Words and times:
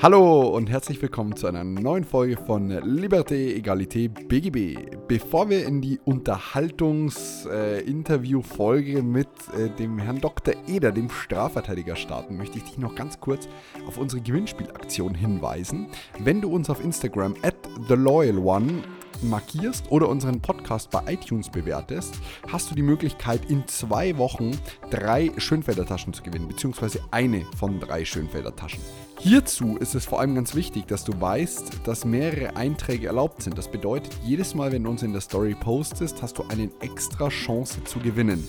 Hallo 0.00 0.50
und 0.50 0.70
herzlich 0.70 1.02
willkommen 1.02 1.34
zu 1.34 1.48
einer 1.48 1.64
neuen 1.64 2.04
Folge 2.04 2.36
von 2.36 2.70
Liberté, 2.70 3.56
Egalité, 3.56 4.08
BGB. 4.08 4.96
Bevor 5.08 5.50
wir 5.50 5.66
in 5.66 5.80
die 5.80 5.98
Unterhaltungs-Interview-Folge 6.04 9.02
mit 9.02 9.26
äh, 9.56 9.70
dem 9.70 9.98
Herrn 9.98 10.20
Dr. 10.20 10.54
Eder, 10.68 10.92
dem 10.92 11.10
Strafverteidiger, 11.10 11.96
starten, 11.96 12.36
möchte 12.36 12.58
ich 12.58 12.64
dich 12.64 12.78
noch 12.78 12.94
ganz 12.94 13.18
kurz 13.18 13.48
auf 13.88 13.98
unsere 13.98 14.22
Gewinnspielaktion 14.22 15.16
hinweisen. 15.16 15.88
Wenn 16.20 16.42
du 16.42 16.52
uns 16.52 16.70
auf 16.70 16.80
Instagram 16.80 17.34
at 17.42 17.56
TheLoyalOne 17.88 18.84
markierst 19.22 19.90
oder 19.90 20.08
unseren 20.08 20.40
Podcast 20.40 20.92
bei 20.92 21.02
iTunes 21.12 21.50
bewertest, 21.50 22.14
hast 22.52 22.70
du 22.70 22.76
die 22.76 22.82
Möglichkeit, 22.82 23.50
in 23.50 23.66
zwei 23.66 24.16
Wochen 24.16 24.52
drei 24.90 25.32
Schönfelder 25.38 25.86
Taschen 25.86 26.12
zu 26.12 26.22
gewinnen, 26.22 26.46
beziehungsweise 26.46 27.00
eine 27.10 27.44
von 27.56 27.80
drei 27.80 28.04
Schönfelder 28.04 28.54
Taschen. 28.54 28.78
Hierzu 29.20 29.76
ist 29.78 29.96
es 29.96 30.04
vor 30.04 30.20
allem 30.20 30.36
ganz 30.36 30.54
wichtig, 30.54 30.86
dass 30.86 31.02
du 31.02 31.20
weißt, 31.20 31.80
dass 31.84 32.04
mehrere 32.04 32.54
Einträge 32.54 33.08
erlaubt 33.08 33.42
sind. 33.42 33.58
Das 33.58 33.68
bedeutet, 33.68 34.16
jedes 34.24 34.54
Mal, 34.54 34.70
wenn 34.70 34.84
du 34.84 34.90
uns 34.90 35.02
in 35.02 35.12
der 35.12 35.20
Story 35.20 35.56
postest, 35.58 36.22
hast 36.22 36.38
du 36.38 36.44
eine 36.48 36.70
extra 36.80 37.28
Chance 37.28 37.82
zu 37.82 37.98
gewinnen. 37.98 38.46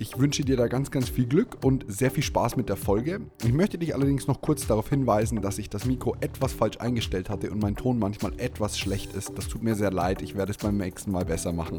Ich 0.00 0.18
wünsche 0.18 0.42
dir 0.44 0.56
da 0.56 0.66
ganz, 0.66 0.90
ganz 0.90 1.08
viel 1.08 1.26
Glück 1.26 1.58
und 1.64 1.84
sehr 1.86 2.10
viel 2.10 2.24
Spaß 2.24 2.56
mit 2.56 2.68
der 2.68 2.76
Folge. 2.76 3.20
Ich 3.44 3.52
möchte 3.52 3.78
dich 3.78 3.94
allerdings 3.94 4.26
noch 4.26 4.40
kurz 4.40 4.66
darauf 4.66 4.88
hinweisen, 4.88 5.42
dass 5.42 5.58
ich 5.58 5.70
das 5.70 5.84
Mikro 5.84 6.16
etwas 6.20 6.54
falsch 6.54 6.78
eingestellt 6.78 7.30
hatte 7.30 7.50
und 7.50 7.62
mein 7.62 7.76
Ton 7.76 8.00
manchmal 8.00 8.32
etwas 8.38 8.78
schlecht 8.78 9.14
ist. 9.14 9.38
Das 9.38 9.46
tut 9.46 9.62
mir 9.62 9.76
sehr 9.76 9.92
leid. 9.92 10.22
Ich 10.22 10.34
werde 10.34 10.50
es 10.50 10.58
beim 10.58 10.76
nächsten 10.76 11.12
Mal 11.12 11.24
besser 11.24 11.52
machen. 11.52 11.78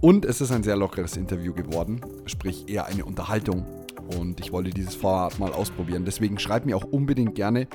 Und 0.00 0.24
es 0.24 0.40
ist 0.40 0.50
ein 0.50 0.64
sehr 0.64 0.76
lockeres 0.76 1.16
Interview 1.16 1.52
geworden, 1.54 2.00
sprich 2.26 2.68
eher 2.68 2.86
eine 2.86 3.04
Unterhaltung 3.04 3.64
und 4.16 4.40
ich 4.40 4.52
wollte 4.52 4.70
dieses 4.70 4.94
Format 4.94 5.38
mal 5.38 5.52
ausprobieren. 5.52 6.04
Deswegen 6.04 6.38
schreib 6.38 6.66
mir 6.66 6.76
auch 6.76 6.84
unbedingt 6.84 7.34
gerne, 7.34 7.68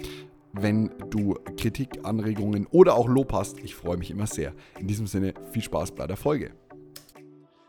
wenn 0.54 0.92
du 1.10 1.36
Kritik, 1.58 2.00
Anregungen 2.04 2.68
oder 2.68 2.96
auch 2.96 3.08
Lob 3.08 3.34
hast. 3.34 3.60
Ich 3.60 3.76
freue 3.76 3.98
mich 3.98 4.12
immer 4.12 4.28
sehr. 4.28 4.54
In 4.80 4.88
diesem 4.88 5.08
Sinne, 5.08 5.34
viel 5.52 5.62
Spaß 5.62 5.92
bei 5.92 6.08
der 6.08 6.18
Folge. 6.18 6.52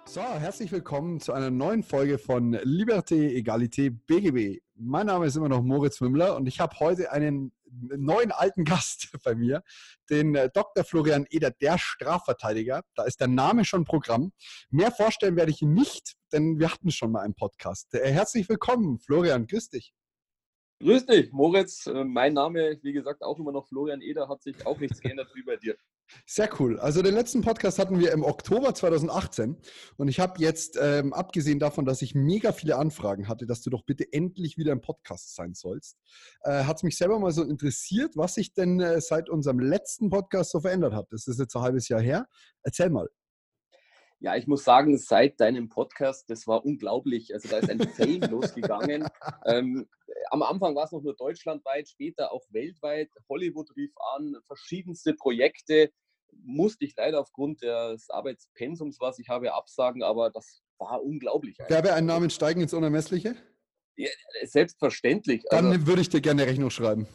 So, 0.06 0.22
herzlich 0.22 0.72
willkommen 0.72 1.20
zu 1.20 1.34
einer 1.34 1.50
neuen 1.50 1.82
Folge 1.82 2.16
von 2.18 2.54
Liberté, 2.54 3.30
Egalité, 3.30 3.90
BGB. 3.90 4.62
Mein 4.74 5.06
Name 5.06 5.26
ist 5.26 5.36
immer 5.36 5.50
noch 5.50 5.62
Moritz 5.62 6.00
Mümmler 6.00 6.34
und 6.34 6.46
ich 6.46 6.60
habe 6.60 6.78
heute 6.80 7.12
einen 7.12 7.52
neuen 7.70 8.32
alten 8.32 8.64
Gast 8.64 9.10
bei 9.24 9.34
mir, 9.34 9.62
den 10.10 10.34
äh, 10.34 10.50
Dr. 10.52 10.84
Florian 10.84 11.26
Eder, 11.30 11.50
der 11.50 11.78
Strafverteidiger. 11.78 12.82
Da 12.94 13.04
ist 13.04 13.20
der 13.20 13.28
Name 13.28 13.64
schon 13.64 13.84
Programm. 13.84 14.32
Mehr 14.70 14.90
vorstellen 14.90 15.36
werde 15.36 15.50
ich 15.50 15.62
ihn 15.62 15.74
nicht, 15.74 16.14
denn 16.32 16.58
wir 16.58 16.72
hatten 16.72 16.90
schon 16.90 17.12
mal 17.12 17.20
einen 17.20 17.34
Podcast. 17.34 17.94
Äh, 17.94 18.10
herzlich 18.10 18.48
willkommen, 18.48 18.98
Florian, 18.98 19.46
grüß 19.46 19.70
dich. 19.70 19.92
Grüß 20.80 21.06
dich, 21.06 21.32
Moritz. 21.32 21.86
Äh, 21.86 22.04
mein 22.04 22.34
Name, 22.34 22.78
wie 22.82 22.92
gesagt, 22.92 23.22
auch 23.22 23.38
immer 23.38 23.52
noch 23.52 23.66
Florian 23.66 24.00
Eder, 24.00 24.28
hat 24.28 24.42
sich 24.42 24.66
auch 24.66 24.78
nichts 24.78 25.00
geändert 25.00 25.28
wie 25.34 25.42
bei 25.42 25.56
dir. 25.56 25.76
Sehr 26.26 26.48
cool. 26.58 26.78
Also 26.78 27.02
den 27.02 27.14
letzten 27.14 27.42
Podcast 27.42 27.78
hatten 27.78 27.98
wir 27.98 28.12
im 28.12 28.24
Oktober 28.24 28.74
2018 28.74 29.56
und 29.96 30.08
ich 30.08 30.20
habe 30.20 30.40
jetzt, 30.40 30.78
ähm, 30.80 31.12
abgesehen 31.12 31.58
davon, 31.58 31.84
dass 31.84 32.02
ich 32.02 32.14
mega 32.14 32.52
viele 32.52 32.76
Anfragen 32.76 33.28
hatte, 33.28 33.46
dass 33.46 33.62
du 33.62 33.70
doch 33.70 33.84
bitte 33.84 34.10
endlich 34.12 34.56
wieder 34.56 34.72
im 34.72 34.80
Podcast 34.80 35.34
sein 35.34 35.54
sollst, 35.54 35.98
äh, 36.42 36.64
hat 36.64 36.76
es 36.76 36.82
mich 36.82 36.96
selber 36.96 37.18
mal 37.18 37.32
so 37.32 37.42
interessiert, 37.42 38.16
was 38.16 38.34
sich 38.34 38.54
denn 38.54 38.80
äh, 38.80 39.00
seit 39.00 39.28
unserem 39.28 39.60
letzten 39.60 40.10
Podcast 40.10 40.50
so 40.52 40.60
verändert 40.60 40.94
hat. 40.94 41.06
Das 41.10 41.26
ist 41.26 41.38
jetzt 41.38 41.54
ein 41.56 41.62
halbes 41.62 41.88
Jahr 41.88 42.00
her. 42.00 42.26
Erzähl 42.62 42.90
mal. 42.90 43.08
Ja, 44.20 44.34
ich 44.34 44.48
muss 44.48 44.64
sagen, 44.64 44.98
seit 44.98 45.38
deinem 45.40 45.68
Podcast, 45.68 46.28
das 46.28 46.48
war 46.48 46.64
unglaublich. 46.64 47.32
Also 47.32 47.48
da 47.48 47.58
ist 47.58 47.70
ein 47.70 47.80
Fame 47.80 48.20
losgegangen. 48.30 49.06
Ähm, 49.46 49.88
am 50.30 50.42
Anfang 50.42 50.74
war 50.74 50.84
es 50.84 50.92
noch 50.92 51.02
nur 51.02 51.14
deutschlandweit, 51.14 51.88
später 51.88 52.32
auch 52.32 52.44
weltweit. 52.50 53.10
Hollywood 53.28 53.70
rief 53.76 53.92
an, 54.16 54.36
verschiedenste 54.44 55.14
Projekte. 55.14 55.92
Musste 56.32 56.84
ich 56.84 56.94
leider 56.96 57.20
aufgrund 57.20 57.62
des 57.62 58.10
Arbeitspensums, 58.10 58.98
was 59.00 59.20
ich 59.20 59.28
habe, 59.28 59.54
absagen, 59.54 60.02
aber 60.02 60.30
das 60.30 60.62
war 60.78 61.02
unglaublich. 61.02 61.56
Werbeeinnahmen 61.68 62.30
steigen 62.30 62.60
ins 62.60 62.74
Unermessliche? 62.74 63.36
Ja, 63.96 64.10
selbstverständlich. 64.42 65.44
Dann 65.50 65.66
also, 65.66 65.86
würde 65.86 66.02
ich 66.02 66.08
dir 66.08 66.20
gerne 66.20 66.46
Rechnung 66.46 66.70
schreiben. 66.70 67.06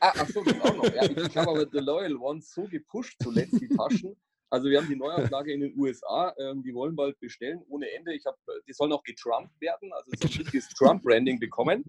Ah, 0.00 0.12
ach 0.16 0.28
so, 0.28 0.42
das 0.42 0.60
auch 0.60 0.76
noch. 0.76 0.94
Ja, 0.94 1.04
ich, 1.04 1.16
ich 1.16 1.36
habe 1.36 1.50
aber 1.50 1.66
The 1.70 1.78
Loyal 1.78 2.16
Ones 2.16 2.52
so 2.52 2.64
gepusht 2.64 3.16
zuletzt, 3.22 3.60
die 3.60 3.68
Taschen. 3.68 4.16
Also 4.50 4.70
wir 4.70 4.80
haben 4.80 4.88
die 4.88 4.96
Neuauflage 4.96 5.52
in 5.52 5.60
den 5.60 5.78
USA, 5.78 6.34
ähm, 6.38 6.62
die 6.62 6.72
wollen 6.72 6.96
bald 6.96 7.18
bestellen 7.20 7.62
ohne 7.68 7.90
Ende. 7.90 8.14
Ich 8.14 8.24
habe, 8.24 8.36
die 8.66 8.72
sollen 8.72 8.92
auch 8.92 9.02
getrumpt 9.02 9.60
werden, 9.60 9.92
also 9.92 10.10
so 10.18 10.26
ein 10.26 10.42
richtiges 10.42 10.68
Trump-Branding 10.70 11.38
bekommen. 11.38 11.84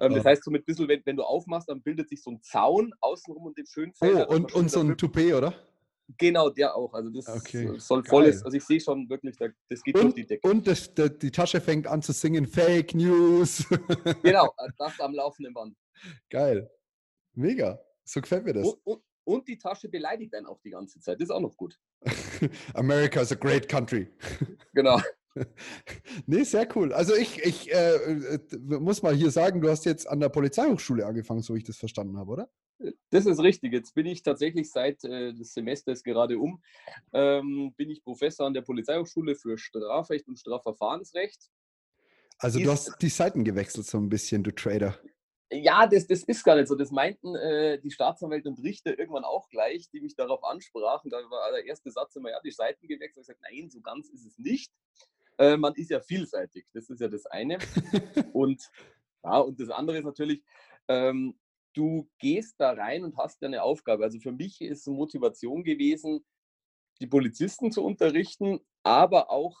Ähm, 0.00 0.14
das 0.14 0.24
heißt, 0.24 0.44
so 0.44 0.50
mit 0.50 0.62
ein 0.62 0.64
bisschen, 0.64 0.88
wenn, 0.88 1.02
wenn, 1.04 1.16
du 1.16 1.22
aufmachst, 1.22 1.68
dann 1.68 1.82
bildet 1.82 2.08
sich 2.08 2.22
so 2.22 2.30
ein 2.30 2.42
Zaun 2.42 2.92
außenrum 3.00 3.46
und 3.46 3.58
den 3.58 3.66
schönen 3.66 3.92
Feld. 3.92 4.26
Oh, 4.28 4.34
und, 4.34 4.54
und 4.54 4.70
so 4.70 4.80
ein 4.80 4.96
Toupet, 4.96 5.34
oder? 5.34 5.54
Genau, 6.18 6.50
der 6.50 6.74
auch. 6.74 6.92
Also 6.92 7.10
das 7.10 7.28
okay. 7.28 7.78
soll 7.78 8.04
volles, 8.04 8.42
also 8.42 8.56
ich 8.56 8.64
sehe 8.64 8.80
schon 8.80 9.08
wirklich, 9.08 9.36
das 9.36 9.82
geht 9.82 9.94
und, 9.96 10.02
durch 10.04 10.14
die 10.14 10.26
Decke. 10.26 10.48
Und 10.48 10.66
das, 10.66 10.92
die 10.94 11.30
Tasche 11.30 11.60
fängt 11.60 11.86
an 11.86 12.02
zu 12.02 12.12
singen, 12.12 12.46
Fake 12.46 12.94
News. 12.94 13.66
genau, 14.22 14.54
das 14.78 15.00
am 15.00 15.14
laufenden 15.14 15.54
Band. 15.54 15.76
Geil. 16.30 16.70
Mega. 17.34 17.80
So 18.04 18.20
gefällt 18.20 18.44
mir 18.44 18.52
das. 18.52 18.66
Und, 18.66 18.80
und, 18.84 19.02
und 19.24 19.48
die 19.48 19.58
Tasche 19.58 19.88
beleidigt 19.88 20.34
einen 20.34 20.46
auch 20.46 20.60
die 20.60 20.70
ganze 20.70 21.00
Zeit. 21.00 21.20
Das 21.20 21.28
ist 21.28 21.34
auch 21.34 21.40
noch 21.40 21.56
gut. 21.56 21.78
America 22.74 23.20
is 23.20 23.32
a 23.32 23.34
great 23.34 23.68
country. 23.68 24.08
Genau. 24.72 25.00
nee, 26.26 26.44
sehr 26.44 26.68
cool. 26.76 26.92
Also 26.92 27.14
ich, 27.14 27.42
ich 27.42 27.72
äh, 27.72 27.94
äh, 27.94 28.38
muss 28.58 29.02
mal 29.02 29.14
hier 29.14 29.30
sagen, 29.30 29.60
du 29.60 29.68
hast 29.68 29.84
jetzt 29.84 30.08
an 30.08 30.20
der 30.20 30.28
Polizeihochschule 30.28 31.06
angefangen, 31.06 31.42
so 31.42 31.54
wie 31.54 31.58
ich 31.58 31.64
das 31.64 31.76
verstanden 31.76 32.16
habe, 32.16 32.30
oder? 32.30 32.50
Das 33.10 33.26
ist 33.26 33.40
richtig. 33.40 33.72
Jetzt 33.72 33.94
bin 33.94 34.06
ich 34.06 34.22
tatsächlich 34.22 34.70
seit 34.70 35.04
äh, 35.04 35.32
des 35.32 35.54
Semesters 35.54 36.02
gerade 36.02 36.38
um, 36.38 36.62
ähm, 37.12 37.72
bin 37.76 37.90
ich 37.90 38.02
Professor 38.02 38.46
an 38.46 38.54
der 38.54 38.62
Polizeihochschule 38.62 39.36
für 39.36 39.58
Strafrecht 39.58 40.28
und 40.28 40.38
Strafverfahrensrecht. 40.38 41.50
Also 42.38 42.58
ist, 42.58 42.66
du 42.66 42.70
hast 42.70 42.96
die 43.00 43.08
Seiten 43.08 43.44
gewechselt 43.44 43.86
so 43.86 43.98
ein 43.98 44.08
bisschen, 44.08 44.42
du 44.42 44.52
Trader. 44.52 44.98
Ja, 45.54 45.86
das, 45.86 46.06
das 46.06 46.24
ist 46.24 46.42
gar 46.42 46.56
nicht 46.56 46.66
so. 46.66 46.74
Das 46.74 46.90
meinten 46.90 47.36
äh, 47.36 47.80
die 47.80 47.90
Staatsanwälte 47.90 48.48
und 48.48 48.62
Richter 48.62 48.98
irgendwann 48.98 49.24
auch 49.24 49.48
gleich, 49.48 49.88
die 49.90 50.00
mich 50.00 50.16
darauf 50.16 50.42
ansprachen. 50.42 51.10
Da 51.10 51.18
war 51.30 51.52
der 51.52 51.64
erste 51.64 51.90
Satz 51.92 52.16
immer, 52.16 52.30
ja, 52.30 52.40
die 52.40 52.50
Seiten 52.50 52.88
gewechselt. 52.88 53.22
Ich 53.22 53.28
gesagt, 53.28 53.40
nein, 53.42 53.70
so 53.70 53.80
ganz 53.80 54.08
ist 54.08 54.26
es 54.26 54.38
nicht. 54.38 54.72
Äh, 55.38 55.56
man 55.56 55.74
ist 55.74 55.90
ja 55.90 56.00
vielseitig. 56.00 56.66
Das 56.72 56.90
ist 56.90 57.00
ja 57.00 57.08
das 57.08 57.26
eine. 57.26 57.58
und, 58.32 58.68
ja, 59.22 59.38
und 59.38 59.60
das 59.60 59.70
andere 59.70 59.98
ist 59.98 60.04
natürlich, 60.04 60.42
ähm, 60.88 61.38
du 61.72 62.10
gehst 62.18 62.56
da 62.58 62.72
rein 62.72 63.04
und 63.04 63.16
hast 63.16 63.40
ja 63.40 63.46
eine 63.46 63.62
Aufgabe. 63.62 64.04
Also 64.04 64.18
für 64.18 64.32
mich 64.32 64.60
ist 64.60 64.88
Motivation 64.88 65.62
gewesen, 65.62 66.24
die 67.00 67.06
Polizisten 67.06 67.70
zu 67.70 67.84
unterrichten, 67.84 68.60
aber 68.82 69.30
auch 69.30 69.56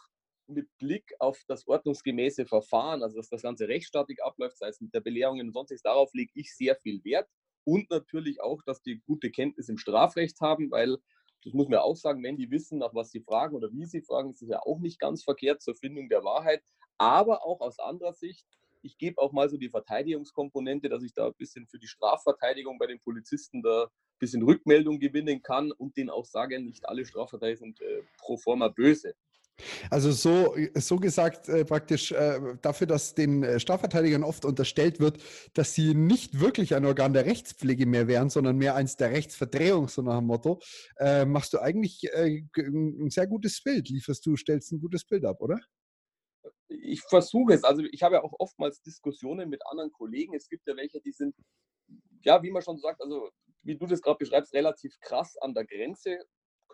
mit 0.46 0.68
Blick 0.78 1.14
auf 1.18 1.42
das 1.46 1.66
ordnungsgemäße 1.66 2.46
Verfahren, 2.46 3.02
also 3.02 3.16
dass 3.16 3.28
das 3.28 3.42
Ganze 3.42 3.68
rechtsstaatlich 3.68 4.22
abläuft, 4.22 4.58
sei 4.58 4.68
es 4.68 4.80
mit 4.80 4.94
der 4.94 5.00
Belehrung 5.00 5.40
und 5.40 5.52
sonstiges, 5.52 5.82
darauf 5.82 6.12
lege 6.14 6.32
ich 6.34 6.54
sehr 6.54 6.76
viel 6.76 7.02
Wert. 7.04 7.28
Und 7.64 7.90
natürlich 7.90 8.42
auch, 8.42 8.62
dass 8.62 8.82
die 8.82 9.00
gute 9.06 9.30
Kenntnis 9.30 9.68
im 9.68 9.78
Strafrecht 9.78 10.40
haben, 10.40 10.70
weil 10.70 10.98
das 11.44 11.52
muss 11.52 11.68
man 11.68 11.78
auch 11.78 11.96
sagen, 11.96 12.22
wenn 12.22 12.36
die 12.36 12.50
wissen, 12.50 12.78
nach 12.78 12.94
was 12.94 13.10
sie 13.10 13.20
fragen 13.20 13.54
oder 13.54 13.70
wie 13.72 13.84
sie 13.84 14.00
fragen, 14.00 14.30
ist 14.30 14.42
es 14.42 14.48
ja 14.48 14.60
auch 14.60 14.78
nicht 14.78 14.98
ganz 14.98 15.22
verkehrt 15.22 15.62
zur 15.62 15.74
Findung 15.74 16.08
der 16.08 16.24
Wahrheit. 16.24 16.62
Aber 16.96 17.44
auch 17.44 17.60
aus 17.60 17.78
anderer 17.78 18.14
Sicht, 18.14 18.46
ich 18.82 18.98
gebe 18.98 19.20
auch 19.20 19.32
mal 19.32 19.48
so 19.48 19.56
die 19.56 19.68
Verteidigungskomponente, 19.68 20.88
dass 20.88 21.02
ich 21.02 21.12
da 21.12 21.26
ein 21.26 21.34
bisschen 21.34 21.66
für 21.66 21.78
die 21.78 21.86
Strafverteidigung 21.86 22.78
bei 22.78 22.86
den 22.86 23.00
Polizisten 23.00 23.62
da 23.62 23.84
ein 23.84 24.18
bisschen 24.18 24.42
Rückmeldung 24.42 24.98
gewinnen 24.98 25.42
kann 25.42 25.72
und 25.72 25.96
denen 25.96 26.10
auch 26.10 26.24
sage, 26.24 26.60
nicht 26.60 26.88
alle 26.88 27.04
Strafverteidiger 27.04 27.58
sind 27.58 27.80
äh, 27.80 28.02
pro 28.18 28.36
forma 28.36 28.68
böse. 28.68 29.14
Also 29.90 30.10
so, 30.12 30.56
so 30.74 30.96
gesagt 30.96 31.48
äh, 31.48 31.64
praktisch 31.64 32.12
äh, 32.12 32.56
dafür, 32.60 32.86
dass 32.86 33.14
den 33.14 33.42
äh, 33.42 33.60
Strafverteidigern 33.60 34.24
oft 34.24 34.44
unterstellt 34.44 35.00
wird, 35.00 35.22
dass 35.54 35.74
sie 35.74 35.94
nicht 35.94 36.40
wirklich 36.40 36.74
ein 36.74 36.84
Organ 36.84 37.12
der 37.12 37.26
Rechtspflege 37.26 37.86
mehr 37.86 38.08
wären, 38.08 38.30
sondern 38.30 38.56
mehr 38.56 38.74
eins 38.74 38.96
der 38.96 39.10
Rechtsverdrehung, 39.10 39.88
so 39.88 40.02
nach 40.02 40.18
dem 40.18 40.26
Motto, 40.26 40.60
äh, 40.98 41.24
machst 41.24 41.52
du 41.52 41.60
eigentlich 41.60 42.04
äh, 42.12 42.42
ein 42.56 43.10
sehr 43.10 43.26
gutes 43.26 43.62
Bild, 43.62 43.88
lieferst 43.88 44.26
du, 44.26 44.36
stellst 44.36 44.72
ein 44.72 44.80
gutes 44.80 45.04
Bild 45.04 45.24
ab, 45.24 45.40
oder? 45.40 45.60
Ich 46.68 47.02
versuche 47.02 47.54
es. 47.54 47.62
Also 47.62 47.82
ich 47.92 48.02
habe 48.02 48.16
ja 48.16 48.22
auch 48.22 48.34
oftmals 48.38 48.82
Diskussionen 48.82 49.48
mit 49.48 49.62
anderen 49.66 49.92
Kollegen. 49.92 50.34
Es 50.34 50.48
gibt 50.48 50.66
ja 50.66 50.76
welche, 50.76 51.00
die 51.00 51.12
sind, 51.12 51.34
ja, 52.22 52.42
wie 52.42 52.50
man 52.50 52.62
schon 52.62 52.78
sagt, 52.78 53.00
also 53.00 53.30
wie 53.62 53.76
du 53.76 53.86
das 53.86 54.02
gerade 54.02 54.18
beschreibst, 54.18 54.52
relativ 54.52 54.98
krass 55.00 55.36
an 55.38 55.54
der 55.54 55.64
Grenze 55.64 56.18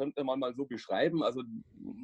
könnte 0.00 0.24
man 0.24 0.38
mal 0.38 0.54
so 0.54 0.64
beschreiben. 0.64 1.22
Also 1.22 1.42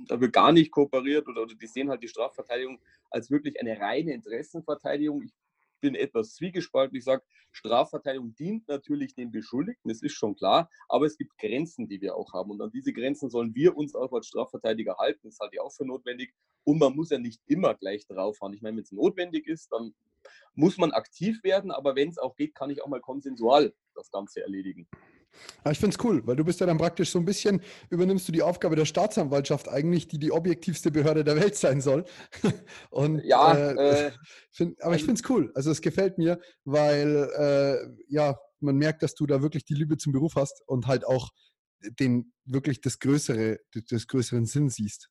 da 0.07 0.21
wird 0.21 0.35
gar 0.35 0.53
nicht 0.53 0.71
kooperiert 0.71 1.27
oder, 1.29 1.43
oder 1.45 1.55
die 1.55 1.67
sehen 1.67 1.89
halt 1.89 2.03
die 2.03 2.09
Strafverteidigung 2.09 2.79
als 3.11 3.31
wirklich 3.31 3.59
eine 3.59 3.81
reine 3.81 4.13
Interessenverteidigung. 4.13 5.23
Ich 5.23 5.33
bin 5.81 5.95
etwas 5.95 6.35
zwiegespalten. 6.35 6.95
Ich 6.95 7.05
sage, 7.05 7.23
Strafverteidigung 7.53 8.35
dient 8.35 8.69
natürlich 8.69 9.15
den 9.15 9.31
Beschuldigten, 9.31 9.89
das 9.89 10.03
ist 10.03 10.13
schon 10.13 10.37
klar, 10.37 10.69
aber 10.91 11.07
es 11.07 11.17
gibt 11.17 11.39
Grenzen, 11.39 11.89
die 11.89 12.03
wir 12.03 12.17
auch 12.17 12.35
haben. 12.35 12.51
Und 12.51 12.61
an 12.61 12.71
diese 12.71 12.93
Grenzen 12.93 13.31
sollen 13.31 13.55
wir 13.55 13.75
uns 13.79 13.95
auch 13.95 14.13
als 14.13 14.27
Strafverteidiger 14.27 14.99
halten. 14.99 15.29
Das 15.29 15.39
halte 15.41 15.55
ich 15.55 15.61
auch 15.63 15.73
für 15.73 15.87
notwendig. 15.87 16.35
Und 16.65 16.79
man 16.79 16.95
muss 16.95 17.09
ja 17.09 17.19
nicht 17.19 17.41
immer 17.47 17.75
gleich 17.77 18.07
draufhauen. 18.07 18.53
Ich 18.53 18.61
meine, 18.61 18.77
wenn 18.77 18.85
es 18.85 18.93
notwendig 18.93 19.47
ist, 19.47 19.73
dann 19.73 19.95
muss 20.55 20.77
man 20.77 20.91
aktiv 20.93 21.43
werden, 21.45 21.71
aber 21.71 21.97
wenn 21.97 22.11
es 22.11 22.19
auch 22.19 22.37
geht, 22.37 22.55
kann 22.55 22.69
ich 22.69 22.83
auch 22.83 22.89
mal 22.89 23.01
konsensual 23.01 23.73
das 23.95 24.11
Ganze 24.11 24.43
erledigen. 24.43 24.87
Aber 25.63 25.73
ich 25.73 25.79
finde 25.79 25.97
es 25.97 26.05
cool, 26.05 26.27
weil 26.27 26.37
du 26.37 26.45
bist 26.45 26.61
ja 26.61 26.67
dann 26.67 26.79
praktisch 26.79 27.11
so 27.11 27.19
ein 27.19 27.25
bisschen, 27.25 27.61
übernimmst 27.91 28.27
du 28.29 28.33
die 28.33 28.43
Aufgabe 28.43 28.77
der 28.77 28.85
Staatsanwaltschaft 28.85 29.69
eigentlich, 29.69 30.09
die 30.09 30.19
die 30.19 30.33
objektivste 30.33 30.91
Behörde 30.91 31.25
der 31.25 31.37
Welt 31.37 31.57
sein 31.57 31.81
soll. 31.81 32.05
Und, 32.91 33.23
ja, 33.25 33.55
äh, 33.55 34.07
äh, 34.07 34.13
find, 34.51 34.83
aber 34.83 34.97
ich 34.97 35.05
finde 35.05 35.21
es 35.23 35.31
cool. 35.31 35.53
Also 35.55 35.71
es 35.71 35.81
gefällt 35.81 36.19
mir, 36.19 36.41
weil 36.65 37.31
äh, 37.37 37.87
ja, 38.09 38.37
man 38.61 38.77
merkt, 38.77 39.03
dass 39.03 39.15
du 39.15 39.27
da 39.27 39.43
wirklich 39.43 39.65
die 39.65 39.75
Liebe 39.75 39.97
zum 39.99 40.13
Beruf 40.13 40.35
hast 40.37 40.63
und 40.67 40.87
halt 40.87 41.07
auch 41.07 41.31
den 42.01 42.33
wirklich 42.45 42.81
das 42.81 42.99
größere, 42.99 43.59
das 43.91 44.07
größeren 44.07 44.47
Sinn 44.47 44.71
siehst 44.71 45.11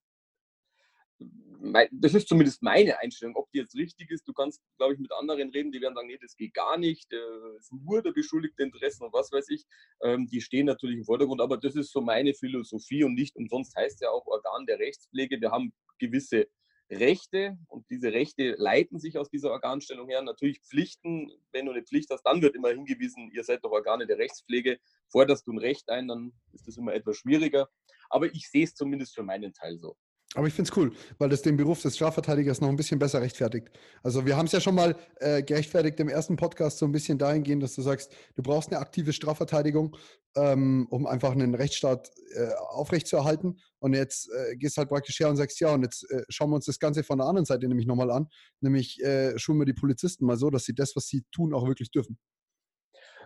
das 1.91 2.13
ist 2.13 2.27
zumindest 2.27 2.61
meine 2.61 2.99
Einstellung. 2.99 3.35
Ob 3.35 3.49
die 3.51 3.59
jetzt 3.59 3.75
richtig 3.75 4.11
ist, 4.11 4.27
du 4.27 4.33
kannst, 4.33 4.61
glaube 4.77 4.93
ich, 4.93 4.99
mit 4.99 5.11
anderen 5.13 5.49
reden, 5.49 5.71
die 5.71 5.81
werden 5.81 5.95
sagen, 5.95 6.07
nee, 6.07 6.17
das 6.21 6.35
geht 6.35 6.53
gar 6.53 6.77
nicht, 6.77 7.11
äh, 7.13 7.57
ist 7.57 7.71
nur 7.71 8.01
der 8.01 8.11
beschuldigte 8.11 8.63
Interessen 8.63 9.05
und 9.05 9.13
was 9.13 9.31
weiß 9.31 9.49
ich. 9.49 9.65
Ähm, 10.01 10.27
die 10.27 10.41
stehen 10.41 10.65
natürlich 10.65 10.97
im 10.97 11.05
Vordergrund, 11.05 11.41
aber 11.41 11.57
das 11.57 11.75
ist 11.75 11.91
so 11.91 12.01
meine 12.01 12.33
Philosophie 12.33 13.03
und 13.03 13.13
nicht 13.13 13.35
umsonst 13.35 13.75
heißt 13.75 14.01
ja 14.01 14.09
auch 14.09 14.25
Organ 14.27 14.65
der 14.65 14.79
Rechtspflege. 14.79 15.39
Wir 15.39 15.51
haben 15.51 15.73
gewisse 15.99 16.47
Rechte 16.91 17.57
und 17.67 17.89
diese 17.89 18.11
Rechte 18.11 18.55
leiten 18.57 18.99
sich 18.99 19.17
aus 19.17 19.29
dieser 19.29 19.51
Organstellung 19.51 20.07
her. 20.07 20.21
Natürlich 20.21 20.61
Pflichten, 20.61 21.31
wenn 21.51 21.65
du 21.65 21.71
eine 21.71 21.83
Pflicht 21.83 22.09
hast, 22.11 22.23
dann 22.23 22.41
wird 22.41 22.55
immer 22.55 22.69
hingewiesen, 22.69 23.31
ihr 23.33 23.43
seid 23.43 23.63
doch 23.63 23.71
Organe 23.71 24.05
der 24.05 24.17
Rechtspflege. 24.17 24.79
Forderst 25.09 25.47
du 25.47 25.53
ein 25.53 25.57
Recht 25.57 25.89
ein, 25.89 26.07
dann 26.07 26.33
ist 26.51 26.67
das 26.67 26.77
immer 26.77 26.93
etwas 26.93 27.17
schwieriger. 27.17 27.69
Aber 28.09 28.27
ich 28.27 28.49
sehe 28.49 28.63
es 28.63 28.75
zumindest 28.75 29.15
für 29.15 29.23
meinen 29.23 29.53
Teil 29.53 29.79
so. 29.79 29.97
Aber 30.35 30.47
ich 30.47 30.53
finde 30.53 30.69
es 30.69 30.77
cool, 30.77 30.91
weil 31.17 31.29
das 31.29 31.41
den 31.41 31.55
Beruf 31.55 31.81
des 31.81 31.95
Strafverteidigers 31.95 32.59
noch 32.59 32.67
ein 32.67 32.75
bisschen 32.75 32.99
besser 32.99 33.21
rechtfertigt. 33.21 33.69
Also 34.03 34.25
wir 34.25 34.35
haben 34.35 34.47
es 34.47 34.51
ja 34.51 34.59
schon 34.59 34.75
mal 34.75 34.95
äh, 35.21 35.41
gerechtfertigt 35.41 35.97
im 36.01 36.09
ersten 36.09 36.35
Podcast 36.35 36.77
so 36.77 36.85
ein 36.85 36.91
bisschen 36.91 37.17
dahingehend, 37.17 37.63
dass 37.63 37.73
du 37.73 37.81
sagst, 37.81 38.11
du 38.35 38.43
brauchst 38.43 38.69
eine 38.69 38.81
aktive 38.81 39.13
Strafverteidigung, 39.13 39.95
ähm, 40.35 40.87
um 40.89 41.07
einfach 41.07 41.31
einen 41.31 41.55
Rechtsstaat 41.55 42.11
äh, 42.35 42.49
aufrechtzuerhalten. 42.69 43.59
Und 43.79 43.93
jetzt 43.93 44.29
äh, 44.29 44.57
gehst 44.57 44.75
halt 44.77 44.89
praktisch 44.89 45.19
her 45.21 45.29
und 45.29 45.37
sagst, 45.37 45.59
ja, 45.61 45.73
und 45.73 45.83
jetzt 45.83 46.03
äh, 46.11 46.23
schauen 46.27 46.49
wir 46.49 46.57
uns 46.57 46.65
das 46.65 46.79
Ganze 46.79 47.03
von 47.03 47.17
der 47.17 47.27
anderen 47.27 47.45
Seite 47.45 47.67
nämlich 47.69 47.87
nochmal 47.87 48.11
an. 48.11 48.27
Nämlich 48.59 49.01
äh, 49.01 49.39
schulen 49.39 49.59
wir 49.59 49.65
die 49.65 49.73
Polizisten 49.73 50.25
mal 50.25 50.37
so, 50.37 50.49
dass 50.49 50.65
sie 50.65 50.75
das, 50.75 50.97
was 50.97 51.07
sie 51.07 51.23
tun, 51.31 51.53
auch 51.53 51.65
wirklich 51.65 51.91
dürfen. 51.91 52.17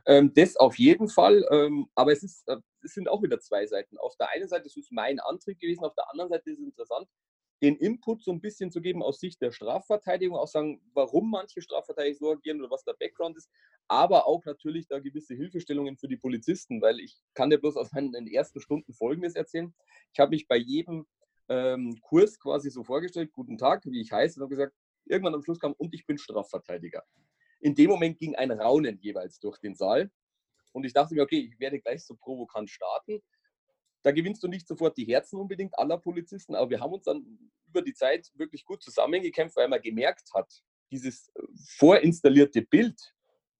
Ähm, 0.05 0.33
das 0.33 0.55
auf 0.55 0.77
jeden 0.77 1.09
Fall, 1.09 1.45
ähm, 1.51 1.87
aber 1.95 2.11
es, 2.11 2.23
ist, 2.23 2.47
äh, 2.47 2.57
es 2.83 2.93
sind 2.93 3.09
auch 3.09 3.21
wieder 3.23 3.39
zwei 3.39 3.65
Seiten. 3.67 3.97
Auf 3.97 4.15
der 4.17 4.29
einen 4.29 4.47
Seite 4.47 4.65
ist 4.65 4.77
es 4.77 4.91
mein 4.91 5.19
Antrieb 5.19 5.59
gewesen, 5.59 5.83
auf 5.83 5.95
der 5.95 6.09
anderen 6.09 6.29
Seite 6.29 6.49
ist 6.51 6.59
es 6.59 6.65
interessant, 6.65 7.07
den 7.61 7.75
Input 7.75 8.23
so 8.23 8.31
ein 8.31 8.41
bisschen 8.41 8.71
zu 8.71 8.81
geben 8.81 9.03
aus 9.03 9.19
Sicht 9.19 9.41
der 9.41 9.51
Strafverteidigung, 9.51 10.37
auch 10.37 10.47
sagen, 10.47 10.81
warum 10.93 11.29
manche 11.29 11.61
Strafverteidiger 11.61 12.17
so 12.17 12.31
agieren 12.31 12.61
oder 12.61 12.71
was 12.71 12.83
der 12.83 12.93
Background 12.93 13.37
ist, 13.37 13.49
aber 13.87 14.27
auch 14.27 14.45
natürlich 14.45 14.87
da 14.87 14.99
gewisse 14.99 15.35
Hilfestellungen 15.35 15.97
für 15.97 16.07
die 16.07 16.17
Polizisten, 16.17 16.81
weil 16.81 16.99
ich 16.99 17.17
kann 17.33 17.49
dir 17.49 17.57
bloß 17.57 17.75
aus 17.75 17.91
meinen 17.91 18.27
ersten 18.27 18.61
Stunden 18.61 18.93
Folgendes 18.93 19.35
erzählen. 19.35 19.73
Ich 20.13 20.19
habe 20.19 20.31
mich 20.31 20.47
bei 20.47 20.57
jedem 20.57 21.05
ähm, 21.49 21.99
Kurs 22.01 22.39
quasi 22.39 22.69
so 22.69 22.83
vorgestellt, 22.83 23.31
guten 23.33 23.57
Tag, 23.57 23.83
wie 23.85 24.01
ich 24.01 24.11
heiße, 24.11 24.39
und 24.39 24.43
habe 24.43 24.55
gesagt, 24.55 24.75
irgendwann 25.05 25.33
am 25.33 25.43
Schluss 25.43 25.59
kam, 25.59 25.73
und 25.73 25.93
ich 25.93 26.05
bin 26.05 26.17
Strafverteidiger. 26.17 27.03
In 27.59 27.75
dem 27.75 27.89
Moment 27.89 28.19
ging 28.19 28.35
ein 28.35 28.51
Raunen 28.51 28.99
jeweils 29.01 29.39
durch 29.39 29.57
den 29.59 29.75
Saal. 29.75 30.11
Und 30.71 30.85
ich 30.85 30.93
dachte 30.93 31.13
mir, 31.15 31.23
okay, 31.23 31.49
ich 31.51 31.59
werde 31.59 31.79
gleich 31.79 32.05
so 32.05 32.15
provokant 32.15 32.69
starten. 32.69 33.21
Da 34.03 34.11
gewinnst 34.11 34.41
du 34.43 34.47
nicht 34.47 34.67
sofort 34.67 34.97
die 34.97 35.05
Herzen 35.05 35.39
unbedingt 35.39 35.77
aller 35.77 35.97
Polizisten, 35.97 36.55
aber 36.55 36.69
wir 36.69 36.79
haben 36.79 36.93
uns 36.93 37.03
dann 37.03 37.51
über 37.67 37.81
die 37.81 37.93
Zeit 37.93 38.31
wirklich 38.35 38.63
gut 38.63 38.81
zusammengekämpft, 38.81 39.57
weil 39.57 39.67
man 39.67 39.81
gemerkt 39.81 40.29
hat, 40.33 40.63
dieses 40.91 41.29
äh, 41.35 41.41
vorinstallierte 41.77 42.61
Bild, 42.61 43.13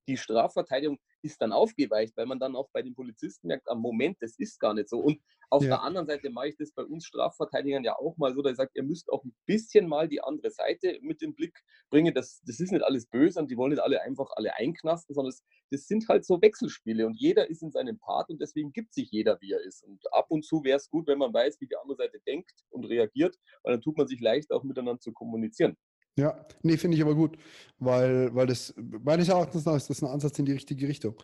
die 0.07 0.17
Strafverteidigung 0.17 0.99
ist 1.21 1.41
dann 1.41 1.51
aufgeweicht, 1.51 2.15
weil 2.17 2.25
man 2.25 2.39
dann 2.39 2.55
auch 2.55 2.69
bei 2.71 2.81
den 2.81 2.95
Polizisten 2.95 3.47
merkt, 3.47 3.69
am 3.69 3.79
Moment, 3.79 4.17
das 4.21 4.37
ist 4.37 4.59
gar 4.59 4.73
nicht 4.73 4.89
so. 4.89 4.99
Und 4.99 5.19
auf 5.49 5.63
ja. 5.63 5.69
der 5.69 5.83
anderen 5.83 6.07
Seite 6.07 6.29
mache 6.29 6.49
ich 6.49 6.57
das 6.57 6.71
bei 6.71 6.83
uns 6.83 7.05
Strafverteidigern 7.05 7.83
ja 7.83 7.97
auch 7.97 8.17
mal 8.17 8.33
so, 8.33 8.45
ich 8.45 8.55
sage, 8.55 8.71
ihr 8.75 8.83
müsst 8.83 9.09
auch 9.09 9.23
ein 9.23 9.35
bisschen 9.45 9.87
mal 9.87 10.07
die 10.07 10.21
andere 10.21 10.51
Seite 10.51 10.99
mit 11.01 11.21
dem 11.21 11.33
Blick 11.33 11.59
bringen. 11.89 12.13
Das, 12.13 12.41
das 12.45 12.59
ist 12.59 12.71
nicht 12.71 12.83
alles 12.83 13.07
böse 13.07 13.39
und 13.39 13.49
die 13.49 13.57
wollen 13.57 13.71
nicht 13.71 13.81
alle 13.81 14.01
einfach 14.01 14.29
alle 14.35 14.53
einknasten, 14.55 15.15
sondern 15.15 15.31
es, 15.31 15.43
das 15.71 15.87
sind 15.87 16.07
halt 16.07 16.25
so 16.25 16.41
Wechselspiele 16.41 17.05
und 17.05 17.15
jeder 17.15 17.49
ist 17.49 17.63
in 17.63 17.71
seinem 17.71 17.97
Part 17.99 18.29
und 18.29 18.41
deswegen 18.41 18.71
gibt 18.73 18.93
sich 18.93 19.09
jeder, 19.11 19.39
wie 19.41 19.53
er 19.53 19.61
ist. 19.61 19.83
Und 19.83 20.01
ab 20.13 20.27
und 20.29 20.45
zu 20.45 20.63
wäre 20.63 20.77
es 20.77 20.89
gut, 20.89 21.07
wenn 21.07 21.17
man 21.17 21.33
weiß, 21.33 21.59
wie 21.61 21.67
die 21.67 21.77
andere 21.77 21.97
Seite 21.97 22.19
denkt 22.27 22.53
und 22.69 22.85
reagiert, 22.85 23.35
weil 23.63 23.73
dann 23.73 23.81
tut 23.81 23.97
man 23.97 24.07
sich 24.07 24.19
leicht 24.21 24.51
auch 24.51 24.63
miteinander 24.63 24.99
zu 24.99 25.13
kommunizieren. 25.13 25.77
Ja, 26.19 26.45
nee, 26.61 26.77
finde 26.77 26.97
ich 26.97 27.03
aber 27.03 27.15
gut, 27.15 27.37
weil, 27.79 28.33
weil 28.35 28.47
das 28.47 28.73
meines 28.77 29.29
Erachtens 29.29 29.65
nach 29.65 29.75
ist 29.75 29.89
das 29.89 30.01
ein 30.01 30.09
Ansatz 30.09 30.37
in 30.39 30.45
die 30.45 30.51
richtige 30.51 30.87
Richtung. 30.87 31.15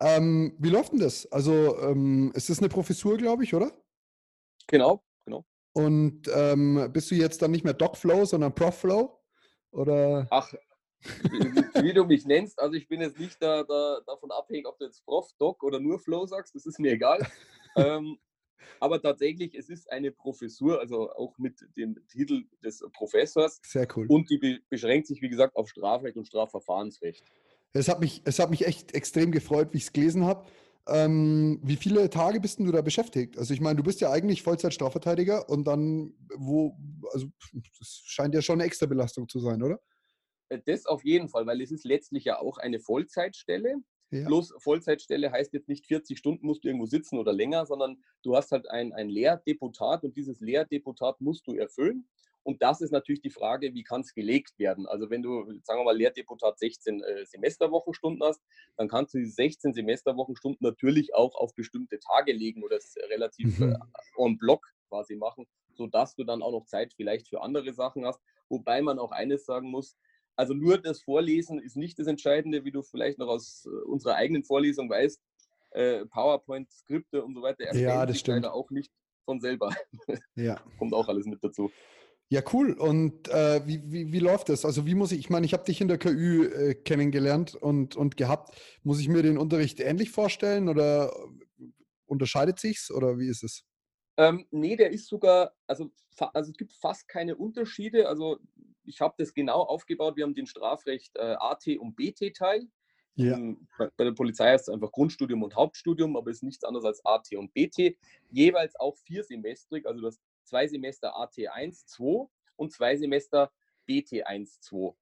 Ähm, 0.00 0.54
wie 0.58 0.68
läuft 0.68 0.92
denn 0.92 1.00
das? 1.00 1.30
Also, 1.32 1.76
ähm, 1.80 2.30
ist 2.34 2.50
das 2.50 2.60
eine 2.60 2.68
Professur, 2.68 3.16
glaube 3.16 3.42
ich, 3.44 3.54
oder? 3.54 3.72
Genau, 4.68 5.02
genau. 5.24 5.44
Und 5.72 6.22
ähm, 6.32 6.88
bist 6.92 7.10
du 7.10 7.16
jetzt 7.16 7.42
dann 7.42 7.50
nicht 7.50 7.64
mehr 7.64 7.74
DocFlow, 7.74 8.24
sondern 8.24 8.54
ProfFlow? 8.54 9.18
Oder? 9.72 10.26
Ach, 10.30 10.52
wie, 11.00 11.82
wie, 11.82 11.92
du 11.92 12.04
mich 12.04 12.26
nennst, 12.26 12.58
also 12.58 12.74
ich 12.74 12.88
bin 12.88 13.00
jetzt 13.00 13.18
nicht 13.18 13.40
da, 13.40 13.62
da, 13.62 14.00
davon 14.06 14.30
abhängig, 14.30 14.66
ob 14.66 14.78
du 14.78 14.84
jetzt 14.84 15.04
Prof, 15.04 15.30
Doc 15.38 15.62
oder 15.62 15.78
nur 15.78 15.98
Flow 15.98 16.26
sagst, 16.26 16.54
das 16.54 16.66
ist 16.66 16.78
mir 16.78 16.92
egal. 16.92 17.26
aber 18.80 19.00
tatsächlich, 19.00 19.54
es 19.54 19.68
ist 19.68 19.90
eine 19.90 20.10
Professur, 20.10 20.80
also 20.80 21.10
auch 21.12 21.36
mit 21.38 21.66
dem 21.76 21.96
Titel 22.08 22.44
des 22.62 22.84
Professors. 22.92 23.60
Sehr 23.64 23.86
cool. 23.96 24.06
Und 24.08 24.30
die 24.30 24.38
be 24.38 24.58
beschränkt 24.68 25.06
sich, 25.06 25.22
wie 25.22 25.28
gesagt, 25.28 25.56
auf 25.56 25.68
Strafrecht 25.68 26.16
und 26.16 26.26
Strafverfahrensrecht. 26.26 27.24
Es 27.72 27.88
hat 27.88 28.00
mich, 28.00 28.22
es 28.24 28.38
hat 28.38 28.50
mich 28.50 28.66
echt 28.66 28.94
extrem 28.94 29.30
gefreut, 29.30 29.72
wie 29.72 29.78
ich 29.78 29.84
es 29.84 29.92
gelesen 29.92 30.24
habe. 30.24 30.46
Ähm, 30.88 31.60
wie 31.62 31.76
viele 31.76 32.08
Tage 32.08 32.40
bist 32.40 32.58
du 32.58 32.72
da 32.72 32.80
beschäftigt? 32.80 33.36
Also 33.36 33.52
ich 33.52 33.60
meine, 33.60 33.76
du 33.76 33.82
bist 33.82 34.00
ja 34.00 34.10
eigentlich 34.10 34.42
Vollzeit-Strafverteidiger 34.42 35.48
und 35.48 35.64
dann, 35.64 36.14
wo, 36.34 36.76
also 37.12 37.26
das 37.78 38.02
scheint 38.06 38.34
ja 38.34 38.40
schon 38.40 38.54
eine 38.54 38.64
extra 38.64 38.86
Belastung 38.86 39.28
zu 39.28 39.38
sein, 39.38 39.62
oder? 39.62 39.78
Äh, 40.48 40.60
das 40.64 40.86
auf 40.86 41.04
jeden 41.04 41.28
Fall, 41.28 41.46
weil 41.46 41.60
es 41.60 41.70
ist 41.70 41.84
letztlich 41.84 42.24
ja 42.24 42.38
auch 42.38 42.56
eine 42.56 42.80
Vollzeitstelle. 42.80 43.76
Ja. 44.10 44.26
Bloß 44.26 44.54
Vollzeitstelle 44.58 45.30
heißt 45.30 45.52
jetzt 45.52 45.68
nicht 45.68 45.86
40 45.86 46.18
Stunden 46.18 46.46
musst 46.46 46.64
du 46.64 46.68
irgendwo 46.68 46.86
sitzen 46.86 47.18
oder 47.18 47.32
länger, 47.32 47.66
sondern 47.66 48.02
du 48.22 48.36
hast 48.36 48.52
halt 48.52 48.70
ein, 48.70 48.92
ein 48.92 49.08
Lehrdeputat 49.08 50.02
und 50.02 50.16
dieses 50.16 50.40
Lehrdeputat 50.40 51.20
musst 51.20 51.46
du 51.46 51.54
erfüllen. 51.54 52.08
Und 52.42 52.62
das 52.62 52.80
ist 52.80 52.92
natürlich 52.92 53.20
die 53.20 53.28
Frage, 53.28 53.74
wie 53.74 53.82
kann 53.82 54.00
es 54.00 54.14
gelegt 54.14 54.58
werden? 54.58 54.86
Also 54.86 55.10
wenn 55.10 55.22
du, 55.22 55.44
sagen 55.64 55.80
wir 55.80 55.84
mal, 55.84 55.96
Lehrdeputat 55.96 56.58
16 56.58 57.02
äh, 57.02 57.26
Semesterwochenstunden 57.26 58.26
hast, 58.26 58.40
dann 58.78 58.88
kannst 58.88 59.12
du 59.12 59.18
diese 59.18 59.32
16 59.32 59.74
Semesterwochenstunden 59.74 60.66
natürlich 60.66 61.14
auch 61.14 61.34
auf 61.34 61.54
bestimmte 61.54 61.98
Tage 61.98 62.32
legen 62.32 62.62
oder 62.62 62.76
es 62.76 62.96
relativ 63.10 63.58
mhm. 63.58 63.72
äh, 63.72 64.24
en 64.24 64.38
bloc 64.38 64.66
quasi 64.88 65.16
machen, 65.16 65.46
sodass 65.74 66.14
du 66.14 66.24
dann 66.24 66.42
auch 66.42 66.52
noch 66.52 66.64
Zeit 66.64 66.94
vielleicht 66.94 67.28
für 67.28 67.42
andere 67.42 67.74
Sachen 67.74 68.06
hast. 68.06 68.20
Wobei 68.48 68.80
man 68.80 68.98
auch 68.98 69.10
eines 69.10 69.44
sagen 69.44 69.70
muss, 69.70 69.98
also 70.38 70.54
nur 70.54 70.78
das 70.78 71.02
Vorlesen 71.02 71.58
ist 71.58 71.76
nicht 71.76 71.98
das 71.98 72.06
Entscheidende, 72.06 72.64
wie 72.64 72.70
du 72.70 72.82
vielleicht 72.82 73.18
noch 73.18 73.26
aus 73.26 73.66
äh, 73.66 73.84
unserer 73.86 74.14
eigenen 74.14 74.44
Vorlesung 74.44 74.88
weißt. 74.88 75.20
Äh, 75.72 76.06
PowerPoint, 76.06 76.70
Skripte 76.72 77.24
und 77.24 77.34
so 77.34 77.42
weiter 77.42 77.64
erstellen 77.64 77.88
ja, 77.88 78.06
das 78.06 78.20
stimmt. 78.20 78.46
auch 78.46 78.70
nicht 78.70 78.92
von 79.24 79.40
selber. 79.40 79.74
Ja. 80.36 80.60
Kommt 80.78 80.94
auch 80.94 81.08
alles 81.08 81.26
mit 81.26 81.42
dazu. 81.42 81.70
Ja, 82.30 82.42
cool. 82.52 82.72
Und 82.72 83.28
äh, 83.28 83.66
wie, 83.66 83.82
wie, 83.90 84.12
wie 84.12 84.18
läuft 84.20 84.48
das? 84.48 84.64
Also 84.64 84.86
wie 84.86 84.94
muss 84.94 85.10
ich, 85.10 85.18
ich 85.18 85.30
meine, 85.30 85.44
ich 85.44 85.54
habe 85.54 85.64
dich 85.64 85.80
in 85.80 85.88
der 85.88 85.98
KÜ 85.98 86.46
äh, 86.46 86.74
kennengelernt 86.74 87.56
und, 87.56 87.96
und 87.96 88.16
gehabt. 88.16 88.56
Muss 88.84 89.00
ich 89.00 89.08
mir 89.08 89.22
den 89.22 89.38
Unterricht 89.38 89.80
ähnlich 89.80 90.10
vorstellen 90.10 90.68
oder 90.68 91.12
unterscheidet 92.06 92.60
sich's 92.60 92.92
oder 92.92 93.18
wie 93.18 93.28
ist 93.28 93.42
es? 93.42 93.64
Ähm, 94.18 94.46
nee, 94.50 94.76
der 94.76 94.90
ist 94.90 95.06
sogar, 95.06 95.54
also, 95.66 95.90
also 96.18 96.50
es 96.50 96.56
gibt 96.58 96.72
fast 96.72 97.06
keine 97.06 97.36
Unterschiede. 97.36 98.08
Also 98.08 98.40
ich 98.84 99.00
habe 99.00 99.14
das 99.16 99.32
genau 99.32 99.62
aufgebaut. 99.62 100.16
Wir 100.16 100.24
haben 100.24 100.34
den 100.34 100.46
Strafrecht 100.46 101.16
äh, 101.16 101.36
AT 101.38 101.66
und 101.78 101.94
BT-Teil. 101.94 102.68
Ja. 103.14 103.36
Ähm, 103.36 103.68
bei, 103.78 103.88
bei 103.96 104.04
der 104.04 104.12
Polizei 104.12 104.50
heißt 104.50 104.68
es 104.68 104.74
einfach 104.74 104.90
Grundstudium 104.90 105.42
und 105.44 105.54
Hauptstudium, 105.54 106.16
aber 106.16 106.30
es 106.30 106.38
ist 106.38 106.42
nichts 106.42 106.64
anderes 106.64 106.84
als 106.84 107.04
AT 107.04 107.32
und 107.36 107.54
BT. 107.54 107.96
Jeweils 108.30 108.74
auch 108.78 108.96
vier 108.98 109.22
Semestrig, 109.22 109.86
also 109.86 110.00
das 110.00 110.20
zwei 110.42 110.66
Semester 110.66 111.16
AT1, 111.16 111.86
2 111.86 112.28
und 112.56 112.72
zwei 112.72 112.96
Semester 112.96 113.52
BT1, 113.88 114.60
2. 114.60 114.94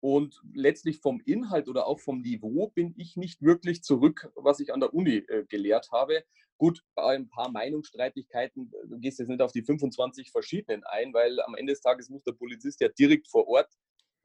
Und 0.00 0.40
letztlich 0.54 1.00
vom 1.00 1.20
Inhalt 1.26 1.68
oder 1.68 1.86
auch 1.86 2.00
vom 2.00 2.22
Niveau 2.22 2.68
bin 2.68 2.94
ich 2.96 3.16
nicht 3.16 3.42
wirklich 3.42 3.82
zurück, 3.82 4.32
was 4.34 4.60
ich 4.60 4.72
an 4.72 4.80
der 4.80 4.94
Uni 4.94 5.16
äh, 5.16 5.44
gelehrt 5.48 5.90
habe. 5.92 6.24
Gut, 6.56 6.82
ein 6.96 7.28
paar 7.28 7.50
Meinungsstreitigkeiten, 7.50 8.72
äh, 8.72 8.88
du 8.88 8.98
gehst 8.98 9.18
jetzt 9.18 9.28
nicht 9.28 9.42
auf 9.42 9.52
die 9.52 9.62
25 9.62 10.30
verschiedenen 10.30 10.84
ein, 10.84 11.12
weil 11.12 11.40
am 11.42 11.54
Ende 11.54 11.72
des 11.72 11.82
Tages 11.82 12.08
muss 12.08 12.22
der 12.22 12.32
Polizist 12.32 12.80
ja 12.80 12.88
direkt 12.88 13.28
vor 13.28 13.46
Ort 13.46 13.70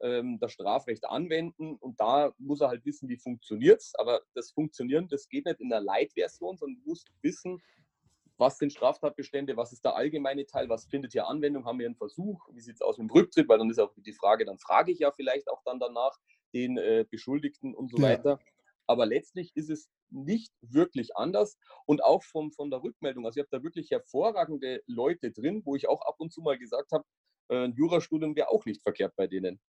ähm, 0.00 0.38
das 0.40 0.52
Strafrecht 0.52 1.04
anwenden 1.04 1.76
und 1.76 2.00
da 2.00 2.32
muss 2.38 2.60
er 2.60 2.68
halt 2.68 2.84
wissen, 2.84 3.08
wie 3.08 3.16
funktioniert 3.16 3.80
es. 3.80 3.94
Aber 3.96 4.22
das 4.34 4.50
Funktionieren, 4.50 5.08
das 5.08 5.28
geht 5.28 5.46
nicht 5.46 5.60
in 5.60 5.68
der 5.68 5.80
Light-Version, 5.80 6.56
sondern 6.56 6.82
du 6.82 6.90
musst 6.90 7.08
wissen, 7.22 7.60
was 8.38 8.58
sind 8.58 8.72
Straftatbestände, 8.72 9.56
was 9.56 9.72
ist 9.72 9.84
der 9.84 9.96
allgemeine 9.96 10.46
Teil, 10.46 10.68
was 10.68 10.86
findet 10.86 11.12
hier 11.12 11.26
Anwendung, 11.26 11.64
haben 11.64 11.78
wir 11.78 11.86
einen 11.86 11.96
Versuch, 11.96 12.46
wie 12.52 12.60
sieht 12.60 12.76
es 12.76 12.82
aus 12.82 12.98
mit 12.98 13.08
dem 13.08 13.12
Rücktritt, 13.12 13.48
weil 13.48 13.58
dann 13.58 13.70
ist 13.70 13.78
auch 13.78 13.92
die 13.96 14.12
Frage, 14.12 14.44
dann 14.44 14.58
frage 14.58 14.92
ich 14.92 14.98
ja 14.98 15.10
vielleicht 15.10 15.48
auch 15.48 15.62
dann 15.64 15.80
danach 15.80 16.16
den 16.52 16.76
äh, 16.76 17.04
Beschuldigten 17.10 17.74
und 17.74 17.90
so 17.90 17.98
ja. 17.98 18.04
weiter. 18.04 18.38
Aber 18.86 19.06
letztlich 19.06 19.50
ist 19.56 19.70
es 19.70 19.88
nicht 20.10 20.52
wirklich 20.60 21.16
anders 21.16 21.58
und 21.86 22.04
auch 22.04 22.22
vom, 22.22 22.52
von 22.52 22.70
der 22.70 22.82
Rückmeldung. 22.82 23.26
Also, 23.26 23.40
ich 23.40 23.44
habe 23.44 23.58
da 23.58 23.64
wirklich 23.64 23.90
hervorragende 23.90 24.82
Leute 24.86 25.32
drin, 25.32 25.62
wo 25.64 25.74
ich 25.74 25.88
auch 25.88 26.02
ab 26.02 26.16
und 26.18 26.32
zu 26.32 26.40
mal 26.40 26.58
gesagt 26.58 26.92
habe, 26.92 27.04
äh, 27.48 27.64
ein 27.64 27.74
Jurastudium 27.74 28.36
wäre 28.36 28.50
auch 28.50 28.64
nicht 28.64 28.82
verkehrt 28.82 29.14
bei 29.16 29.26
denen. 29.26 29.60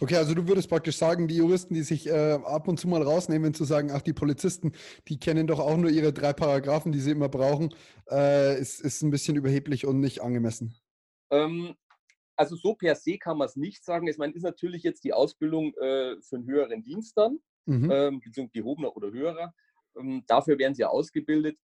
Okay, 0.00 0.16
also 0.16 0.34
du 0.34 0.48
würdest 0.48 0.68
praktisch 0.68 0.96
sagen, 0.96 1.28
die 1.28 1.36
Juristen, 1.36 1.74
die 1.74 1.82
sich 1.82 2.06
äh, 2.06 2.38
ab 2.44 2.68
und 2.68 2.78
zu 2.80 2.88
mal 2.88 3.02
rausnehmen, 3.02 3.54
zu 3.54 3.64
sagen, 3.64 3.90
ach, 3.92 4.02
die 4.02 4.12
Polizisten, 4.12 4.72
die 5.08 5.18
kennen 5.18 5.46
doch 5.46 5.58
auch 5.58 5.76
nur 5.76 5.90
ihre 5.90 6.12
drei 6.12 6.32
Paragraphen, 6.32 6.92
die 6.92 7.00
sie 7.00 7.10
immer 7.10 7.28
brauchen, 7.28 7.74
äh, 8.10 8.58
ist, 8.58 8.80
ist 8.80 9.02
ein 9.02 9.10
bisschen 9.10 9.36
überheblich 9.36 9.86
und 9.86 10.00
nicht 10.00 10.22
angemessen. 10.22 10.74
Ähm, 11.30 11.74
also 12.36 12.56
so 12.56 12.74
per 12.74 12.94
se 12.94 13.18
kann 13.18 13.38
man 13.38 13.46
es 13.46 13.56
nicht 13.56 13.84
sagen. 13.84 14.06
Ich 14.06 14.18
meine, 14.18 14.32
ist 14.34 14.42
natürlich 14.42 14.82
jetzt 14.82 15.04
die 15.04 15.12
Ausbildung 15.12 15.74
äh, 15.74 16.16
für 16.20 16.36
einen 16.36 16.46
höheren 16.46 16.82
Dienst 16.82 17.16
dann, 17.16 17.38
mhm. 17.66 17.90
ähm, 17.90 18.20
beziehungsweise 18.20 18.62
gehobener 18.62 18.96
oder 18.96 19.10
höherer. 19.10 19.54
Ähm, 19.98 20.22
dafür 20.26 20.58
werden 20.58 20.74
sie 20.74 20.82
ja 20.82 20.88
ausgebildet. 20.88 21.58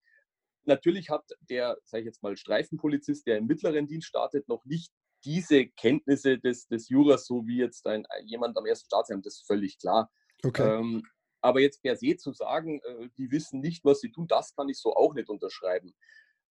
Natürlich 0.65 1.11
hat 1.11 1.25
der, 1.51 1.77
sage 1.85 2.03
ich 2.03 2.07
jetzt 2.07 2.23
mal, 2.23 2.37
Streifenpolizist, 2.37 3.27
der 3.27 3.39
im 3.39 3.47
mittleren 3.47 3.87
Dienst 3.87 4.07
startet, 4.07 4.49
noch 4.49 4.65
nicht 4.65 4.93
diese 5.25 5.67
Kenntnisse 5.67 6.39
des, 6.39 6.67
des 6.67 6.89
Juras, 6.89 7.27
so 7.27 7.47
wie 7.47 7.59
jetzt 7.59 7.87
ein, 7.87 8.07
jemand 8.25 8.57
am 8.57 8.67
ersten 8.67 8.87
Staatsamt, 8.87 9.27
das 9.27 9.37
ist 9.37 9.47
völlig 9.47 9.79
klar. 9.79 10.11
Okay. 10.45 10.79
Ähm, 10.79 11.03
aber 11.41 11.61
jetzt 11.61 11.83
per 11.83 11.97
se 11.97 12.17
zu 12.17 12.33
sagen, 12.33 12.81
äh, 12.81 13.09
die 13.17 13.31
wissen 13.31 13.61
nicht, 13.61 13.85
was 13.85 14.01
sie 14.01 14.11
tun, 14.11 14.27
das 14.29 14.55
kann 14.55 14.69
ich 14.69 14.79
so 14.79 14.95
auch 14.95 15.15
nicht 15.15 15.29
unterschreiben. 15.29 15.95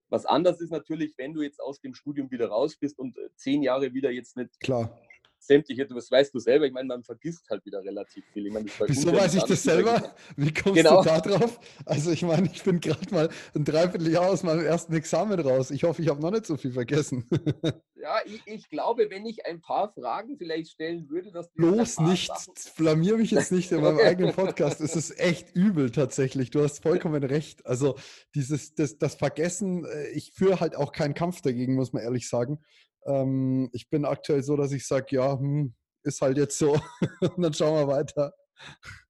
Was 0.09 0.25
anders 0.25 0.59
ist 0.59 0.71
natürlich, 0.71 1.13
wenn 1.17 1.33
du 1.33 1.41
jetzt 1.41 1.61
aus 1.61 1.79
dem 1.79 1.93
Studium 1.93 2.31
wieder 2.31 2.49
raus 2.49 2.75
bist 2.75 2.99
und 2.99 3.17
äh, 3.17 3.29
zehn 3.35 3.63
Jahre 3.63 3.93
wieder 3.93 4.11
jetzt 4.11 4.35
nicht 4.35 4.59
Klar 4.59 4.99
sämtliche, 5.41 5.85
das 5.85 6.11
weißt 6.11 6.33
du 6.33 6.39
selber, 6.39 6.65
ich 6.65 6.73
meine, 6.73 6.87
man 6.87 7.03
vergisst 7.03 7.49
halt 7.49 7.65
wieder 7.65 7.83
relativ 7.83 8.23
viel. 8.31 8.47
Ich 8.47 8.53
meine, 8.53 8.67
Wieso 8.87 9.11
weiß 9.11 9.33
ich 9.35 9.43
das 9.43 9.63
selber? 9.63 10.13
Wie 10.37 10.53
kommst 10.53 10.75
genau. 10.75 11.01
du 11.01 11.09
da 11.09 11.19
drauf? 11.19 11.59
Also 11.85 12.11
ich 12.11 12.21
meine, 12.21 12.49
ich 12.53 12.63
bin 12.63 12.79
gerade 12.79 13.13
mal 13.13 13.29
ein 13.55 13.65
Dreivierteljahr 13.65 14.29
aus 14.29 14.43
meinem 14.43 14.63
ersten 14.63 14.93
Examen 14.93 15.39
raus. 15.39 15.71
Ich 15.71 15.83
hoffe, 15.83 16.01
ich 16.01 16.09
habe 16.09 16.21
noch 16.21 16.31
nicht 16.31 16.45
so 16.45 16.57
viel 16.57 16.71
vergessen. 16.71 17.27
ja, 17.95 18.19
ich, 18.25 18.41
ich, 18.45 18.69
glaube, 18.69 19.09
wenn 19.09 19.25
ich 19.25 19.45
ein 19.45 19.61
paar 19.61 19.91
Fragen 19.93 20.37
vielleicht 20.37 20.71
stellen 20.71 21.09
würde, 21.09 21.31
dass. 21.31 21.51
Bloß 21.53 21.99
nicht, 22.01 22.31
blamier 22.77 23.17
mich 23.17 23.31
jetzt 23.31 23.51
nicht 23.51 23.71
in 23.71 23.81
meinem 23.81 23.99
eigenen 24.05 24.33
Podcast. 24.33 24.79
Es 24.79 24.95
ist 24.95 25.19
echt 25.19 25.55
übel 25.55 25.91
tatsächlich. 25.91 26.51
Du 26.51 26.61
hast 26.61 26.83
vollkommen 26.83 27.23
recht. 27.23 27.65
Also 27.65 27.97
dieses, 28.35 28.75
das, 28.75 28.97
das 28.99 29.15
Vergessen, 29.15 29.85
äh, 29.85 30.09
ich 30.09 30.33
führe 30.33 30.59
halt 30.59 30.75
auch 30.75 30.91
keinen 30.91 31.15
Kampf 31.15 31.41
dagegen, 31.41 31.75
muss 31.75 31.93
man 31.93 32.03
ehrlich 32.03 32.29
sagen. 32.29 32.59
Ähm, 33.05 33.69
ich 33.73 33.89
bin 33.89 34.05
aktuell 34.05 34.43
so, 34.43 34.55
dass 34.55 34.71
ich 34.71 34.85
sage, 34.85 35.15
ja, 35.15 35.37
hm, 35.37 35.73
ist 36.03 36.21
halt 36.21 36.37
jetzt 36.37 36.57
so. 36.57 36.73
Und 37.35 37.41
dann 37.41 37.53
schauen 37.53 37.75
wir 37.75 37.87
weiter. 37.87 38.33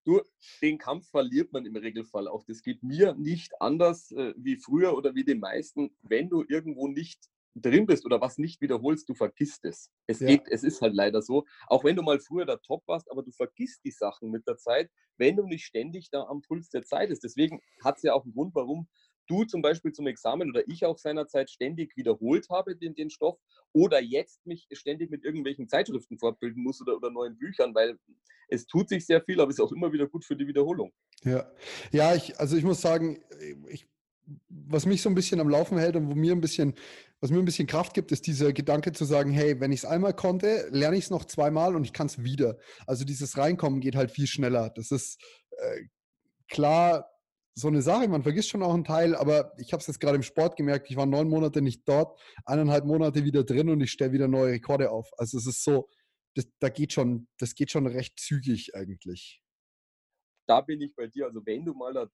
Du, 0.03 0.21
den 0.62 0.77
Kampf 0.77 1.10
verliert 1.10 1.51
man 1.51 1.65
im 1.65 1.75
Regelfall 1.75 2.27
auch. 2.27 2.43
Das 2.45 2.62
geht 2.62 2.81
mir 2.83 3.13
nicht 3.15 3.53
anders 3.60 4.12
äh, 4.12 4.33
wie 4.38 4.57
früher 4.57 4.95
oder 4.95 5.13
wie 5.13 5.24
den 5.24 5.39
meisten. 5.39 5.95
Wenn 6.01 6.29
du 6.29 6.43
irgendwo 6.48 6.88
nicht 6.88 7.19
drin 7.55 7.86
bist 7.86 8.05
oder 8.05 8.21
was 8.21 8.38
nicht 8.38 8.62
wiederholst, 8.62 9.10
du 9.10 9.13
vergisst 9.13 9.65
es. 9.65 9.91
Es, 10.07 10.19
ja. 10.19 10.27
geht, 10.27 10.48
es 10.48 10.63
ist 10.63 10.81
halt 10.81 10.93
leider 10.93 11.21
so. 11.21 11.45
Auch 11.67 11.83
wenn 11.83 11.95
du 11.95 12.01
mal 12.01 12.19
früher 12.19 12.45
der 12.45 12.62
Top 12.62 12.83
warst, 12.88 13.12
aber 13.12 13.24
du 13.24 13.31
vergisst 13.31 13.83
die 13.83 13.91
Sachen 13.91 14.31
mit 14.31 14.48
der 14.48 14.57
Zeit, 14.57 14.89
wenn 15.17 15.36
du 15.36 15.45
nicht 15.45 15.65
ständig 15.65 16.10
da 16.12 16.24
am 16.24 16.41
Puls 16.41 16.69
der 16.69 16.83
Zeit 16.83 17.10
bist. 17.10 17.24
Deswegen 17.24 17.60
hat 17.83 17.98
es 17.98 18.03
ja 18.03 18.13
auch 18.13 18.24
einen 18.24 18.33
Grund, 18.33 18.55
warum 18.55 18.88
du 19.32 19.46
zum 19.46 19.62
Beispiel 19.62 19.94
zum 19.94 20.08
Examen 20.08 20.50
oder 20.50 20.68
ich 20.68 20.86
auch 20.86 20.98
seinerzeit 20.98 21.50
ständig 21.50 21.96
wiederholt 21.96 22.50
habe, 22.50 22.76
den, 22.76 22.96
den 22.96 23.10
Stoff, 23.10 23.40
oder 23.72 24.02
jetzt 24.02 24.46
mich 24.46 24.68
ständig 24.74 25.10
mit 25.10 25.24
irgendwelchen 25.24 25.70
Zeitschriften 25.70 26.20
fortbilden 26.20 26.62
muss 26.62 26.82
oder, 26.82 26.98
oder 26.98 27.10
neuen 27.10 27.38
Büchern, 27.38 27.74
weil 27.74 27.98
es 28.50 28.68
tut 28.68 28.90
sich 28.90 29.06
sehr 29.06 29.22
viel, 29.22 29.40
aber 29.40 29.50
es 29.50 29.58
ist 29.58 29.64
auch 29.64 29.72
immer 29.72 29.94
wieder 29.94 30.08
gut 30.08 30.26
für 30.26 30.36
die 30.36 30.48
Wiederholung. 30.48 30.92
Ja, 31.24 31.50
ja 31.92 32.14
ich, 32.14 32.38
also 32.40 32.58
ich 32.58 32.66
muss 32.66 32.82
sagen, 32.82 33.24
ich, 33.70 33.88
was 34.50 34.86
mich 34.86 35.02
so 35.02 35.10
ein 35.10 35.16
bisschen 35.16 35.40
am 35.40 35.50
Laufen 35.50 35.78
hält 35.78 35.96
und 35.96 36.10
wo 36.10 36.16
mir 36.16 36.34
ein 36.34 36.42
bisschen, 36.42 36.74
was 37.22 37.32
mir 37.32 37.40
ein 37.40 37.46
bisschen 37.46 37.68
Kraft 37.68 37.94
gibt, 37.94 38.12
ist 38.12 38.28
dieser 38.28 38.52
Gedanke 38.52 38.92
zu 38.92 39.06
sagen, 39.06 39.32
hey, 39.32 39.60
wenn 39.62 39.72
ich 39.72 39.80
es 39.80 39.86
einmal 39.86 40.14
konnte, 40.14 40.68
lerne 40.72 40.98
ich 40.98 41.06
es 41.06 41.10
noch 41.10 41.24
zweimal 41.24 41.76
und 41.76 41.86
ich 41.86 41.94
kann 41.94 42.08
es 42.08 42.22
wieder. 42.22 42.58
Also 42.86 43.06
dieses 43.06 43.38
Reinkommen 43.38 43.80
geht 43.80 43.96
halt 43.96 44.12
viel 44.12 44.28
schneller. 44.28 44.72
Das 44.76 44.92
ist 44.92 45.22
äh, 45.58 45.84
klar, 46.50 47.10
so 47.53 47.67
eine 47.67 47.81
Sache. 47.81 48.08
Man 48.08 48.24
vergisst 48.24 48.50
schon 48.50 48.63
auch 48.63 48.74
einen 48.74 48.84
Teil, 48.84 49.15
aber 49.15 49.53
ich 49.58 49.74
habe 49.74 49.81
es 49.81 49.88
jetzt 49.88 50.00
gerade 50.00 50.15
im 50.15 50.24
Sport 50.24 50.55
gemerkt. 50.55 50.89
Ich 50.89 50.96
war 50.96 51.05
neun 51.05 51.29
Monate 51.29 51.62
nicht 51.62 51.88
dort, 51.88 52.20
eineinhalb 52.46 52.86
Monate 52.86 53.24
wieder 53.24 53.43
drin 53.43 53.70
und 53.70 53.81
ich 53.81 53.91
stelle 53.91 54.13
wieder 54.13 54.27
neue 54.27 54.53
Rekorde 54.53 54.91
auf. 54.91 55.10
Also 55.17 55.38
es 55.38 55.46
ist 55.48 55.63
so, 55.63 55.89
das, 56.36 56.48
da 56.60 56.70
geht 56.70 56.93
schon, 56.93 57.27
das 57.38 57.55
geht 57.55 57.72
schon 57.72 57.88
recht 57.88 58.20
zügig 58.20 58.75
eigentlich. 58.75 59.40
Da 60.48 60.62
bin 60.62 60.81
ich 60.81 60.95
bei 60.95 61.07
dir. 61.07 61.25
Also 61.25 61.45
wenn 61.45 61.65
du 61.65 61.74
mal 61.74 61.95
äh, 61.95 62.07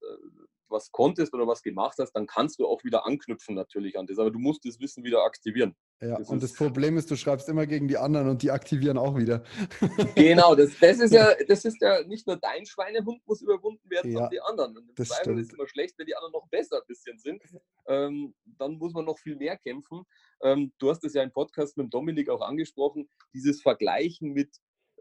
was 0.70 0.92
konntest 0.92 1.34
oder 1.34 1.48
was 1.48 1.62
gemacht 1.62 1.98
hast, 2.00 2.12
dann 2.14 2.28
kannst 2.28 2.60
du 2.60 2.68
auch 2.68 2.84
wieder 2.84 3.06
anknüpfen 3.06 3.56
natürlich 3.56 3.98
an 3.98 4.06
das. 4.06 4.20
Aber 4.20 4.32
du 4.32 4.40
musst 4.40 4.66
das 4.66 4.80
Wissen 4.80 5.04
wieder 5.04 5.24
aktivieren. 5.24 5.76
Ja, 6.02 6.18
das 6.18 6.30
und 6.30 6.44
das 6.44 6.54
Problem 6.54 6.98
ist, 6.98 7.10
du 7.10 7.16
schreibst 7.16 7.50
immer 7.50 7.66
gegen 7.66 7.88
die 7.88 7.98
anderen 7.98 8.30
und 8.30 8.44
die 8.44 8.52
aktivieren 8.52 8.98
auch 8.98 9.18
wieder. 9.18 9.44
Genau, 10.16 10.56
das, 10.56 10.78
das, 10.80 11.00
ist 11.00 11.14
ja, 11.14 11.34
das 11.48 11.66
ist 11.66 11.82
ja 11.82 12.04
nicht 12.04 12.28
nur 12.28 12.38
dein 12.38 12.66
Schweinehund 12.66 13.22
muss 13.26 13.42
überwunden 13.42 13.90
werden, 13.90 14.12
ja, 14.12 14.14
sondern 14.14 14.32
die 14.32 14.42
anderen. 14.42 14.78
Und 14.78 14.90
im 14.90 14.96
das 14.96 15.10
Zweifel 15.10 15.40
ist 15.40 15.54
immer 15.54 15.68
schlecht, 15.68 15.98
wenn 15.98 16.06
die 16.06 16.16
anderen 16.16 16.34
noch 16.34 16.48
besser 16.50 16.78
ein 16.78 16.88
bisschen 16.88 17.18
sind. 17.18 17.42
Ähm, 17.88 18.36
dann 18.46 18.74
muss 18.78 18.94
man 18.94 19.06
noch 19.06 19.18
viel 19.18 19.36
mehr 19.36 19.58
kämpfen. 19.58 20.04
Ähm, 20.44 20.72
du 20.78 20.90
hast 20.90 21.04
es 21.04 21.14
ja 21.14 21.24
im 21.24 21.32
Podcast 21.32 21.78
mit 21.78 21.94
Dominik 21.94 22.30
auch 22.30 22.42
angesprochen, 22.42 23.10
dieses 23.34 23.62
Vergleichen 23.62 24.34
mit 24.34 24.50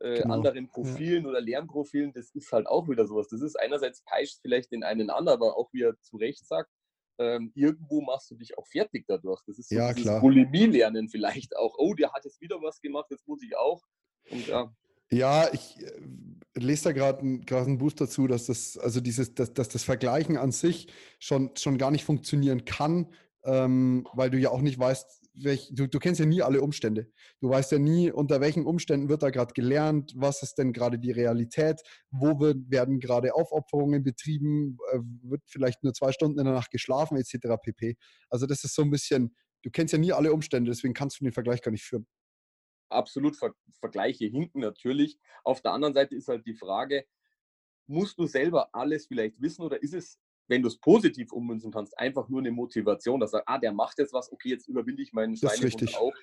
äh, 0.01 0.23
genau. 0.23 0.35
anderen 0.35 0.69
Profilen 0.69 1.25
ja. 1.25 1.31
oder 1.31 1.41
Lernprofilen, 1.41 2.13
das 2.13 2.31
ist 2.35 2.53
halt 2.53 2.67
auch 2.67 2.89
wieder 2.89 3.07
sowas. 3.07 3.29
Das 3.29 3.41
ist 3.41 3.59
einerseits 3.59 4.03
peitscht 4.03 4.41
vielleicht 4.43 4.73
den 4.73 4.83
einen 4.83 5.11
an, 5.11 5.29
aber 5.29 5.57
auch 5.57 5.73
wie 5.73 5.83
er 5.83 5.99
zu 6.01 6.17
Recht 6.17 6.47
sagt, 6.47 6.71
ähm, 7.19 7.51
irgendwo 7.55 8.03
machst 8.03 8.31
du 8.31 8.35
dich 8.35 8.59
auch 8.59 8.67
fertig 8.67 9.07
dadurch. 9.09 9.43
Das 9.47 9.59
ist 9.59 9.71
so 9.71 9.77
ja, 9.77 9.93
dieses 9.93 10.21
Bulimie-Lernen 10.21 11.09
vielleicht 11.09 11.57
auch. 11.57 11.75
Oh, 11.79 11.95
der 11.95 12.13
hat 12.13 12.25
jetzt 12.25 12.41
wieder 12.41 12.57
was 12.61 12.81
gemacht, 12.81 13.07
jetzt 13.11 13.27
muss 13.27 13.43
ich 13.43 13.57
auch. 13.57 13.83
Und 14.31 14.47
ja. 14.47 14.71
Ja, 15.11 15.49
ich 15.53 15.81
äh, 15.81 16.01
lese 16.55 16.85
da 16.85 16.93
gerade 16.93 17.25
ein, 17.25 17.47
ein 17.49 17.79
Boost 17.79 18.01
dazu, 18.01 18.27
dass 18.27 18.47
das, 18.47 18.77
also 18.77 19.01
dieses, 19.01 19.35
dass, 19.35 19.55
dass 19.55 19.69
das 19.69 19.85
Vergleichen 19.85 20.37
an 20.37 20.53
sich 20.53 20.89
schon, 21.19 21.51
schon 21.57 21.79
gar 21.79 21.91
nicht 21.91 22.05
funktionieren 22.05 22.65
kann, 22.65 23.13
ähm, 23.45 24.07
weil 24.13 24.31
du 24.31 24.39
ja 24.39 24.51
auch 24.51 24.61
nicht 24.61 24.79
weißt, 24.79 25.26
welch, 25.43 25.71
du, 25.73 25.87
du 25.87 25.99
kennst 25.99 26.21
ja 26.21 26.27
nie 26.27 26.43
alle 26.43 26.61
Umstände. 26.61 27.11
Du 27.41 27.49
weißt 27.49 27.73
ja 27.73 27.79
nie, 27.79 28.11
unter 28.11 28.41
welchen 28.41 28.67
Umständen 28.67 29.09
wird 29.09 29.23
da 29.23 29.31
gerade 29.31 29.53
gelernt, 29.55 30.13
was 30.17 30.43
ist 30.43 30.57
denn 30.57 30.73
gerade 30.73 30.99
die 30.99 31.13
Realität, 31.13 31.81
wo 32.11 32.41
wird, 32.41 32.71
werden 32.71 33.01
gerade 33.01 33.35
Aufopferungen 33.35 34.03
betrieben, 34.03 34.79
äh, 34.93 34.99
wird 35.23 35.43
vielleicht 35.47 35.83
nur 35.83 35.93
zwei 35.95 36.13
Stunden 36.13 36.39
in 36.39 36.45
der 36.45 36.55
Nacht 36.55 36.71
geschlafen, 36.71 37.17
etc. 37.17 37.57
pp. 37.63 37.97
Also 38.31 38.47
das 38.47 38.65
ist 38.65 38.75
so 38.75 38.83
ein 38.83 38.91
bisschen, 38.91 39.35
du 39.63 39.71
kennst 39.71 39.93
ja 39.93 39.99
nie 39.99 40.13
alle 40.13 40.33
Umstände, 40.33 40.71
deswegen 40.71 40.95
kannst 40.95 41.21
du 41.21 41.25
den 41.25 41.33
Vergleich 41.33 41.63
gar 41.63 41.73
nicht 41.73 41.85
führen. 41.85 42.07
Absolut, 42.89 43.37
Ver 43.37 43.53
Vergleiche 43.81 44.27
hinken 44.27 44.61
natürlich. 44.61 45.19
Auf 45.45 45.61
der 45.61 45.73
anderen 45.73 45.95
Seite 45.95 46.15
ist 46.15 46.29
halt 46.29 46.47
die 46.47 46.55
Frage, 46.55 47.05
musst 47.87 48.19
du 48.19 48.27
selber 48.27 48.75
alles 48.75 49.07
vielleicht 49.07 49.41
wissen 49.41 49.63
oder 49.63 49.83
ist 49.83 49.95
es 49.95 50.19
wenn 50.49 50.63
du 50.63 50.69
es 50.69 50.79
positiv 50.79 51.33
ummünzen 51.33 51.73
kannst, 51.73 51.99
einfach 51.99 52.29
nur 52.29 52.41
eine 52.41 52.51
Motivation, 52.51 53.21
dass 53.21 53.33
er, 53.33 53.43
ah, 53.47 53.59
der 53.59 53.73
macht 53.73 53.99
jetzt 53.99 54.13
was, 54.13 54.31
okay, 54.33 54.51
jetzt 54.51 54.69
überwinde 54.69 55.03
ich 55.03 55.13
meinen 55.13 55.37
Schweinehund 55.37 55.97
auch. 55.97 56.15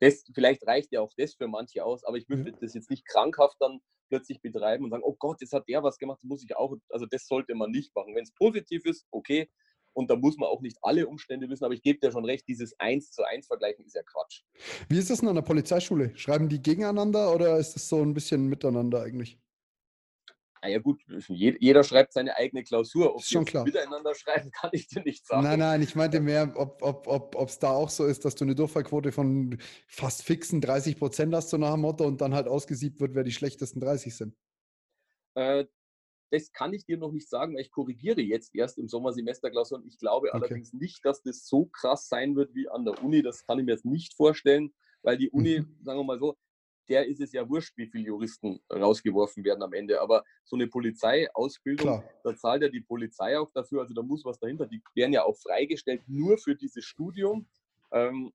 Das, 0.00 0.24
vielleicht 0.32 0.66
reicht 0.66 0.92
ja 0.92 1.00
auch 1.00 1.12
das 1.16 1.34
für 1.34 1.48
manche 1.48 1.84
aus, 1.84 2.04
aber 2.04 2.16
ich 2.16 2.28
würde 2.28 2.50
ja. 2.50 2.56
das 2.60 2.74
jetzt 2.74 2.90
nicht 2.90 3.06
krankhaft 3.06 3.56
dann 3.60 3.80
plötzlich 4.08 4.40
betreiben 4.40 4.84
und 4.84 4.90
sagen, 4.90 5.02
oh 5.04 5.16
Gott, 5.18 5.40
jetzt 5.40 5.52
hat 5.52 5.68
der 5.68 5.82
was 5.82 5.98
gemacht, 5.98 6.18
das 6.22 6.28
muss 6.28 6.44
ich 6.44 6.56
auch, 6.56 6.76
also 6.88 7.06
das 7.06 7.26
sollte 7.26 7.54
man 7.54 7.70
nicht 7.70 7.94
machen. 7.94 8.14
Wenn 8.14 8.22
es 8.22 8.32
positiv 8.32 8.84
ist, 8.84 9.06
okay, 9.10 9.48
und 9.94 10.10
da 10.10 10.16
muss 10.16 10.36
man 10.36 10.48
auch 10.48 10.60
nicht 10.60 10.78
alle 10.82 11.08
Umstände 11.08 11.48
wissen, 11.48 11.64
aber 11.64 11.74
ich 11.74 11.82
gebe 11.82 11.98
dir 11.98 12.12
schon 12.12 12.24
recht, 12.24 12.46
dieses 12.46 12.78
Eins 12.78 13.10
zu 13.10 13.24
eins 13.26 13.48
Vergleichen 13.48 13.84
ist 13.84 13.96
ja 13.96 14.02
Quatsch. 14.04 14.42
Wie 14.88 14.98
ist 14.98 15.10
das 15.10 15.20
denn 15.20 15.28
an 15.28 15.34
der 15.34 15.42
Polizeischule? 15.42 16.16
Schreiben 16.16 16.48
die 16.48 16.62
gegeneinander 16.62 17.34
oder 17.34 17.58
ist 17.58 17.74
das 17.74 17.88
so 17.88 18.00
ein 18.00 18.14
bisschen 18.14 18.46
miteinander 18.46 19.02
eigentlich? 19.02 19.38
Naja 20.62 20.78
gut, 20.78 21.00
jeder 21.28 21.84
schreibt 21.84 22.12
seine 22.12 22.36
eigene 22.36 22.64
Klausur. 22.64 23.14
Ob 23.14 23.20
ist 23.20 23.30
schon 23.30 23.44
klar. 23.44 23.64
miteinander 23.64 24.14
schreiben, 24.14 24.50
kann 24.52 24.70
ich 24.72 24.88
dir 24.88 25.02
nicht 25.02 25.26
sagen. 25.26 25.44
Nein, 25.44 25.58
nein, 25.58 25.82
ich 25.82 25.94
meinte 25.94 26.20
mehr, 26.20 26.52
ob 26.56 26.82
es 26.82 26.88
ob, 26.88 27.36
ob, 27.36 27.60
da 27.60 27.70
auch 27.70 27.90
so 27.90 28.04
ist, 28.04 28.24
dass 28.24 28.34
du 28.34 28.44
eine 28.44 28.54
Durchfallquote 28.54 29.12
von 29.12 29.58
fast 29.86 30.22
fixen 30.22 30.60
30 30.60 30.98
Prozent 30.98 31.34
hast, 31.34 31.50
so 31.50 31.56
nach 31.56 31.72
dem 31.72 31.80
Motto, 31.80 32.04
und 32.04 32.20
dann 32.20 32.34
halt 32.34 32.48
ausgesiebt 32.48 33.00
wird, 33.00 33.14
wer 33.14 33.24
die 33.24 33.32
schlechtesten 33.32 33.80
30 33.80 34.16
sind. 34.16 34.36
Äh, 35.34 35.66
das 36.30 36.52
kann 36.52 36.74
ich 36.74 36.84
dir 36.84 36.98
noch 36.98 37.12
nicht 37.12 37.28
sagen, 37.28 37.54
weil 37.54 37.62
ich 37.62 37.70
korrigiere 37.70 38.20
jetzt 38.20 38.54
erst 38.54 38.78
im 38.78 38.88
Sommersemester 38.88 39.50
Klausuren. 39.50 39.86
Ich 39.86 39.98
glaube 39.98 40.28
okay. 40.28 40.36
allerdings 40.36 40.72
nicht, 40.72 41.04
dass 41.04 41.22
das 41.22 41.46
so 41.46 41.66
krass 41.66 42.08
sein 42.08 42.36
wird 42.36 42.54
wie 42.54 42.68
an 42.68 42.84
der 42.84 43.02
Uni. 43.02 43.22
Das 43.22 43.46
kann 43.46 43.58
ich 43.58 43.64
mir 43.64 43.72
jetzt 43.72 43.86
nicht 43.86 44.14
vorstellen, 44.14 44.74
weil 45.02 45.16
die 45.16 45.30
Uni, 45.30 45.60
mhm. 45.60 45.76
sagen 45.82 46.00
wir 46.00 46.04
mal 46.04 46.18
so, 46.18 46.36
der 46.88 47.06
ist 47.06 47.20
es 47.20 47.32
ja 47.32 47.48
wurscht, 47.48 47.76
wie 47.76 47.86
viele 47.86 48.04
Juristen 48.04 48.60
rausgeworfen 48.72 49.44
werden 49.44 49.62
am 49.62 49.72
Ende. 49.72 50.00
Aber 50.00 50.24
so 50.44 50.56
eine 50.56 50.66
Polizeiausbildung, 50.66 52.02
da 52.24 52.36
zahlt 52.36 52.62
ja 52.62 52.68
die 52.68 52.80
Polizei 52.80 53.38
auch 53.38 53.50
dafür, 53.52 53.80
also 53.82 53.94
da 53.94 54.02
muss 54.02 54.24
was 54.24 54.38
dahinter. 54.38 54.66
Die 54.66 54.82
werden 54.94 55.12
ja 55.12 55.24
auch 55.24 55.36
freigestellt 55.36 56.02
nur 56.06 56.38
für 56.38 56.54
dieses 56.54 56.84
Studium. 56.84 57.46
Ähm, 57.92 58.32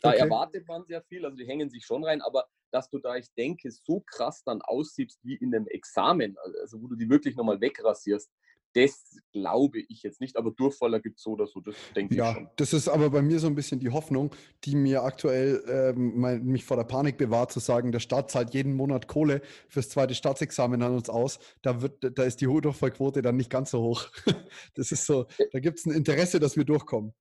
da 0.00 0.10
okay. 0.10 0.18
erwartet 0.18 0.66
man 0.68 0.84
sehr 0.84 1.02
viel, 1.02 1.24
also 1.24 1.36
die 1.36 1.46
hängen 1.46 1.70
sich 1.70 1.84
schon 1.84 2.04
rein, 2.04 2.22
aber 2.22 2.46
dass 2.70 2.88
du 2.90 2.98
da, 2.98 3.16
ich 3.16 3.32
denke, 3.34 3.70
so 3.70 4.00
krass 4.00 4.44
dann 4.44 4.62
aussiehst 4.62 5.18
wie 5.24 5.34
in 5.36 5.54
einem 5.54 5.66
Examen, 5.66 6.36
also 6.60 6.80
wo 6.80 6.86
du 6.86 6.96
die 6.96 7.08
wirklich 7.08 7.34
nochmal 7.34 7.60
wegrasierst, 7.60 8.30
das 8.74 9.16
glaube 9.32 9.80
ich 9.80 10.02
jetzt 10.02 10.20
nicht, 10.20 10.36
aber 10.36 10.50
Durchfaller 10.50 11.00
gibt 11.00 11.18
es 11.18 11.22
so 11.22 11.30
oder 11.30 11.46
so, 11.46 11.60
das 11.60 11.74
denke 11.94 12.14
ja, 12.14 12.30
ich 12.30 12.36
schon. 12.36 12.48
Das 12.56 12.72
ist 12.72 12.88
aber 12.88 13.10
bei 13.10 13.22
mir 13.22 13.38
so 13.38 13.46
ein 13.46 13.54
bisschen 13.54 13.80
die 13.80 13.90
Hoffnung, 13.90 14.34
die 14.64 14.76
mir 14.76 15.02
aktuell 15.02 15.62
ähm, 15.68 16.18
mein, 16.18 16.44
mich 16.44 16.64
vor 16.64 16.76
der 16.76 16.84
Panik 16.84 17.18
bewahrt, 17.18 17.52
zu 17.52 17.60
sagen, 17.60 17.92
der 17.92 18.00
Staat 18.00 18.30
zahlt 18.30 18.54
jeden 18.54 18.74
Monat 18.74 19.08
Kohle 19.08 19.42
fürs 19.68 19.88
zweite 19.88 20.14
Staatsexamen 20.14 20.82
an 20.82 20.94
uns 20.94 21.08
aus. 21.08 21.38
Da, 21.62 21.82
wird, 21.82 22.18
da 22.18 22.24
ist 22.24 22.40
die 22.40 22.46
Durchfallquote 22.46 23.22
dann 23.22 23.36
nicht 23.36 23.50
ganz 23.50 23.70
so 23.70 23.82
hoch. 23.82 24.08
Das 24.74 24.92
ist 24.92 25.06
so, 25.06 25.26
da 25.52 25.60
gibt 25.60 25.78
es 25.78 25.86
ein 25.86 25.92
Interesse, 25.92 26.38
dass 26.40 26.56
wir 26.56 26.64
durchkommen. 26.64 27.12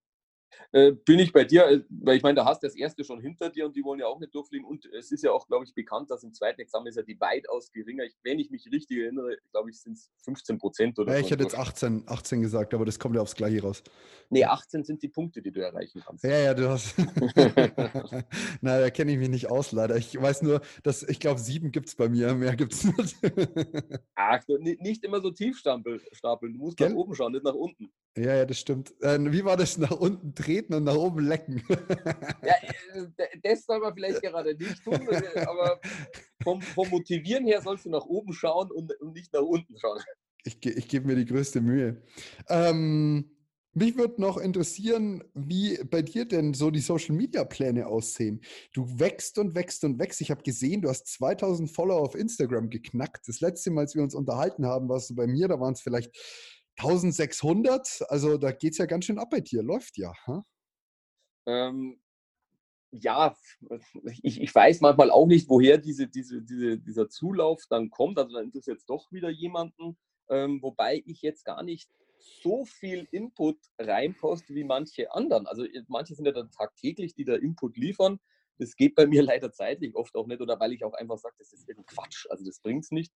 Äh, 0.71 0.91
bin 0.91 1.19
ich 1.19 1.31
bei 1.31 1.43
dir, 1.43 1.67
äh, 1.67 1.81
weil 1.89 2.17
ich 2.17 2.23
meine, 2.23 2.35
da 2.35 2.45
hast 2.45 2.63
du 2.63 2.67
das 2.67 2.75
erste 2.75 3.03
schon 3.03 3.19
hinter 3.19 3.49
dir 3.49 3.65
und 3.65 3.75
die 3.75 3.83
wollen 3.83 3.99
ja 3.99 4.07
auch 4.07 4.19
nicht 4.19 4.33
durchfliegen. 4.33 4.65
Und 4.65 4.85
es 4.85 5.11
ist 5.11 5.23
ja 5.23 5.31
auch, 5.31 5.47
glaube 5.47 5.65
ich, 5.65 5.73
bekannt, 5.73 6.11
dass 6.11 6.23
im 6.23 6.33
zweiten 6.33 6.61
Examen 6.61 6.87
ist 6.87 6.95
ja 6.95 7.03
die 7.03 7.19
weitaus 7.19 7.71
geringer. 7.71 8.03
Ich, 8.03 8.15
wenn 8.23 8.39
ich 8.39 8.49
mich 8.49 8.67
richtig 8.71 8.99
erinnere, 8.99 9.37
glaube 9.51 9.69
ich, 9.69 9.79
sind 9.79 9.93
es 9.93 10.11
15 10.23 10.57
Prozent 10.57 10.99
oder 10.99 11.13
ja, 11.13 11.19
Ich 11.19 11.31
hätte 11.31 11.43
jetzt 11.43 11.57
18, 11.57 12.03
18 12.07 12.41
gesagt, 12.41 12.73
aber 12.73 12.85
das 12.85 12.99
kommt 12.99 13.15
ja 13.15 13.21
aufs 13.21 13.35
Gleiche 13.35 13.61
raus. 13.61 13.83
Nee, 14.29 14.43
18 14.43 14.83
sind 14.83 15.01
die 15.01 15.07
Punkte, 15.07 15.41
die 15.41 15.51
du 15.51 15.61
erreichen 15.61 16.01
kannst. 16.05 16.23
Ja, 16.23 16.37
ja, 16.37 16.53
du 16.53 16.69
hast. 16.69 16.95
Na, 18.61 18.79
da 18.79 18.89
kenne 18.89 19.13
ich 19.13 19.17
mich 19.17 19.29
nicht 19.29 19.49
aus, 19.49 19.71
leider. 19.71 19.95
Ich 19.95 20.19
weiß 20.19 20.41
nur, 20.41 20.61
dass 20.83 21.03
ich 21.03 21.19
glaube, 21.19 21.39
sieben 21.39 21.71
gibt 21.71 21.87
es 21.87 21.95
bei 21.95 22.09
mir, 22.09 22.33
mehr 22.33 22.55
gibt 22.55 22.73
es 22.73 22.83
nicht. 22.83 23.17
Ach, 24.15 24.43
nicht 24.59 25.03
immer 25.03 25.21
so 25.21 25.31
tief 25.31 25.57
stapeln. 25.57 26.53
Du 26.53 26.59
musst 26.59 26.77
Gell? 26.77 26.89
nach 26.89 26.95
oben 26.95 27.15
schauen, 27.15 27.31
nicht 27.31 27.43
nach 27.43 27.53
unten. 27.53 27.89
Ja, 28.17 28.35
ja, 28.35 28.45
das 28.45 28.59
stimmt. 28.59 28.93
Äh, 29.01 29.19
wie 29.31 29.45
war 29.45 29.57
das? 29.57 29.77
Nach 29.77 29.91
unten 29.91 30.33
treten 30.47 30.73
und 30.73 30.85
nach 30.85 30.95
oben 30.95 31.25
lecken. 31.25 31.61
ja, 31.69 32.55
äh, 32.93 33.27
das 33.43 33.65
soll 33.65 33.79
man 33.79 33.93
vielleicht 33.93 34.21
gerade 34.21 34.55
nicht 34.55 34.83
tun, 34.83 35.07
äh, 35.09 35.39
aber 35.41 35.79
vom, 36.41 36.61
vom 36.61 36.89
Motivieren 36.89 37.45
her 37.45 37.61
sollst 37.61 37.85
du 37.85 37.89
nach 37.89 38.05
oben 38.05 38.33
schauen 38.33 38.71
und, 38.71 38.93
und 39.01 39.13
nicht 39.13 39.33
nach 39.33 39.41
unten 39.41 39.77
schauen. 39.77 39.99
Ich, 40.43 40.65
ich 40.65 40.87
gebe 40.87 41.07
mir 41.07 41.15
die 41.15 41.25
größte 41.25 41.59
Mühe. 41.59 42.01
Ähm, 42.47 43.29
mich 43.73 43.95
würde 43.97 44.21
noch 44.21 44.37
interessieren, 44.37 45.23
wie 45.35 45.77
bei 45.83 46.01
dir 46.01 46.25
denn 46.25 46.53
so 46.53 46.71
die 46.71 46.79
Social 46.79 47.15
Media 47.15 47.43
Pläne 47.43 47.85
aussehen. 47.85 48.41
Du 48.73 48.87
wächst 48.97 49.37
und 49.37 49.53
wächst 49.53 49.83
und 49.83 49.99
wächst. 49.99 50.21
Ich 50.21 50.31
habe 50.31 50.41
gesehen, 50.41 50.81
du 50.81 50.89
hast 50.89 51.05
2000 51.07 51.69
Follower 51.69 52.01
auf 52.01 52.15
Instagram 52.15 52.69
geknackt. 52.69 53.27
Das 53.27 53.41
letzte 53.41 53.69
Mal, 53.69 53.81
als 53.81 53.93
wir 53.93 54.01
uns 54.01 54.15
unterhalten 54.15 54.65
haben, 54.65 54.89
warst 54.89 55.09
du 55.09 55.15
bei 55.15 55.27
mir, 55.27 55.47
da 55.47 55.59
waren 55.59 55.73
es 55.73 55.81
vielleicht 55.81 56.15
1600, 56.77 58.05
also 58.09 58.37
da 58.37 58.51
geht 58.51 58.73
es 58.73 58.77
ja 58.77 58.85
ganz 58.85 59.05
schön 59.05 59.19
ab 59.19 59.29
bei 59.31 59.39
dir, 59.39 59.63
läuft 59.63 59.97
ja. 59.97 60.13
Ähm, 61.47 61.99
ja, 62.91 63.35
ich, 64.21 64.41
ich 64.41 64.53
weiß 64.53 64.81
manchmal 64.81 65.11
auch 65.11 65.25
nicht, 65.25 65.49
woher 65.49 65.77
diese, 65.77 66.07
diese, 66.07 66.41
diese, 66.41 66.77
dieser 66.77 67.09
Zulauf 67.09 67.63
dann 67.69 67.89
kommt. 67.89 68.17
Also 68.17 68.35
dann 68.35 68.45
interessiert 68.45 68.77
es 68.79 68.85
doch 68.85 69.11
wieder 69.11 69.29
jemanden, 69.29 69.97
ähm, 70.29 70.61
wobei 70.61 71.03
ich 71.05 71.21
jetzt 71.21 71.45
gar 71.45 71.63
nicht 71.63 71.89
so 72.19 72.65
viel 72.65 73.07
Input 73.11 73.57
reinposte 73.79 74.53
wie 74.53 74.63
manche 74.63 75.11
anderen. 75.11 75.47
Also 75.47 75.65
äh, 75.65 75.83
manche 75.87 76.15
sind 76.15 76.25
ja 76.25 76.31
dann 76.31 76.51
tagtäglich, 76.51 77.13
die 77.15 77.25
da 77.25 77.35
Input 77.35 77.77
liefern. 77.77 78.19
Das 78.57 78.75
geht 78.75 78.95
bei 78.95 79.05
mir 79.05 79.23
leider 79.23 79.51
zeitlich 79.51 79.95
oft 79.95 80.15
auch 80.15 80.27
nicht 80.27 80.41
oder 80.41 80.59
weil 80.59 80.73
ich 80.73 80.83
auch 80.83 80.93
einfach 80.93 81.17
sage, 81.17 81.35
das 81.39 81.53
ist 81.53 81.67
irgendein 81.67 81.95
Quatsch, 81.95 82.25
also 82.29 82.45
das 82.45 82.59
bringt 82.59 82.85
es 82.85 82.91
nicht 82.91 83.13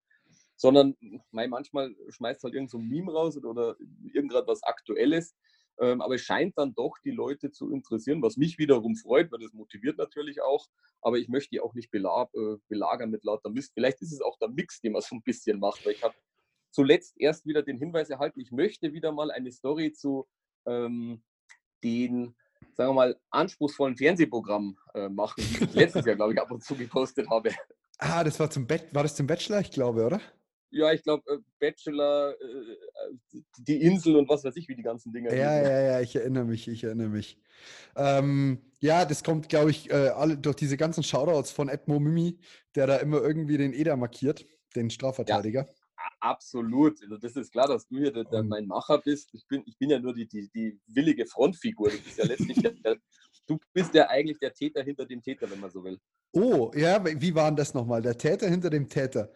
sondern 0.62 0.96
mein, 1.32 1.50
manchmal 1.50 1.92
schmeißt 2.08 2.44
halt 2.44 2.54
irgend 2.54 2.70
so 2.70 2.78
ein 2.78 2.86
Meme 2.86 3.12
raus 3.12 3.36
oder 3.36 3.74
irgendwas 4.12 4.46
was 4.46 4.62
Aktuelles. 4.62 5.34
Ähm, 5.80 6.00
aber 6.00 6.14
es 6.14 6.20
scheint 6.20 6.56
dann 6.56 6.72
doch 6.74 6.94
die 7.04 7.10
Leute 7.10 7.50
zu 7.50 7.72
interessieren, 7.72 8.22
was 8.22 8.36
mich 8.36 8.58
wiederum 8.58 8.94
freut, 8.94 9.32
weil 9.32 9.40
das 9.40 9.52
motiviert 9.54 9.98
natürlich 9.98 10.40
auch. 10.40 10.68
Aber 11.00 11.18
ich 11.18 11.28
möchte 11.28 11.50
die 11.50 11.60
auch 11.60 11.74
nicht 11.74 11.90
belag, 11.90 12.32
äh, 12.34 12.58
belagern 12.68 13.10
mit 13.10 13.24
lauter 13.24 13.50
Mist. 13.50 13.72
Vielleicht 13.74 14.02
ist 14.02 14.12
es 14.12 14.20
auch 14.20 14.38
der 14.38 14.50
Mix, 14.50 14.80
den 14.80 14.92
man 14.92 15.02
so 15.02 15.16
ein 15.16 15.22
bisschen 15.22 15.58
macht, 15.58 15.84
weil 15.84 15.94
ich 15.94 16.04
habe 16.04 16.14
zuletzt 16.70 17.14
erst 17.18 17.44
wieder 17.44 17.64
den 17.64 17.78
Hinweis 17.78 18.08
erhalten, 18.08 18.38
ich 18.38 18.52
möchte 18.52 18.92
wieder 18.92 19.10
mal 19.10 19.32
eine 19.32 19.50
Story 19.50 19.92
zu 19.92 20.28
ähm, 20.64 21.24
den, 21.82 22.36
sagen 22.74 22.90
wir 22.90 22.94
mal, 22.94 23.20
anspruchsvollen 23.30 23.96
Fernsehprogramm 23.96 24.78
äh, 24.94 25.08
machen, 25.08 25.42
die 25.42 25.64
ich 25.64 25.74
letztes 25.74 26.06
Jahr, 26.06 26.14
glaube 26.14 26.34
ich, 26.34 26.40
ab 26.40 26.52
und 26.52 26.62
zu 26.62 26.76
gepostet 26.76 27.28
habe. 27.28 27.50
Ah, 27.98 28.22
das 28.22 28.38
war 28.38 28.48
zum 28.48 28.68
Bett, 28.68 28.94
war 28.94 29.02
das 29.02 29.16
zum 29.16 29.26
Bachelor, 29.26 29.60
ich 29.60 29.72
glaube, 29.72 30.06
oder? 30.06 30.20
Ja, 30.72 30.92
ich 30.92 31.02
glaube, 31.02 31.22
äh, 31.30 31.38
Bachelor, 31.60 32.34
äh, 32.40 33.36
äh, 33.36 33.42
die 33.58 33.82
Insel 33.82 34.16
und 34.16 34.28
was 34.28 34.42
weiß 34.42 34.56
ich, 34.56 34.66
wie 34.68 34.74
die 34.74 34.82
ganzen 34.82 35.12
Dinge. 35.12 35.28
Ja, 35.36 35.62
ja, 35.62 35.80
ja, 35.82 36.00
ich 36.00 36.16
erinnere 36.16 36.44
mich, 36.44 36.66
ich 36.66 36.82
erinnere 36.82 37.08
mich. 37.08 37.38
Ähm, 37.94 38.58
ja, 38.80 39.04
das 39.04 39.22
kommt, 39.22 39.48
glaube 39.48 39.70
ich, 39.70 39.92
alle, 39.94 40.36
durch 40.36 40.56
diese 40.56 40.76
ganzen 40.76 41.04
Shoutouts 41.04 41.52
von 41.52 41.68
Edmo 41.68 42.00
Mimi, 42.00 42.40
der 42.74 42.86
da 42.86 42.96
immer 42.96 43.20
irgendwie 43.20 43.58
den 43.58 43.72
Eder 43.72 43.96
markiert, 43.96 44.44
den 44.74 44.90
Strafverteidiger. 44.90 45.68
Ja, 45.68 46.04
absolut. 46.20 47.00
Also 47.02 47.18
das 47.18 47.36
ist 47.36 47.52
klar, 47.52 47.68
dass 47.68 47.86
du 47.86 47.98
hier 47.98 48.12
der, 48.12 48.24
der 48.24 48.42
mein 48.42 48.66
Macher 48.66 48.98
bist. 48.98 49.30
Ich 49.34 49.46
bin, 49.46 49.62
ich 49.66 49.78
bin 49.78 49.90
ja 49.90 50.00
nur 50.00 50.14
die, 50.14 50.26
die, 50.26 50.50
die 50.52 50.80
willige 50.88 51.26
Frontfigur. 51.26 51.90
Du 51.90 51.98
bist 51.98 52.18
ja 52.18 52.24
letztlich 52.24 52.58
der, 52.58 52.96
du 53.46 53.58
bist 53.72 53.94
ja 53.94 54.08
eigentlich 54.08 54.38
der 54.38 54.52
Täter 54.52 54.82
hinter 54.82 55.06
dem 55.06 55.22
Täter, 55.22 55.48
wenn 55.48 55.60
man 55.60 55.70
so 55.70 55.84
will. 55.84 55.98
Oh, 56.32 56.72
ja, 56.74 57.04
wie 57.04 57.34
war 57.34 57.50
denn 57.50 57.56
das 57.56 57.74
nochmal? 57.74 58.00
Der 58.00 58.16
Täter 58.16 58.48
hinter 58.48 58.70
dem 58.70 58.88
Täter. 58.88 59.30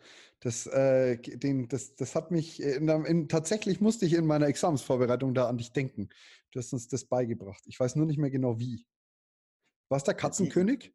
Das, 0.47 0.65
äh, 0.69 1.17
den, 1.17 1.67
das, 1.67 1.97
das 1.97 2.15
hat 2.15 2.31
mich, 2.31 2.63
in, 2.63 2.89
in, 2.89 3.29
tatsächlich 3.29 3.81
musste 3.81 4.07
ich 4.07 4.13
in 4.13 4.25
meiner 4.25 4.47
Examensvorbereitung 4.47 5.35
da 5.35 5.49
an 5.49 5.59
dich 5.59 5.73
denken. 5.73 6.09
Du 6.53 6.61
hast 6.61 6.73
uns 6.73 6.87
das 6.87 7.05
beigebracht. 7.05 7.65
Ich 7.67 7.81
weiß 7.81 7.97
nur 7.97 8.07
nicht 8.07 8.21
mehr 8.21 8.31
genau 8.31 8.57
wie. 8.61 8.87
War 9.89 9.97
es 9.97 10.05
der 10.05 10.15
Katzenkönig? 10.15 10.95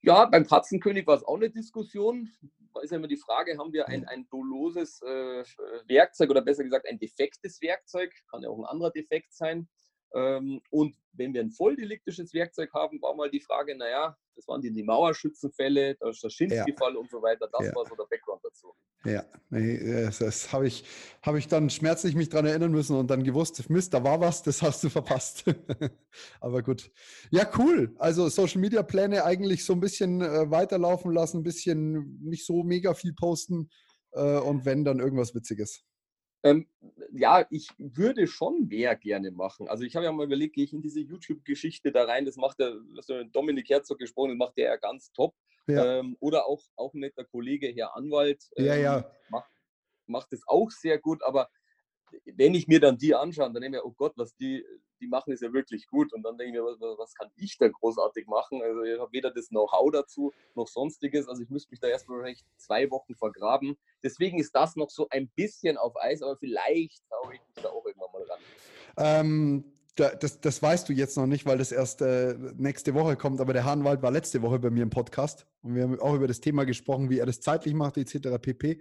Ja, 0.00 0.24
beim 0.24 0.46
Katzenkönig 0.46 1.06
war 1.06 1.16
es 1.16 1.22
auch 1.22 1.36
eine 1.36 1.50
Diskussion. 1.50 2.32
Da 2.72 2.80
ist 2.80 2.92
ja 2.92 2.96
immer 2.96 3.08
die 3.08 3.18
Frage, 3.18 3.58
haben 3.58 3.74
wir 3.74 3.88
ein, 3.88 4.06
ein 4.06 4.26
doloses 4.30 5.02
äh, 5.02 5.44
Werkzeug 5.86 6.30
oder 6.30 6.40
besser 6.40 6.64
gesagt 6.64 6.88
ein 6.88 6.98
defektes 6.98 7.60
Werkzeug? 7.60 8.10
Kann 8.30 8.40
ja 8.40 8.48
auch 8.48 8.58
ein 8.58 8.64
anderer 8.64 8.90
Defekt 8.90 9.34
sein. 9.34 9.68
Ähm, 10.14 10.60
und 10.70 10.96
wenn 11.12 11.34
wir 11.34 11.40
ein 11.40 11.50
volldeliktisches 11.50 12.32
Werkzeug 12.32 12.72
haben, 12.72 13.00
war 13.02 13.14
mal 13.14 13.30
die 13.30 13.40
Frage, 13.40 13.76
naja, 13.76 14.16
das 14.36 14.46
waren 14.46 14.62
die, 14.62 14.72
die 14.72 14.84
Mauerschützenfälle, 14.84 15.96
der 15.96 16.12
Schaschinski-Fall 16.12 16.94
ja. 16.94 16.98
und 16.98 17.10
so 17.10 17.20
weiter. 17.20 17.48
Das 17.52 17.66
ja. 17.66 17.74
war 17.74 17.84
so 17.86 17.96
der 17.96 18.04
Background 18.04 18.40
dazu. 18.44 18.72
Ja, 19.04 19.24
das, 19.50 20.18
das 20.18 20.52
habe 20.52 20.68
ich, 20.68 20.84
hab 21.22 21.34
ich 21.34 21.48
dann 21.48 21.70
schmerzlich 21.70 22.14
mich 22.14 22.28
daran 22.28 22.46
erinnern 22.46 22.70
müssen 22.70 22.96
und 22.96 23.08
dann 23.10 23.24
gewusst, 23.24 23.68
Mist, 23.68 23.94
da 23.94 24.02
war 24.02 24.20
was, 24.20 24.42
das 24.42 24.62
hast 24.62 24.82
du 24.84 24.88
verpasst. 24.88 25.44
Aber 26.40 26.62
gut. 26.62 26.90
Ja, 27.30 27.50
cool. 27.58 27.94
Also 27.98 28.28
Social 28.28 28.60
Media 28.60 28.82
Pläne 28.82 29.24
eigentlich 29.24 29.64
so 29.64 29.72
ein 29.72 29.80
bisschen 29.80 30.20
äh, 30.20 30.50
weiterlaufen 30.50 31.12
lassen, 31.12 31.38
ein 31.38 31.44
bisschen 31.44 32.20
nicht 32.22 32.46
so 32.46 32.62
mega 32.62 32.94
viel 32.94 33.14
posten 33.14 33.70
äh, 34.12 34.38
und 34.38 34.64
wenn, 34.64 34.84
dann 34.84 35.00
irgendwas 35.00 35.34
Witziges. 35.34 35.84
Ähm, 36.44 36.68
ja, 37.12 37.46
ich 37.50 37.68
würde 37.78 38.26
schon 38.26 38.68
mehr 38.68 38.94
gerne 38.94 39.30
machen. 39.30 39.68
Also 39.68 39.84
ich 39.84 39.96
habe 39.96 40.04
ja 40.04 40.12
mal 40.12 40.26
überlegt, 40.26 40.54
gehe 40.54 40.64
ich 40.64 40.72
in 40.72 40.82
diese 40.82 41.00
YouTube-Geschichte 41.00 41.90
da 41.90 42.04
rein, 42.04 42.24
das 42.24 42.36
macht 42.36 42.60
der, 42.60 42.76
das 42.94 43.06
Dominik 43.32 43.68
Herzog 43.68 43.98
gesprochen, 43.98 44.30
das 44.30 44.38
macht 44.38 44.56
der 44.56 44.66
ja 44.66 44.76
ganz 44.76 45.12
top. 45.12 45.34
Ja. 45.66 45.98
Ähm, 45.98 46.16
oder 46.20 46.46
auch, 46.46 46.62
auch 46.76 46.94
ein 46.94 47.00
netter 47.00 47.24
Kollege, 47.24 47.68
Herr 47.68 47.94
Anwalt, 47.94 48.44
ähm, 48.56 48.66
ja, 48.66 48.74
ja. 48.76 49.10
Macht, 49.28 49.50
macht 50.06 50.32
das 50.32 50.40
auch 50.46 50.70
sehr 50.70 50.98
gut, 50.98 51.22
aber 51.22 51.50
wenn 52.36 52.54
ich 52.54 52.68
mir 52.68 52.80
dann 52.80 52.98
die 52.98 53.14
anschaue, 53.14 53.46
dann 53.46 53.54
denke 53.54 53.66
ich 53.66 53.82
mir, 53.82 53.86
oh 53.86 53.94
Gott, 53.96 54.12
was 54.16 54.34
die, 54.36 54.64
die 55.00 55.06
machen, 55.06 55.32
ist 55.32 55.42
ja 55.42 55.52
wirklich 55.52 55.86
gut. 55.86 56.12
Und 56.12 56.22
dann 56.22 56.36
denke 56.36 56.56
ich 56.56 56.60
mir, 56.60 56.64
was, 56.64 56.78
was 56.98 57.14
kann 57.14 57.30
ich 57.36 57.56
da 57.58 57.68
großartig 57.68 58.26
machen? 58.26 58.62
Also 58.62 58.82
ich 58.82 58.98
habe 58.98 59.12
weder 59.12 59.30
das 59.30 59.48
Know-how 59.48 59.90
dazu 59.92 60.32
noch 60.54 60.68
sonstiges. 60.68 61.28
Also 61.28 61.42
ich 61.42 61.50
müsste 61.50 61.70
mich 61.70 61.80
da 61.80 61.88
erstmal 61.88 62.18
wahrscheinlich 62.18 62.44
zwei 62.56 62.90
Wochen 62.90 63.14
vergraben. 63.14 63.76
Deswegen 64.02 64.38
ist 64.38 64.54
das 64.54 64.76
noch 64.76 64.90
so 64.90 65.08
ein 65.10 65.28
bisschen 65.28 65.76
auf 65.76 65.96
Eis, 66.00 66.22
aber 66.22 66.36
vielleicht 66.36 67.02
traue 67.08 67.34
ich 67.34 67.40
mich 67.40 67.62
da 67.62 67.70
auch 67.70 67.84
irgendwann 67.84 68.12
mal 68.12 68.22
ran. 68.22 68.40
Ähm, 68.96 69.64
das, 69.98 70.40
das, 70.40 70.62
weißt 70.62 70.88
du 70.88 70.92
jetzt 70.92 71.16
noch 71.16 71.26
nicht, 71.26 71.44
weil 71.44 71.58
das 71.58 71.72
erst 71.72 72.02
äh, 72.02 72.36
nächste 72.56 72.94
Woche 72.94 73.16
kommt, 73.16 73.40
aber 73.40 73.52
der 73.52 73.64
Hahnwald 73.64 74.02
war 74.02 74.10
letzte 74.10 74.42
Woche 74.42 74.58
bei 74.58 74.70
mir 74.70 74.84
im 74.84 74.90
Podcast 74.90 75.46
und 75.62 75.74
wir 75.74 75.82
haben 75.82 75.98
auch 76.00 76.14
über 76.14 76.28
das 76.28 76.40
Thema 76.40 76.64
gesprochen, 76.64 77.10
wie 77.10 77.18
er 77.18 77.26
das 77.26 77.40
zeitlich 77.40 77.74
macht, 77.74 77.96
etc. 77.96 78.38
pp. 78.40 78.80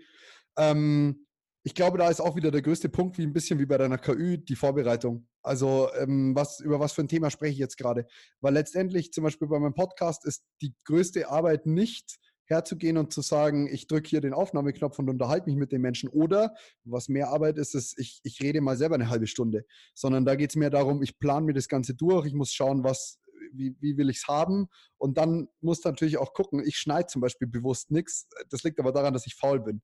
Ähm, 0.58 1.27
ich 1.68 1.76
glaube, 1.76 1.98
da 1.98 2.08
ist 2.08 2.22
auch 2.22 2.38
wieder 2.38 2.50
der 2.50 2.62
größte 2.62 2.88
Punkt, 2.88 3.18
wie 3.18 3.24
ein 3.24 3.34
bisschen 3.34 3.60
wie 3.60 3.66
bei 3.66 3.78
deiner 3.78 3.98
KÜ, 3.98 4.38
die 4.38 4.56
Vorbereitung. 4.56 5.28
Also 5.44 5.90
ähm, 5.96 6.34
was, 6.34 6.62
über 6.62 6.80
was 6.80 6.94
für 6.94 7.02
ein 7.02 7.10
Thema 7.10 7.30
spreche 7.30 7.52
ich 7.52 7.60
jetzt 7.60 7.76
gerade? 7.76 8.08
Weil 8.40 8.54
letztendlich 8.54 9.12
zum 9.12 9.26
Beispiel 9.26 9.50
bei 9.50 9.60
meinem 9.60 9.74
Podcast 9.74 10.26
ist 10.26 10.46
die 10.62 10.74
größte 10.86 11.30
Arbeit 11.30 11.66
nicht 11.66 12.20
herzugehen 12.46 12.98
und 12.98 13.12
zu 13.12 13.20
sagen, 13.20 13.68
ich 13.68 13.88
drücke 13.88 14.08
hier 14.08 14.22
den 14.22 14.34
Aufnahmeknopf 14.34 14.98
und 14.98 15.10
unterhalte 15.10 15.50
mich 15.50 15.58
mit 15.58 15.74
den 15.74 15.82
Menschen. 15.82 16.08
Oder 16.08 16.56
was 16.86 17.10
mehr 17.10 17.32
Arbeit 17.32 17.58
ist, 17.58 17.76
ist, 17.76 18.00
ich, 18.00 18.22
ich 18.24 18.40
rede 18.42 18.62
mal 18.62 18.78
selber 18.78 18.96
eine 18.96 19.10
halbe 19.10 19.28
Stunde. 19.28 19.66
Sondern 19.94 20.24
da 20.24 20.36
geht 20.36 20.52
es 20.52 20.56
mehr 20.56 20.70
darum, 20.70 21.04
ich 21.04 21.20
plane 21.20 21.48
mir 21.48 21.54
das 21.54 21.68
Ganze 21.68 21.96
durch, 21.96 22.28
ich 22.28 22.34
muss 22.34 22.54
schauen, 22.54 22.86
was, 22.86 23.20
wie, 23.52 23.76
wie 23.82 23.98
will 23.98 24.10
ich 24.10 24.20
es 24.20 24.28
haben? 24.30 24.68
Und 24.96 25.18
dann 25.18 25.50
musst 25.60 25.84
du 25.84 25.90
natürlich 25.90 26.18
auch 26.18 26.32
gucken, 26.32 26.64
ich 26.66 26.78
schneide 26.78 27.08
zum 27.08 27.20
Beispiel 27.22 27.50
bewusst 27.50 27.92
nichts. 27.92 28.30
Das 28.52 28.64
liegt 28.64 28.80
aber 28.80 28.94
daran, 28.94 29.14
dass 29.14 29.28
ich 29.28 29.36
faul 29.36 29.60
bin. 29.60 29.82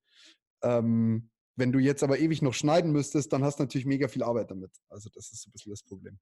Ähm, 0.64 1.30
wenn 1.56 1.72
du 1.72 1.80
jetzt 1.80 2.04
aber 2.04 2.20
ewig 2.20 2.42
noch 2.42 2.54
schneiden 2.54 2.92
müsstest, 2.92 3.32
dann 3.34 3.44
hast 3.44 3.60
du 3.60 3.64
natürlich 3.64 3.86
mega 3.86 4.08
viel 4.08 4.24
Arbeit 4.24 4.52
damit. 4.52 4.72
Also 4.90 5.10
das 5.14 5.32
ist 5.32 5.44
so 5.44 5.50
ein 5.50 5.52
bisschen 5.54 5.72
das 5.72 5.84
Problem 5.84 6.20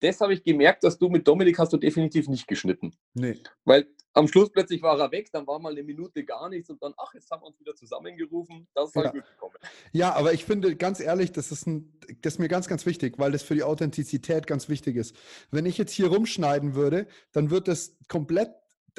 das 0.00 0.20
habe 0.20 0.34
ich 0.34 0.44
gemerkt, 0.44 0.84
dass 0.84 0.98
du 0.98 1.08
mit 1.08 1.26
Dominik 1.26 1.58
hast 1.58 1.72
du 1.72 1.76
definitiv 1.76 2.28
nicht 2.28 2.46
geschnitten. 2.46 2.92
Nee. 3.14 3.40
Weil 3.64 3.86
am 4.14 4.28
Schluss 4.28 4.50
plötzlich 4.50 4.82
war 4.82 4.98
er 4.98 5.10
weg, 5.10 5.30
dann 5.32 5.46
war 5.46 5.58
mal 5.58 5.72
eine 5.72 5.82
Minute 5.82 6.24
gar 6.24 6.48
nichts 6.48 6.70
und 6.70 6.82
dann, 6.82 6.92
ach, 6.98 7.14
jetzt 7.14 7.30
haben 7.30 7.42
wir 7.42 7.46
uns 7.46 7.58
wieder 7.58 7.74
zusammengerufen. 7.74 8.68
Das 8.74 8.90
ist 8.90 8.96
halt 8.96 9.06
ja. 9.06 9.12
mitbekommen. 9.14 9.54
Ja, 9.92 10.12
aber 10.14 10.32
ich 10.34 10.44
finde, 10.44 10.76
ganz 10.76 11.00
ehrlich, 11.00 11.32
das 11.32 11.50
ist, 11.50 11.66
ein, 11.66 11.98
das 12.20 12.34
ist 12.34 12.38
mir 12.38 12.48
ganz, 12.48 12.68
ganz 12.68 12.86
wichtig, 12.86 13.18
weil 13.18 13.32
das 13.32 13.42
für 13.42 13.54
die 13.54 13.62
Authentizität 13.62 14.46
ganz 14.46 14.68
wichtig 14.68 14.96
ist. 14.96 15.16
Wenn 15.50 15.66
ich 15.66 15.78
jetzt 15.78 15.92
hier 15.92 16.08
rumschneiden 16.08 16.74
würde, 16.74 17.06
dann 17.32 17.50
wird 17.50 17.68
das 17.68 17.96
komplett 18.08 18.50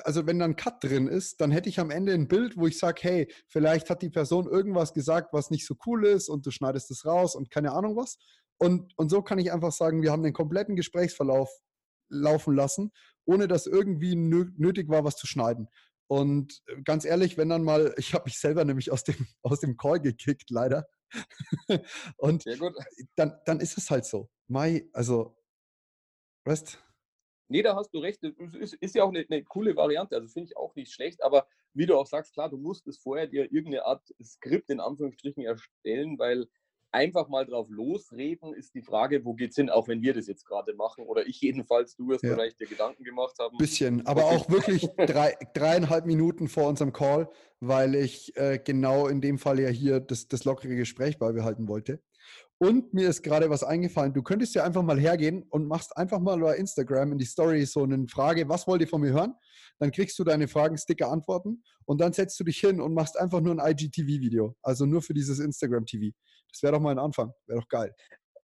also 0.03 0.25
wenn 0.25 0.39
da 0.39 0.45
ein 0.45 0.55
Cut 0.55 0.83
drin 0.83 1.07
ist, 1.07 1.41
dann 1.41 1.51
hätte 1.51 1.69
ich 1.69 1.79
am 1.79 1.91
Ende 1.91 2.13
ein 2.13 2.27
Bild, 2.27 2.57
wo 2.57 2.67
ich 2.67 2.79
sage, 2.79 3.01
hey, 3.03 3.33
vielleicht 3.47 3.89
hat 3.89 4.01
die 4.01 4.09
Person 4.09 4.47
irgendwas 4.47 4.93
gesagt, 4.93 5.33
was 5.33 5.51
nicht 5.51 5.65
so 5.65 5.75
cool 5.85 6.05
ist 6.05 6.29
und 6.29 6.45
du 6.45 6.51
schneidest 6.51 6.91
es 6.91 7.05
raus 7.05 7.35
und 7.35 7.51
keine 7.51 7.71
Ahnung 7.71 7.95
was. 7.95 8.17
Und, 8.57 8.93
und 8.97 9.09
so 9.09 9.21
kann 9.21 9.39
ich 9.39 9.51
einfach 9.51 9.71
sagen, 9.71 10.01
wir 10.01 10.11
haben 10.11 10.23
den 10.23 10.33
kompletten 10.33 10.75
Gesprächsverlauf 10.75 11.49
laufen 12.09 12.55
lassen, 12.55 12.91
ohne 13.25 13.47
dass 13.47 13.67
irgendwie 13.67 14.15
nötig 14.15 14.89
war, 14.89 15.03
was 15.03 15.15
zu 15.15 15.27
schneiden. 15.27 15.67
Und 16.07 16.61
äh, 16.67 16.81
ganz 16.83 17.05
ehrlich, 17.05 17.37
wenn 17.37 17.49
dann 17.49 17.63
mal, 17.63 17.93
ich 17.97 18.13
habe 18.13 18.25
mich 18.25 18.39
selber 18.39 18.65
nämlich 18.65 18.91
aus 18.91 19.03
dem, 19.03 19.15
aus 19.41 19.59
dem 19.59 19.77
Call 19.77 19.99
gekickt, 19.99 20.49
leider. 20.49 20.85
und 22.17 22.45
Dann, 23.15 23.39
dann 23.45 23.59
ist 23.59 23.77
es 23.77 23.89
halt 23.89 24.05
so. 24.05 24.29
Mai, 24.47 24.89
also, 24.93 25.37
weißt 26.45 26.82
Nee, 27.53 27.61
da 27.61 27.75
hast 27.75 27.93
du 27.93 27.99
recht. 27.99 28.23
Ist, 28.23 28.73
ist 28.73 28.95
ja 28.95 29.03
auch 29.03 29.09
eine, 29.09 29.23
eine 29.29 29.43
coole 29.43 29.75
Variante. 29.75 30.15
Also 30.15 30.27
finde 30.27 30.49
ich 30.49 30.57
auch 30.57 30.73
nicht 30.73 30.91
schlecht. 30.91 31.23
Aber 31.23 31.45
wie 31.75 31.85
du 31.85 31.95
auch 31.95 32.07
sagst, 32.07 32.33
klar, 32.33 32.49
du 32.49 32.57
musst 32.57 32.87
es 32.87 32.97
vorher 32.97 33.27
dir 33.27 33.43
irgendeine 33.43 33.85
Art 33.85 34.01
Skript 34.23 34.71
in 34.71 34.79
Anführungsstrichen 34.79 35.45
erstellen, 35.45 36.17
weil 36.17 36.47
einfach 36.91 37.27
mal 37.27 37.45
drauf 37.45 37.67
losreden, 37.69 38.55
ist 38.55 38.73
die 38.73 38.81
Frage, 38.81 39.23
wo 39.23 39.35
geht's 39.35 39.55
hin, 39.55 39.69
auch 39.69 39.87
wenn 39.87 40.01
wir 40.01 40.15
das 40.15 40.25
jetzt 40.25 40.45
gerade 40.45 40.73
machen 40.73 41.05
oder 41.05 41.27
ich 41.27 41.41
jedenfalls, 41.41 41.95
du 41.95 42.07
wirst 42.07 42.23
ja. 42.23 42.33
vielleicht 42.33 42.59
dir 42.59 42.67
Gedanken 42.67 43.03
gemacht 43.03 43.35
haben. 43.39 43.55
Bisschen, 43.57 44.05
aber 44.07 44.25
auch 44.25 44.49
wirklich 44.49 44.87
drei, 44.97 45.35
dreieinhalb 45.53 46.07
Minuten 46.07 46.47
vor 46.47 46.67
unserem 46.67 46.91
Call, 46.91 47.29
weil 47.59 47.93
ich 47.93 48.35
äh, 48.35 48.59
genau 48.63 49.07
in 49.07 49.21
dem 49.21 49.37
Fall 49.37 49.59
ja 49.59 49.69
hier 49.69 49.99
das, 49.99 50.27
das 50.27 50.43
lockere 50.43 50.75
Gespräch 50.75 51.19
beibehalten 51.19 51.67
wollte. 51.67 52.01
Und 52.59 52.93
mir 52.93 53.09
ist 53.09 53.23
gerade 53.23 53.49
was 53.49 53.63
eingefallen. 53.63 54.13
Du 54.13 54.21
könntest 54.21 54.55
ja 54.55 54.63
einfach 54.63 54.83
mal 54.83 54.99
hergehen 54.99 55.43
und 55.49 55.67
machst 55.67 55.97
einfach 55.97 56.19
mal 56.19 56.39
bei 56.39 56.55
Instagram 56.55 57.11
in 57.13 57.17
die 57.17 57.25
Story 57.25 57.65
so 57.65 57.83
eine 57.83 58.07
Frage, 58.07 58.47
was 58.47 58.67
wollt 58.67 58.81
ihr 58.81 58.87
von 58.87 59.01
mir 59.01 59.11
hören? 59.11 59.33
Dann 59.79 59.91
kriegst 59.91 60.17
du 60.17 60.23
deine 60.23 60.47
Fragen, 60.47 60.77
Sticker, 60.77 61.11
Antworten 61.11 61.63
und 61.85 61.99
dann 61.99 62.13
setzt 62.13 62.39
du 62.39 62.43
dich 62.43 62.59
hin 62.59 62.79
und 62.79 62.93
machst 62.93 63.19
einfach 63.19 63.41
nur 63.41 63.59
ein 63.59 63.71
IGTV-Video. 63.71 64.55
Also 64.61 64.85
nur 64.85 65.01
für 65.01 65.13
dieses 65.13 65.39
Instagram-TV. 65.39 66.15
Das 66.51 66.63
wäre 66.63 66.73
doch 66.73 66.79
mal 66.79 66.91
ein 66.91 66.99
Anfang. 66.99 67.33
Wäre 67.47 67.59
doch 67.59 67.67
geil. 67.67 67.93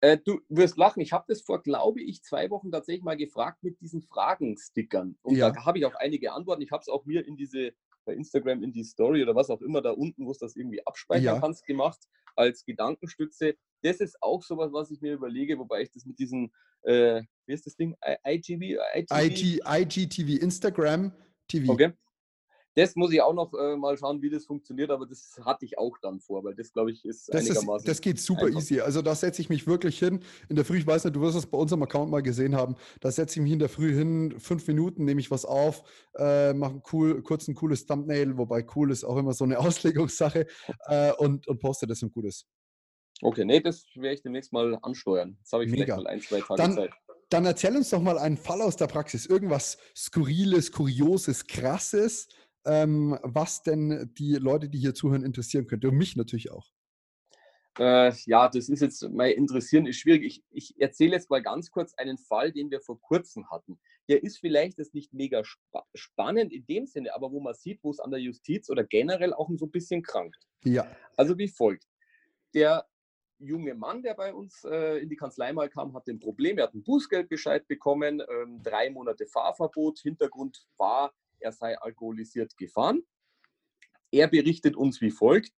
Äh, 0.01 0.19
du 0.25 0.41
wirst 0.49 0.79
lachen. 0.79 1.01
Ich 1.01 1.13
habe 1.13 1.25
das 1.29 1.43
vor, 1.43 1.63
glaube 1.63 2.01
ich, 2.01 2.23
zwei 2.23 2.49
Wochen 2.51 2.71
tatsächlich 2.71 3.05
mal 3.05 3.17
gefragt 3.17 3.63
mit 3.63 3.81
diesen 3.81 4.03
Fragenstickern. 4.03 5.19
Und 5.23 5.37
ja. 5.37 5.51
da 5.51 5.67
habe 5.67 5.79
ich 5.79 5.87
auch 5.87 5.97
einige 5.97 6.33
Antworten. 6.33 6.63
Ich 6.63 6.71
habe 6.71 6.81
es 6.81 6.89
auch 6.89 7.05
mir 7.05 7.27
in 7.27 7.37
diese 7.37 7.73
bei 8.05 8.15
Instagram 8.15 8.63
in 8.63 8.73
die 8.73 8.85
Story 8.85 9.23
oder 9.23 9.35
was 9.35 9.51
auch 9.51 9.61
immer 9.61 9.83
da 9.83 9.91
unten, 9.91 10.25
wo 10.25 10.31
es 10.31 10.39
das 10.39 10.57
irgendwie 10.57 10.81
abspeichern 10.87 11.35
ja. 11.35 11.41
kannst, 11.41 11.67
gemacht 11.67 12.09
als 12.39 12.65
Gedankenstütze. 12.65 13.55
Das 13.83 14.01
ist 14.01 14.17
auch 14.23 14.43
sowas, 14.43 14.73
was 14.73 14.91
ich 14.91 15.01
mir 15.01 15.15
überlege, 15.15 15.59
wobei 15.59 15.83
ich 15.83 15.91
das 15.91 16.05
mit 16.05 16.19
diesen, 16.19 16.53
äh, 16.83 17.23
wie 17.47 17.53
ist 17.53 17.67
das 17.67 17.77
Ding? 17.77 17.97
IGB? 18.27 18.79
IG, 19.11 19.61
IGTV, 19.67 20.43
Instagram 20.43 21.13
TV. 21.49 21.73
Okay. 21.73 21.93
Das 22.79 22.95
muss 22.95 23.13
ich 23.13 23.21
auch 23.21 23.35
noch 23.35 23.53
äh, 23.55 23.77
mal 23.77 23.99
schauen, 23.99 24.23
wie 24.23 24.31
das 24.31 24.47
funktioniert, 24.47 24.93
aber 24.93 25.05
das 25.05 25.37
hatte 25.45 25.65
ich 25.65 25.77
auch 25.79 25.99
dann 26.01 26.21
vor, 26.21 26.45
weil 26.45 26.55
das, 26.55 26.73
glaube 26.73 26.93
ich, 26.93 27.05
ist 27.05 27.29
das 27.29 27.41
einigermaßen. 27.41 27.79
Ist, 27.79 27.89
das 27.89 28.01
geht 28.01 28.21
super 28.21 28.47
einfach. 28.47 28.61
easy. 28.61 28.81
Also 28.81 29.03
da 29.03 29.17
setze 29.17 29.43
ich 29.43 29.49
mich 29.49 29.67
wirklich 29.67 29.99
hin. 29.99 30.21
In 30.49 30.55
der 30.55 30.65
Früh, 30.65 30.79
ich 30.79 30.87
weiß 30.87 31.03
nicht, 31.03 31.17
du 31.17 31.21
wirst 31.21 31.37
es 31.37 31.47
bei 31.47 31.59
unserem 31.59 31.83
Account 31.83 32.09
mal 32.09 32.23
gesehen 32.23 32.55
haben, 32.55 32.77
da 33.01 33.11
setze 33.11 33.41
ich 33.41 33.43
mich 33.43 33.53
in 33.53 33.59
der 33.59 33.69
Früh 33.69 33.93
hin, 33.93 34.39
fünf 34.39 34.65
Minuten, 34.69 35.05
nehme 35.05 35.21
ich 35.21 35.29
was 35.29 35.45
auf, 35.45 35.83
äh, 36.15 36.53
mache 36.53 36.81
cool, 36.93 37.21
kurz 37.23 37.49
ein 37.49 37.57
cooles 37.57 37.85
Thumbnail, 37.85 38.39
wobei 38.39 38.65
cool 38.77 38.93
ist 38.93 39.03
auch 39.03 39.17
immer 39.17 39.33
so 39.33 39.43
eine 39.43 39.59
Auslegungssache 39.59 40.47
äh, 40.87 41.13
und, 41.15 41.49
und 41.49 41.59
poste 41.59 41.89
das 41.89 42.01
und 42.05 42.13
Gutes. 42.13 42.47
Okay, 43.23 43.45
nee, 43.45 43.59
das 43.61 43.87
werde 43.97 44.15
ich 44.15 44.23
demnächst 44.23 44.53
mal 44.53 44.79
ansteuern. 44.83 45.37
Jetzt 45.41 45.53
habe 45.53 45.65
ich 45.65 45.73
Mega. 45.73 45.97
vielleicht 45.97 46.05
mal 46.05 46.11
ein, 46.11 46.21
zwei 46.21 46.41
Tage 46.43 46.63
dann, 46.63 46.75
Zeit. 46.75 46.91
Dann 47.29 47.45
erzähl 47.45 47.77
uns 47.77 47.91
doch 47.91 48.01
mal 48.01 48.19
einen 48.19 48.37
Fall 48.37 48.63
aus 48.63 48.77
der 48.77 48.87
Praxis. 48.87 49.27
Irgendwas 49.27 49.79
Skurriles, 49.97 50.71
Kurioses, 50.71 51.47
Krasses, 51.47 52.29
ähm, 52.69 53.19
was 53.23 53.63
denn 53.63 54.13
die 54.19 54.35
Leute, 54.35 54.69
die 54.69 54.79
hier 54.79 54.95
zuhören, 54.95 55.25
interessieren 55.25 55.67
könnte. 55.67 55.89
Und 55.89 55.97
mich 55.97 56.17
natürlich 56.17 56.53
auch. 56.53 56.71
Äh, 57.79 58.13
ja, 58.27 58.49
das 58.49 58.69
ist 58.69 58.81
jetzt, 58.81 59.09
mein 59.11 59.33
Interessieren 59.33 59.87
ist 59.87 59.99
schwierig. 59.99 60.25
Ich, 60.25 60.45
ich 60.51 60.81
erzähle 60.81 61.13
jetzt 61.13 61.31
mal 61.31 61.43
ganz 61.43 61.71
kurz 61.71 61.95
einen 61.95 62.19
Fall, 62.19 62.53
den 62.53 62.71
wir 62.71 62.81
vor 62.81 63.01
kurzem 63.01 63.51
hatten. 63.51 63.79
Der 64.09 64.23
ist 64.23 64.39
vielleicht 64.39 64.79
jetzt 64.79 64.95
nicht 64.95 65.13
mega 65.15 65.45
spa 65.45 65.87
spannend 65.95 66.53
in 66.53 66.67
dem 66.67 66.87
Sinne, 66.87 67.15
aber 67.15 67.31
wo 67.31 67.41
man 67.41 67.55
sieht, 67.55 67.83
wo 67.83 67.91
es 67.91 68.01
an 68.01 68.11
der 68.11 68.21
Justiz 68.21 68.69
oder 68.69 68.85
generell 68.85 69.33
auch 69.33 69.49
so 69.57 69.67
ein 69.67 69.71
bisschen 69.71 70.03
krankt. 70.03 70.45
Ja. 70.65 70.87
Also 71.17 71.39
wie 71.39 71.49
folgt. 71.49 71.87
Der 72.55 72.87
junge 73.39 73.75
Mann, 73.75 74.03
der 74.03 74.15
bei 74.15 74.35
uns 74.35 74.65
äh, 74.65 74.99
in 74.99 75.09
die 75.09 75.17
Kanzlei 75.17 75.53
mal 75.53 75.69
kam, 75.69 75.95
hat 75.95 76.09
ein 76.09 76.19
Problem. 76.19 76.59
Er 76.59 76.65
hat 76.65 76.75
einen 76.75 76.83
Bußgeldbescheid 76.83 77.69
bekommen, 77.69 78.21
ähm, 78.29 78.61
drei 78.63 78.91
Monate 78.91 79.27
Fahrverbot. 79.27 80.01
Hintergrund 80.01 80.67
war, 80.77 81.13
er 81.41 81.53
sei 81.53 81.79
alkoholisiert 81.79 82.57
gefahren. 82.57 83.03
Er 84.11 84.29
berichtet 84.29 84.77
uns 84.77 85.01
wie 85.01 85.11
folgt. 85.11 85.53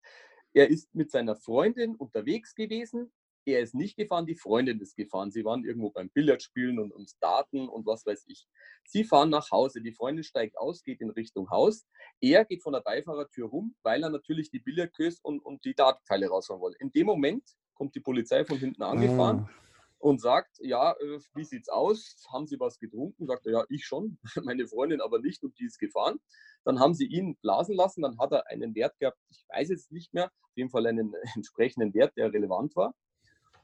Er 0.54 0.70
ist 0.70 0.94
mit 0.96 1.12
seiner 1.12 1.36
Freundin 1.36 1.96
unterwegs 1.96 2.56
gewesen. 2.56 3.12
Er 3.46 3.62
ist 3.62 3.74
nicht 3.74 3.96
gefahren, 3.96 4.26
die 4.26 4.36
Freundin 4.36 4.80
ist 4.80 4.96
gefahren. 4.96 5.32
Sie 5.32 5.46
waren 5.46 5.64
irgendwo 5.64 5.92
beim 5.92 6.10
Billardspielen 6.10 6.80
und 6.80 6.92
uns 6.92 7.18
Daten 7.20 7.68
und 7.68 7.86
was 7.86 8.06
weiß 8.06 8.26
ich. 8.28 8.48
Sie 8.86 9.04
fahren 9.04 9.30
nach 9.30 9.50
Hause. 9.52 9.82
Die 9.82 9.94
Freundin 9.94 10.24
steigt 10.24 10.58
aus, 10.58 10.84
geht 10.84 11.02
in 11.02 11.10
Richtung 11.10 11.50
Haus. 11.50 11.88
Er 12.20 12.46
geht 12.46 12.62
von 12.62 12.74
der 12.74 12.82
Beifahrertür 12.82 13.48
rum, 13.48 13.76
weil 13.82 14.04
er 14.04 14.10
natürlich 14.10 14.52
die 14.52 14.60
Billardkös 14.60 15.20
und, 15.22 15.40
und 15.40 15.64
die 15.66 15.74
Datenteile 15.74 16.28
raushauen 16.28 16.62
will. 16.62 16.76
In 16.80 16.92
dem 16.92 17.08
Moment 17.08 17.44
kommt 17.74 17.96
die 17.96 18.02
Polizei 18.02 18.44
von 18.44 18.58
hinten 18.58 18.84
angefahren. 18.84 19.48
Ah 19.48 19.69
und 20.00 20.22
sagt, 20.22 20.58
ja, 20.62 20.94
äh, 20.94 21.20
wie 21.36 21.44
sieht's 21.44 21.70
aus? 21.70 22.16
Haben 22.32 22.48
Sie 22.48 22.60
was 22.60 22.80
getrunken? 22.80 23.28
Sagt 23.28 23.46
er, 23.46 23.52
ja, 23.52 23.66
ich 23.70 23.86
schon, 23.86 24.18
meine 24.44 24.68
Freundin 24.68 25.02
aber 25.02 25.20
nicht 25.20 25.44
und 25.44 25.58
die 25.60 25.66
ist 25.66 25.78
gefahren. 25.78 26.20
Dann 26.64 26.80
haben 26.80 26.94
sie 26.94 27.06
ihn 27.06 27.36
blasen 27.38 27.76
lassen, 27.76 28.02
dann 28.02 28.18
hat 28.18 28.32
er 28.32 28.48
einen 28.48 28.76
Wert 28.76 28.98
gehabt, 29.00 29.18
ich 29.30 29.46
weiß 29.50 29.70
jetzt 29.70 29.92
nicht 29.92 30.14
mehr, 30.14 30.26
auf 30.28 30.56
jeden 30.56 30.70
Fall 30.70 30.88
einen 30.88 31.14
entsprechenden 31.36 31.94
Wert, 31.94 32.16
der 32.18 32.34
relevant 32.34 32.76
war. 32.76 32.96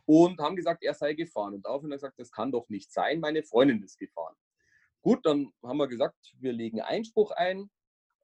Und 0.05 0.39
haben 0.39 0.55
gesagt, 0.55 0.83
er 0.83 0.93
sei 0.93 1.13
gefahren. 1.13 1.55
Und 1.55 1.65
daraufhin 1.65 1.89
hat 1.89 1.95
er 1.95 1.97
gesagt, 1.97 2.19
das 2.19 2.31
kann 2.31 2.51
doch 2.51 2.69
nicht 2.69 2.91
sein, 2.91 3.19
meine 3.21 3.43
Freundin 3.43 3.81
ist 3.81 3.97
gefahren. 3.97 4.35
Gut, 5.01 5.25
dann 5.25 5.51
haben 5.63 5.77
wir 5.77 5.87
gesagt, 5.87 6.15
wir 6.39 6.51
legen 6.51 6.81
Einspruch 6.81 7.31
ein. 7.31 7.69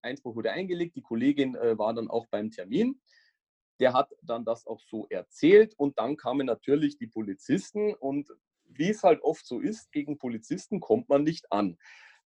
Einspruch 0.03 0.35
wurde 0.35 0.51
eingelegt, 0.51 0.95
die 0.95 1.01
Kollegin 1.01 1.55
äh, 1.55 1.77
war 1.77 1.93
dann 1.93 2.09
auch 2.09 2.27
beim 2.29 2.49
Termin 2.49 2.99
der 3.81 3.93
hat 3.93 4.11
dann 4.21 4.45
das 4.45 4.67
auch 4.67 4.79
so 4.79 5.07
erzählt 5.09 5.73
und 5.77 5.97
dann 5.97 6.15
kamen 6.15 6.45
natürlich 6.45 6.97
die 6.97 7.07
Polizisten 7.07 7.95
und 7.95 8.29
wie 8.65 8.89
es 8.89 9.03
halt 9.03 9.21
oft 9.23 9.45
so 9.45 9.59
ist, 9.59 9.91
gegen 9.91 10.17
Polizisten 10.19 10.79
kommt 10.79 11.09
man 11.09 11.23
nicht 11.23 11.51
an. 11.51 11.77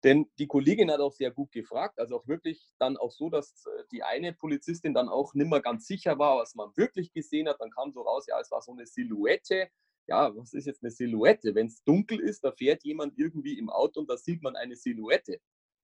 Denn 0.03 0.29
die 0.39 0.49
Kollegin 0.49 0.91
hat 0.91 1.01
auch 1.01 1.13
sehr 1.13 1.31
gut 1.31 1.53
gefragt, 1.53 1.99
also 1.99 2.17
auch 2.17 2.27
wirklich 2.27 2.75
dann 2.79 2.99
auch 2.99 3.11
so, 3.11 3.31
dass 3.31 3.65
äh, 3.67 3.85
die 3.91 4.03
eine 4.03 4.35
Polizistin 4.35 4.93
dann 4.93 5.09
auch 5.09 5.33
nicht 5.33 5.49
mehr 5.49 5.63
ganz 5.63 5.87
sicher 5.87 6.19
war, 6.19 6.37
was 6.39 6.55
man 6.55 6.77
wirklich 6.77 7.13
gesehen 7.13 7.49
hat. 7.49 7.59
Dann 7.61 7.71
kam 7.71 7.91
so 7.93 8.03
raus, 8.03 8.27
ja, 8.27 8.39
es 8.39 8.51
war 8.51 8.61
so 8.61 8.73
eine 8.73 8.85
Silhouette. 8.85 9.69
Ja, 10.07 10.37
was 10.37 10.53
ist 10.53 10.67
jetzt 10.67 10.83
eine 10.83 10.91
Silhouette? 10.91 11.55
Wenn 11.55 11.69
es 11.69 11.83
dunkel 11.85 12.21
ist, 12.21 12.45
da 12.45 12.53
fährt 12.53 12.85
jemand 12.85 13.17
irgendwie 13.17 13.57
im 13.59 13.71
Auto 13.71 14.01
und 14.01 14.11
da 14.11 14.19
sieht 14.19 14.43
man 14.43 14.57
eine 14.57 14.77
Silhouette. 14.77 15.41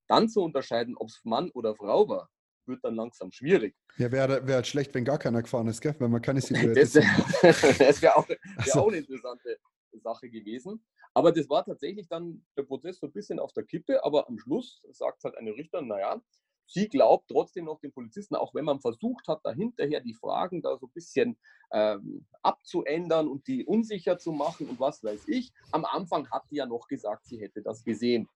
Dann 0.07 0.29
zu 0.29 0.43
unterscheiden, 0.43 0.97
ob 0.99 1.09
es 1.09 1.21
Mann 1.25 1.51
oder 1.53 1.75
Frau 1.75 2.07
war, 2.07 2.29
wird 2.71 2.83
dann 2.85 2.95
langsam 2.95 3.31
schwierig. 3.31 3.77
Ja, 3.99 4.11
wäre 4.11 4.47
wär 4.47 4.55
halt 4.55 4.67
schlecht, 4.67 4.95
wenn 4.95 5.05
gar 5.05 5.19
keiner 5.19 5.43
gefahren 5.43 5.69
ist, 5.69 5.81
gell? 5.81 5.95
wenn 5.99 6.11
man 6.11 6.23
keine 6.23 6.41
Silhouette 6.41 6.81
Das, 7.43 7.79
das 7.79 8.03
wäre 8.03 8.17
auch, 8.17 8.29
wär 8.29 8.39
also. 8.57 8.81
auch 8.81 8.89
eine 8.89 8.99
interessante 8.99 9.59
Sache 10.03 10.31
gewesen. 10.31 10.83
Aber 11.13 11.33
das 11.33 11.49
war 11.49 11.65
tatsächlich 11.65 12.09
dann 12.09 12.45
der 12.57 12.63
Prozess 12.63 12.99
so 12.99 13.07
ein 13.07 13.13
bisschen 13.13 13.41
auf 13.41 13.53
der 13.53 13.65
Kippe, 13.65 14.05
aber 14.05 14.29
am 14.29 14.39
Schluss 14.39 14.81
sagt 14.93 15.25
halt 15.25 15.37
eine 15.37 15.53
Richterin, 15.53 15.89
naja, 15.89 16.23
sie 16.67 16.89
glaubt 16.89 17.29
trotzdem 17.29 17.65
noch 17.65 17.81
den 17.81 17.93
Polizisten, 17.93 18.37
auch 18.37 18.55
wenn 18.55 18.65
man 18.65 18.81
versucht 18.81 19.27
hat, 19.27 19.41
dahinterher 19.45 20.01
die 20.01 20.15
Fragen 20.15 20.63
da 20.63 20.79
so 20.79 20.87
ein 20.87 20.93
bisschen 20.93 21.37
ähm, 21.73 22.27
abzuändern 22.43 23.27
und 23.27 23.49
die 23.49 23.65
unsicher 23.65 24.19
zu 24.19 24.31
machen 24.31 24.69
und 24.69 24.79
was 24.79 25.03
weiß 25.03 25.27
ich. 25.27 25.53
Am 25.73 25.85
Anfang 25.85 26.31
hat 26.31 26.45
die 26.51 26.57
ja 26.57 26.67
noch 26.67 26.87
gesagt, 26.87 27.27
sie 27.27 27.41
hätte 27.41 27.61
das 27.61 27.83
gesehen. 27.83 28.29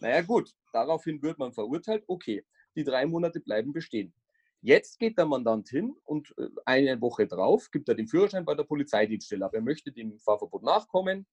Naja 0.00 0.22
gut, 0.22 0.52
daraufhin 0.72 1.22
wird 1.22 1.38
man 1.38 1.52
verurteilt, 1.52 2.02
okay 2.08 2.44
die 2.76 2.84
drei 2.84 3.06
Monate 3.06 3.40
bleiben 3.40 3.72
bestehen. 3.72 4.12
Jetzt 4.60 4.98
geht 4.98 5.18
der 5.18 5.26
Mandant 5.26 5.68
hin 5.68 5.94
und 6.04 6.34
äh, 6.36 6.48
eine 6.64 7.00
Woche 7.00 7.26
drauf 7.26 7.70
gibt 7.70 7.88
er 7.88 7.94
den 7.94 8.08
Führerschein 8.08 8.44
bei 8.44 8.54
der 8.54 8.64
Polizeidienststelle 8.64 9.44
ab. 9.44 9.54
Er 9.54 9.60
möchte 9.60 9.92
dem 9.92 10.18
Fahrverbot 10.18 10.64
nachkommen, 10.64 11.26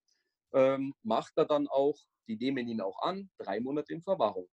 ähm, 0.53 0.93
macht 1.01 1.33
er 1.37 1.45
dann 1.45 1.67
auch, 1.67 1.97
die 2.27 2.37
nehmen 2.37 2.67
ihn 2.67 2.81
auch 2.81 3.01
an, 3.01 3.29
drei 3.37 3.59
Monate 3.59 3.93
in 3.93 4.03
Verwahrung. 4.03 4.47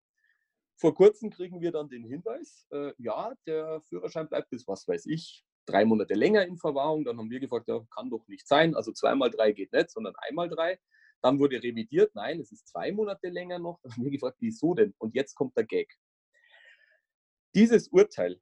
Vor 0.76 0.94
kurzem 0.94 1.30
kriegen 1.30 1.60
wir 1.60 1.70
dann 1.70 1.88
den 1.88 2.04
Hinweis, 2.04 2.66
äh, 2.70 2.92
ja, 2.98 3.32
der 3.46 3.82
Führerschein 3.82 4.28
bleibt 4.28 4.50
bis, 4.50 4.66
was 4.66 4.88
weiß 4.88 5.06
ich, 5.06 5.44
drei 5.66 5.84
Monate 5.84 6.14
länger 6.14 6.46
in 6.46 6.56
Verwahrung. 6.58 7.04
Dann 7.04 7.18
haben 7.18 7.30
wir 7.30 7.40
gefragt, 7.40 7.68
ja, 7.68 7.80
kann 7.94 8.10
doch 8.10 8.26
nicht 8.26 8.48
sein. 8.48 8.74
Also 8.74 8.92
zweimal 8.92 9.30
drei 9.30 9.52
geht 9.52 9.72
nicht, 9.72 9.90
sondern 9.90 10.14
einmal 10.16 10.48
drei. 10.48 10.78
Dann 11.20 11.38
wurde 11.38 11.62
revidiert, 11.62 12.14
nein, 12.14 12.40
es 12.40 12.50
ist 12.50 12.66
zwei 12.68 12.90
Monate 12.90 13.28
länger 13.28 13.58
noch. 13.58 13.78
Dann 13.82 13.92
haben 13.92 14.04
wir 14.04 14.10
gefragt, 14.10 14.38
wieso 14.40 14.74
denn? 14.74 14.94
Und 14.98 15.14
jetzt 15.14 15.34
kommt 15.34 15.56
der 15.56 15.64
Gag. 15.64 15.94
Dieses 17.54 17.88
Urteil 17.88 18.40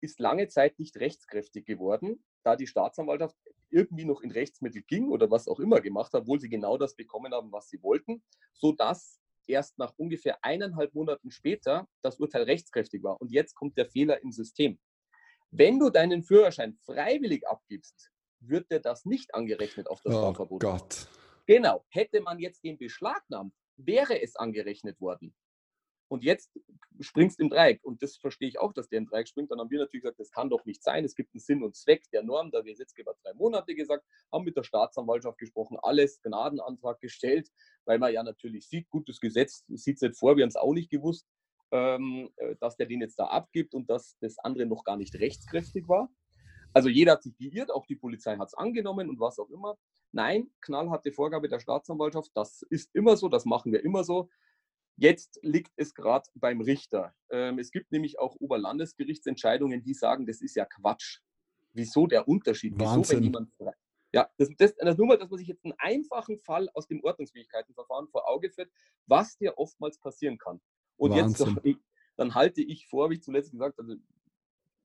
ist 0.00 0.20
lange 0.20 0.48
Zeit 0.48 0.78
nicht 0.78 0.96
rechtskräftig 0.98 1.64
geworden, 1.64 2.24
da 2.42 2.56
die 2.56 2.66
Staatsanwaltschaft 2.66 3.36
irgendwie 3.70 4.04
noch 4.04 4.22
in 4.22 4.30
Rechtsmittel 4.30 4.82
ging 4.82 5.08
oder 5.08 5.30
was 5.30 5.48
auch 5.48 5.60
immer 5.60 5.80
gemacht 5.80 6.12
hat, 6.12 6.22
obwohl 6.22 6.40
sie 6.40 6.48
genau 6.48 6.76
das 6.76 6.94
bekommen 6.94 7.32
haben, 7.32 7.52
was 7.52 7.68
sie 7.68 7.82
wollten, 7.82 8.22
sodass 8.52 9.20
erst 9.46 9.78
nach 9.78 9.94
ungefähr 9.96 10.44
eineinhalb 10.44 10.94
Monaten 10.94 11.30
später 11.30 11.88
das 12.02 12.18
Urteil 12.18 12.42
rechtskräftig 12.42 13.02
war. 13.02 13.20
Und 13.20 13.30
jetzt 13.32 13.54
kommt 13.54 13.76
der 13.78 13.86
Fehler 13.86 14.22
im 14.22 14.32
System. 14.32 14.78
Wenn 15.50 15.78
du 15.78 15.90
deinen 15.90 16.22
Führerschein 16.22 16.76
freiwillig 16.84 17.46
abgibst, 17.48 18.10
wird 18.40 18.70
dir 18.70 18.80
das 18.80 19.04
nicht 19.04 19.34
angerechnet 19.34 19.88
auf 19.88 20.00
das 20.02 20.14
oh 20.14 20.20
Fahrverbot. 20.20 20.62
Gott. 20.62 21.08
Genau. 21.46 21.84
Hätte 21.88 22.20
man 22.20 22.38
jetzt 22.38 22.62
den 22.64 22.78
beschlagnahmt, 22.78 23.54
wäre 23.76 24.22
es 24.22 24.36
angerechnet 24.36 25.00
worden. 25.00 25.34
Und 26.10 26.24
jetzt 26.24 26.50
springst 26.98 27.38
du 27.38 27.44
im 27.44 27.50
Dreieck. 27.50 27.84
Und 27.84 28.02
das 28.02 28.16
verstehe 28.16 28.48
ich 28.48 28.58
auch, 28.58 28.72
dass 28.72 28.88
der 28.88 28.98
im 28.98 29.06
Dreieck 29.06 29.28
springt. 29.28 29.52
Dann 29.52 29.60
haben 29.60 29.70
wir 29.70 29.78
natürlich 29.78 30.02
gesagt, 30.02 30.18
das 30.18 30.32
kann 30.32 30.50
doch 30.50 30.64
nicht 30.64 30.82
sein. 30.82 31.04
Es 31.04 31.14
gibt 31.14 31.32
einen 31.32 31.40
Sinn 31.40 31.62
und 31.62 31.76
Zweck 31.76 32.02
der 32.10 32.24
Norm. 32.24 32.50
Der 32.50 32.64
Gesetzgeber 32.64 33.14
drei 33.22 33.32
Monate 33.34 33.76
gesagt, 33.76 34.04
haben 34.32 34.44
mit 34.44 34.56
der 34.56 34.64
Staatsanwaltschaft 34.64 35.38
gesprochen, 35.38 35.78
alles 35.80 36.20
Gnadenantrag 36.22 37.00
gestellt, 37.00 37.48
weil 37.84 38.00
man 38.00 38.12
ja 38.12 38.24
natürlich 38.24 38.66
sieht, 38.66 38.90
gutes 38.90 39.20
Gesetz 39.20 39.64
sieht 39.68 39.96
es 39.96 40.02
nicht 40.02 40.18
vor, 40.18 40.36
wir 40.36 40.42
haben 40.42 40.48
es 40.48 40.56
auch 40.56 40.74
nicht 40.74 40.90
gewusst, 40.90 41.28
ähm, 41.70 42.30
äh, 42.36 42.56
dass 42.56 42.76
der 42.76 42.86
den 42.86 43.02
jetzt 43.02 43.20
da 43.20 43.26
abgibt 43.26 43.72
und 43.72 43.88
dass 43.88 44.18
das 44.20 44.38
andere 44.40 44.66
noch 44.66 44.82
gar 44.82 44.96
nicht 44.96 45.14
rechtskräftig 45.14 45.86
war. 45.86 46.10
Also 46.72 46.88
jeder 46.88 47.12
hat 47.12 47.22
sich 47.22 47.36
geirrt, 47.36 47.70
auch 47.70 47.86
die 47.86 47.96
Polizei 47.96 48.36
hat 48.36 48.48
es 48.48 48.54
angenommen 48.54 49.08
und 49.08 49.20
was 49.20 49.38
auch 49.38 49.50
immer. 49.50 49.78
Nein, 50.10 50.50
knallharte 50.60 51.12
Vorgabe 51.12 51.48
der 51.48 51.60
Staatsanwaltschaft, 51.60 52.32
das 52.34 52.62
ist 52.62 52.92
immer 52.94 53.16
so, 53.16 53.28
das 53.28 53.44
machen 53.44 53.70
wir 53.70 53.84
immer 53.84 54.02
so. 54.02 54.28
Jetzt 55.00 55.40
liegt 55.40 55.72
es 55.76 55.94
gerade 55.94 56.28
beim 56.34 56.60
Richter. 56.60 57.14
Ähm, 57.30 57.58
es 57.58 57.70
gibt 57.70 57.90
nämlich 57.90 58.18
auch 58.18 58.36
Oberlandesgerichtsentscheidungen, 58.38 59.82
die 59.82 59.94
sagen, 59.94 60.26
das 60.26 60.42
ist 60.42 60.56
ja 60.56 60.66
Quatsch. 60.66 61.20
Wieso 61.72 62.06
der 62.06 62.28
Unterschied? 62.28 62.78
Wahnsinn. 62.78 63.00
Wieso, 63.00 63.16
wenn 63.16 63.24
jemand 63.24 63.52
ja, 64.12 64.28
das, 64.36 64.50
das, 64.58 64.74
das 64.76 64.98
nur 64.98 65.06
mal, 65.06 65.16
dass 65.16 65.30
man 65.30 65.38
sich 65.38 65.48
jetzt 65.48 65.64
einen 65.64 65.72
einfachen 65.78 66.38
Fall 66.40 66.68
aus 66.74 66.86
dem 66.86 67.02
Ordnungsfähigkeitenverfahren 67.02 68.08
vor 68.08 68.28
Auge 68.28 68.50
führt, 68.50 68.70
was 69.06 69.38
dir 69.38 69.56
oftmals 69.56 69.98
passieren 69.98 70.36
kann. 70.36 70.60
Und 70.96 71.12
Wahnsinn. 71.12 71.58
jetzt, 71.64 71.80
dann 72.16 72.34
halte 72.34 72.60
ich 72.60 72.86
vor, 72.86 73.08
wie 73.08 73.14
ich 73.14 73.22
zuletzt 73.22 73.52
gesagt 73.52 73.78
habe, 73.78 73.92
also 73.92 74.02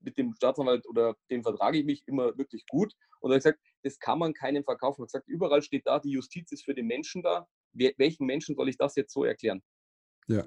mit 0.00 0.16
dem 0.16 0.32
Staatsanwalt 0.32 0.88
oder 0.88 1.14
dem 1.28 1.42
vertrage 1.42 1.78
ich 1.78 1.84
mich 1.84 2.02
immer 2.06 2.38
wirklich 2.38 2.64
gut. 2.68 2.94
Und 3.20 3.32
hat 3.32 3.40
gesagt, 3.40 3.60
das 3.82 3.98
kann 3.98 4.18
man 4.18 4.32
keinem 4.32 4.64
verkaufen. 4.64 5.02
Er 5.02 5.04
hat 5.04 5.08
gesagt, 5.08 5.28
überall 5.28 5.60
steht 5.60 5.86
da, 5.86 5.98
die 5.98 6.12
Justiz 6.12 6.52
ist 6.52 6.64
für 6.64 6.74
den 6.74 6.86
Menschen 6.86 7.22
da. 7.22 7.46
Welchen 7.74 8.24
Menschen 8.24 8.54
soll 8.54 8.70
ich 8.70 8.78
das 8.78 8.96
jetzt 8.96 9.12
so 9.12 9.24
erklären? 9.24 9.62
Ja. 10.28 10.44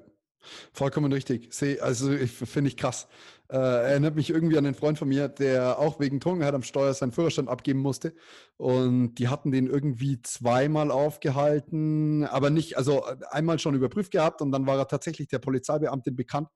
Vollkommen 0.73 1.11
richtig. 1.13 1.53
Seh, 1.53 1.79
also 1.81 2.11
ich 2.13 2.31
finde 2.31 2.69
ich 2.69 2.77
krass. 2.77 3.07
Äh, 3.49 3.57
erinnert 3.57 4.15
mich 4.15 4.29
irgendwie 4.29 4.57
an 4.57 4.65
einen 4.65 4.75
Freund 4.75 4.97
von 4.97 5.09
mir, 5.09 5.27
der 5.27 5.79
auch 5.79 5.99
wegen 5.99 6.19
Trunkenheit 6.19 6.53
am 6.53 6.63
Steuer 6.63 6.93
seinen 6.93 7.11
Führerschein 7.11 7.47
abgeben 7.49 7.79
musste. 7.81 8.15
Und 8.57 9.15
die 9.15 9.27
hatten 9.29 9.51
den 9.51 9.67
irgendwie 9.67 10.21
zweimal 10.21 10.91
aufgehalten, 10.91 12.25
aber 12.25 12.49
nicht, 12.51 12.77
also 12.77 13.03
einmal 13.31 13.59
schon 13.59 13.75
überprüft 13.75 14.11
gehabt 14.11 14.41
und 14.41 14.51
dann 14.51 14.67
war 14.67 14.77
er 14.77 14.87
tatsächlich 14.87 15.27
der 15.29 15.39
Polizeibeamtin 15.39 16.15
bekannt. 16.15 16.49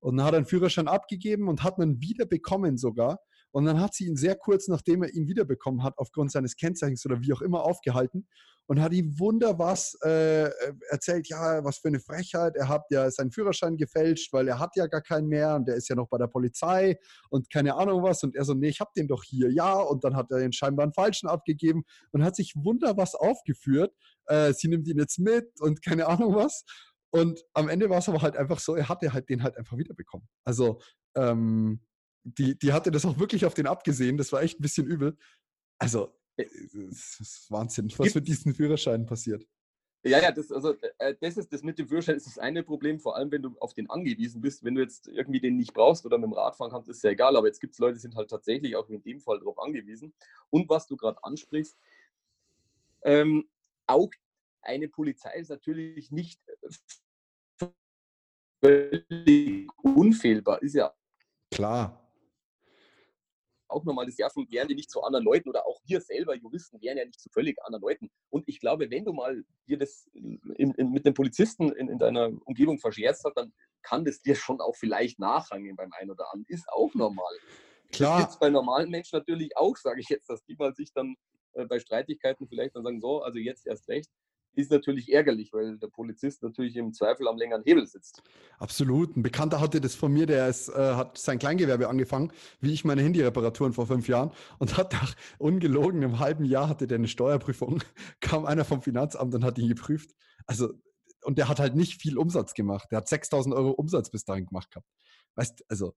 Und 0.00 0.22
hat 0.22 0.34
einen 0.34 0.46
Führerschein 0.46 0.88
abgegeben 0.88 1.48
und 1.48 1.64
hat 1.64 1.78
einen 1.80 2.00
wieder 2.00 2.24
bekommen 2.26 2.78
sogar. 2.78 3.18
Und 3.50 3.64
dann 3.64 3.80
hat 3.80 3.94
sie 3.94 4.06
ihn 4.06 4.16
sehr 4.16 4.36
kurz, 4.36 4.68
nachdem 4.68 5.02
er 5.02 5.12
ihn 5.14 5.28
wiederbekommen 5.28 5.82
hat, 5.82 5.94
aufgrund 5.96 6.32
seines 6.32 6.56
Kennzeichens 6.56 7.04
oder 7.06 7.20
wie 7.20 7.32
auch 7.32 7.42
immer 7.42 7.62
aufgehalten 7.64 8.26
und 8.68 8.80
hat 8.82 8.92
ihm 8.92 9.18
wunder 9.18 9.58
was 9.58 9.96
äh, 10.02 10.50
erzählt, 10.90 11.26
ja, 11.28 11.64
was 11.64 11.78
für 11.78 11.88
eine 11.88 12.00
Frechheit, 12.00 12.54
er 12.54 12.68
hat 12.68 12.82
ja 12.90 13.10
seinen 13.10 13.30
Führerschein 13.30 13.78
gefälscht, 13.78 14.30
weil 14.34 14.46
er 14.46 14.58
hat 14.58 14.76
ja 14.76 14.86
gar 14.86 15.00
keinen 15.00 15.26
mehr 15.26 15.56
und 15.56 15.66
der 15.66 15.76
ist 15.76 15.88
ja 15.88 15.96
noch 15.96 16.08
bei 16.08 16.18
der 16.18 16.26
Polizei 16.26 16.98
und 17.30 17.50
keine 17.50 17.76
Ahnung 17.76 18.02
was. 18.02 18.22
Und 18.22 18.36
er 18.36 18.44
so, 18.44 18.52
nee, 18.52 18.68
ich 18.68 18.80
hab 18.80 18.92
den 18.92 19.08
doch 19.08 19.24
hier, 19.24 19.50
ja. 19.50 19.72
Und 19.72 20.04
dann 20.04 20.14
hat 20.16 20.30
er 20.30 20.38
den 20.38 20.52
scheinbar 20.52 20.84
einen 20.84 20.92
falschen 20.92 21.28
abgegeben 21.28 21.84
und 22.12 22.22
hat 22.22 22.36
sich 22.36 22.52
wunder 22.56 22.98
was 22.98 23.14
aufgeführt. 23.14 23.94
Äh, 24.26 24.52
sie 24.52 24.68
nimmt 24.68 24.86
ihn 24.86 24.98
jetzt 24.98 25.18
mit 25.18 25.48
und 25.60 25.82
keine 25.82 26.06
Ahnung 26.06 26.34
was. 26.34 26.64
Und 27.10 27.42
am 27.54 27.70
Ende 27.70 27.88
war 27.88 27.98
es 27.98 28.08
aber 28.10 28.20
halt 28.20 28.36
einfach 28.36 28.58
so, 28.58 28.74
er 28.74 28.90
hatte 28.90 29.14
halt 29.14 29.30
den 29.30 29.42
halt 29.42 29.56
einfach 29.56 29.78
wiederbekommen. 29.78 30.28
Also, 30.44 30.78
ähm, 31.16 31.80
die, 32.36 32.58
die 32.58 32.72
hatte 32.72 32.90
das 32.90 33.04
auch 33.04 33.18
wirklich 33.18 33.44
auf 33.44 33.54
den 33.54 33.66
abgesehen. 33.66 34.16
Das 34.16 34.32
war 34.32 34.42
echt 34.42 34.58
ein 34.58 34.62
bisschen 34.62 34.86
übel. 34.86 35.16
Also, 35.78 36.14
das 36.36 37.20
ist 37.20 37.46
Wahnsinn, 37.50 37.92
was 37.96 38.14
mit 38.14 38.28
diesen 38.28 38.54
Führerscheinen 38.54 39.06
passiert. 39.06 39.46
Ja, 40.04 40.22
ja, 40.22 40.30
das, 40.30 40.52
also, 40.52 40.74
äh, 40.98 41.14
das 41.20 41.36
ist 41.36 41.52
das 41.52 41.62
mit 41.62 41.78
dem 41.78 41.88
Führerschein 41.88 42.16
ist 42.16 42.26
das 42.26 42.38
eine 42.38 42.62
Problem, 42.62 43.00
vor 43.00 43.16
allem 43.16 43.32
wenn 43.32 43.42
du 43.42 43.56
auf 43.58 43.74
den 43.74 43.90
angewiesen 43.90 44.40
bist. 44.40 44.62
Wenn 44.62 44.76
du 44.76 44.82
jetzt 44.82 45.08
irgendwie 45.08 45.40
den 45.40 45.56
nicht 45.56 45.74
brauchst 45.74 46.06
oder 46.06 46.18
mit 46.18 46.26
dem 46.26 46.34
Rad 46.34 46.56
fahren 46.56 46.70
kannst, 46.70 46.88
ist 46.88 47.02
ja 47.02 47.10
egal. 47.10 47.36
Aber 47.36 47.48
jetzt 47.48 47.60
gibt 47.60 47.72
es 47.72 47.78
Leute, 47.78 47.94
die 47.94 48.00
sind 48.00 48.14
halt 48.14 48.30
tatsächlich 48.30 48.76
auch 48.76 48.88
in 48.88 49.02
dem 49.02 49.20
Fall 49.20 49.38
darauf 49.38 49.58
angewiesen. 49.58 50.14
Und 50.50 50.68
was 50.68 50.86
du 50.86 50.96
gerade 50.96 51.22
ansprichst, 51.24 51.76
ähm, 53.02 53.48
auch 53.86 54.10
eine 54.62 54.88
Polizei 54.88 55.34
ist 55.34 55.48
natürlich 55.48 56.12
nicht 56.12 56.40
völlig 58.60 59.68
unfehlbar. 59.82 60.62
Ist 60.62 60.74
ja 60.74 60.94
Klar. 61.50 62.07
Auch 63.68 63.84
nochmal 63.84 64.06
das 64.06 64.18
Jahr 64.18 64.30
wären 64.50 64.68
die 64.68 64.74
nicht 64.74 64.90
zu 64.90 65.02
anderen 65.02 65.24
Leuten 65.24 65.48
oder 65.48 65.66
auch 65.66 65.80
wir 65.84 66.00
selber 66.00 66.34
Juristen 66.34 66.80
wären 66.80 66.98
ja 66.98 67.04
nicht 67.04 67.20
zu 67.20 67.28
völlig 67.30 67.56
anderen 67.62 67.82
Leuten. 67.82 68.10
Und 68.30 68.48
ich 68.48 68.60
glaube, 68.60 68.90
wenn 68.90 69.04
du 69.04 69.12
mal 69.12 69.44
dir 69.66 69.78
das 69.78 70.08
in, 70.14 70.72
in, 70.74 70.90
mit 70.90 71.06
den 71.06 71.14
Polizisten 71.14 71.72
in, 71.72 71.88
in 71.88 71.98
deiner 71.98 72.30
Umgebung 72.44 72.78
verscherzt 72.78 73.24
hast, 73.24 73.34
dann 73.34 73.52
kann 73.82 74.04
das 74.04 74.20
dir 74.20 74.34
schon 74.34 74.60
auch 74.60 74.76
vielleicht 74.76 75.18
nachhangen 75.18 75.76
beim 75.76 75.92
einen 75.92 76.10
oder 76.10 76.32
anderen. 76.32 76.46
Ist 76.48 76.68
auch 76.70 76.92
normal. 76.94 77.34
Klar. 77.92 78.20
Das 78.20 78.30
gibt 78.30 78.40
bei 78.40 78.50
normalen 78.50 78.90
Menschen 78.90 79.16
natürlich 79.16 79.56
auch, 79.56 79.76
sage 79.76 80.00
ich 80.00 80.08
jetzt, 80.08 80.28
dass 80.28 80.44
die 80.44 80.56
mal 80.56 80.74
sich 80.74 80.92
dann 80.92 81.16
äh, 81.54 81.64
bei 81.64 81.78
Streitigkeiten 81.78 82.46
vielleicht 82.48 82.76
dann 82.76 82.84
sagen, 82.84 83.00
so, 83.00 83.22
also 83.22 83.38
jetzt 83.38 83.66
erst 83.66 83.88
recht 83.88 84.10
ist 84.58 84.72
natürlich 84.72 85.12
ärgerlich, 85.12 85.52
weil 85.52 85.78
der 85.78 85.86
Polizist 85.86 86.42
natürlich 86.42 86.74
im 86.76 86.92
Zweifel 86.92 87.28
am 87.28 87.38
längeren 87.38 87.62
Hebel 87.64 87.86
sitzt. 87.86 88.22
Absolut. 88.58 89.16
Ein 89.16 89.22
Bekannter 89.22 89.60
hatte 89.60 89.80
das 89.80 89.94
von 89.94 90.12
mir, 90.12 90.26
der 90.26 90.48
ist, 90.48 90.68
äh, 90.68 90.72
hat 90.72 91.16
sein 91.16 91.38
Kleingewerbe 91.38 91.88
angefangen, 91.88 92.32
wie 92.60 92.72
ich 92.72 92.84
meine 92.84 93.02
Handyreparaturen 93.02 93.72
vor 93.72 93.86
fünf 93.86 94.08
Jahren 94.08 94.32
und 94.58 94.76
hat 94.76 94.92
nach 94.92 95.14
ungelogen 95.38 96.02
einem 96.02 96.18
halben 96.18 96.44
Jahr 96.44 96.68
hatte 96.68 96.88
der 96.88 96.98
eine 96.98 97.06
Steuerprüfung, 97.06 97.84
kam 98.20 98.46
einer 98.46 98.64
vom 98.64 98.82
Finanzamt 98.82 99.32
und 99.32 99.44
hat 99.44 99.58
ihn 99.58 99.68
geprüft. 99.68 100.10
Also, 100.46 100.74
und 101.22 101.38
der 101.38 101.48
hat 101.48 101.60
halt 101.60 101.76
nicht 101.76 102.00
viel 102.00 102.18
Umsatz 102.18 102.54
gemacht. 102.54 102.88
Der 102.90 102.98
hat 102.98 103.08
6000 103.08 103.54
Euro 103.54 103.70
Umsatz 103.70 104.10
bis 104.10 104.24
dahin 104.24 104.46
gemacht 104.46 104.72
gehabt. 104.72 104.88
Weißt, 105.36 105.64
also, 105.68 105.94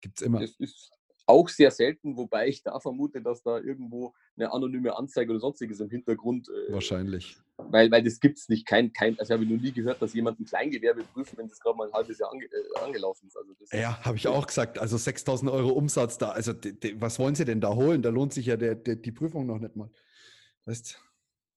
gibt's 0.00 0.22
immer. 0.22 0.40
Das 0.40 0.56
ist 0.58 0.90
auch 1.26 1.48
sehr 1.48 1.70
selten, 1.70 2.16
wobei 2.16 2.48
ich 2.48 2.62
da 2.62 2.78
vermute, 2.78 3.20
dass 3.20 3.42
da 3.42 3.58
irgendwo 3.58 4.14
eine 4.36 4.52
anonyme 4.52 4.96
Anzeige 4.96 5.32
oder 5.32 5.40
sonstiges 5.40 5.80
im 5.80 5.90
Hintergrund. 5.90 6.48
Äh, 6.48 6.72
Wahrscheinlich. 6.72 7.36
Weil, 7.56 7.90
weil 7.90 8.02
das 8.02 8.20
gibt 8.20 8.38
es 8.38 8.48
nicht. 8.48 8.66
Kein, 8.66 8.92
kein, 8.92 9.18
also 9.18 9.34
habe 9.34 9.44
ich 9.44 9.50
noch 9.50 9.60
nie 9.60 9.72
gehört, 9.72 10.00
dass 10.00 10.14
jemand 10.14 10.38
ein 10.38 10.44
Kleingewerbe 10.44 11.02
prüft, 11.04 11.36
wenn 11.36 11.48
das 11.48 11.58
gerade 11.58 11.76
mal 11.76 11.88
ein 11.88 11.92
halbes 11.92 12.18
Jahr 12.18 12.30
ange, 12.30 12.44
äh, 12.44 12.84
angelaufen 12.84 13.26
ist. 13.26 13.36
Also 13.36 13.52
Ja, 13.72 13.98
habe 14.04 14.16
ich 14.16 14.28
auch 14.28 14.46
gesagt. 14.46 14.78
Also 14.78 14.96
6000 14.96 15.50
Euro 15.50 15.70
Umsatz 15.70 16.18
da. 16.18 16.30
Also, 16.30 16.52
die, 16.52 16.78
die, 16.78 17.00
was 17.00 17.18
wollen 17.18 17.34
Sie 17.34 17.44
denn 17.44 17.60
da 17.60 17.74
holen? 17.74 18.02
Da 18.02 18.10
lohnt 18.10 18.32
sich 18.32 18.46
ja 18.46 18.56
der, 18.56 18.74
der, 18.74 18.96
die 18.96 19.12
Prüfung 19.12 19.46
noch 19.46 19.58
nicht 19.58 19.74
mal. 19.74 19.90
Weißt 20.66 21.00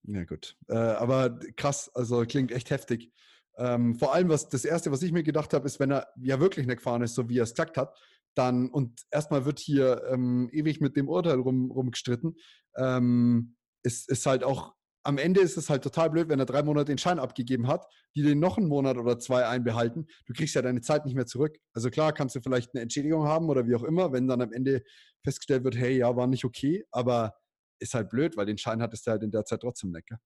Ja, 0.03 0.23
gut. 0.23 0.55
Äh, 0.67 0.75
aber 0.75 1.39
krass, 1.57 1.91
also 1.93 2.25
klingt 2.25 2.51
echt 2.51 2.71
heftig. 2.71 3.11
Ähm, 3.57 3.95
vor 3.95 4.13
allem, 4.13 4.29
was 4.29 4.47
das 4.47 4.63
Erste, 4.63 4.89
was 4.91 5.03
ich 5.03 5.11
mir 5.11 5.23
gedacht 5.23 5.53
habe, 5.53 5.65
ist, 5.65 5.81
wenn 5.81 5.91
er 5.91 6.07
ja 6.21 6.39
wirklich 6.39 6.65
nicht 6.65 6.77
gefahren 6.77 7.01
ist, 7.01 7.13
so 7.13 7.27
wie 7.27 7.39
er 7.39 7.43
es 7.43 7.51
gesagt 7.51 7.75
hat, 7.75 7.93
dann, 8.35 8.69
und 8.69 9.01
erstmal 9.11 9.45
wird 9.45 9.59
hier 9.59 10.03
ähm, 10.11 10.49
ewig 10.51 10.81
mit 10.81 10.95
dem 10.95 11.09
Urteil 11.09 11.39
rum, 11.39 11.71
rumgestritten, 11.71 12.35
ähm, 12.77 13.55
ist, 13.83 14.09
ist 14.09 14.25
halt 14.25 14.43
auch, 14.43 14.73
am 15.03 15.17
Ende 15.17 15.39
ist 15.41 15.57
es 15.57 15.69
halt 15.69 15.83
total 15.83 16.09
blöd, 16.09 16.29
wenn 16.29 16.39
er 16.39 16.45
drei 16.45 16.61
Monate 16.61 16.85
den 16.85 16.97
Schein 16.97 17.19
abgegeben 17.19 17.67
hat, 17.67 17.85
die 18.15 18.21
den 18.21 18.39
noch 18.39 18.57
einen 18.57 18.67
Monat 18.67 18.97
oder 18.97 19.17
zwei 19.17 19.47
einbehalten. 19.47 20.07
Du 20.25 20.33
kriegst 20.33 20.55
ja 20.55 20.61
deine 20.61 20.81
Zeit 20.81 21.05
nicht 21.05 21.15
mehr 21.15 21.25
zurück. 21.25 21.57
Also 21.73 21.89
klar, 21.89 22.13
kannst 22.13 22.35
du 22.35 22.41
vielleicht 22.41 22.73
eine 22.73 22.81
Entschädigung 22.81 23.23
haben 23.23 23.49
oder 23.49 23.65
wie 23.67 23.75
auch 23.75 23.83
immer, 23.83 24.11
wenn 24.11 24.27
dann 24.27 24.41
am 24.41 24.51
Ende 24.51 24.83
festgestellt 25.23 25.63
wird, 25.63 25.77
hey, 25.77 25.97
ja, 25.97 26.15
war 26.15 26.27
nicht 26.27 26.45
okay, 26.45 26.85
aber 26.91 27.33
ist 27.79 27.93
halt 27.93 28.09
blöd, 28.09 28.35
weil 28.35 28.45
den 28.45 28.57
Schein 28.57 28.81
hattest 28.81 29.07
du 29.07 29.11
halt 29.11 29.23
in 29.23 29.31
der 29.31 29.45
Zeit 29.45 29.61
trotzdem. 29.61 29.93
Gell? 29.93 30.17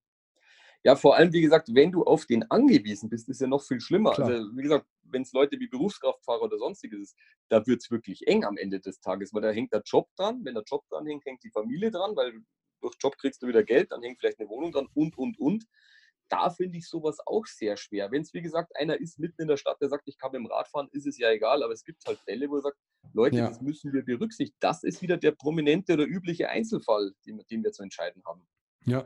Ja, 0.84 0.98
vor 0.98 1.15
allem, 1.15 1.32
wie 1.32 1.41
gesagt, 1.41 1.74
wenn 1.74 1.91
du 1.91 2.04
auf 2.04 2.26
den 2.26 2.50
angewiesen 2.52 3.10
bist, 3.10 3.30
ist 3.30 3.39
ja 3.39 3.48
noch 3.48 3.63
viel 3.63 3.80
schlimmer. 3.80 4.12
Klar. 4.12 4.28
Also, 4.28 4.50
wie 4.56 4.63
gesagt, 4.63 4.86
wenn 5.04 5.22
es 5.22 5.32
Leute 5.32 5.58
wie 5.60 5.67
Berufskraftfahrer 5.67 6.43
oder 6.43 6.58
sonstiges 6.58 7.00
ist, 7.00 7.17
da 7.50 7.65
wird 7.65 7.82
es 7.82 7.89
wirklich 7.89 8.28
eng 8.28 8.43
am 8.43 8.58
Ende 8.58 8.82
des 8.82 9.00
Tages, 9.00 9.34
weil 9.34 9.41
da 9.41 9.52
hängt 9.52 9.72
der 9.72 9.82
Job 9.86 10.10
dran. 10.17 10.41
Wenn 10.43 10.56
der 10.56 10.63
Job 10.63 10.84
dran 10.89 11.06
hängt, 11.06 11.26
hängt 11.26 11.43
die 11.43 11.52
Familie 11.52 11.89
dran, 11.89 12.15
weil 12.15 12.34
durch 12.82 12.96
Job 13.00 13.17
kriegst 13.17 13.41
du 13.41 13.48
wieder 13.48 13.63
Geld, 13.63 13.91
dann 13.91 14.02
hängt 14.02 14.19
vielleicht 14.19 14.39
eine 14.39 14.50
Wohnung 14.50 14.74
dran 14.74 14.88
und, 14.93 15.17
und, 15.17 15.39
und. 15.39 15.65
da 16.28 16.50
finde 16.50 16.78
ich 16.78 16.89
sowas 16.89 17.17
auch 17.26 17.46
sehr 17.46 17.78
schwer. 17.78 18.12
Wenn 18.12 18.24
es, 18.24 18.34
wie 18.34 18.41
gesagt, 18.41 18.76
einer 18.76 19.00
ist 19.00 19.19
mitten 19.19 19.43
in 19.43 19.48
der 19.48 19.58
Stadt, 19.58 19.80
der 19.82 19.88
sagt, 19.88 20.08
ich 20.08 20.17
kann 20.17 20.32
mit 20.32 20.39
dem 20.39 20.48
Rad 20.48 20.67
fahren, 20.67 20.89
ist 20.91 21.08
es 21.08 21.17
ja 21.17 21.32
egal, 21.32 21.63
aber 21.63 21.74
es 21.74 21.86
gibt 21.86 22.04
halt 22.06 22.19
Fälle, 22.19 22.50
wo 22.50 22.58
er 22.58 22.62
sagt, 22.62 22.78
Leute, 23.13 23.38
ja. 23.38 23.48
das 23.48 23.62
müssen 23.62 23.93
wir 23.93 24.04
berücksichtigen. 24.04 24.58
Das 24.60 24.84
ist 24.84 25.02
wieder 25.02 25.15
der 25.15 25.32
prominente 25.32 25.93
oder 25.93 26.06
übliche 26.06 26.50
Einzelfall, 26.50 27.13
den, 27.26 27.41
den 27.50 27.63
wir 27.63 27.72
zu 27.72 27.84
entscheiden 27.84 28.22
haben. 28.26 28.46
Ja, 28.86 29.06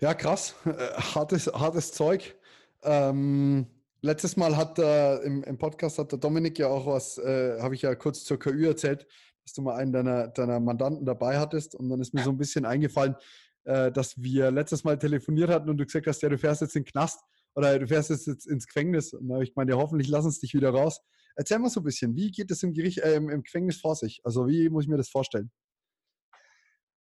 ja 0.00 0.14
krass. 0.14 0.54
Äh, 0.64 0.72
hartes, 1.14 1.46
hartes 1.46 1.92
Zeug. 1.92 2.36
Ähm, 2.82 3.66
letztes 4.02 4.36
Mal 4.36 4.56
hat 4.56 4.78
äh, 4.78 5.16
im, 5.18 5.42
im, 5.44 5.58
Podcast 5.58 5.98
hat 5.98 6.12
der 6.12 6.18
Dominik 6.18 6.58
ja 6.58 6.68
auch 6.68 6.86
was, 6.86 7.18
äh, 7.18 7.60
habe 7.60 7.74
ich 7.74 7.82
ja 7.82 7.94
kurz 7.94 8.24
zur 8.24 8.38
KÜ 8.38 8.66
erzählt, 8.66 9.06
dass 9.44 9.54
du 9.54 9.62
mal 9.62 9.76
einen 9.76 9.92
deiner, 9.92 10.28
deiner 10.28 10.60
Mandanten 10.60 11.04
dabei 11.04 11.38
hattest 11.38 11.74
und 11.74 11.88
dann 11.88 12.00
ist 12.00 12.14
mir 12.14 12.22
so 12.22 12.30
ein 12.30 12.38
bisschen 12.38 12.64
eingefallen, 12.64 13.16
äh, 13.64 13.90
dass 13.90 14.22
wir 14.22 14.50
letztes 14.50 14.84
Mal 14.84 14.98
telefoniert 14.98 15.50
hatten 15.50 15.68
und 15.68 15.78
du 15.78 15.84
gesagt 15.84 16.06
hast, 16.06 16.22
ja, 16.22 16.28
du 16.28 16.38
fährst 16.38 16.60
jetzt 16.60 16.76
in 16.76 16.84
den 16.84 16.90
Knast 16.90 17.20
oder 17.54 17.78
du 17.78 17.86
fährst 17.86 18.10
jetzt 18.10 18.46
ins 18.46 18.66
Gefängnis. 18.66 19.12
Und 19.12 19.32
habe 19.32 19.42
ich 19.42 19.54
gemeint, 19.54 19.70
ja, 19.70 19.76
hoffentlich 19.76 20.08
lassen 20.08 20.30
sie 20.30 20.40
dich 20.40 20.54
wieder 20.54 20.70
raus. 20.70 21.00
Erzähl 21.34 21.58
mal 21.58 21.70
so 21.70 21.80
ein 21.80 21.84
bisschen, 21.84 22.14
wie 22.14 22.30
geht 22.30 22.50
es 22.50 22.62
im, 22.62 22.72
Gericht, 22.72 22.98
äh, 22.98 23.16
im, 23.16 23.28
im 23.28 23.42
Gefängnis 23.42 23.80
vor 23.80 23.96
sich? 23.96 24.20
Also 24.24 24.46
wie 24.46 24.68
muss 24.68 24.84
ich 24.84 24.88
mir 24.88 24.96
das 24.96 25.08
vorstellen? 25.08 25.50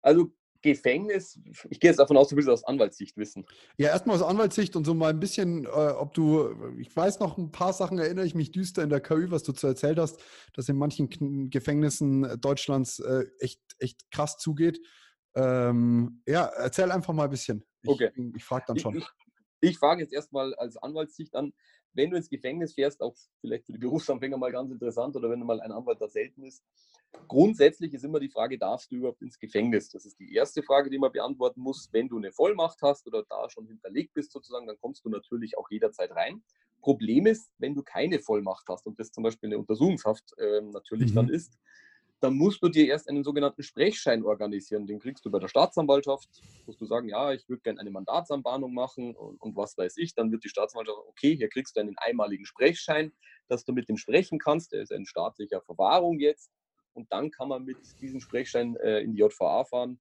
Also 0.00 0.33
Gefängnis, 0.64 1.38
ich 1.68 1.79
gehe 1.79 1.90
jetzt 1.90 1.98
davon 1.98 2.16
aus, 2.16 2.29
du 2.29 2.37
willst 2.37 2.48
aus 2.48 2.64
Anwaltssicht 2.64 3.18
wissen. 3.18 3.44
Ja, 3.77 3.88
erstmal 3.90 4.16
aus 4.16 4.22
Anwaltssicht 4.22 4.74
und 4.77 4.87
so 4.87 4.94
mal 4.94 5.11
ein 5.11 5.20
bisschen, 5.20 5.66
äh, 5.66 5.68
ob 5.68 6.14
du, 6.14 6.57
ich 6.79 6.94
weiß 6.96 7.20
noch 7.20 7.37
ein 7.37 7.53
paar 7.53 7.74
Sachen, 7.74 7.98
erinnere 7.98 8.24
ich 8.24 8.35
mich 8.35 8.50
düster 8.50 8.83
in 8.83 8.88
der 8.88 9.00
KÜ, 9.00 9.31
was 9.31 9.42
du 9.42 9.53
zu 9.53 9.66
erzählt 9.66 9.98
hast, 9.98 10.18
dass 10.55 10.68
in 10.70 10.77
manchen 10.77 11.50
Gefängnissen 11.50 12.40
Deutschlands 12.40 12.98
äh, 12.98 13.27
echt, 13.40 13.61
echt 13.79 14.11
krass 14.11 14.38
zugeht. 14.38 14.81
Ähm, 15.35 16.22
ja, 16.27 16.46
erzähl 16.46 16.90
einfach 16.90 17.12
mal 17.12 17.24
ein 17.24 17.31
bisschen. 17.31 17.62
Ich, 17.83 17.90
okay. 17.90 18.11
Ich 18.35 18.44
frage 18.44 18.64
dann 18.68 18.79
schon. 18.79 18.96
Ich, 18.96 19.05
ich, 19.61 19.70
ich 19.70 19.79
frage 19.79 20.00
jetzt 20.00 20.14
erstmal 20.14 20.55
als 20.55 20.79
Anwaltssicht 20.79 21.37
an, 21.37 21.53
wenn 21.94 22.11
du 22.11 22.16
ins 22.16 22.28
Gefängnis 22.28 22.74
fährst, 22.74 23.00
auch 23.00 23.14
vielleicht 23.40 23.66
für 23.66 23.72
die 23.72 23.78
Berufsanfänger 23.78 24.37
mal 24.37 24.52
ganz 24.52 24.70
interessant 24.70 25.16
oder 25.16 25.30
wenn 25.30 25.40
mal 25.40 25.61
ein 25.61 25.72
Anwalt 25.72 26.00
da 26.00 26.09
selten 26.09 26.44
ist. 26.44 26.62
Grundsätzlich 27.28 27.94
ist 27.94 28.04
immer 28.04 28.18
die 28.20 28.28
Frage, 28.28 28.59
darfst 28.59 28.90
du 28.90 28.96
überhaupt 28.96 29.22
ins 29.22 29.38
Gefängnis? 29.38 29.88
Das 29.90 30.04
ist 30.04 30.18
die 30.18 30.35
erste 30.35 30.62
Frage, 30.62 30.90
die 30.90 30.98
man 30.98 31.12
beantworten 31.12 31.61
muss. 31.61 31.88
Wenn 31.92 32.09
du 32.09 32.18
eine 32.18 32.33
Vollmacht 32.33 32.83
hast 32.83 33.07
oder 33.07 33.24
da 33.28 33.48
schon 33.48 33.66
hinterlegt 33.66 34.14
bist 34.14 34.33
sozusagen, 34.33 34.66
dann 34.66 34.78
kommst 34.80 35.04
du 35.04 35.09
natürlich 35.09 35.57
auch 35.57 35.70
jederzeit 35.70 36.11
rein. 36.11 36.42
Problem 36.80 37.26
ist, 37.26 37.50
wenn 37.59 37.74
du 37.74 37.83
keine 37.83 38.18
Vollmacht 38.18 38.66
hast 38.68 38.87
und 38.87 38.98
das 38.98 39.11
zum 39.11 39.22
Beispiel 39.22 39.48
eine 39.48 39.59
Untersuchungshaft 39.59 40.37
äh, 40.38 40.61
natürlich 40.61 41.12
mhm. 41.12 41.14
dann 41.14 41.28
ist, 41.28 41.57
dann 42.24 42.37
musst 42.37 42.62
du 42.62 42.70
dir 42.70 42.87
erst 42.87 43.06
einen 43.10 43.22
sogenannten 43.22 43.62
Sprechschein 43.62 44.24
organisieren. 44.24 44.87
Den 44.87 44.98
kriegst 44.98 45.26
du 45.26 45.30
bei 45.30 45.38
der 45.38 45.48
Staatsanwaltschaft. 45.48 46.26
Musst 46.64 46.80
du 46.80 46.87
sagen, 46.87 47.06
ja, 47.10 47.34
ich 47.34 47.46
würde 47.50 47.60
gerne 47.60 47.80
eine 47.80 47.90
Mandatsanbahnung 47.90 48.72
machen 48.72 49.14
und, 49.14 49.38
und, 49.42 49.54
was 49.56 49.76
weiß 49.76 49.98
ich. 49.98 50.14
Dann 50.14 50.32
wird 50.32 50.42
die 50.42 50.48
Staatsanwaltschaft, 50.48 50.98
okay, 51.06 51.37
hier 51.37 51.50
kriegst 51.50 51.76
du 51.76 51.80
einen 51.80 51.98
einmaligen 51.98 52.46
Sprechschein, 52.46 53.12
dass 53.48 53.66
du 53.66 53.74
mit 53.74 53.90
dem 53.90 53.98
sprechen 53.98 54.38
kannst. 54.38 54.72
Der 54.72 54.80
ist 54.80 54.90
in 54.90 55.04
staatlicher 55.04 55.60
Verwahrung 55.60 56.18
jetzt. 56.18 56.50
Und 56.94 57.12
dann 57.12 57.30
kann 57.30 57.48
man 57.48 57.64
mit 57.64 57.76
diesem 58.00 58.20
Sprechschein 58.20 58.76
äh, 58.76 59.00
in 59.00 59.12
die 59.12 59.18
JVA 59.18 59.64
fahren 59.64 60.00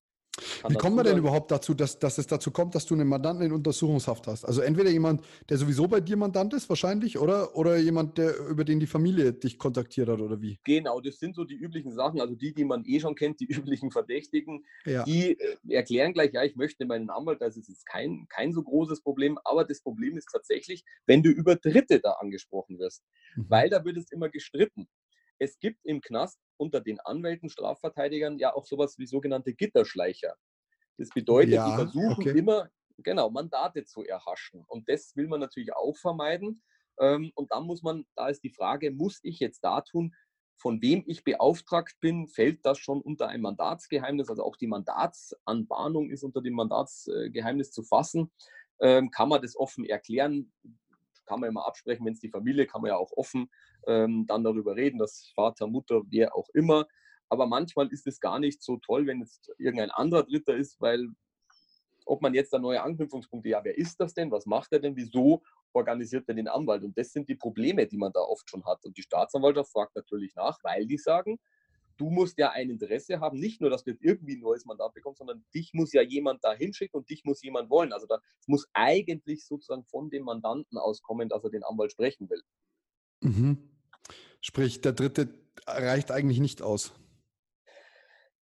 wie 0.67 0.73
kommen 0.75 0.95
wir 0.95 1.03
denn 1.03 1.17
überhaupt 1.17 1.51
dazu, 1.51 1.75
dass, 1.75 1.99
dass 1.99 2.17
es 2.17 2.25
dazu 2.25 2.49
kommt, 2.49 2.73
dass 2.73 2.85
du 2.87 2.95
einen 2.95 3.07
Mandanten 3.07 3.45
in 3.45 3.51
Untersuchungshaft 3.51 4.25
hast? 4.25 4.45
Also 4.45 4.61
entweder 4.61 4.89
jemand, 4.89 5.21
der 5.49 5.57
sowieso 5.57 5.87
bei 5.87 5.99
dir 5.99 6.17
Mandant 6.17 6.53
ist, 6.53 6.67
wahrscheinlich, 6.69 7.19
oder, 7.19 7.55
oder 7.55 7.77
jemand, 7.77 8.17
der 8.17 8.37
über 8.47 8.63
den 8.63 8.79
die 8.79 8.87
Familie 8.87 9.33
dich 9.33 9.59
kontaktiert 9.59 10.09
hat, 10.09 10.19
oder 10.19 10.41
wie? 10.41 10.59
Genau, 10.63 10.99
das 11.01 11.19
sind 11.19 11.35
so 11.35 11.43
die 11.43 11.55
üblichen 11.55 11.91
Sachen, 11.91 12.19
also 12.19 12.33
die, 12.33 12.53
die 12.53 12.65
man 12.65 12.83
eh 12.85 12.99
schon 12.99 13.13
kennt, 13.13 13.39
die 13.41 13.47
üblichen 13.49 13.91
Verdächtigen, 13.91 14.65
ja. 14.85 15.03
die 15.03 15.39
äh, 15.39 15.57
erklären 15.69 16.13
gleich, 16.13 16.33
ja, 16.33 16.43
ich 16.43 16.55
möchte 16.55 16.85
meinen 16.85 17.11
Anwalt, 17.11 17.41
das 17.41 17.55
ist 17.55 17.69
jetzt 17.69 17.85
kein, 17.85 18.25
kein 18.29 18.53
so 18.53 18.63
großes 18.63 19.01
Problem, 19.01 19.37
aber 19.43 19.65
das 19.65 19.81
Problem 19.81 20.17
ist 20.17 20.29
tatsächlich, 20.31 20.83
wenn 21.05 21.21
du 21.21 21.29
über 21.29 21.55
Dritte 21.57 21.99
da 21.99 22.13
angesprochen 22.13 22.79
wirst, 22.79 23.03
mhm. 23.35 23.45
weil 23.49 23.69
da 23.69 23.85
wird 23.85 23.97
es 23.97 24.11
immer 24.11 24.29
gestritten. 24.29 24.87
Es 25.43 25.59
gibt 25.59 25.85
im 25.85 25.99
Knast 25.99 26.39
unter 26.55 26.79
den 26.79 27.01
Anwälten, 27.01 27.49
Strafverteidigern 27.49 28.37
ja 28.39 28.55
auch 28.55 28.65
sowas 28.65 28.97
wie 28.97 29.05
sogenannte 29.05 29.53
Gitterschleicher. 29.53 30.35
Das 30.97 31.09
bedeutet, 31.09 31.55
ja, 31.55 31.69
die 31.69 31.75
versuchen 31.75 32.29
okay. 32.29 32.37
immer, 32.37 32.69
genau, 32.99 33.29
Mandate 33.29 33.83
zu 33.83 34.05
erhaschen. 34.05 34.63
Und 34.67 34.87
das 34.87 35.17
will 35.17 35.27
man 35.27 35.41
natürlich 35.41 35.73
auch 35.75 35.97
vermeiden. 35.97 36.63
Ähm, 36.97 37.33
und 37.35 37.51
dann 37.51 37.65
muss 37.65 37.83
man, 37.83 38.05
da 38.15 38.29
ist 38.29 38.41
die 38.41 38.51
Frage, 38.51 38.91
muss 38.91 39.19
ich 39.23 39.39
jetzt 39.39 39.65
da 39.65 39.81
tun, 39.81 40.15
von 40.55 40.81
wem 40.81 41.03
ich 41.07 41.25
beauftragt 41.25 41.99
bin, 41.99 42.29
fällt 42.29 42.65
das 42.65 42.79
schon 42.79 43.01
unter 43.01 43.27
ein 43.27 43.41
Mandatsgeheimnis, 43.41 44.29
also 44.29 44.43
auch 44.43 44.55
die 44.55 44.67
Mandatsanbahnung 44.67 46.09
ist 46.09 46.23
unter 46.23 46.41
dem 46.41 46.53
Mandatsgeheimnis 46.53 47.71
zu 47.71 47.83
fassen. 47.83 48.31
Ähm, 48.79 49.11
kann 49.11 49.27
man 49.27 49.41
das 49.41 49.57
offen 49.57 49.83
erklären? 49.83 50.53
Kann 51.25 51.41
man 51.41 51.49
immer 51.49 51.67
absprechen, 51.67 52.05
wenn 52.05 52.13
es 52.13 52.21
die 52.21 52.29
Familie, 52.29 52.65
kann 52.65 52.81
man 52.81 52.89
ja 52.91 52.97
auch 52.97 53.11
offen 53.11 53.49
ähm, 53.87 54.25
dann 54.27 54.43
darüber 54.43 54.75
reden, 54.75 54.97
dass 54.97 55.31
Vater, 55.35 55.67
Mutter, 55.67 56.01
wer 56.09 56.35
auch 56.35 56.49
immer. 56.53 56.87
Aber 57.29 57.47
manchmal 57.47 57.87
ist 57.87 58.07
es 58.07 58.19
gar 58.19 58.39
nicht 58.39 58.61
so 58.61 58.77
toll, 58.77 59.07
wenn 59.07 59.21
jetzt 59.21 59.51
irgendein 59.57 59.91
anderer 59.91 60.23
Dritter 60.23 60.55
ist, 60.55 60.79
weil 60.79 61.09
ob 62.05 62.21
man 62.21 62.33
jetzt 62.33 62.53
da 62.53 62.59
neue 62.59 62.81
Anknüpfungspunkte, 62.81 63.49
ja, 63.49 63.63
wer 63.63 63.77
ist 63.77 63.99
das 63.99 64.13
denn? 64.13 64.31
Was 64.31 64.45
macht 64.45 64.71
er 64.73 64.79
denn? 64.79 64.95
Wieso 64.95 65.41
organisiert 65.71 66.27
er 66.27 66.35
den 66.35 66.47
Anwalt? 66.47 66.83
Und 66.83 66.97
das 66.97 67.11
sind 67.11 67.29
die 67.29 67.35
Probleme, 67.35 67.87
die 67.87 67.97
man 67.97 68.11
da 68.11 68.19
oft 68.19 68.49
schon 68.49 68.65
hat. 68.65 68.83
Und 68.85 68.97
die 68.97 69.01
Staatsanwaltschaft 69.01 69.71
fragt 69.71 69.95
natürlich 69.95 70.35
nach, 70.35 70.59
weil 70.63 70.85
die 70.85 70.97
sagen, 70.97 71.39
du 71.97 72.09
musst 72.09 72.37
ja 72.37 72.51
ein 72.51 72.69
Interesse 72.69 73.19
haben, 73.19 73.39
nicht 73.39 73.61
nur, 73.61 73.69
dass 73.69 73.83
du 73.83 73.95
irgendwie 73.99 74.35
ein 74.35 74.41
neues 74.41 74.65
Mandat 74.65 74.93
bekommst, 74.93 75.19
sondern 75.19 75.45
dich 75.53 75.73
muss 75.73 75.93
ja 75.93 76.01
jemand 76.01 76.43
da 76.43 76.53
hinschicken 76.53 76.99
und 76.99 77.09
dich 77.09 77.23
muss 77.23 77.41
jemand 77.41 77.69
wollen. 77.69 77.93
Also 77.93 78.07
da 78.07 78.19
muss 78.47 78.67
eigentlich 78.73 79.45
sozusagen 79.45 79.85
von 79.85 80.09
dem 80.09 80.23
Mandanten 80.23 80.77
auskommen, 80.77 81.29
dass 81.29 81.43
er 81.43 81.51
den 81.51 81.63
Anwalt 81.63 81.91
sprechen 81.91 82.29
will. 82.29 82.41
Mhm. 83.21 83.69
Sprich, 84.45 84.81
der 84.81 84.91
dritte 84.91 85.33
reicht 85.65 86.11
eigentlich 86.11 86.39
nicht 86.39 86.61
aus. 86.61 86.93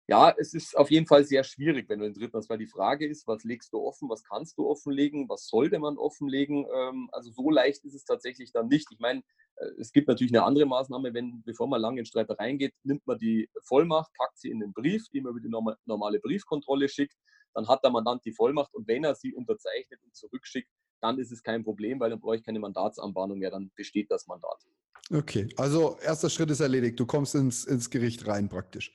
Ja, 0.09 0.33
es 0.37 0.53
ist 0.53 0.77
auf 0.77 0.91
jeden 0.91 1.07
Fall 1.07 1.23
sehr 1.23 1.45
schwierig, 1.45 1.87
wenn 1.87 1.99
du 1.99 2.05
den 2.05 2.13
dritten 2.13 2.37
hast, 2.37 2.49
weil 2.49 2.57
die 2.57 2.67
Frage 2.67 3.07
ist, 3.07 3.25
was 3.25 3.43
legst 3.45 3.71
du 3.73 3.79
offen, 3.79 4.09
was 4.09 4.23
kannst 4.23 4.57
du 4.57 4.67
offenlegen, 4.67 5.27
was 5.29 5.47
sollte 5.47 5.79
man 5.79 5.97
offenlegen? 5.97 6.65
Ähm, 6.73 7.09
also 7.13 7.31
so 7.31 7.49
leicht 7.49 7.85
ist 7.85 7.93
es 7.93 8.03
tatsächlich 8.03 8.51
dann 8.51 8.67
nicht. 8.67 8.87
Ich 8.91 8.99
meine, 8.99 9.21
äh, 9.55 9.65
es 9.79 9.93
gibt 9.93 10.09
natürlich 10.09 10.33
eine 10.33 10.43
andere 10.43 10.65
Maßnahme, 10.65 11.13
wenn, 11.13 11.41
bevor 11.45 11.67
man 11.67 11.81
lange 11.81 11.99
in 11.99 12.05
Streitereien 12.05 12.57
geht, 12.57 12.73
nimmt 12.83 13.05
man 13.07 13.17
die 13.17 13.49
Vollmacht, 13.63 14.11
packt 14.17 14.39
sie 14.39 14.49
in 14.49 14.59
den 14.59 14.73
Brief, 14.73 15.07
die 15.13 15.21
man 15.21 15.31
über 15.31 15.41
die 15.41 15.75
normale 15.85 16.19
Briefkontrolle 16.19 16.89
schickt, 16.89 17.15
dann 17.53 17.67
hat 17.67 17.83
der 17.83 17.91
Mandant 17.91 18.23
die 18.25 18.33
Vollmacht 18.33 18.73
und 18.75 18.87
wenn 18.87 19.05
er 19.05 19.15
sie 19.15 19.33
unterzeichnet 19.33 20.01
und 20.03 20.15
zurückschickt, 20.15 20.69
dann 21.01 21.19
ist 21.19 21.31
es 21.31 21.43
kein 21.43 21.63
Problem, 21.63 21.99
weil 21.99 22.09
dann 22.09 22.19
brauche 22.19 22.35
ich 22.35 22.43
keine 22.43 22.59
Mandatsanbahnung 22.59 23.39
mehr, 23.39 23.51
dann 23.51 23.71
besteht 23.75 24.09
das 24.11 24.27
Mandat. 24.27 24.65
Okay, 25.11 25.47
also 25.55 25.97
erster 26.03 26.29
Schritt 26.29 26.51
ist 26.51 26.59
erledigt. 26.59 26.99
Du 26.99 27.05
kommst 27.05 27.33
ins, 27.35 27.63
ins 27.63 27.89
Gericht 27.89 28.27
rein 28.27 28.49
praktisch. 28.49 28.93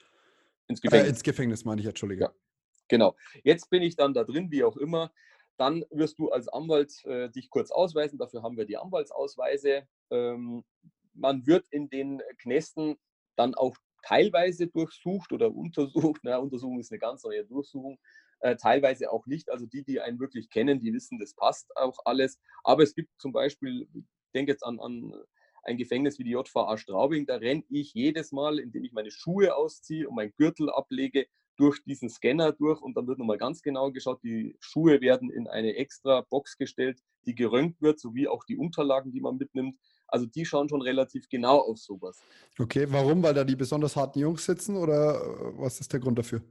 Ins 0.68 0.80
Gefängnis. 0.80 1.06
Äh, 1.06 1.10
ins 1.10 1.22
Gefängnis 1.22 1.64
meine 1.64 1.80
ich, 1.80 1.86
Entschuldige. 1.86 2.24
Ja, 2.24 2.32
genau. 2.88 3.16
Jetzt 3.44 3.70
bin 3.70 3.82
ich 3.82 3.96
dann 3.96 4.12
da 4.12 4.24
drin, 4.24 4.50
wie 4.50 4.64
auch 4.64 4.76
immer. 4.76 5.10
Dann 5.56 5.84
wirst 5.90 6.18
du 6.18 6.30
als 6.30 6.48
Anwalt 6.48 7.04
äh, 7.04 7.30
dich 7.30 7.48
kurz 7.48 7.70
ausweisen. 7.70 8.18
Dafür 8.18 8.42
haben 8.42 8.56
wir 8.56 8.66
die 8.66 8.76
Anwaltsausweise. 8.76 9.86
Ähm, 10.10 10.64
man 11.14 11.46
wird 11.46 11.66
in 11.70 11.88
den 11.88 12.20
Knästen 12.38 12.96
dann 13.36 13.54
auch 13.54 13.76
teilweise 14.02 14.66
durchsucht 14.66 15.32
oder 15.32 15.50
untersucht. 15.54 16.20
Na, 16.24 16.36
Untersuchung 16.36 16.78
ist 16.78 16.92
eine 16.92 16.98
ganz 16.98 17.24
neue 17.24 17.44
Durchsuchung. 17.44 17.98
Äh, 18.40 18.56
teilweise 18.56 19.10
auch 19.10 19.26
nicht. 19.26 19.50
Also 19.50 19.64
die, 19.64 19.82
die 19.82 20.00
einen 20.00 20.20
wirklich 20.20 20.50
kennen, 20.50 20.80
die 20.80 20.92
wissen, 20.92 21.18
das 21.18 21.34
passt 21.34 21.74
auch 21.76 21.98
alles. 22.04 22.38
Aber 22.64 22.82
es 22.82 22.94
gibt 22.94 23.08
zum 23.18 23.32
Beispiel, 23.32 23.88
ich 23.94 24.04
denke 24.34 24.52
jetzt 24.52 24.64
an, 24.64 24.78
an 24.80 25.14
ein 25.62 25.76
Gefängnis 25.76 26.18
wie 26.18 26.24
die 26.24 26.30
JVA 26.30 26.76
Straubing, 26.76 27.26
da 27.26 27.36
renne 27.36 27.64
ich 27.68 27.94
jedes 27.94 28.32
Mal, 28.32 28.58
indem 28.58 28.84
ich 28.84 28.92
meine 28.92 29.10
Schuhe 29.10 29.54
ausziehe 29.54 30.08
und 30.08 30.16
meinen 30.16 30.32
Gürtel 30.36 30.70
ablege, 30.70 31.26
durch 31.56 31.82
diesen 31.84 32.08
Scanner 32.08 32.52
durch 32.52 32.80
und 32.80 32.96
dann 32.96 33.06
wird 33.06 33.18
nochmal 33.18 33.38
ganz 33.38 33.62
genau 33.62 33.92
geschaut. 33.92 34.22
Die 34.22 34.56
Schuhe 34.58 35.00
werden 35.00 35.30
in 35.30 35.46
eine 35.48 35.76
extra 35.76 36.22
Box 36.22 36.56
gestellt, 36.56 37.00
die 37.26 37.34
gerönt 37.34 37.80
wird, 37.80 38.00
sowie 38.00 38.26
auch 38.26 38.44
die 38.44 38.56
Unterlagen, 38.56 39.12
die 39.12 39.20
man 39.20 39.36
mitnimmt. 39.36 39.76
Also 40.08 40.26
die 40.26 40.44
schauen 40.44 40.68
schon 40.68 40.82
relativ 40.82 41.28
genau 41.28 41.58
auf 41.58 41.78
sowas. 41.78 42.20
Okay, 42.58 42.86
warum? 42.88 43.22
Weil 43.22 43.34
da 43.34 43.44
die 43.44 43.56
besonders 43.56 43.96
harten 43.96 44.18
Jungs 44.18 44.44
sitzen 44.44 44.76
oder 44.76 45.20
äh, 45.20 45.58
was 45.58 45.80
ist 45.80 45.92
der 45.92 46.00
Grund 46.00 46.18
dafür? 46.18 46.42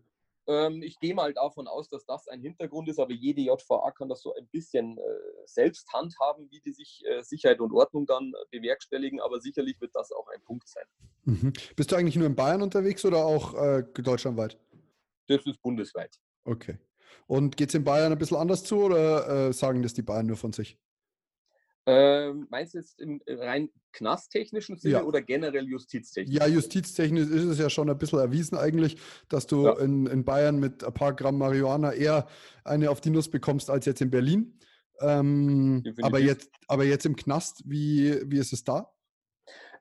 Ähm, 0.48 0.82
ich 0.82 1.00
gehe 1.00 1.14
mal 1.14 1.34
davon 1.34 1.68
aus, 1.68 1.88
dass 1.88 2.06
das 2.06 2.28
ein 2.28 2.42
Hintergrund 2.42 2.90
ist, 2.90 3.00
aber 3.00 3.14
jede 3.14 3.42
JVA 3.42 3.92
kann 3.92 4.10
das 4.10 4.22
so 4.22 4.34
ein 4.34 4.48
bisschen 4.48 4.98
äh, 4.98 5.02
selbst 5.46 5.92
handhaben, 5.94 6.50
wie 6.50 6.62
die 6.62 6.72
sich 6.72 7.04
äh, 7.06 7.24
Sicherheit 7.24 7.60
und 7.60 7.72
Ordnung 7.72 8.06
dann 8.06 8.34
äh, 8.34 8.58
bewerkstelligen, 8.58 9.20
aber 9.20 9.40
sicherlich 9.40 9.80
wird 9.80 9.96
das 9.96 10.12
auch 10.12 10.28
ein 10.30 10.42
Punkt 10.42 10.68
sein. 10.68 10.86
Mhm. 11.26 11.54
Bist 11.76 11.92
du 11.92 11.96
eigentlich 11.96 12.16
nur 12.16 12.28
in 12.28 12.36
Bayern 12.36 12.62
unterwegs 12.62 13.06
oder 13.06 13.26
auch 13.26 13.54
äh, 13.54 13.84
deutschlandweit? 13.94 14.58
Das 15.28 15.46
ist 15.46 15.62
bundesweit. 15.62 16.20
Okay. 16.46 16.78
Und 17.28 17.56
geht 17.56 17.70
es 17.70 17.76
in 17.76 17.84
Bayern 17.84 18.12
ein 18.12 18.18
bisschen 18.18 18.38
anders 18.38 18.64
zu 18.64 18.78
oder 18.84 19.50
äh, 19.50 19.54
sagen 19.54 19.84
das 19.84 19.94
die 19.94 20.02
Bayern 20.02 20.26
nur 20.26 20.38
von 20.38 20.54
sich? 20.54 20.78
Ähm, 21.88 22.48
meinst 22.50 22.74
du 22.74 22.78
jetzt 22.78 23.00
im 23.00 23.22
rein 23.28 23.70
knasttechnischen 23.92 24.78
Sinne 24.78 24.94
ja. 24.94 25.04
oder 25.04 25.22
generell 25.22 25.68
justiztechnisch? 25.68 26.36
Ja, 26.36 26.48
justiztechnisch 26.48 27.28
ist 27.28 27.44
es 27.44 27.58
ja 27.58 27.70
schon 27.70 27.90
ein 27.90 27.98
bisschen 27.98 28.20
erwiesen 28.20 28.58
eigentlich, 28.58 28.98
dass 29.30 29.48
du 29.48 29.66
ja. 29.66 29.80
in, 29.80 30.06
in 30.06 30.24
Bayern 30.24 30.60
mit 30.60 30.84
ein 30.84 30.94
paar 30.94 31.14
Gramm 31.14 31.38
Marihuana 31.40 31.94
eher 31.94 32.28
eine 32.64 32.92
auf 32.92 33.02
die 33.02 33.10
Nuss 33.10 33.30
bekommst 33.30 33.70
als 33.70 33.86
jetzt 33.86 34.02
in 34.02 34.12
Berlin. 34.12 34.60
Ähm, 35.00 35.84
aber, 36.04 36.20
jetzt, 36.20 36.52
aber 36.68 36.84
jetzt 36.84 37.06
im 37.08 37.16
Knast, 37.16 37.64
wie, 37.66 38.22
wie 38.26 38.38
ist 38.38 38.54
es 38.54 38.64
da? 38.64 38.92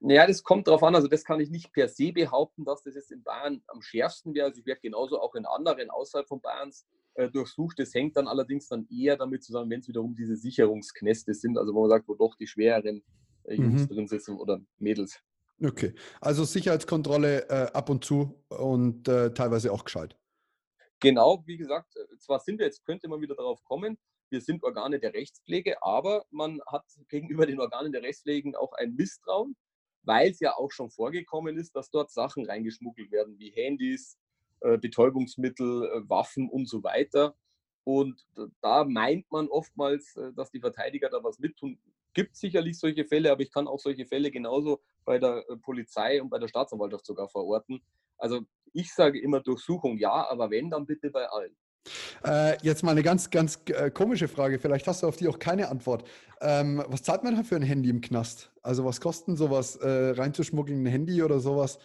Naja, 0.01 0.27
das 0.27 0.43
kommt 0.43 0.67
darauf 0.67 0.83
an. 0.83 0.95
Also, 0.95 1.09
das 1.09 1.25
kann 1.25 1.41
ich 1.41 1.51
nicht 1.51 1.73
per 1.73 1.89
se 1.89 2.13
behaupten, 2.13 2.65
dass 2.65 2.83
das 2.83 2.95
jetzt 2.95 3.13
in 3.13 3.23
Bayern 3.23 3.63
am 3.67 3.83
schärfsten 3.83 4.35
wäre. 4.35 4.47
Also, 4.47 4.61
ich 4.61 4.67
werde 4.67 4.81
genauso 4.81 5.21
auch 5.21 5.35
in 5.35 5.45
anderen 5.45 5.91
außerhalb 5.91 6.27
von 6.27 6.41
Bayerns 6.41 6.87
äh, 7.15 7.29
durchsucht. 7.29 7.79
Das 7.79 7.93
hängt 7.95 8.17
dann 8.17 8.27
allerdings 8.27 8.69
dann 8.69 8.89
eher 8.91 9.17
damit 9.17 9.45
zusammen, 9.45 9.71
wenn 9.71 9.81
es 9.81 9.89
wiederum 9.89 10.17
diese 10.17 10.37
Sicherungsknäste 10.37 11.35
sind, 11.35 11.59
also 11.59 11.75
wo 11.75 11.83
man 11.83 11.91
sagt, 11.91 12.09
wo 12.09 12.15
doch 12.15 12.35
die 12.37 12.47
schwereren 12.47 13.03
äh, 13.45 13.55
Jungs 13.55 13.83
mhm. 13.83 13.89
drin 13.89 14.09
sitzen 14.09 14.39
oder 14.39 14.61
Mädels. 14.79 15.21
Okay, 15.63 15.95
also 16.21 16.45
Sicherheitskontrolle 16.45 17.49
äh, 17.51 17.73
ab 17.73 17.91
und 17.91 18.03
zu 18.05 18.43
und 18.49 19.07
äh, 19.09 19.35
teilweise 19.35 19.71
auch 19.71 19.85
gescheit. 19.85 20.17
Genau, 21.01 21.43
wie 21.47 21.59
gesagt, 21.59 21.95
äh, 21.97 22.17
zwar 22.19 22.41
sind 22.41 22.59
wir 22.59 22.67
jetzt, 22.67 22.85
könnte 22.87 23.09
man 23.09 23.21
wieder 23.21 23.35
darauf 23.35 23.63
kommen, 23.65 23.99
wir 24.31 24.41
sind 24.41 24.63
Organe 24.63 25.01
der 25.01 25.13
Rechtspflege, 25.13 25.83
aber 25.83 26.25
man 26.31 26.61
hat 26.67 26.85
gegenüber 27.09 27.45
den 27.45 27.61
Organen 27.61 27.93
der 27.93 28.03
Rechtspflege 28.03 28.59
auch 28.59 28.73
ein 28.75 28.95
Misstrauen, 28.95 29.57
weil 30.03 30.31
es 30.31 30.41
ja 30.41 30.57
auch 30.57 30.71
schon 30.71 30.91
vorgekommen 30.91 31.57
ist, 31.57 31.77
dass 31.77 31.91
dort 31.91 32.11
Sachen 32.11 32.47
reingeschmuggelt 32.47 33.11
werden, 33.11 33.39
wie 33.39 33.51
Handys, 33.51 34.19
äh, 34.61 34.79
Betäubungsmittel, 34.79 35.85
äh, 35.85 36.09
Waffen 36.09 36.49
und 36.49 36.69
so 36.69 36.83
weiter. 36.83 37.35
Und 37.85 38.27
da 38.61 38.85
meint 38.85 39.31
man 39.31 39.49
oftmals, 39.49 40.17
äh, 40.17 40.33
dass 40.35 40.51
die 40.51 40.61
Verteidiger 40.61 41.09
da 41.09 41.23
was 41.23 41.39
mittun. 41.39 41.79
Gibt 42.13 42.37
sicherlich 42.37 42.79
solche 42.79 43.05
Fälle, 43.05 43.31
aber 43.31 43.43
ich 43.43 43.53
kann 43.53 43.69
auch 43.69 43.79
solche 43.79 44.07
Fälle 44.07 44.31
genauso 44.31 44.81
bei 45.05 45.19
der 45.19 45.45
Polizei 45.63 46.21
und 46.21 46.29
bei 46.29 46.39
der 46.39 46.49
Staatsanwaltschaft 46.49 47.07
sogar 47.07 47.29
verorten. 47.29 47.81
Also 48.19 48.41
ich 48.73 48.93
sage 48.93 49.21
immer 49.21 49.41
Durchsuchung 49.41 49.97
ja, 49.97 50.29
aber 50.29 50.51
wenn, 50.51 50.71
dann 50.71 50.87
bitte 50.87 51.11
bei 51.11 51.27
allen. 51.27 51.57
Äh, 52.25 52.59
jetzt 52.63 52.83
mal 52.83 52.93
eine 52.93 53.03
ganz, 53.03 53.31
ganz 53.31 53.59
äh, 53.67 53.91
komische 53.91 54.29
Frage. 54.29 54.59
Vielleicht 54.59 54.87
hast 54.87 55.03
du 55.03 55.07
auf 55.07 55.17
die 55.17 55.29
auch 55.29 55.39
keine 55.39 55.69
Antwort. 55.69 56.05
Ähm, 56.41 56.83
was 56.89 57.03
zahlt 57.03 57.25
man 57.25 57.37
da 57.37 57.43
für 57.43 57.57
ein 57.57 57.63
Handy 57.63 57.91
im 57.91 58.01
Knast? 58.01 58.53
Also 58.63 58.85
was 58.85 59.01
kosten 59.01 59.37
sowas 59.37 59.77
äh, 59.77 60.11
reinzuschmuggeln, 60.11 60.83
ein 60.83 60.87
Handy 60.87 61.23
oder 61.23 61.41
sowas? 61.41 61.79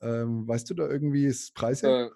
Ähm, 0.00 0.46
weißt 0.46 0.70
du 0.70 0.74
da 0.74 0.88
irgendwie 0.88 1.26
das 1.26 1.50
Preise? 1.52 1.88
Äh, 1.88 2.10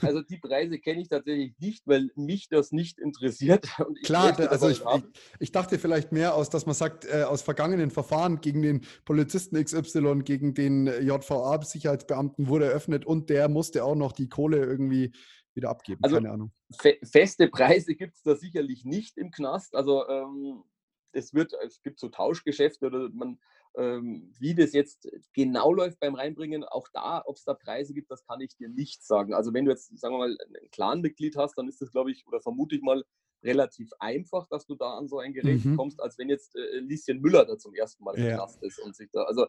also 0.00 0.22
die 0.22 0.38
Preise 0.38 0.78
kenne 0.78 1.02
ich 1.02 1.08
tatsächlich 1.08 1.54
nicht, 1.58 1.86
weil 1.86 2.10
mich 2.14 2.48
das 2.48 2.72
nicht 2.72 2.98
interessiert. 2.98 3.68
Klar, 4.04 4.38
also 4.50 4.68
ich, 4.68 4.80
ich, 4.80 5.04
ich, 5.40 5.52
dachte 5.52 5.78
vielleicht 5.78 6.12
mehr 6.12 6.34
aus, 6.34 6.50
dass 6.50 6.66
man 6.66 6.74
sagt, 6.74 7.04
äh, 7.04 7.24
aus 7.24 7.42
vergangenen 7.42 7.90
Verfahren 7.90 8.40
gegen 8.40 8.62
den 8.62 8.82
Polizisten 9.04 9.62
XY, 9.62 10.20
gegen 10.24 10.54
den 10.54 10.86
JVA-Sicherheitsbeamten 10.86 12.46
wurde 12.46 12.66
eröffnet 12.66 13.04
und 13.04 13.28
der 13.28 13.48
musste 13.48 13.84
auch 13.84 13.96
noch 13.96 14.12
die 14.12 14.28
Kohle 14.28 14.58
irgendwie 14.58 15.12
wieder 15.54 15.70
abgeben. 15.70 16.02
Also 16.02 16.16
Keine 16.16 16.30
Ahnung. 16.30 16.52
Fe 16.78 16.98
feste 17.02 17.48
Preise 17.48 17.94
gibt 17.94 18.16
es 18.16 18.22
da 18.22 18.34
sicherlich 18.36 18.84
nicht 18.84 19.16
im 19.18 19.30
Knast. 19.30 19.74
Also 19.74 20.08
ähm, 20.08 20.64
es 21.12 21.34
wird, 21.34 21.52
es 21.64 21.82
gibt 21.82 22.00
so 22.00 22.08
Tauschgeschäfte 22.08 22.86
oder 22.86 23.10
man, 23.10 23.38
ähm, 23.76 24.32
wie 24.38 24.54
das 24.54 24.72
jetzt 24.72 25.08
genau 25.32 25.72
läuft 25.72 26.00
beim 26.00 26.14
Reinbringen, 26.14 26.64
auch 26.64 26.88
da, 26.92 27.22
ob 27.24 27.36
es 27.36 27.44
da 27.44 27.54
Preise 27.54 27.94
gibt, 27.94 28.10
das 28.10 28.24
kann 28.24 28.40
ich 28.40 28.56
dir 28.56 28.68
nicht 28.68 29.04
sagen. 29.04 29.34
Also 29.34 29.52
wenn 29.52 29.64
du 29.64 29.70
jetzt, 29.70 29.96
sagen 29.98 30.14
wir 30.14 30.18
mal, 30.18 30.36
ein 30.40 30.70
Clanmitglied 30.70 31.36
hast, 31.36 31.56
dann 31.56 31.68
ist 31.68 31.80
das, 31.80 31.90
glaube 31.90 32.10
ich, 32.10 32.26
oder 32.26 32.40
vermute 32.40 32.76
ich 32.76 32.82
mal, 32.82 33.04
relativ 33.44 33.90
einfach, 33.98 34.46
dass 34.48 34.66
du 34.66 34.74
da 34.74 34.96
an 34.96 35.08
so 35.08 35.18
ein 35.18 35.32
Gerät 35.32 35.64
mhm. 35.64 35.76
kommst, 35.76 36.00
als 36.00 36.18
wenn 36.18 36.28
jetzt 36.28 36.54
äh, 36.56 36.78
Lieschen 36.78 37.20
Müller 37.20 37.44
da 37.44 37.58
zum 37.58 37.74
ersten 37.74 38.04
Mal 38.04 38.18
ja. 38.18 38.36
Knast 38.36 38.62
ist 38.62 38.78
und 38.78 38.94
sich 38.94 39.10
da, 39.10 39.24
also 39.24 39.46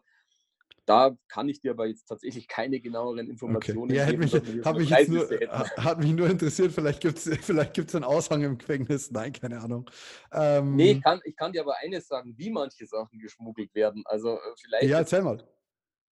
da 0.86 1.16
kann 1.28 1.48
ich 1.48 1.60
dir 1.60 1.70
aber 1.70 1.86
jetzt 1.86 2.06
tatsächlich 2.06 2.46
keine 2.46 2.80
genaueren 2.80 3.28
Informationen 3.28 3.90
okay. 3.90 3.96
ja, 3.96 4.06
geben. 4.06 4.20
Mich, 4.20 4.34
hat, 4.34 4.76
mich 4.76 5.08
nur, 5.08 5.28
hat 5.76 5.98
mich 5.98 6.12
nur 6.12 6.28
interessiert, 6.28 6.72
vielleicht 6.72 7.00
gibt 7.00 7.18
es 7.18 7.38
vielleicht 7.44 7.74
gibt's 7.74 7.94
einen 7.94 8.04
Aushang 8.04 8.42
im 8.42 8.58
Gefängnis. 8.58 9.10
Nein, 9.10 9.32
keine 9.32 9.60
Ahnung. 9.60 9.90
Ähm, 10.32 10.76
nee, 10.76 10.92
ich 10.92 11.02
kann, 11.02 11.20
ich 11.24 11.36
kann 11.36 11.52
dir 11.52 11.62
aber 11.62 11.76
eines 11.78 12.06
sagen, 12.06 12.34
wie 12.36 12.50
manche 12.50 12.86
Sachen 12.86 13.18
geschmuggelt 13.18 13.74
werden. 13.74 14.02
Also 14.06 14.34
äh, 14.34 14.40
vielleicht. 14.60 14.88
Ja, 14.88 14.98
erzähl 14.98 15.22
mal. 15.22 15.42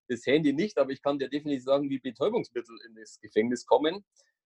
Das 0.07 0.25
Handy 0.25 0.53
nicht, 0.53 0.77
aber 0.77 0.91
ich 0.91 1.01
kann 1.01 1.19
dir 1.19 1.29
definitiv 1.29 1.63
sagen, 1.63 1.89
wie 1.89 1.99
Betäubungsmittel 1.99 2.75
in 2.87 2.95
das 2.95 3.19
Gefängnis 3.19 3.65
kommen. 3.65 4.03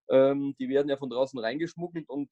Ähm, 0.09 0.55
die 0.59 0.67
werden 0.67 0.89
ja 0.89 0.97
von 0.97 1.09
draußen 1.09 1.39
reingeschmuggelt 1.39 2.09
und 2.09 2.29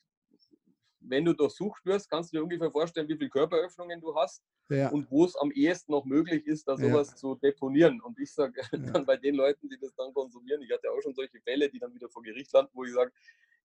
wenn 1.01 1.25
du 1.25 1.33
durchsucht 1.33 1.85
wirst, 1.85 2.09
kannst 2.09 2.31
du 2.31 2.37
dir 2.37 2.43
ungefähr 2.43 2.71
vorstellen, 2.71 3.07
wie 3.07 3.17
viele 3.17 3.29
Körperöffnungen 3.29 3.99
du 3.99 4.15
hast 4.15 4.43
ja. 4.69 4.89
und 4.89 5.09
wo 5.09 5.25
es 5.25 5.35
am 5.35 5.51
ehesten 5.51 5.91
noch 5.91 6.05
möglich 6.05 6.45
ist, 6.45 6.67
da 6.67 6.77
sowas 6.77 7.09
ja. 7.11 7.15
zu 7.15 7.35
deponieren. 7.35 8.01
Und 8.01 8.19
ich 8.19 8.33
sage 8.33 8.61
dann 8.93 9.05
bei 9.05 9.17
den 9.17 9.35
Leuten, 9.35 9.69
die 9.69 9.77
das 9.79 9.93
dann 9.95 10.13
konsumieren, 10.13 10.61
ich 10.61 10.71
hatte 10.71 10.89
auch 10.91 11.01
schon 11.01 11.13
solche 11.13 11.39
Fälle, 11.41 11.69
die 11.69 11.79
dann 11.79 11.93
wieder 11.93 12.09
vor 12.09 12.23
Gericht 12.23 12.53
landen, 12.53 12.71
wo 12.73 12.83
ich 12.83 12.93
sage, 12.93 13.11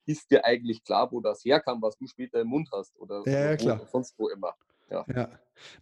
ist 0.07 0.31
dir 0.31 0.45
eigentlich 0.45 0.85
klar, 0.85 1.11
wo 1.11 1.21
das 1.21 1.45
herkam, 1.45 1.83
was 1.83 1.97
du 1.97 2.07
später 2.07 2.41
im 2.41 2.49
Mund 2.49 2.69
hast 2.73 2.97
oder, 2.99 3.23
ja, 3.27 3.49
oder 3.49 3.57
klar. 3.57 3.89
sonst 3.91 4.19
wo 4.19 4.29
immer. 4.29 4.55
Ja. 4.91 5.05
ja. 5.15 5.29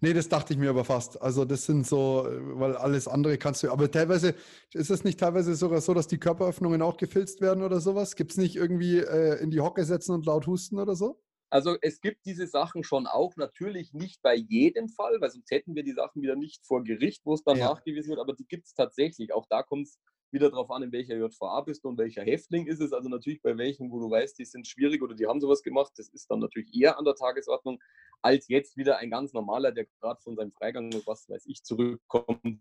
Nee, 0.01 0.15
das 0.15 0.29
dachte 0.29 0.55
ich 0.55 0.59
mir 0.59 0.71
aber 0.71 0.85
fast. 0.85 1.21
Also 1.21 1.45
das 1.45 1.67
sind 1.67 1.87
so, 1.87 2.27
weil 2.27 2.77
alles 2.77 3.07
andere 3.07 3.37
kannst 3.37 3.63
du, 3.63 3.71
aber 3.71 3.91
teilweise, 3.91 4.35
ist 4.73 4.91
es 4.91 5.05
nicht 5.05 5.21
teilweise 5.21 5.55
sogar 5.57 5.81
so, 5.81 5.93
dass 5.93 6.07
die 6.07 6.19
Körperöffnungen 6.19 6.81
auch 6.81 6.97
gefilzt 6.97 7.41
werden 7.41 7.63
oder 7.63 7.81
sowas? 7.81 8.17
Gibt 8.17 8.31
es 8.31 8.39
nicht 8.39 8.57
irgendwie 8.57 8.99
äh, 8.99 9.43
in 9.43 9.51
die 9.51 9.61
Hocke 9.61 9.85
setzen 9.85 10.13
und 10.13 10.25
laut 10.25 10.47
husten 10.47 10.79
oder 10.79 10.97
so? 10.97 11.21
Also 11.55 11.77
es 11.83 12.01
gibt 12.01 12.27
diese 12.27 12.49
Sachen 12.49 12.83
schon 12.83 13.07
auch, 13.07 13.37
natürlich 13.37 13.93
nicht 13.93 14.21
bei 14.23 14.35
jedem 14.35 14.89
Fall, 14.89 15.21
weil 15.21 15.31
sonst 15.31 15.53
hätten 15.53 15.77
wir 15.77 15.85
die 15.85 15.93
Sachen 15.93 16.21
wieder 16.21 16.35
nicht 16.35 16.67
vor 16.67 16.83
Gericht, 16.83 17.25
wo 17.25 17.35
es 17.35 17.45
dann 17.45 17.59
ja. 17.59 17.69
nachgewiesen 17.69 18.11
wird, 18.11 18.19
aber 18.19 18.33
die 18.33 18.45
gibt 18.45 18.67
es 18.67 18.75
tatsächlich. 18.75 19.33
Auch 19.33 19.47
da 19.49 19.63
kommt 19.63 19.87
es 19.87 20.01
wieder 20.33 20.51
darauf 20.51 20.69
an, 20.73 20.83
in 20.83 20.91
welcher 20.91 21.15
JVA 21.17 21.61
bist 21.61 21.85
du 21.85 21.91
und 21.91 21.99
welcher 21.99 22.25
Häftling 22.25 22.67
ist 22.67 22.81
es. 22.81 22.93
Also 22.93 23.09
natürlich 23.09 23.41
bei 23.41 23.57
welchen, 23.57 23.93
wo 23.93 24.01
du 24.01 24.11
weißt, 24.11 24.37
die 24.37 24.45
sind 24.45 24.67
schwierig 24.67 25.01
oder 25.01 25.15
die 25.15 25.29
haben 25.29 25.41
sowas 25.41 25.63
gemacht, 25.63 25.93
das 25.97 26.09
ist 26.09 26.29
dann 26.29 26.41
natürlich 26.41 26.75
eher 26.75 26.99
an 26.99 27.05
der 27.05 27.15
Tagesordnung, 27.15 27.81
als 28.21 28.49
jetzt 28.49 28.77
wieder 28.77 28.99
ein 28.99 29.11
ganz 29.11 29.33
normaler, 29.33 29.71
der 29.71 29.87
gerade 30.01 30.21
von 30.23 30.35
seinem 30.35 30.51
Freigang, 30.51 30.93
was 31.07 31.29
weiß 31.29 31.47
ich, 31.47 31.63
zurückkommt. 31.63 32.59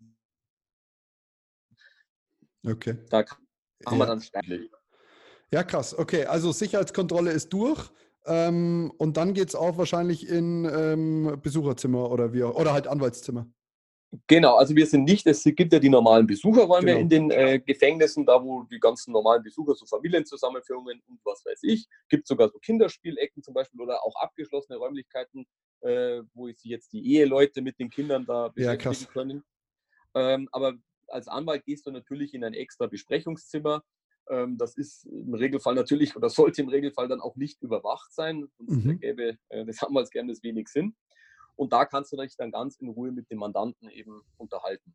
Okay. 2.64 2.96
Da 3.10 3.24
kann 3.24 3.40
ja. 3.90 3.94
man 3.96 4.06
dann 4.06 4.20
steiglich. 4.20 4.70
Ja, 5.50 5.64
krass. 5.64 5.98
Okay, 5.98 6.26
also 6.26 6.52
Sicherheitskontrolle 6.52 7.32
ist 7.32 7.52
durch. 7.52 7.90
Ähm, 8.26 8.92
und 8.96 9.16
dann 9.16 9.34
geht 9.34 9.48
es 9.48 9.54
auch 9.54 9.76
wahrscheinlich 9.76 10.28
in 10.28 10.64
ähm, 10.64 11.38
Besucherzimmer 11.42 12.10
oder 12.10 12.32
wie 12.32 12.42
oder 12.42 12.72
halt 12.72 12.86
Anwaltszimmer. 12.86 13.46
Genau, 14.28 14.56
also 14.56 14.76
wir 14.76 14.86
sind 14.86 15.04
nicht, 15.04 15.26
es 15.26 15.42
gibt 15.42 15.72
ja 15.72 15.78
die 15.78 15.88
normalen 15.88 16.26
Besucherräume 16.26 16.86
genau. 16.86 17.00
in 17.00 17.08
den 17.08 17.30
äh, 17.30 17.58
Gefängnissen, 17.58 18.24
da 18.24 18.42
wo 18.42 18.62
die 18.64 18.78
ganzen 18.78 19.12
normalen 19.12 19.42
Besucher, 19.42 19.74
so 19.74 19.86
Familienzusammenführungen 19.86 21.02
und 21.08 21.18
was 21.24 21.44
weiß 21.44 21.60
ich, 21.62 21.88
gibt 22.08 22.26
sogar 22.26 22.48
so 22.48 22.58
Kinderspielecken 22.58 23.42
zum 23.42 23.54
Beispiel 23.54 23.80
oder 23.80 24.04
auch 24.04 24.14
abgeschlossene 24.16 24.78
Räumlichkeiten, 24.78 25.46
äh, 25.80 26.22
wo 26.32 26.46
sich 26.46 26.64
jetzt 26.64 26.92
die 26.92 27.14
Eheleute 27.14 27.60
mit 27.60 27.78
den 27.78 27.90
Kindern 27.90 28.24
da 28.24 28.48
beschäftigen 28.48 28.94
ja, 28.94 29.10
können. 29.12 29.44
Ähm, 30.14 30.48
aber 30.52 30.74
als 31.08 31.26
Anwalt 31.26 31.64
gehst 31.64 31.86
du 31.86 31.90
natürlich 31.90 32.34
in 32.34 32.44
ein 32.44 32.54
extra 32.54 32.86
Besprechungszimmer, 32.86 33.82
das 34.26 34.76
ist 34.76 35.04
im 35.06 35.34
Regelfall 35.34 35.74
natürlich 35.74 36.16
oder 36.16 36.30
sollte 36.30 36.62
im 36.62 36.68
Regelfall 36.68 37.08
dann 37.08 37.20
auch 37.20 37.36
nicht 37.36 37.62
überwacht 37.62 38.12
sein, 38.12 38.48
sonst 38.58 38.84
mhm. 38.84 38.98
gäbe 38.98 39.38
äh, 39.48 39.64
des 39.64 39.82
Anwaltsgeheimnis 39.82 40.42
wenig 40.42 40.68
Sinn. 40.68 40.94
Und 41.56 41.72
da 41.72 41.84
kannst 41.84 42.12
du 42.12 42.16
dich 42.16 42.36
dann 42.36 42.50
ganz 42.50 42.76
in 42.76 42.88
Ruhe 42.88 43.12
mit 43.12 43.30
dem 43.30 43.38
Mandanten 43.38 43.88
eben 43.88 44.22
unterhalten. 44.36 44.94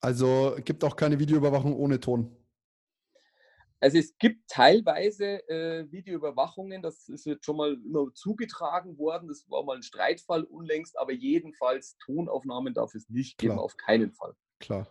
Also 0.00 0.56
gibt 0.64 0.84
auch 0.84 0.94
keine 0.94 1.18
Videoüberwachung 1.18 1.74
ohne 1.74 1.98
Ton. 1.98 2.36
Also 3.80 3.98
es 3.98 4.16
gibt 4.18 4.48
teilweise 4.48 5.46
äh, 5.48 5.90
Videoüberwachungen, 5.90 6.80
das 6.80 7.08
ist 7.08 7.26
jetzt 7.26 7.44
schon 7.44 7.56
mal 7.56 7.74
immer 7.84 8.12
zugetragen 8.14 8.96
worden. 8.98 9.28
Das 9.28 9.44
war 9.50 9.64
mal 9.64 9.76
ein 9.76 9.82
Streitfall 9.82 10.44
unlängst, 10.44 10.98
aber 10.98 11.12
jedenfalls 11.12 11.96
Tonaufnahmen 11.98 12.72
darf 12.72 12.94
es 12.94 13.08
nicht 13.10 13.36
geben, 13.36 13.54
Klar. 13.54 13.64
auf 13.64 13.76
keinen 13.76 14.12
Fall. 14.12 14.34
Klar. 14.58 14.88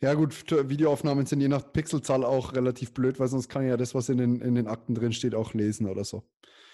Ja, 0.00 0.14
gut, 0.14 0.50
Videoaufnahmen 0.50 1.26
sind 1.26 1.40
je 1.40 1.48
nach 1.48 1.72
Pixelzahl 1.72 2.24
auch 2.24 2.54
relativ 2.54 2.92
blöd, 2.92 3.18
weil 3.18 3.28
sonst 3.28 3.48
kann 3.48 3.62
ich 3.62 3.68
ja 3.68 3.76
das, 3.76 3.94
was 3.94 4.08
in 4.08 4.18
den, 4.18 4.40
in 4.40 4.54
den 4.54 4.66
Akten 4.66 4.94
drin 4.94 5.12
steht, 5.12 5.34
auch 5.34 5.54
lesen 5.54 5.88
oder 5.88 6.04
so. 6.04 6.22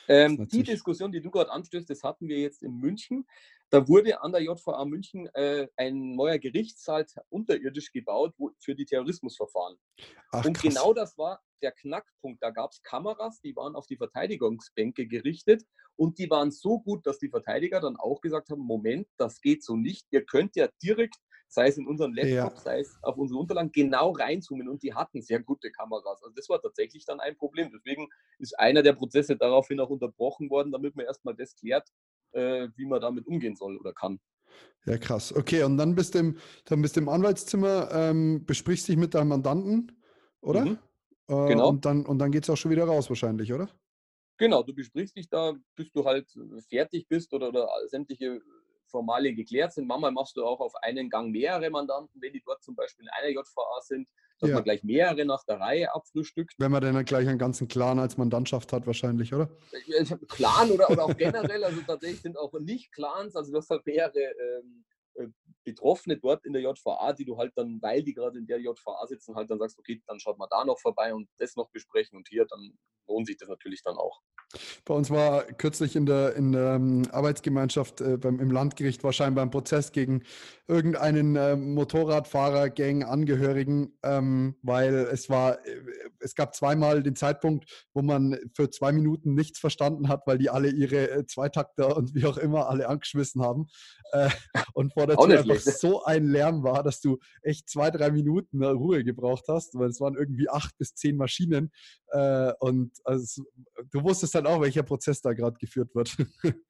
Ähm, 0.09 0.49
die 0.49 0.65
Diskussion, 0.65 1.13
die 1.13 1.21
du 1.21 1.31
gerade 1.31 1.51
anstößt, 1.51 1.89
das 1.89 2.03
hatten 2.03 2.29
wir 2.29 2.39
jetzt 2.39 2.63
in 2.63 2.77
München. 2.77 3.25
Da 3.71 3.89
wurde 3.89 4.21
an 4.21 4.33
der 4.33 4.43
JVA 4.43 4.85
München 4.85 5.27
äh, 5.35 5.69
ein 5.77 6.15
neuer 6.15 6.39
Gerichtssaal 6.39 7.07
unterirdisch 7.31 7.93
gebaut 7.93 8.35
wo, 8.37 8.51
für 8.59 8.75
die 8.75 8.85
Terrorismusverfahren. 8.85 9.79
Ach, 10.33 10.45
Und 10.45 10.55
krass. 10.55 10.75
genau 10.75 10.93
das 10.93 11.17
war 11.17 11.41
der 11.63 11.73
Knackpunkt. 11.73 12.43
Da 12.43 12.51
gab 12.51 12.73
es 12.73 12.83
Kameras, 12.83 13.41
die 13.41 13.55
waren 13.57 13.77
auf 13.77 13.87
die 13.87 13.97
Verteidigungsbänke 13.97 15.07
gerichtet 15.07 15.63
und 15.97 16.19
die 16.19 16.29
waren 16.29 16.51
so 16.51 16.81
gut, 16.81 17.07
dass 17.07 17.19
die 17.19 17.31
Verteidiger 17.31 17.81
dann 17.81 17.97
auch 17.97 18.21
gesagt 18.21 18.51
haben, 18.51 18.61
Moment, 18.61 19.07
das 19.17 19.41
geht 19.41 19.65
so 19.65 19.77
nicht. 19.77 20.07
Ihr 20.11 20.25
könnt 20.25 20.57
ja 20.57 20.69
direkt 20.83 21.17
sei 21.53 21.69
es 21.69 21.77
in 21.77 21.87
unseren 21.87 22.15
Laptop, 22.15 22.55
ja. 22.55 22.61
sei 22.61 22.81
es 22.81 22.99
auf 23.03 23.19
unsere 23.19 23.39
Unterlagen, 23.39 23.71
genau 23.73 24.13
reinzoomen 24.13 24.69
und 24.69 24.83
die 24.83 24.95
hatten 24.95 25.21
sehr 25.21 25.41
gute 25.41 25.71
Kameras. 25.71 26.23
Also 26.23 26.35
das 26.35 26.49
war 26.49 26.63
tatsächlich 26.63 27.05
dann 27.05 27.21
ein 27.21 27.37
Problem. 27.37 27.71
Deswegen 27.71 28.09
ist 28.39 28.59
einer 28.59 28.83
der 28.83 28.95
Prozesse 28.95 29.37
daraufhin 29.37 29.79
auch 29.79 29.91
unterbrochen 29.91 30.49
worden, 30.49 30.73
damit 30.73 30.97
man 30.97 31.05
erstmal 31.05 31.35
das 31.35 31.55
klärt, 31.55 31.87
äh, 32.33 32.69
wie 32.77 32.87
man 32.87 33.03
damit 33.03 33.27
umgehen 33.27 33.55
soll 33.55 33.77
oder 33.77 33.93
kann. 33.93 34.19
Ja, 34.87 34.97
krass. 34.97 35.35
Okay, 35.35 35.63
und 35.63 35.77
dann 35.77 35.95
bist 35.95 36.15
du 36.15 36.21
im, 36.21 36.39
dann 36.65 36.81
bist 36.81 36.97
du 36.97 37.01
im 37.01 37.11
Anwaltszimmer, 37.11 37.91
ähm, 37.93 38.47
besprichst 38.47 38.89
dich 38.89 38.97
mit 38.97 39.13
deinem 39.13 39.29
Mandanten, 39.29 39.93
oder? 40.41 40.65
Mhm. 40.65 40.79
Äh, 41.29 41.49
genau. 41.49 41.69
Und 41.69 41.85
dann, 41.85 42.07
und 42.07 42.19
dann 42.19 42.33
geht 42.33 42.45
es 42.45 42.51
auch 42.51 42.57
schon 42.57 42.71
wieder 42.71 42.85
raus 42.85 43.11
wahrscheinlich, 43.11 43.53
oder? 43.53 43.69
Genau, 44.39 44.63
du 44.63 44.75
besprichst 44.75 45.17
dich 45.17 45.29
da, 45.29 45.55
bis 45.77 45.93
du 45.93 46.05
halt 46.07 46.35
fertig 46.71 47.07
bist 47.09 47.35
oder, 47.35 47.49
oder 47.49 47.69
sämtliche 47.89 48.41
Formalien 48.93 49.35
geklärt 49.35 49.73
sind. 49.73 49.89
Manchmal 49.89 50.13
machst 50.13 50.37
du 50.37 50.45
auch 50.45 50.61
auf 50.61 50.73
einen 50.83 51.11
Gang 51.11 51.33
mehrere 51.33 51.69
Mandanten, 51.71 52.21
wenn 52.23 52.33
die 52.33 52.43
dort 52.47 52.63
zum 52.63 52.77
Beispiel 52.77 53.07
in 53.07 53.11
einer 53.11 53.31
JVA 53.31 53.81
sind, 53.81 54.09
dass 54.39 54.51
ja. 54.51 54.55
man 54.57 54.65
gleich 54.65 54.85
mehrere 54.85 55.25
nach 55.25 55.45
der 55.45 55.59
Reihe 55.59 55.93
abfrühstückt. 55.95 56.55
Wenn 56.59 56.71
man 56.71 56.83
dann 56.83 57.05
gleich 57.05 57.27
einen 57.29 57.39
ganzen 57.39 57.69
Clan 57.69 57.99
als 57.99 58.17
Mandantschaft 58.17 58.73
hat, 58.73 58.87
wahrscheinlich, 58.87 59.35
oder? 59.35 59.49
Clan 60.29 60.71
oder, 60.71 60.91
oder 60.91 61.05
auch 61.05 61.17
generell, 61.17 61.65
also 61.65 61.81
tatsächlich 61.87 62.23
sind 62.23 62.39
auch 62.39 62.53
nicht 62.61 62.93
Clans, 62.93 63.35
also 63.35 63.51
du 63.51 63.59
hast 63.59 63.71
halt 63.71 63.87
mehrere 63.87 64.19
ähm, 64.19 64.85
äh, 65.15 65.27
Betroffene 65.65 66.19
dort 66.19 66.45
in 66.45 66.53
der 66.53 66.63
JVA, 66.63 67.13
die 67.13 67.25
du 67.25 67.37
halt 67.37 67.53
dann, 67.57 67.81
weil 67.81 68.03
die 68.03 68.15
gerade 68.15 68.39
in 68.39 68.47
der 68.47 68.61
JVA 68.61 69.07
sitzen, 69.07 69.35
halt 69.35 69.51
dann 69.51 69.59
sagst, 69.59 69.79
okay, 69.79 70.03
dann 70.07 70.21
schaut 70.21 70.39
mal 70.39 70.49
da 70.51 70.65
noch 70.65 70.81
vorbei 70.81 71.15
und 71.15 71.29
das 71.39 71.57
noch 71.57 71.71
besprechen 71.71 72.17
und 72.17 72.29
hier, 72.29 72.47
dann 72.47 72.79
lohnt 73.09 73.27
sich 73.27 73.37
das 73.37 73.49
natürlich 73.49 73.83
dann 73.83 73.97
auch. 73.97 74.21
Bei 74.85 74.95
uns 74.95 75.11
war 75.11 75.45
kürzlich 75.45 75.97
in 75.97 76.05
der, 76.05 76.37
in 76.37 76.53
der 76.53 76.75
ähm, 76.75 77.03
Arbeitsgemeinschaft 77.11 78.01
äh, 78.01 78.19
beim, 78.19 78.39
im 78.39 78.51
Landgericht 78.51 79.03
war 79.03 79.13
scheinbar 79.13 79.45
ein 79.45 79.51
Prozess 79.51 79.93
gegen 79.93 80.25
irgendeinen 80.69 81.37
äh, 81.37 81.57
Motorradfahrer, 81.57 82.69
Gang, 82.69 83.03
Angehörigen, 83.05 83.99
ähm, 84.03 84.57
weil 84.63 84.95
es 84.95 85.31
war, 85.31 85.65
äh, 85.67 85.81
es 86.21 86.35
gab 86.35 86.55
zweimal 86.55 87.03
den 87.03 87.17
Zeitpunkt, 87.17 87.87
wo 87.95 88.03
man 88.03 88.39
für 88.55 88.69
zwei 88.71 88.93
Minuten 88.93 89.35
nichts 89.35 89.59
verstanden 89.59 90.09
hat, 90.09 90.27
weil 90.27 90.39
die 90.39 90.51
alle 90.51 90.69
ihre 90.71 91.11
äh, 91.11 91.27
Zweitakter 91.27 91.97
und 91.97 92.15
wie 92.15 92.27
auch 92.27 92.37
immer 92.37 92.69
alle 92.69 92.89
angeschmissen 92.89 93.43
haben. 93.43 93.69
Äh, 94.13 94.29
und 94.75 94.93
vor 94.93 95.07
der 95.07 95.17
Tür 95.17 95.45
einfach 95.53 95.73
so 95.81 96.05
ein 96.05 96.27
Lärm 96.27 96.63
war, 96.63 96.83
dass 96.83 97.01
du 97.01 97.19
echt 97.43 97.69
zwei, 97.69 97.91
drei 97.91 98.11
Minuten 98.11 98.63
Ruhe 98.63 99.05
gebraucht 99.05 99.45
hast, 99.49 99.75
weil 99.75 99.89
es 99.89 100.01
waren 100.01 100.17
irgendwie 100.17 100.49
acht 100.49 100.77
bis 100.79 100.95
zehn 100.95 101.17
Maschinen. 101.17 101.73
Äh, 102.09 102.53
und 102.61 102.93
also, 103.05 103.45
du 103.91 104.03
wusstest 104.03 104.35
dann 104.35 104.47
auch, 104.47 104.61
welcher 104.61 104.83
Prozess 104.83 105.21
da 105.21 105.33
gerade 105.33 105.57
geführt 105.59 105.95
wird. 105.95 106.17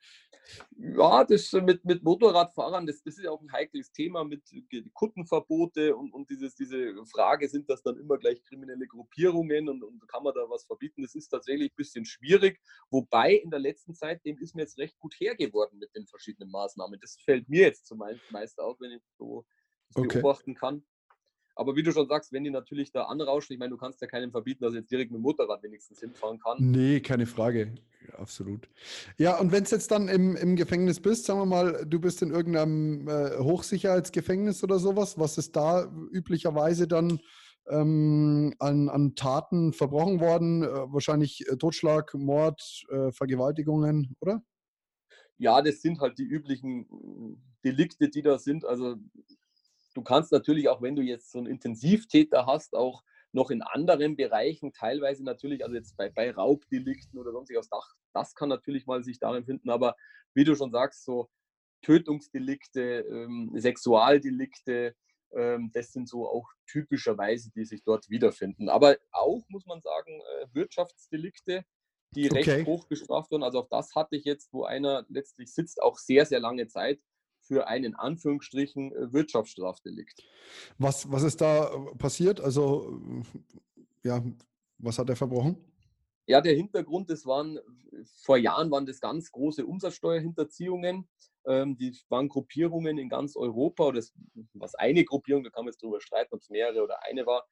Ja, 0.77 1.25
das 1.25 1.53
mit, 1.53 1.85
mit 1.85 2.03
Motorradfahrern, 2.03 2.87
das, 2.87 3.03
das 3.03 3.17
ist 3.17 3.25
ja 3.25 3.31
auch 3.31 3.41
ein 3.41 3.53
heikles 3.53 3.93
Thema 3.93 4.25
mit 4.25 4.43
Kuttenverbote 4.93 5.97
und, 5.97 6.13
und 6.13 6.29
dieses, 6.31 6.55
diese 6.55 6.95
Frage, 7.07 7.49
sind 7.49 7.71
das 7.71 7.83
dann 7.83 7.99
immer 7.99 8.19
gleich 8.19 8.43
kriminelle 8.45 8.87
Gruppierungen 8.87 9.69
und, 9.69 9.83
und 9.83 10.07
kann 10.09 10.23
man 10.23 10.35
da 10.35 10.49
was 10.49 10.65
verbieten? 10.65 11.03
Das 11.03 11.15
ist 11.15 11.29
tatsächlich 11.29 11.73
ein 11.73 11.77
bisschen 11.77 12.05
schwierig, 12.05 12.61
wobei 12.91 13.35
in 13.35 13.51
der 13.51 13.61
letzten 13.61 13.95
Zeit, 13.95 14.25
dem 14.25 14.39
ist 14.39 14.55
mir 14.55 14.63
jetzt 14.63 14.79
recht 14.79 14.99
gut 14.99 15.15
hergeworden 15.19 15.79
mit 15.79 15.95
den 15.95 16.07
verschiedenen 16.07 16.51
Maßnahmen. 16.51 16.99
Das 17.01 17.17
fällt 17.25 17.49
mir 17.49 17.63
jetzt 17.63 17.87
zumeist 17.87 18.59
auf, 18.59 18.81
wenn 18.81 18.93
ich 18.93 19.03
so 19.17 19.45
okay. 19.95 20.21
beobachten 20.21 20.55
kann. 20.55 20.85
Aber 21.55 21.77
wie 21.77 21.83
du 21.83 21.93
schon 21.93 22.09
sagst, 22.09 22.33
wenn 22.33 22.45
die 22.45 22.51
natürlich 22.51 22.93
da 22.93 23.05
anrauschen, 23.05 23.53
ich 23.53 23.59
meine, 23.59 23.71
du 23.71 23.77
kannst 23.77 24.01
ja 24.01 24.07
keinem 24.07 24.31
verbieten, 24.31 24.65
dass 24.65 24.73
er 24.73 24.81
jetzt 24.81 24.91
direkt 24.91 25.11
mit 25.11 25.19
dem 25.19 25.23
Motorrad 25.23 25.63
wenigstens 25.63 26.01
hinfahren 26.01 26.39
kann. 26.39 26.59
Nee, 26.59 27.01
keine 27.01 27.27
Frage. 27.27 27.75
absolut. 28.17 28.69
Ja, 29.19 29.39
und 29.39 29.53
wenn 29.53 29.65
es 29.65 29.71
jetzt 29.71 29.91
dann 29.91 30.09
im, 30.09 30.35
im 30.37 30.57
Gefängnis 30.57 31.01
bist, 31.01 31.27
sagen 31.27 31.41
wir 31.41 31.47
mal, 31.47 31.85
du 31.87 32.01
bist 32.01 32.23
in 32.23 32.31
irgendeinem 32.31 33.07
äh, 33.07 33.39
Hochsicherheitsgefängnis 33.39 34.65
oder 34.65 34.79
sowas, 34.79 35.19
was 35.19 35.37
ist 35.37 35.55
da 35.55 35.93
üblicherweise 36.11 36.89
dann 36.89 37.21
ähm, 37.69 38.55
an, 38.59 38.89
an 38.89 39.15
Taten 39.15 39.73
verbrochen 39.73 40.21
worden? 40.21 40.63
Äh, 40.63 40.93
wahrscheinlich 40.93 41.47
äh, 41.49 41.57
Totschlag, 41.57 42.15
Mord, 42.15 42.85
äh, 42.91 43.13
Vergewaltigungen, 43.13 44.17
oder? 44.21 44.43
Ja, 45.39 45.61
das 45.61 45.83
sind 45.83 46.01
halt 46.01 46.19
die 46.19 46.25
üblichen 46.25 46.85
äh, 46.85 47.37
Delikte, 47.65 48.09
die 48.09 48.23
da 48.23 48.39
sind. 48.39 48.65
Also 48.65 48.97
Du 49.95 50.03
kannst 50.03 50.33
natürlich 50.33 50.69
auch, 50.69 50.83
wenn 50.83 50.97
du 50.97 51.03
jetzt 51.03 51.31
so 51.31 51.39
einen 51.39 51.47
Intensivtäter 51.47 52.47
hast, 52.47 52.75
auch 52.75 53.03
noch 53.33 53.51
in 53.51 53.63
anderen 53.63 54.17
Bereichen, 54.17 54.73
teilweise 54.73 55.25
natürlich, 55.25 55.65
also 55.65 55.75
jetzt 55.75 55.97
bei, 55.97 56.11
bei 56.11 56.31
Raubdelikten 56.31 57.19
oder 57.19 57.33
sonstiges, 57.33 57.69
das, 57.69 57.95
das 58.13 58.35
kann 58.35 58.49
natürlich 58.49 58.87
mal 58.87 59.03
sich 59.03 59.19
darin 59.19 59.45
finden, 59.45 59.71
aber 59.71 59.97
wie 60.35 60.45
du 60.45 60.55
schon 60.55 60.71
sagst, 60.71 61.05
so 61.05 61.31
Tötungsdelikte, 61.83 63.01
ähm, 63.11 63.51
Sexualdelikte, 63.55 64.95
ähm, 65.35 65.71
das 65.73 65.93
sind 65.93 66.09
so 66.09 66.29
auch 66.29 66.49
typischerweise, 66.67 67.51
die 67.51 67.65
sich 67.65 67.83
dort 67.83 68.09
wiederfinden. 68.09 68.69
Aber 68.69 68.97
auch, 69.11 69.45
muss 69.49 69.67
man 69.67 69.81
sagen, 69.81 70.21
äh, 70.21 70.47
Wirtschaftsdelikte, 70.53 71.65
die 72.15 72.31
okay. 72.31 72.51
recht 72.51 72.67
hoch 72.67 72.89
gestraft 72.89 73.31
wurden. 73.31 73.43
Also 73.43 73.61
auch 73.61 73.69
das 73.69 73.95
hatte 73.95 74.17
ich 74.17 74.25
jetzt, 74.25 74.53
wo 74.53 74.65
einer 74.65 75.05
letztlich 75.09 75.53
sitzt, 75.53 75.83
auch 75.83 75.99
sehr, 75.99 76.27
sehr 76.27 76.41
lange 76.41 76.69
Zeit 76.69 77.01
für 77.53 77.67
einen 77.67 77.95
Anführungsstrichen 77.95 78.93
äh, 78.93 79.13
Wirtschaftsstrafdelikt. 79.13 80.25
Was, 80.79 81.13
was 81.13 81.23
ist 81.23 81.43
da 81.43 81.67
äh, 81.67 81.95
passiert? 81.97 82.41
Also, 82.41 82.99
äh, 83.75 84.09
ja, 84.09 84.25
was 84.79 84.99
hat 84.99 85.11
er 85.11 85.17
verbrochen? 85.17 85.59
Ja, 86.27 86.41
der 86.41 86.55
Hintergrund, 86.55 87.11
das 87.11 87.27
waren, 87.27 87.59
vor 88.23 88.39
Jahren 88.39 88.71
waren 88.71 88.87
das 88.87 89.01
ganz 89.01 89.31
große 89.31 89.67
Umsatzsteuerhinterziehungen. 89.67 91.07
Ähm, 91.45 91.77
die 91.77 91.95
waren 92.09 92.29
Gruppierungen 92.29 92.97
in 92.97 93.11
ganz 93.11 93.37
Europa, 93.37 93.89
oder 93.89 93.97
das 93.97 94.15
was 94.55 94.75
eine 94.77 95.05
Gruppierung, 95.05 95.45
da 95.45 95.51
kann 95.51 95.65
man 95.65 95.73
jetzt 95.73 95.83
darüber 95.83 96.01
streiten, 96.01 96.35
ob 96.35 96.41
es 96.41 96.49
mehrere 96.49 96.83
oder 96.83 97.05
eine 97.05 97.27
war. 97.27 97.47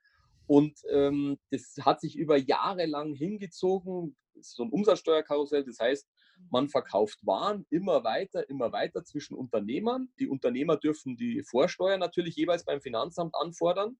Und 0.46 0.80
ähm, 0.90 1.38
das 1.50 1.74
hat 1.82 2.00
sich 2.00 2.16
über 2.16 2.38
Jahre 2.38 2.86
lang 2.86 3.12
hingezogen, 3.12 4.16
so 4.40 4.62
ein 4.62 4.70
Umsatzsteuerkarussell. 4.70 5.64
Das 5.64 5.78
heißt, 5.78 6.08
man 6.50 6.68
verkauft 6.68 7.18
Waren 7.26 7.66
immer 7.70 8.04
weiter, 8.04 8.48
immer 8.48 8.72
weiter 8.72 9.04
zwischen 9.04 9.34
Unternehmern. 9.34 10.08
Die 10.18 10.28
Unternehmer 10.28 10.76
dürfen 10.76 11.16
die 11.16 11.42
Vorsteuer 11.42 11.98
natürlich 11.98 12.36
jeweils 12.36 12.64
beim 12.64 12.80
Finanzamt 12.80 13.34
anfordern. 13.34 13.98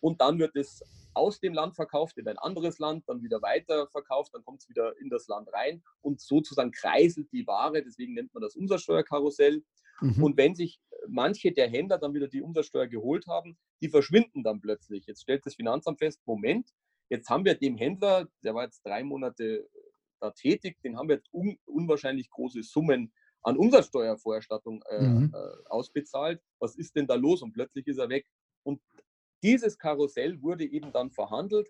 Und 0.00 0.20
dann 0.20 0.38
wird 0.38 0.54
es 0.54 0.82
aus 1.14 1.40
dem 1.40 1.54
Land 1.54 1.74
verkauft 1.74 2.18
in 2.18 2.28
ein 2.28 2.38
anderes 2.38 2.78
Land, 2.78 3.08
dann 3.08 3.22
wieder 3.22 3.42
weiter 3.42 3.88
verkauft, 3.88 4.32
dann 4.34 4.44
kommt 4.44 4.62
es 4.62 4.68
wieder 4.68 4.96
in 5.00 5.10
das 5.10 5.26
Land 5.26 5.52
rein 5.52 5.82
und 6.00 6.20
sozusagen 6.20 6.70
kreiselt 6.70 7.32
die 7.32 7.46
Ware. 7.46 7.82
Deswegen 7.82 8.14
nennt 8.14 8.32
man 8.32 8.42
das 8.42 8.54
Umsatzsteuerkarussell. 8.54 9.64
Mhm. 10.00 10.22
Und 10.22 10.36
wenn 10.36 10.54
sich 10.54 10.80
manche 11.08 11.52
der 11.52 11.68
Händler 11.68 11.98
dann 11.98 12.14
wieder 12.14 12.28
die 12.28 12.42
Umsatzsteuer 12.42 12.86
geholt 12.86 13.26
haben, 13.26 13.58
die 13.80 13.88
verschwinden 13.88 14.44
dann 14.44 14.60
plötzlich. 14.60 15.06
Jetzt 15.06 15.22
stellt 15.22 15.44
das 15.44 15.56
Finanzamt 15.56 15.98
fest, 15.98 16.20
Moment, 16.24 16.70
jetzt 17.08 17.28
haben 17.28 17.44
wir 17.44 17.54
dem 17.54 17.76
Händler, 17.76 18.28
der 18.44 18.54
war 18.54 18.64
jetzt 18.64 18.82
drei 18.84 19.02
Monate 19.02 19.68
da 20.20 20.30
tätig, 20.30 20.80
den 20.82 20.96
haben 20.96 21.08
wir 21.08 21.16
jetzt 21.16 21.32
un 21.32 21.58
unwahrscheinlich 21.66 22.30
große 22.30 22.62
Summen 22.62 23.12
an 23.42 23.56
Umsatzsteuervorerstattung 23.56 24.82
äh, 24.88 25.00
mhm. 25.00 25.34
äh, 25.34 25.68
ausbezahlt. 25.68 26.42
Was 26.58 26.76
ist 26.76 26.96
denn 26.96 27.06
da 27.06 27.14
los? 27.14 27.42
Und 27.42 27.52
plötzlich 27.52 27.86
ist 27.86 27.98
er 27.98 28.08
weg. 28.08 28.26
Und 28.62 28.80
dieses 29.42 29.78
Karussell 29.78 30.42
wurde 30.42 30.64
eben 30.64 30.92
dann 30.92 31.10
verhandelt. 31.10 31.68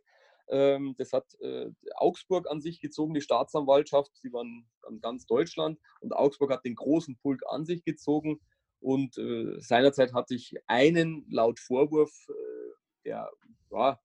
Ähm, 0.49 0.95
das 0.97 1.13
hat 1.13 1.35
äh, 1.41 1.71
Augsburg 1.95 2.51
an 2.51 2.61
sich 2.61 2.81
gezogen, 2.81 3.15
die 3.15 3.21
Staatsanwaltschaft. 3.21 4.17
Sie 4.17 4.33
waren 4.33 4.67
an 4.83 5.01
ganz 5.01 5.27
Deutschland 5.27 5.79
und 6.01 6.13
Augsburg 6.13 6.51
hat 6.51 6.65
den 6.65 6.75
großen 6.75 7.17
Pulk 7.19 7.43
an 7.49 7.65
sich 7.65 7.85
gezogen. 7.85 8.41
Und 8.81 9.19
äh, 9.19 9.61
seinerzeit 9.61 10.15
hatte 10.15 10.35
ich 10.35 10.55
einen 10.67 11.27
laut 11.31 11.59
Vorwurf 11.59 12.29
äh, 12.29 13.03
der, 13.05 13.31
ja, 13.71 14.01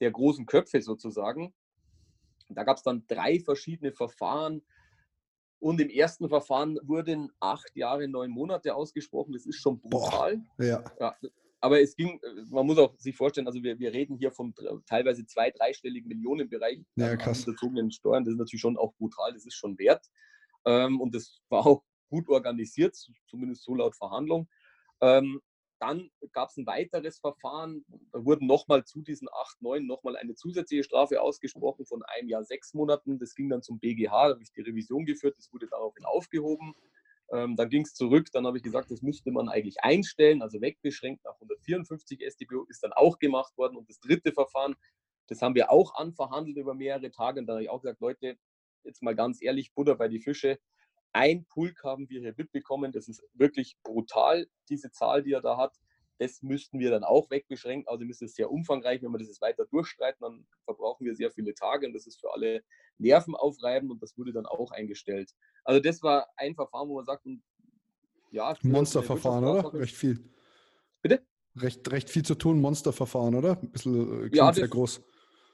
der 0.00 0.10
großen 0.10 0.46
Köpfe 0.46 0.80
sozusagen, 0.80 1.54
da 2.54 2.64
gab 2.64 2.76
es 2.76 2.82
dann 2.82 3.04
drei 3.06 3.40
verschiedene 3.40 3.92
Verfahren. 3.92 4.62
Und 5.58 5.80
im 5.80 5.90
ersten 5.90 6.28
Verfahren 6.28 6.78
wurden 6.82 7.30
acht 7.38 7.76
Jahre, 7.76 8.08
neun 8.08 8.30
Monate 8.30 8.74
ausgesprochen. 8.74 9.32
Das 9.32 9.46
ist 9.46 9.56
schon 9.56 9.80
brutal. 9.80 10.42
Boah, 10.56 10.64
ja. 10.64 10.84
ja. 10.98 11.16
Aber 11.60 11.80
es 11.80 11.94
ging, 11.94 12.20
äh, 12.20 12.42
man 12.50 12.66
muss 12.66 12.78
auch 12.78 12.98
sich 12.98 13.16
vorstellen, 13.16 13.46
also 13.46 13.62
wir, 13.62 13.78
wir 13.78 13.92
reden 13.92 14.16
hier 14.16 14.32
vom 14.32 14.52
teilweise 14.86 15.24
zwei-, 15.24 15.52
dreistelligen 15.52 16.08
Millionenbereich 16.08 16.80
ja, 16.96 17.16
krass. 17.16 17.44
bezogenen 17.44 17.92
Steuern. 17.92 18.24
Das 18.24 18.32
ist 18.32 18.38
natürlich 18.38 18.60
schon 18.60 18.76
auch 18.76 18.92
brutal, 18.94 19.32
das 19.32 19.46
ist 19.46 19.54
schon 19.54 19.78
wert. 19.78 20.04
Ähm, 20.64 21.00
und 21.00 21.14
das 21.14 21.40
war 21.48 21.64
auch 21.64 21.84
gut 22.10 22.28
organisiert, 22.28 22.96
zumindest 23.28 23.62
so 23.62 23.74
laut 23.76 23.96
Verhandlung. 23.96 24.48
Dann 25.82 26.12
gab 26.30 26.50
es 26.50 26.56
ein 26.56 26.66
weiteres 26.66 27.18
Verfahren, 27.18 27.84
da 28.12 28.24
wurden 28.24 28.46
nochmal 28.46 28.84
zu 28.84 29.02
diesen 29.02 29.28
acht, 29.32 29.60
neun 29.60 29.84
nochmal 29.84 30.16
eine 30.16 30.36
zusätzliche 30.36 30.84
Strafe 30.84 31.20
ausgesprochen 31.20 31.86
von 31.86 32.04
einem 32.04 32.28
Jahr, 32.28 32.44
sechs 32.44 32.72
Monaten. 32.72 33.18
Das 33.18 33.34
ging 33.34 33.48
dann 33.48 33.62
zum 33.62 33.80
BGH, 33.80 34.28
da 34.28 34.34
habe 34.34 34.42
ich 34.44 34.52
die 34.52 34.60
Revision 34.60 35.04
geführt, 35.06 35.34
das 35.36 35.52
wurde 35.52 35.66
daraufhin 35.66 36.04
aufgehoben. 36.04 36.76
Ähm, 37.32 37.56
dann 37.56 37.68
ging 37.68 37.82
es 37.82 37.94
zurück, 37.94 38.28
dann 38.32 38.46
habe 38.46 38.58
ich 38.58 38.62
gesagt, 38.62 38.92
das 38.92 39.02
müsste 39.02 39.32
man 39.32 39.48
eigentlich 39.48 39.82
einstellen, 39.82 40.40
also 40.40 40.60
wegbeschränkt 40.60 41.24
nach 41.24 41.34
154 41.34 42.20
StBO, 42.30 42.64
ist 42.68 42.84
dann 42.84 42.92
auch 42.92 43.18
gemacht 43.18 43.58
worden. 43.58 43.76
Und 43.76 43.88
das 43.88 43.98
dritte 43.98 44.30
Verfahren, 44.30 44.76
das 45.26 45.42
haben 45.42 45.56
wir 45.56 45.72
auch 45.72 45.96
anverhandelt 45.96 46.58
über 46.58 46.74
mehrere 46.74 47.10
Tage. 47.10 47.40
Und 47.40 47.48
da 47.48 47.54
habe 47.54 47.64
ich 47.64 47.70
auch 47.70 47.82
gesagt, 47.82 48.00
Leute, 48.00 48.36
jetzt 48.84 49.02
mal 49.02 49.16
ganz 49.16 49.42
ehrlich, 49.42 49.74
Butter 49.74 49.96
bei 49.96 50.06
die 50.06 50.20
Fische. 50.20 50.60
Ein 51.12 51.44
Pulk 51.44 51.84
haben 51.84 52.08
wir 52.08 52.20
hier 52.20 52.34
mitbekommen. 52.36 52.92
Das 52.92 53.08
ist 53.08 53.22
wirklich 53.34 53.76
brutal, 53.82 54.46
diese 54.68 54.90
Zahl, 54.90 55.22
die 55.22 55.32
er 55.32 55.42
da 55.42 55.56
hat. 55.56 55.74
Das 56.18 56.42
müssten 56.42 56.78
wir 56.78 56.90
dann 56.90 57.04
auch 57.04 57.30
wegbeschränken. 57.30 57.88
Also 57.88 58.04
ist 58.04 58.22
es 58.22 58.34
sehr 58.34 58.50
umfangreich. 58.50 59.02
Wenn 59.02 59.10
wir 59.10 59.18
das 59.18 59.28
jetzt 59.28 59.40
weiter 59.40 59.66
durchstreiten, 59.66 60.20
dann 60.20 60.46
verbrauchen 60.64 61.04
wir 61.04 61.14
sehr 61.14 61.30
viele 61.30 61.54
Tage 61.54 61.86
und 61.86 61.92
das 61.94 62.06
ist 62.06 62.20
für 62.20 62.32
alle 62.32 62.62
Nerven 62.98 63.34
aufreibend 63.34 63.90
und 63.90 64.02
das 64.02 64.16
wurde 64.16 64.32
dann 64.32 64.46
auch 64.46 64.70
eingestellt. 64.70 65.32
Also 65.64 65.80
das 65.80 66.02
war 66.02 66.28
ein 66.36 66.54
Verfahren, 66.54 66.88
wo 66.88 66.96
man 66.96 67.04
sagt, 67.04 67.26
ja. 68.30 68.56
Monsterverfahren, 68.62 69.44
oder? 69.44 69.74
Recht 69.74 69.96
viel. 69.96 70.18
Bitte? 71.02 71.26
Recht, 71.56 71.90
recht 71.90 72.08
viel 72.08 72.24
zu 72.24 72.34
tun, 72.34 72.60
Monsterverfahren, 72.60 73.34
oder? 73.34 73.58
Ein 73.60 73.70
bisschen 73.70 74.32
äh, 74.32 74.36
ja, 74.36 74.52
sehr 74.52 74.68
groß. 74.68 75.02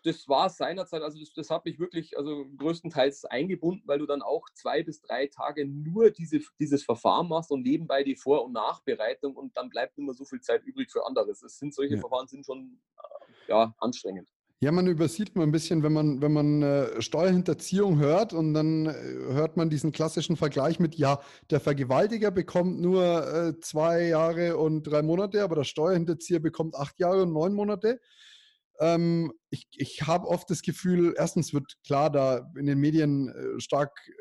Das 0.04 0.28
war 0.28 0.48
seinerzeit, 0.50 1.02
also 1.02 1.18
das, 1.18 1.32
das 1.32 1.50
hat 1.50 1.64
mich 1.64 1.78
wirklich 1.78 2.16
also 2.16 2.46
größtenteils 2.56 3.24
eingebunden, 3.24 3.82
weil 3.86 3.98
du 3.98 4.06
dann 4.06 4.22
auch 4.22 4.48
zwei 4.54 4.82
bis 4.82 5.00
drei 5.00 5.26
Tage 5.26 5.66
nur 5.66 6.10
diese, 6.10 6.40
dieses 6.58 6.84
Verfahren 6.84 7.28
machst 7.28 7.50
und 7.50 7.62
nebenbei 7.62 8.02
die 8.04 8.16
Vor- 8.16 8.44
und 8.44 8.52
Nachbereitung 8.52 9.36
und 9.36 9.56
dann 9.56 9.68
bleibt 9.68 9.98
immer 9.98 10.14
so 10.14 10.24
viel 10.24 10.40
Zeit 10.40 10.64
übrig 10.64 10.90
für 10.90 11.06
anderes. 11.06 11.42
Es 11.42 11.58
sind 11.58 11.74
solche 11.74 11.94
ja. 11.94 12.00
Verfahren 12.00 12.28
sind 12.28 12.44
schon 12.46 12.78
äh, 12.96 13.50
ja, 13.50 13.74
anstrengend. 13.78 14.28
Ja, 14.60 14.72
man 14.72 14.88
übersieht 14.88 15.36
mal 15.36 15.44
ein 15.44 15.52
bisschen, 15.52 15.84
wenn 15.84 15.92
man, 15.92 16.20
wenn 16.20 16.32
man 16.32 16.62
äh, 16.62 17.00
Steuerhinterziehung 17.00 18.00
hört 18.00 18.32
und 18.32 18.54
dann 18.54 18.86
äh, 18.86 18.92
hört 19.32 19.56
man 19.56 19.70
diesen 19.70 19.92
klassischen 19.92 20.36
Vergleich 20.36 20.80
mit, 20.80 20.96
ja, 20.96 21.20
der 21.50 21.60
Vergewaltiger 21.60 22.32
bekommt 22.32 22.80
nur 22.80 23.04
äh, 23.04 23.60
zwei 23.60 24.08
Jahre 24.08 24.56
und 24.56 24.82
drei 24.82 25.02
Monate, 25.02 25.44
aber 25.44 25.54
der 25.54 25.62
Steuerhinterzieher 25.62 26.40
bekommt 26.40 26.74
acht 26.74 26.98
Jahre 26.98 27.22
und 27.22 27.32
neun 27.32 27.54
Monate. 27.54 28.00
Ähm, 28.80 29.32
ich 29.50 29.66
ich 29.76 30.02
habe 30.06 30.28
oft 30.28 30.48
das 30.50 30.62
Gefühl, 30.62 31.14
erstens 31.16 31.52
wird 31.52 31.74
klar 31.84 32.10
da 32.10 32.50
in 32.56 32.66
den 32.66 32.78
Medien 32.78 33.28
äh, 33.28 33.60
stark 33.60 33.92
äh, 34.08 34.12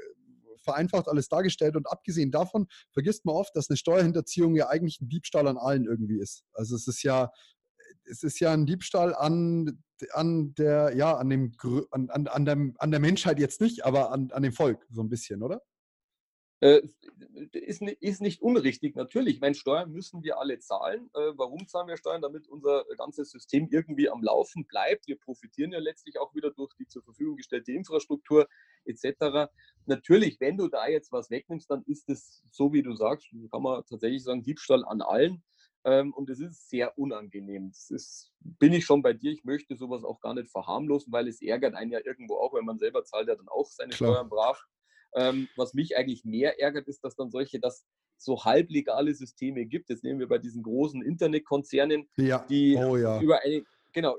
vereinfacht 0.64 1.08
alles 1.08 1.30
dargestellt 1.30 1.76
und 1.76 1.88
abgesehen 1.88 2.32
davon 2.32 2.68
vergisst 2.92 3.26
man 3.26 3.36
oft, 3.36 3.56
dass 3.56 3.70
eine 3.70 3.78
Steuerhinterziehung 3.78 4.56
ja 4.56 4.68
eigentlich 4.68 5.00
ein 5.00 5.10
Diebstahl 5.10 5.48
an 5.48 5.58
allen 5.58 5.86
irgendwie 5.86 6.20
ist. 6.20 6.44
Also 6.54 6.76
es 6.76 6.88
ist 6.88 7.04
ja 7.04 7.32
es 8.10 8.24
ist 8.24 8.40
ja 8.40 8.54
ein 8.54 8.66
Diebstahl 8.66 9.16
an, 9.16 9.84
an 10.12 10.54
der, 10.56 10.96
ja, 10.96 11.16
an 11.16 11.30
dem, 11.30 11.52
an, 11.92 12.10
an, 12.10 12.28
an, 12.28 12.46
der, 12.46 12.58
an 12.78 12.92
der 12.92 13.00
Menschheit 13.00 13.40
jetzt 13.40 13.62
nicht, 13.62 13.86
aber 13.86 14.12
an, 14.12 14.32
an 14.32 14.44
dem 14.44 14.54
Volk 14.54 14.86
so 14.90 15.02
ein 15.02 15.10
bisschen, 15.10 15.44
oder? 15.44 15.62
Äh, 16.60 16.82
ist, 17.52 17.84
ist, 17.84 18.22
nicht 18.22 18.42
unrichtig, 18.42 18.96
natürlich. 18.96 19.36
Ich 19.36 19.42
meine, 19.42 19.54
Steuern 19.54 19.92
müssen 19.92 20.24
wir 20.24 20.40
alle 20.40 20.58
zahlen. 20.58 21.10
Äh, 21.14 21.34
warum 21.36 21.68
zahlen 21.68 21.88
wir 21.88 21.98
Steuern? 21.98 22.22
Damit 22.22 22.48
unser 22.48 22.84
ganzes 22.98 23.30
System 23.30 23.68
irgendwie 23.70 24.10
am 24.10 24.24
Laufen 24.24 24.66
bleibt. 24.66 25.08
Wir 25.08 25.20
profitieren 25.20 25.72
ja 25.72 25.80
letztlich 25.80 26.18
auch 26.20 26.34
wieder 26.34 26.50
durch 26.50 26.74
die 26.74 26.88
zur 26.88 27.04
Verfügung 27.04 27.36
gestellte 27.36 27.74
Infrastruktur 27.74 28.48
etc. 28.86 29.52
Natürlich, 29.86 30.40
wenn 30.40 30.58
du 30.58 30.68
da 30.68 30.88
jetzt 30.88 31.12
was 31.12 31.30
wegnimmst, 31.30 31.70
dann 31.70 31.84
ist 31.84 32.10
es, 32.10 32.44
so 32.52 32.74
wie 32.74 32.82
du 32.82 32.96
sagst, 32.96 33.28
kann 33.52 33.62
man 33.62 33.86
tatsächlich 33.86 34.24
sagen, 34.24 34.42
Diebstahl 34.42 34.84
an 34.86 35.02
allen. 35.02 35.44
Ähm, 35.84 36.12
und 36.14 36.30
es 36.30 36.40
ist 36.40 36.70
sehr 36.70 36.98
unangenehm. 36.98 37.70
Das 37.70 37.92
ist, 37.92 38.34
bin 38.40 38.74
ich 38.74 38.84
schon 38.84 39.04
bei 39.04 39.14
dir. 39.14 39.32
Ich 39.32 39.44
möchte 39.44 39.78
sowas 39.78 40.04
auch 40.04 40.20
gar 40.22 40.34
nicht 40.34 40.50
verharmlosen, 40.50 41.14
weil 41.14 41.28
es 41.28 41.42
ärgert 41.42 41.76
einen 41.76 41.92
ja 41.92 42.00
irgendwo 42.04 42.38
auch, 42.38 42.54
wenn 42.56 42.66
man 42.66 42.80
selber 42.80 43.04
zahlt 43.04 43.28
ja 43.28 43.36
dann 43.36 43.48
auch 43.48 43.68
seine 43.68 43.94
Klar. 43.94 44.14
Steuern 44.14 44.30
brav. 44.30 44.60
Ähm, 45.16 45.48
was 45.56 45.74
mich 45.74 45.98
eigentlich 45.98 46.26
mehr 46.26 46.60
ärgert, 46.60 46.88
ist, 46.88 47.04
dass 47.04 47.16
dann 47.16 47.32
solche, 47.32 47.60
dass 47.60 47.86
so 48.18 48.44
halblegale 48.44 49.14
Systeme 49.14 49.66
gibt. 49.66 49.90
Jetzt 49.90 50.04
nehmen 50.04 50.20
wir 50.20 50.28
bei 50.28 50.38
diesen 50.38 50.64
großen 50.64 51.02
Internetkonzernen, 51.02 52.10
ja. 52.18 52.46
die 52.50 52.76
oh, 52.76 52.98
ja. 52.98 53.22
über 53.22 53.42
eine 53.42 53.64
genau, 53.94 54.16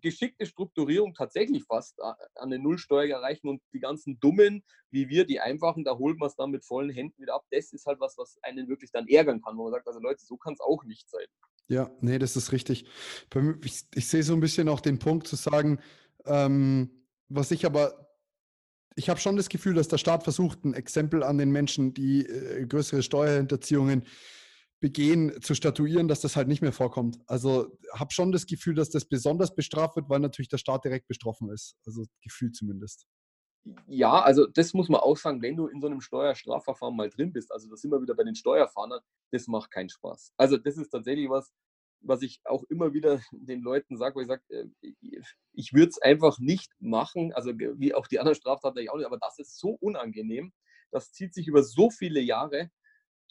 geschickte 0.00 0.46
Strukturierung 0.46 1.14
tatsächlich 1.14 1.64
fast 1.64 2.00
an 2.00 2.16
eine 2.36 2.58
Nullsteuer 2.58 3.16
erreichen 3.16 3.48
und 3.48 3.62
die 3.72 3.80
ganzen 3.80 4.18
Dummen, 4.20 4.64
wie 4.90 5.08
wir, 5.08 5.26
die 5.26 5.40
einfachen, 5.40 5.84
da 5.84 5.96
holt 5.96 6.18
man 6.18 6.28
es 6.28 6.36
dann 6.36 6.50
mit 6.50 6.64
vollen 6.64 6.90
Händen 6.90 7.20
wieder 7.20 7.34
ab. 7.34 7.44
Das 7.50 7.72
ist 7.72 7.86
halt 7.86 8.00
was, 8.00 8.16
was 8.16 8.38
einen 8.42 8.68
wirklich 8.68 8.90
dann 8.90 9.06
ärgern 9.08 9.42
kann, 9.42 9.56
wo 9.56 9.64
man 9.64 9.72
sagt, 9.72 9.86
also 9.86 10.00
Leute, 10.00 10.24
so 10.24 10.36
kann 10.36 10.54
es 10.54 10.60
auch 10.60 10.84
nicht 10.84 11.10
sein. 11.10 11.26
Ja, 11.68 11.90
nee, 12.00 12.18
das 12.18 12.36
ist 12.36 12.52
richtig. 12.52 12.84
Ich, 13.64 13.84
ich 13.94 14.08
sehe 14.08 14.22
so 14.22 14.34
ein 14.34 14.40
bisschen 14.40 14.68
auch 14.68 14.80
den 14.80 14.98
Punkt 14.98 15.26
zu 15.26 15.36
sagen, 15.36 15.80
ähm, 16.26 17.06
was 17.28 17.50
ich 17.50 17.64
aber 17.64 18.11
ich 18.96 19.08
habe 19.08 19.20
schon 19.20 19.36
das 19.36 19.48
Gefühl, 19.48 19.74
dass 19.74 19.88
der 19.88 19.98
Staat 19.98 20.24
versucht, 20.24 20.64
ein 20.64 20.74
Exempel 20.74 21.22
an 21.22 21.38
den 21.38 21.50
Menschen, 21.50 21.94
die 21.94 22.26
äh, 22.26 22.66
größere 22.66 23.02
Steuerhinterziehungen 23.02 24.04
begehen, 24.80 25.40
zu 25.40 25.54
statuieren, 25.54 26.08
dass 26.08 26.20
das 26.20 26.36
halt 26.36 26.48
nicht 26.48 26.60
mehr 26.60 26.72
vorkommt. 26.72 27.18
Also 27.26 27.78
habe 27.94 28.12
schon 28.12 28.32
das 28.32 28.46
Gefühl, 28.46 28.74
dass 28.74 28.90
das 28.90 29.04
besonders 29.04 29.54
bestraft 29.54 29.96
wird, 29.96 30.10
weil 30.10 30.18
natürlich 30.18 30.48
der 30.48 30.58
Staat 30.58 30.84
direkt 30.84 31.06
betroffen 31.06 31.50
ist. 31.50 31.76
Also 31.86 32.04
Gefühl 32.20 32.50
zumindest. 32.50 33.06
Ja, 33.86 34.20
also 34.20 34.46
das 34.46 34.74
muss 34.74 34.88
man 34.88 35.00
auch 35.00 35.16
sagen, 35.16 35.40
wenn 35.40 35.56
du 35.56 35.68
in 35.68 35.80
so 35.80 35.86
einem 35.86 36.00
Steuerstrafverfahren 36.00 36.96
mal 36.96 37.08
drin 37.08 37.32
bist, 37.32 37.52
also 37.52 37.68
da 37.68 37.76
sind 37.76 37.92
wir 37.92 38.02
wieder 38.02 38.16
bei 38.16 38.24
den 38.24 38.34
Steuerfahrern, 38.34 39.00
das 39.30 39.46
macht 39.46 39.70
keinen 39.70 39.88
Spaß. 39.88 40.32
Also 40.36 40.56
das 40.56 40.76
ist 40.76 40.90
tatsächlich 40.90 41.30
was, 41.30 41.52
was 42.02 42.22
ich 42.22 42.40
auch 42.44 42.64
immer 42.64 42.92
wieder 42.92 43.20
den 43.32 43.62
Leuten 43.62 43.96
sage, 43.96 44.16
wo 44.16 44.20
ich 44.20 44.28
sage, 44.28 44.42
äh, 44.48 44.66
ich 45.52 45.72
würde 45.72 45.88
es 45.88 46.00
einfach 46.00 46.38
nicht 46.38 46.72
machen, 46.80 47.32
also 47.32 47.52
wie 47.56 47.94
auch 47.94 48.06
die 48.06 48.18
anderen 48.18 48.36
Straftaten 48.36 48.78
ich 48.78 48.90
auch 48.90 48.96
nicht, 48.96 49.06
aber 49.06 49.18
das 49.18 49.38
ist 49.38 49.58
so 49.58 49.76
unangenehm, 49.80 50.52
das 50.90 51.12
zieht 51.12 51.34
sich 51.34 51.48
über 51.48 51.62
so 51.62 51.90
viele 51.90 52.20
Jahre 52.20 52.70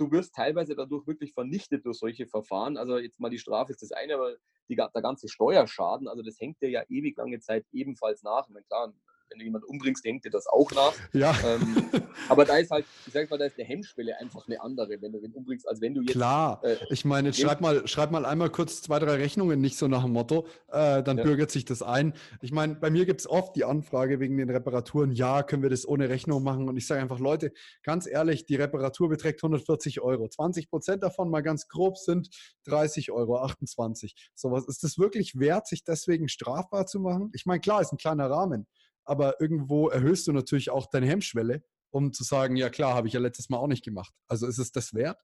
du 0.01 0.11
wirst 0.11 0.33
teilweise 0.33 0.75
dadurch 0.75 1.05
wirklich 1.05 1.33
vernichtet 1.33 1.85
durch 1.85 1.99
solche 1.99 2.25
Verfahren. 2.25 2.75
Also 2.75 2.97
jetzt 2.97 3.19
mal 3.19 3.29
die 3.29 3.37
Strafe 3.37 3.71
ist 3.71 3.83
das 3.83 3.91
eine, 3.91 4.15
aber 4.15 4.35
die, 4.67 4.75
der 4.75 5.01
ganze 5.01 5.27
Steuerschaden, 5.29 6.07
also 6.07 6.23
das 6.23 6.39
hängt 6.39 6.59
dir 6.61 6.69
ja 6.69 6.83
ewig 6.89 7.17
lange 7.17 7.39
Zeit 7.39 7.65
ebenfalls 7.71 8.23
nach. 8.23 8.47
Ich 8.47 8.53
meine, 8.53 8.65
klar, 8.65 8.93
wenn 9.31 9.39
du 9.39 9.45
jemanden 9.45 9.67
umbringst, 9.67 10.03
denkt 10.03 10.25
dir 10.25 10.29
das 10.29 10.47
auch 10.47 10.71
nach. 10.71 10.93
Ja. 11.13 11.33
Ähm, 11.45 11.89
aber 12.29 12.45
da 12.45 12.57
ist 12.57 12.71
halt, 12.71 12.85
ich 13.07 13.13
sag 13.13 13.29
mal, 13.29 13.37
da 13.37 13.45
ist 13.45 13.57
die 13.57 13.63
Hemmschwelle 13.63 14.17
einfach 14.19 14.47
eine 14.47 14.61
andere, 14.61 15.01
wenn 15.01 15.11
du 15.11 15.19
den 15.19 15.31
umbringst, 15.33 15.67
als 15.67 15.81
wenn 15.81 15.93
du 15.93 16.01
jetzt. 16.01 16.11
Klar, 16.11 16.61
äh, 16.63 16.77
ich 16.89 17.05
meine, 17.05 17.29
jetzt 17.29 17.39
schreib 17.39 17.61
mal, 17.61 17.87
schreib 17.87 18.11
mal 18.11 18.25
einmal 18.25 18.49
kurz 18.49 18.81
zwei, 18.81 18.99
drei 18.99 19.15
Rechnungen, 19.15 19.61
nicht 19.61 19.77
so 19.77 19.87
nach 19.87 20.03
dem 20.03 20.13
Motto, 20.13 20.45
äh, 20.67 21.01
dann 21.01 21.17
ja. 21.17 21.23
bürgert 21.23 21.51
sich 21.51 21.65
das 21.65 21.81
ein. 21.81 22.13
Ich 22.41 22.51
meine, 22.51 22.75
bei 22.75 22.89
mir 22.89 23.05
gibt 23.05 23.21
es 23.21 23.29
oft 23.29 23.55
die 23.55 23.63
Anfrage 23.63 24.19
wegen 24.19 24.37
den 24.37 24.49
Reparaturen, 24.49 25.11
ja, 25.11 25.43
können 25.43 25.63
wir 25.63 25.69
das 25.69 25.87
ohne 25.87 26.09
Rechnung 26.09 26.43
machen? 26.43 26.67
Und 26.67 26.77
ich 26.77 26.87
sage 26.87 27.01
einfach, 27.01 27.19
Leute, 27.19 27.53
ganz 27.83 28.07
ehrlich, 28.07 28.45
die 28.45 28.55
Reparatur 28.55 29.09
beträgt 29.09 29.41
140 29.41 30.01
Euro. 30.01 30.27
20 30.27 30.69
Prozent 30.69 31.03
davon 31.03 31.29
mal 31.29 31.41
ganz 31.41 31.67
grob 31.67 31.97
sind 31.97 32.29
30 32.65 33.11
Euro, 33.11 33.37
28. 33.37 34.15
So 34.35 34.51
was 34.51 34.67
ist 34.67 34.83
das 34.83 34.97
wirklich 34.97 35.39
wert, 35.39 35.67
sich 35.67 35.83
deswegen 35.83 36.27
strafbar 36.27 36.85
zu 36.85 36.99
machen? 36.99 37.31
Ich 37.33 37.45
meine, 37.45 37.61
klar, 37.61 37.81
ist 37.81 37.93
ein 37.93 37.97
kleiner 37.97 38.29
Rahmen 38.29 38.67
aber 39.05 39.39
irgendwo 39.41 39.89
erhöhst 39.89 40.27
du 40.27 40.31
natürlich 40.31 40.69
auch 40.69 40.87
deine 40.87 41.07
Hemmschwelle, 41.07 41.63
um 41.89 42.13
zu 42.13 42.23
sagen, 42.23 42.55
ja 42.55 42.69
klar, 42.69 42.95
habe 42.95 43.07
ich 43.07 43.13
ja 43.13 43.19
letztes 43.19 43.49
Mal 43.49 43.57
auch 43.57 43.67
nicht 43.67 43.83
gemacht. 43.83 44.13
Also 44.27 44.47
ist 44.47 44.59
es 44.59 44.71
das 44.71 44.93
wert? 44.93 45.21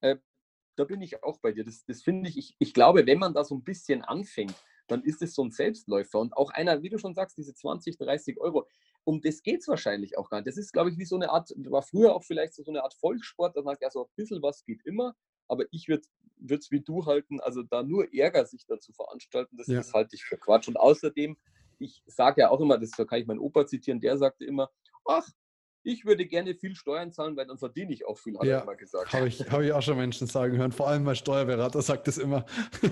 Äh, 0.00 0.16
da 0.76 0.84
bin 0.84 1.00
ich 1.00 1.22
auch 1.22 1.38
bei 1.40 1.52
dir. 1.52 1.64
Das, 1.64 1.84
das 1.84 2.02
finde 2.02 2.28
ich, 2.28 2.36
ich, 2.36 2.56
ich 2.58 2.74
glaube, 2.74 3.06
wenn 3.06 3.18
man 3.18 3.34
da 3.34 3.44
so 3.44 3.54
ein 3.54 3.64
bisschen 3.64 4.02
anfängt, 4.02 4.54
dann 4.88 5.02
ist 5.02 5.22
es 5.22 5.34
so 5.34 5.42
ein 5.42 5.50
Selbstläufer. 5.50 6.20
Und 6.20 6.36
auch 6.36 6.50
einer, 6.50 6.82
wie 6.82 6.90
du 6.90 6.98
schon 6.98 7.14
sagst, 7.14 7.36
diese 7.38 7.54
20, 7.54 7.98
30 7.98 8.40
Euro, 8.40 8.68
um 9.04 9.20
das 9.20 9.42
geht 9.42 9.60
es 9.60 9.68
wahrscheinlich 9.68 10.18
auch 10.18 10.28
gar 10.28 10.38
nicht. 10.38 10.48
Das 10.48 10.56
ist, 10.56 10.72
glaube 10.72 10.90
ich, 10.90 10.98
wie 10.98 11.04
so 11.04 11.16
eine 11.16 11.30
Art, 11.30 11.50
war 11.56 11.82
früher 11.82 12.14
auch 12.14 12.24
vielleicht 12.24 12.54
so 12.54 12.64
eine 12.66 12.82
Art 12.82 12.94
Volkssport, 12.94 13.56
da 13.56 13.62
sagt 13.62 13.82
ja 13.82 13.90
so 13.90 14.04
ein 14.04 14.10
bisschen 14.16 14.42
was 14.42 14.64
geht 14.64 14.84
immer, 14.84 15.14
aber 15.48 15.64
ich 15.70 15.88
würde 15.88 16.02
es 16.48 16.70
wie 16.70 16.80
du 16.80 17.06
halten, 17.06 17.40
also 17.40 17.62
da 17.62 17.82
nur 17.82 18.12
Ärger 18.12 18.44
sich 18.46 18.66
dazu 18.66 18.92
veranstalten, 18.92 19.56
das, 19.56 19.68
ja. 19.68 19.76
das 19.76 19.92
halte 19.92 20.16
ich 20.16 20.24
für 20.24 20.36
Quatsch. 20.36 20.68
Und 20.68 20.76
außerdem 20.76 21.36
ich 21.78 22.02
sage 22.06 22.42
ja 22.42 22.50
auch 22.50 22.60
immer, 22.60 22.78
das 22.78 22.92
kann 22.92 23.20
ich 23.20 23.26
meinen 23.26 23.40
Opa 23.40 23.66
zitieren, 23.66 24.00
der 24.00 24.18
sagte 24.18 24.44
immer, 24.44 24.70
ach, 25.04 25.26
ich 25.86 26.04
würde 26.04 26.26
gerne 26.26 26.56
viel 26.56 26.74
Steuern 26.74 27.12
zahlen, 27.12 27.36
weil 27.36 27.46
dann 27.46 27.58
verdiene 27.58 27.92
ich 27.92 28.04
auch 28.06 28.18
viel, 28.18 28.36
hat 28.36 28.44
ja, 28.44 28.56
er 28.56 28.62
immer 28.64 28.74
gesagt. 28.74 29.12
Habe 29.12 29.28
ich, 29.28 29.40
hab 29.48 29.60
ich 29.60 29.72
auch 29.72 29.82
schon 29.82 29.96
Menschen 29.96 30.26
sagen 30.26 30.56
hören, 30.56 30.72
vor 30.72 30.88
allem 30.88 31.04
mein 31.04 31.14
Steuerberater 31.14 31.80
sagt 31.80 32.08
das 32.08 32.18
immer. 32.18 32.44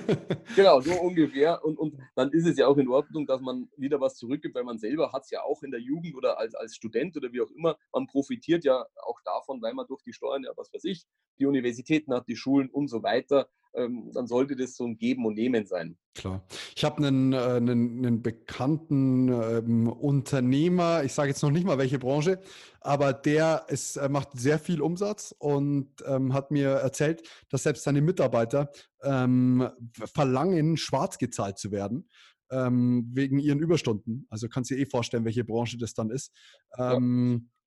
genau, 0.55 0.81
so 0.81 0.93
ungefähr. 1.01 1.65
Und, 1.65 1.77
und 1.77 1.99
dann 2.15 2.31
ist 2.31 2.47
es 2.47 2.57
ja 2.57 2.69
auch 2.69 2.77
in 2.77 2.89
Ordnung, 2.89 3.27
dass 3.27 3.41
man 3.41 3.69
wieder 3.77 4.01
was 4.01 4.15
zurückgibt, 4.15 4.55
weil 4.55 4.63
man 4.63 4.79
selber 4.79 5.11
hat 5.13 5.25
es 5.25 5.31
ja 5.31 5.43
auch 5.43 5.65
in 5.65 5.73
der 5.73 5.81
Jugend 5.81 6.15
oder 6.15 6.39
als, 6.39 6.55
als 6.55 6.77
Student 6.77 7.17
oder 7.17 7.33
wie 7.33 7.41
auch 7.41 7.51
immer, 7.51 7.77
man 7.93 8.07
profitiert 8.07 8.65
ja 8.65 8.87
auch 9.03 9.21
davon, 9.25 9.61
weil 9.61 9.75
man 9.75 9.89
durch 9.89 10.03
die 10.03 10.13
Steuern 10.13 10.45
ja, 10.45 10.53
was 10.55 10.73
weiß 10.73 10.85
ich, 10.85 11.05
die 11.41 11.47
Universitäten 11.47 12.15
hat, 12.15 12.29
die 12.29 12.37
Schulen 12.37 12.71
und 12.71 12.87
so 12.87 13.03
weiter, 13.03 13.49
ähm, 13.75 14.11
dann 14.13 14.27
sollte 14.27 14.57
das 14.57 14.77
so 14.77 14.85
ein 14.85 14.97
Geben 14.97 15.27
und 15.27 15.35
Nehmen 15.35 15.67
sein. 15.67 15.97
Klar. 16.15 16.45
Ich 16.77 16.85
habe 16.85 16.99
einen, 16.99 17.33
äh, 17.33 17.37
einen, 17.37 18.05
einen, 18.05 18.23
bekannten 18.23 19.29
ähm, 19.29 19.89
Unternehmer, 19.89 21.03
ich 21.05 21.13
sage 21.13 21.31
jetzt 21.31 21.43
noch 21.43 21.51
nicht 21.51 21.67
mal 21.67 21.79
welche 21.79 21.99
Branche, 21.99 22.41
aber 22.81 23.13
der 23.13 23.67
ist, 23.69 23.97
er 23.97 24.09
macht 24.09 24.29
sehr 24.35 24.59
viel 24.59 24.81
Umsatz 24.81 25.35
und 25.39 25.89
ähm, 26.07 26.33
hat 26.33 26.51
mir 26.51 26.69
erzählt, 26.69 27.29
dass 27.49 27.65
selbst 27.65 27.83
seine 27.85 28.01
Mitarbeiter 28.01 28.71
ähm, 29.03 29.69
verlangen, 30.15 30.77
schwarz 30.77 31.19
gezahlt 31.19 31.59
zu 31.59 31.73
werden 31.73 32.09
ähm, 32.51 33.11
wegen 33.13 33.39
ihren 33.39 33.59
Überstunden. 33.59 34.27
Also 34.31 34.49
kannst 34.49 34.71
du 34.71 34.75
dir 34.75 34.83
eh 34.83 34.87
vorstellen, 34.87 35.25
welche 35.25 35.45
Branche 35.45 35.79
das 35.79 35.95
dann 35.95 36.11
ist. 36.11 36.33
Ja. 36.79 36.97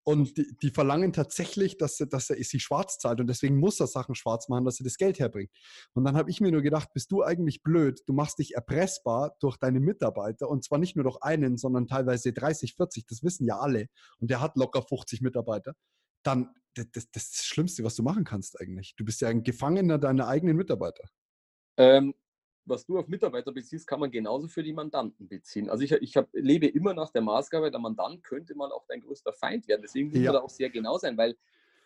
Und 0.08 0.38
die, 0.38 0.56
die, 0.62 0.70
verlangen 0.70 1.12
tatsächlich, 1.12 1.78
dass, 1.78 1.98
dass 1.98 2.30
er 2.30 2.42
sie 2.42 2.62
schwarz 2.62 2.98
zahlt 2.98 3.20
und 3.20 3.28
deswegen 3.28 3.60
muss 3.60 3.78
er 3.82 3.88
Sachen 3.88 4.16
schwarz 4.16 4.48
machen, 4.48 4.64
dass 4.64 4.80
er 4.80 4.86
das 4.86 4.96
Geld 4.96 5.20
herbringt. 5.20 5.52
Und 5.96 6.06
dann 6.06 6.16
habe 6.16 6.30
ich 6.30 6.40
mir 6.40 6.50
nur 6.50 6.62
gedacht, 6.62 6.94
bist 6.94 7.12
du 7.12 7.24
eigentlich 7.24 7.62
blöd? 7.62 8.04
Du 8.06 8.14
machst 8.14 8.40
dich 8.40 8.56
erpressbar 8.56 9.36
durch 9.42 9.58
deine 9.58 9.82
Mitarbeiter 9.82 10.48
und 10.48 10.64
zwar 10.64 10.78
nicht 10.78 10.96
nur 10.96 11.04
durch 11.04 11.18
einen, 11.24 11.58
sondern 11.58 11.88
teilweise 11.88 12.32
30, 12.32 12.76
40, 12.76 13.06
das 13.06 13.22
wissen 13.22 13.46
ja 13.46 13.60
alle. 13.60 13.90
Und 14.20 14.32
der 14.32 14.40
hat 14.40 14.56
locker 14.56 14.82
50 14.82 15.20
Mitarbeiter. 15.20 15.74
Dann 16.24 16.56
das, 16.76 16.86
das, 16.94 17.12
das 17.12 17.46
Schlimmste, 17.46 17.84
was 17.84 17.96
du 17.96 18.04
machen 18.04 18.24
kannst 18.24 18.62
eigentlich. 18.62 18.96
Du 18.96 19.04
bist 19.04 19.20
ja 19.20 19.28
ein 19.28 19.44
Gefangener 19.44 19.98
deiner 19.98 20.30
eigenen 20.30 20.56
Mitarbeiter. 20.56 21.04
Ähm, 21.76 22.14
was 22.68 22.86
du 22.86 22.98
auf 22.98 23.08
Mitarbeiter 23.08 23.52
beziehst, 23.52 23.88
kann 23.88 24.00
man 24.00 24.12
genauso 24.12 24.48
für 24.48 24.64
die 24.64 24.74
Mandanten 24.74 25.28
beziehen. 25.28 25.70
Also 25.70 25.84
ich, 25.84 25.92
ich 25.92 26.18
hab, 26.18 26.30
lebe 26.34 26.68
immer 26.68 26.94
nach 26.94 27.10
der 27.12 27.22
Maßgabe, 27.22 27.72
der 27.72 27.80
Mandant 27.80 28.24
könnte 28.24 28.56
mal 28.56 28.72
auch 28.72 28.86
dein 28.88 29.02
größter 29.02 29.34
Feind 29.34 29.68
werden. 29.68 29.82
Deswegen 29.82 30.10
muss 30.10 30.18
ja. 30.18 30.32
man 30.32 30.34
da 30.34 30.42
auch 30.42 30.50
sehr 30.50 30.70
genau 30.70 30.98
sein, 30.98 31.18
weil 31.18 31.38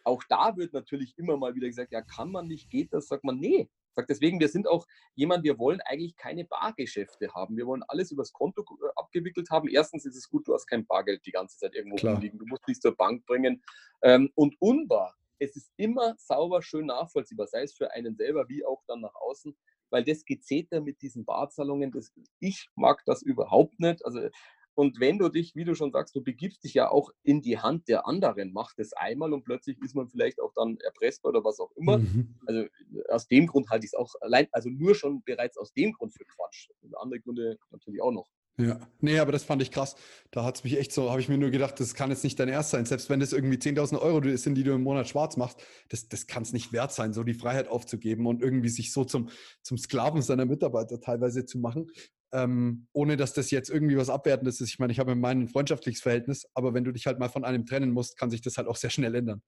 auch 0.04 0.24
da 0.28 0.58
wird 0.58 0.74
natürlich 0.74 1.18
immer 1.18 1.38
mal 1.38 1.54
wieder 1.56 1.68
gesagt, 1.68 1.92
ja, 1.92 2.02
kann 2.02 2.32
man 2.32 2.48
nicht, 2.48 2.70
geht 2.70 2.92
das? 2.94 3.08
Sagt 3.08 3.24
man, 3.24 3.38
nee, 3.38 3.70
Sag 3.94 4.08
deswegen, 4.08 4.40
wir 4.40 4.48
sind 4.48 4.68
auch 4.68 4.88
jemand, 5.16 5.44
wir 5.44 5.60
wollen 5.60 5.82
eigentlich 5.82 6.16
keine 6.16 6.46
Bargeschäfte 6.46 7.34
haben. 7.34 7.58
Wir 7.58 7.68
wollen 7.68 7.84
alles 7.88 8.12
übers 8.12 8.32
Konto 8.32 8.62
äh, 8.62 8.88
abgewickelt 8.96 9.50
haben. 9.50 9.68
Erstens 9.68 10.06
ist 10.06 10.16
es 10.16 10.30
gut, 10.30 10.48
du 10.48 10.54
hast 10.54 10.66
kein 10.66 10.86
Bargeld 10.86 11.26
die 11.26 11.32
ganze 11.32 11.58
Zeit 11.58 11.76
irgendwo 11.76 11.98
Klar. 11.98 12.14
rumliegen. 12.14 12.40
Du 12.40 12.46
musst 12.46 12.64
dies 12.68 12.80
zur 12.80 12.96
Bank 12.96 13.26
bringen. 13.26 13.62
Ähm, 14.02 14.32
und 14.36 14.56
unbar, 14.60 15.16
es 15.40 15.56
ist 15.56 15.72
immer 15.76 16.16
sauber, 16.18 16.62
schön 16.62 16.86
nachvollziehbar, 16.86 17.48
sei 17.48 17.64
es 17.64 17.74
für 17.74 17.92
einen 17.92 18.16
selber 18.16 18.48
wie 18.48 18.64
auch 18.64 18.82
dann 18.88 19.02
nach 19.02 19.16
außen, 19.16 19.56
weil 19.92 20.04
das 20.04 20.26
Gezeter 20.26 20.82
mit 20.82 21.02
diesen 21.02 21.26
Barzahlungen, 21.26 21.92
das, 21.92 22.12
ich 22.40 22.68
mag 22.76 23.04
das 23.06 23.22
überhaupt 23.22 23.80
nicht. 23.80 24.04
Also 24.06 24.30
und 24.74 25.00
wenn 25.00 25.18
du 25.18 25.30
dich, 25.30 25.56
wie 25.56 25.66
du 25.66 25.76
schon 25.76 25.92
sagst, 25.92 26.16
du 26.16 26.24
begibst 26.24 26.64
dich 26.64 26.74
ja 26.74 26.90
auch 26.90 27.12
in 27.24 27.42
die 27.42 27.60
Hand 27.60 27.88
der 27.88 28.08
anderen, 28.08 28.54
mach 28.54 28.74
das 28.76 28.94
einmal 28.94 29.34
und 29.34 29.44
plötzlich 29.44 29.78
ist 29.82 29.96
man 29.96 30.08
vielleicht 30.08 30.42
auch 30.42 30.54
dann 30.56 30.78
erpressbar 30.78 31.32
oder 31.32 31.44
was 31.44 31.60
auch 31.60 31.72
immer. 31.76 31.98
Mhm. 31.98 32.36
Also 32.46 32.66
aus 33.10 33.28
dem 33.28 33.48
Grund 33.48 33.70
halte 33.70 33.86
ich 33.86 33.92
es 33.94 34.00
auch 34.00 34.14
allein, 34.22 34.48
also 34.52 34.70
nur 34.70 34.96
schon 34.96 35.24
bereits 35.24 35.58
aus 35.58 35.74
dem 35.74 35.92
Grund 35.92 36.14
für 36.14 36.26
Quatsch. 36.26 36.70
Und 36.82 36.98
andere 36.98 37.20
Gründe 37.20 37.60
natürlich 37.70 38.02
auch 38.02 38.12
noch. 38.12 38.30
Ja, 38.58 38.80
nee, 39.00 39.18
aber 39.18 39.32
das 39.32 39.44
fand 39.44 39.62
ich 39.62 39.72
krass. 39.72 39.96
Da 40.30 40.44
hat 40.44 40.58
es 40.58 40.64
mich 40.64 40.78
echt 40.78 40.92
so, 40.92 41.10
habe 41.10 41.22
ich 41.22 41.30
mir 41.30 41.38
nur 41.38 41.52
gedacht, 41.52 41.80
das 41.80 41.96
kann 41.96 42.10
jetzt 42.10 42.24
nicht 42.24 42.40
dein 42.40 42.50
Erst 42.50 42.72
sein. 42.72 42.86
Selbst 42.86 43.10
wenn 43.10 43.20
das 43.20 43.34
irgendwie 43.34 43.58
10.000 43.58 44.00
Euro 44.00 44.36
sind, 44.38 44.56
die 44.56 44.64
du 44.64 44.74
im 44.74 44.84
Monat 44.84 45.08
schwarz 45.08 45.38
machst, 45.38 45.64
das, 45.90 46.10
das 46.10 46.28
kann 46.28 46.44
es 46.44 46.54
nicht 46.54 46.74
wert 46.74 46.92
sein, 46.92 47.14
so 47.14 47.24
die 47.24 47.34
Freiheit 47.34 47.70
aufzugeben 47.70 48.28
und 48.28 48.42
irgendwie 48.42 48.70
sich 48.70 48.92
so 48.92 49.04
zum, 49.04 49.30
zum 49.64 49.78
Sklaven 49.78 50.22
seiner 50.22 50.46
Mitarbeiter 50.46 51.00
teilweise 51.00 51.46
zu 51.46 51.60
machen, 51.60 51.90
ähm, 52.34 52.88
ohne 52.94 53.18
dass 53.18 53.34
das 53.34 53.52
jetzt 53.52 53.70
irgendwie 53.70 53.98
was 53.98 54.10
Abwertendes 54.10 54.62
ist. 54.62 54.70
Ich 54.70 54.80
meine, 54.80 54.92
ich 54.92 55.00
habe 55.00 55.14
in 55.14 55.20
meinem 55.20 55.48
freundschaftliches 55.48 56.02
Verhältnis, 56.02 56.46
aber 56.54 56.74
wenn 56.74 56.84
du 56.84 56.92
dich 56.92 57.08
halt 57.08 57.20
mal 57.20 57.30
von 57.30 57.46
einem 57.46 57.66
trennen 57.66 57.92
musst, 57.92 58.18
kann 58.18 58.30
sich 58.30 58.42
das 58.42 58.58
halt 58.58 58.68
auch 58.68 58.76
sehr 58.76 58.90
schnell 58.90 59.16
ändern. 59.16 59.42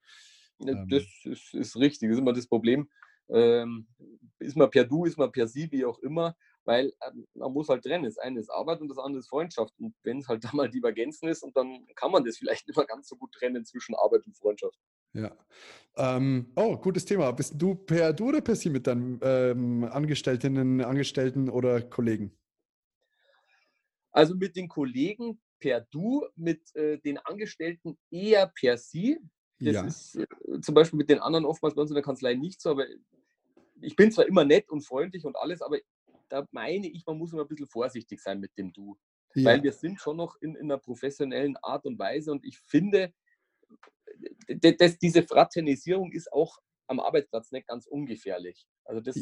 Ähm. 0.65 0.87
Das 0.89 1.03
ist, 1.23 1.53
ist, 1.53 1.75
richtig, 1.75 2.09
das 2.09 2.17
ist 2.17 2.21
immer 2.21 2.33
das 2.33 2.47
Problem. 2.47 2.89
Ähm, 3.29 3.87
ist 4.39 4.57
man 4.57 4.69
per 4.69 4.85
Du, 4.85 5.05
ist 5.05 5.17
man 5.17 5.31
per 5.31 5.47
Sie, 5.47 5.71
wie 5.71 5.85
auch 5.85 5.99
immer 5.99 6.35
weil 6.65 6.93
ähm, 7.07 7.27
man 7.33 7.51
muss 7.51 7.69
halt 7.69 7.83
trennen. 7.83 8.05
Das 8.05 8.17
eine 8.17 8.39
ist 8.39 8.49
Arbeit 8.49 8.81
und 8.81 8.89
das 8.89 8.97
andere 8.97 9.19
ist 9.19 9.29
Freundschaft. 9.29 9.73
Und 9.79 9.93
wenn 10.03 10.19
es 10.19 10.27
halt 10.27 10.43
da 10.43 10.49
mal 10.53 10.69
Divergenzen 10.69 11.27
ist, 11.27 11.43
und 11.43 11.55
dann 11.55 11.85
kann 11.95 12.11
man 12.11 12.23
das 12.23 12.37
vielleicht 12.39 12.67
nicht 12.67 12.77
mehr 12.77 12.85
ganz 12.85 13.07
so 13.07 13.15
gut 13.15 13.31
trennen 13.33 13.65
zwischen 13.65 13.95
Arbeit 13.95 14.25
und 14.25 14.37
Freundschaft. 14.37 14.77
Ja. 15.13 15.35
Ähm, 15.95 16.51
oh, 16.55 16.77
gutes 16.77 17.05
Thema. 17.05 17.31
Bist 17.31 17.53
du 17.57 17.75
per 17.75 18.13
Du 18.13 18.29
oder 18.29 18.41
per 18.41 18.55
Sie 18.55 18.69
mit 18.69 18.87
deinen 18.87 19.19
ähm, 19.21 19.83
Angestellten, 19.83 20.81
Angestellten 20.81 21.49
oder 21.49 21.81
Kollegen? 21.81 22.35
Also 24.11 24.35
mit 24.35 24.55
den 24.55 24.67
Kollegen 24.67 25.39
per 25.59 25.81
Du, 25.81 26.25
mit 26.35 26.75
äh, 26.75 26.97
den 26.99 27.17
Angestellten 27.19 27.97
eher 28.09 28.47
per 28.47 28.77
Sie. 28.77 29.19
Das 29.59 29.73
ja. 29.73 29.85
ist 29.85 30.15
äh, 30.15 30.59
zum 30.61 30.75
Beispiel 30.75 30.97
mit 30.97 31.09
den 31.09 31.19
anderen 31.19 31.45
oftmals 31.45 31.75
bei 31.75 31.81
uns 31.81 31.91
in 31.91 31.95
der 31.95 32.03
Kanzlei 32.03 32.33
nicht 32.33 32.59
so, 32.59 32.71
aber 32.71 32.85
ich 33.81 33.95
bin 33.95 34.11
zwar 34.11 34.25
immer 34.27 34.45
nett 34.45 34.69
und 34.69 34.81
freundlich 34.81 35.25
und 35.25 35.35
alles, 35.35 35.61
aber 35.61 35.77
da 36.33 36.47
meine 36.51 36.87
ich, 36.87 37.05
man 37.05 37.19
muss 37.19 37.31
immer 37.31 37.43
ein 37.43 37.47
bisschen 37.47 37.67
vorsichtig 37.67 38.19
sein 38.19 38.39
mit 38.39 38.57
dem 38.57 38.73
Du. 38.73 38.97
Ja. 39.35 39.51
Weil 39.51 39.63
wir 39.63 39.71
sind 39.71 39.99
schon 39.99 40.17
noch 40.17 40.35
in, 40.41 40.55
in, 40.55 40.71
einer 40.71 40.79
professionellen 40.79 41.57
Art 41.57 41.85
und 41.85 41.99
Weise 41.99 42.31
und 42.31 42.43
ich 42.43 42.57
finde, 42.57 43.13
dass 44.47 44.97
diese 44.97 45.23
Fraternisierung 45.23 46.11
ist 46.11 46.33
auch 46.33 46.57
am 46.87 46.99
Arbeitsplatz 46.99 47.51
nicht 47.51 47.67
ganz 47.67 47.85
ungefährlich. 47.85 48.67
Also 48.83 48.99
das, 49.01 49.15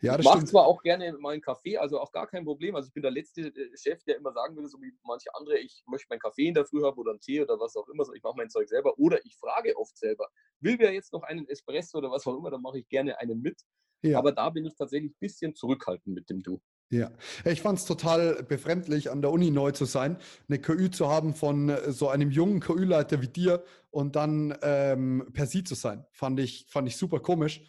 ja, 0.00 0.16
das 0.16 0.24
ich 0.24 0.32
mache 0.32 0.44
zwar 0.44 0.66
auch 0.66 0.82
gerne 0.82 1.12
mal 1.18 1.32
einen 1.32 1.42
Kaffee, 1.42 1.76
also 1.76 2.00
auch 2.00 2.12
gar 2.12 2.28
kein 2.28 2.44
Problem. 2.44 2.76
Also 2.76 2.86
ich 2.86 2.94
bin 2.94 3.02
der 3.02 3.12
letzte 3.12 3.48
äh, 3.48 3.76
Chef, 3.76 4.02
der 4.04 4.16
immer 4.16 4.32
sagen 4.32 4.54
würde, 4.54 4.68
so 4.68 4.80
wie 4.80 4.92
manche 5.02 5.34
andere, 5.34 5.58
ich 5.58 5.82
möchte 5.86 6.06
meinen 6.08 6.20
Kaffee 6.20 6.48
in 6.48 6.54
der 6.54 6.66
Früh 6.66 6.82
haben 6.82 6.98
oder 6.98 7.10
einen 7.10 7.20
Tee 7.20 7.40
oder 7.40 7.58
was 7.58 7.76
auch 7.76 7.88
immer. 7.88 8.04
So, 8.04 8.14
ich 8.14 8.22
mache 8.22 8.36
mein 8.36 8.48
Zeug 8.48 8.68
selber 8.68 8.96
oder 8.98 9.24
ich 9.24 9.36
frage 9.36 9.76
oft 9.76 9.96
selber, 9.98 10.28
will 10.60 10.78
wer 10.78 10.92
jetzt 10.92 11.12
noch 11.12 11.24
einen 11.24 11.48
Espresso 11.48 11.98
oder 11.98 12.10
was 12.10 12.26
auch 12.26 12.36
immer, 12.36 12.50
dann 12.50 12.62
mache 12.62 12.78
ich 12.78 12.88
gerne 12.88 13.18
einen 13.18 13.40
mit. 13.40 13.60
Ja. 14.02 14.18
Aber 14.18 14.32
da 14.32 14.50
bin 14.50 14.64
ich 14.64 14.74
tatsächlich 14.74 15.12
ein 15.12 15.16
bisschen 15.18 15.54
zurückhaltend 15.54 16.14
mit 16.14 16.30
dem 16.30 16.42
Du. 16.42 16.60
Ja, 16.92 17.12
ich 17.44 17.62
fand 17.62 17.78
es 17.78 17.84
total 17.84 18.42
befremdlich, 18.42 19.12
an 19.12 19.22
der 19.22 19.30
Uni 19.30 19.52
neu 19.52 19.70
zu 19.70 19.84
sein, 19.84 20.16
eine 20.48 20.58
KÜ 20.58 20.90
zu 20.90 21.08
haben 21.08 21.34
von 21.34 21.68
äh, 21.68 21.92
so 21.92 22.08
einem 22.08 22.32
jungen 22.32 22.58
KÜ-Leiter 22.58 23.22
wie 23.22 23.28
dir 23.28 23.62
und 23.90 24.16
dann 24.16 24.56
ähm, 24.62 25.28
per 25.32 25.46
Sie 25.46 25.62
zu 25.62 25.76
sein. 25.76 26.04
Fand 26.10 26.40
ich, 26.40 26.66
fand 26.68 26.88
ich 26.88 26.96
super 26.96 27.20
komisch 27.20 27.62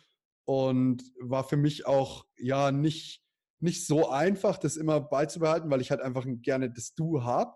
und 0.46 1.04
war 1.20 1.44
für 1.44 1.58
mich 1.58 1.86
auch 1.86 2.26
ja 2.36 2.72
nicht, 2.72 3.22
nicht 3.60 3.86
so 3.86 4.10
einfach, 4.10 4.58
das 4.58 4.76
immer 4.76 5.00
beizubehalten, 5.00 5.70
weil 5.70 5.82
ich 5.82 5.92
halt 5.92 6.02
einfach 6.02 6.26
gerne 6.42 6.72
das 6.72 6.96
Du 6.96 7.24
habe. 7.24 7.54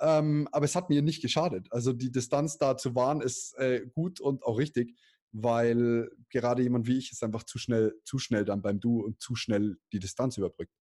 Ähm, 0.00 0.48
aber 0.52 0.66
es 0.66 0.76
hat 0.76 0.88
mir 0.88 1.02
nicht 1.02 1.20
geschadet. 1.20 1.66
Also 1.72 1.92
die 1.92 2.12
Distanz 2.12 2.58
da 2.58 2.76
zu 2.76 2.94
wahren 2.94 3.20
ist 3.20 3.58
äh, 3.58 3.84
gut 3.92 4.20
und 4.20 4.44
auch 4.44 4.56
richtig 4.56 4.96
weil 5.32 6.10
gerade 6.30 6.62
jemand 6.62 6.86
wie 6.86 6.98
ich 6.98 7.12
ist 7.12 7.22
einfach 7.22 7.44
zu 7.44 7.58
schnell, 7.58 7.94
zu 8.04 8.18
schnell 8.18 8.44
dann 8.44 8.62
beim 8.62 8.80
Du 8.80 9.02
und 9.04 9.20
zu 9.20 9.34
schnell 9.34 9.76
die 9.92 9.98
Distanz 9.98 10.36
überbrückt. 10.36 10.72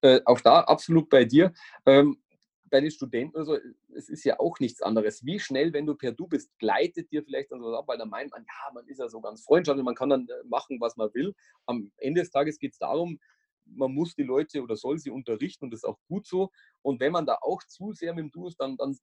Äh, 0.00 0.20
auch 0.24 0.40
da 0.40 0.60
absolut 0.60 1.08
bei 1.08 1.24
dir. 1.24 1.52
Ähm, 1.86 2.22
bei 2.70 2.80
den 2.80 2.90
Studenten, 2.90 3.38
also 3.38 3.56
es 3.94 4.08
ist 4.10 4.24
ja 4.24 4.38
auch 4.38 4.60
nichts 4.60 4.82
anderes. 4.82 5.24
Wie 5.24 5.40
schnell, 5.40 5.72
wenn 5.72 5.86
du 5.86 5.94
per 5.94 6.12
Du 6.12 6.26
bist, 6.26 6.50
gleitet 6.58 7.10
dir 7.10 7.24
vielleicht 7.24 7.50
dann 7.50 7.62
so 7.62 7.74
ab, 7.74 7.88
weil 7.88 7.96
dann 7.96 8.10
meint 8.10 8.30
man, 8.30 8.42
ja, 8.42 8.72
man 8.74 8.86
ist 8.86 8.98
ja 8.98 9.08
so 9.08 9.20
ganz 9.20 9.42
freundschaftlich, 9.42 9.84
man 9.84 9.94
kann 9.94 10.10
dann 10.10 10.28
äh, 10.28 10.44
machen, 10.46 10.78
was 10.80 10.96
man 10.96 11.12
will. 11.14 11.34
Am 11.66 11.90
Ende 11.96 12.20
des 12.20 12.30
Tages 12.30 12.58
geht 12.58 12.72
es 12.72 12.78
darum, 12.78 13.18
man 13.64 13.92
muss 13.92 14.14
die 14.14 14.22
Leute 14.22 14.62
oder 14.62 14.76
soll 14.76 14.98
sie 14.98 15.10
unterrichten 15.10 15.64
und 15.64 15.72
das 15.72 15.80
ist 15.80 15.84
auch 15.84 15.98
gut 16.08 16.26
so. 16.26 16.50
Und 16.82 17.00
wenn 17.00 17.12
man 17.12 17.26
da 17.26 17.38
auch 17.40 17.62
zu 17.64 17.92
sehr 17.92 18.14
mit 18.14 18.24
dem 18.24 18.30
Du 18.30 18.46
ist, 18.46 18.56
dann, 18.60 18.76
dann 18.76 18.98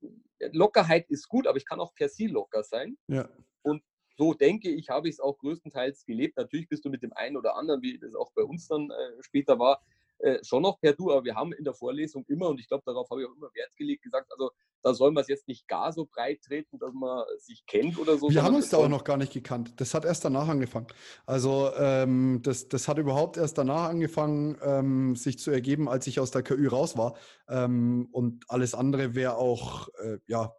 Lockerheit 0.51 1.09
ist 1.09 1.27
gut, 1.27 1.47
aber 1.47 1.57
ich 1.57 1.65
kann 1.65 1.79
auch 1.79 1.93
per 1.93 2.09
Sie 2.09 2.27
locker 2.27 2.63
sein. 2.63 2.97
Ja. 3.07 3.29
Und 3.61 3.83
so 4.15 4.33
denke 4.33 4.69
ich, 4.69 4.89
habe 4.89 5.07
ich 5.09 5.15
es 5.15 5.19
auch 5.19 5.37
größtenteils 5.37 6.05
gelebt. 6.05 6.37
Natürlich 6.37 6.69
bist 6.69 6.85
du 6.85 6.89
mit 6.89 7.03
dem 7.03 7.13
einen 7.13 7.37
oder 7.37 7.55
anderen, 7.55 7.81
wie 7.81 7.97
das 7.99 8.15
auch 8.15 8.31
bei 8.33 8.43
uns 8.43 8.67
dann 8.67 8.89
äh, 8.89 9.23
später 9.23 9.59
war, 9.59 9.81
äh, 10.19 10.43
schon 10.43 10.63
noch 10.63 10.79
per 10.79 10.93
Du, 10.93 11.11
aber 11.11 11.25
wir 11.25 11.35
haben 11.35 11.51
in 11.53 11.63
der 11.63 11.73
Vorlesung 11.73 12.25
immer, 12.27 12.47
und 12.47 12.59
ich 12.59 12.67
glaube, 12.67 12.83
darauf 12.85 13.09
habe 13.09 13.21
ich 13.21 13.27
auch 13.27 13.35
immer 13.35 13.53
Wert 13.53 13.75
gelegt, 13.75 14.01
gesagt, 14.01 14.31
also 14.31 14.51
da 14.81 14.93
soll 14.93 15.11
man 15.11 15.21
es 15.21 15.27
jetzt 15.27 15.47
nicht 15.47 15.67
gar 15.67 15.91
so 15.91 16.05
breit 16.05 16.41
treten, 16.41 16.79
dass 16.79 16.93
man 16.93 17.25
sich 17.37 17.65
kennt 17.65 17.97
oder 17.97 18.17
so. 18.17 18.29
Wir 18.29 18.43
haben 18.43 18.55
uns 18.55 18.69
da 18.69 18.77
auch 18.77 18.87
noch 18.87 19.03
gar 19.03 19.17
nicht 19.17 19.33
gekannt. 19.33 19.73
Das 19.77 19.93
hat 19.93 20.05
erst 20.05 20.23
danach 20.23 20.47
angefangen. 20.47 20.87
Also 21.25 21.71
ähm, 21.75 22.39
das, 22.43 22.69
das 22.69 22.87
hat 22.87 22.97
überhaupt 22.97 23.37
erst 23.37 23.57
danach 23.57 23.89
angefangen, 23.89 24.57
ähm, 24.61 25.15
sich 25.15 25.39
zu 25.39 25.51
ergeben, 25.51 25.89
als 25.89 26.07
ich 26.07 26.19
aus 26.19 26.31
der 26.31 26.43
KÜ 26.43 26.67
raus 26.69 26.97
war. 26.97 27.15
Ähm, 27.49 28.07
und 28.11 28.45
alles 28.47 28.73
andere 28.73 29.15
wäre 29.15 29.37
auch, 29.37 29.89
äh, 29.97 30.19
ja, 30.27 30.53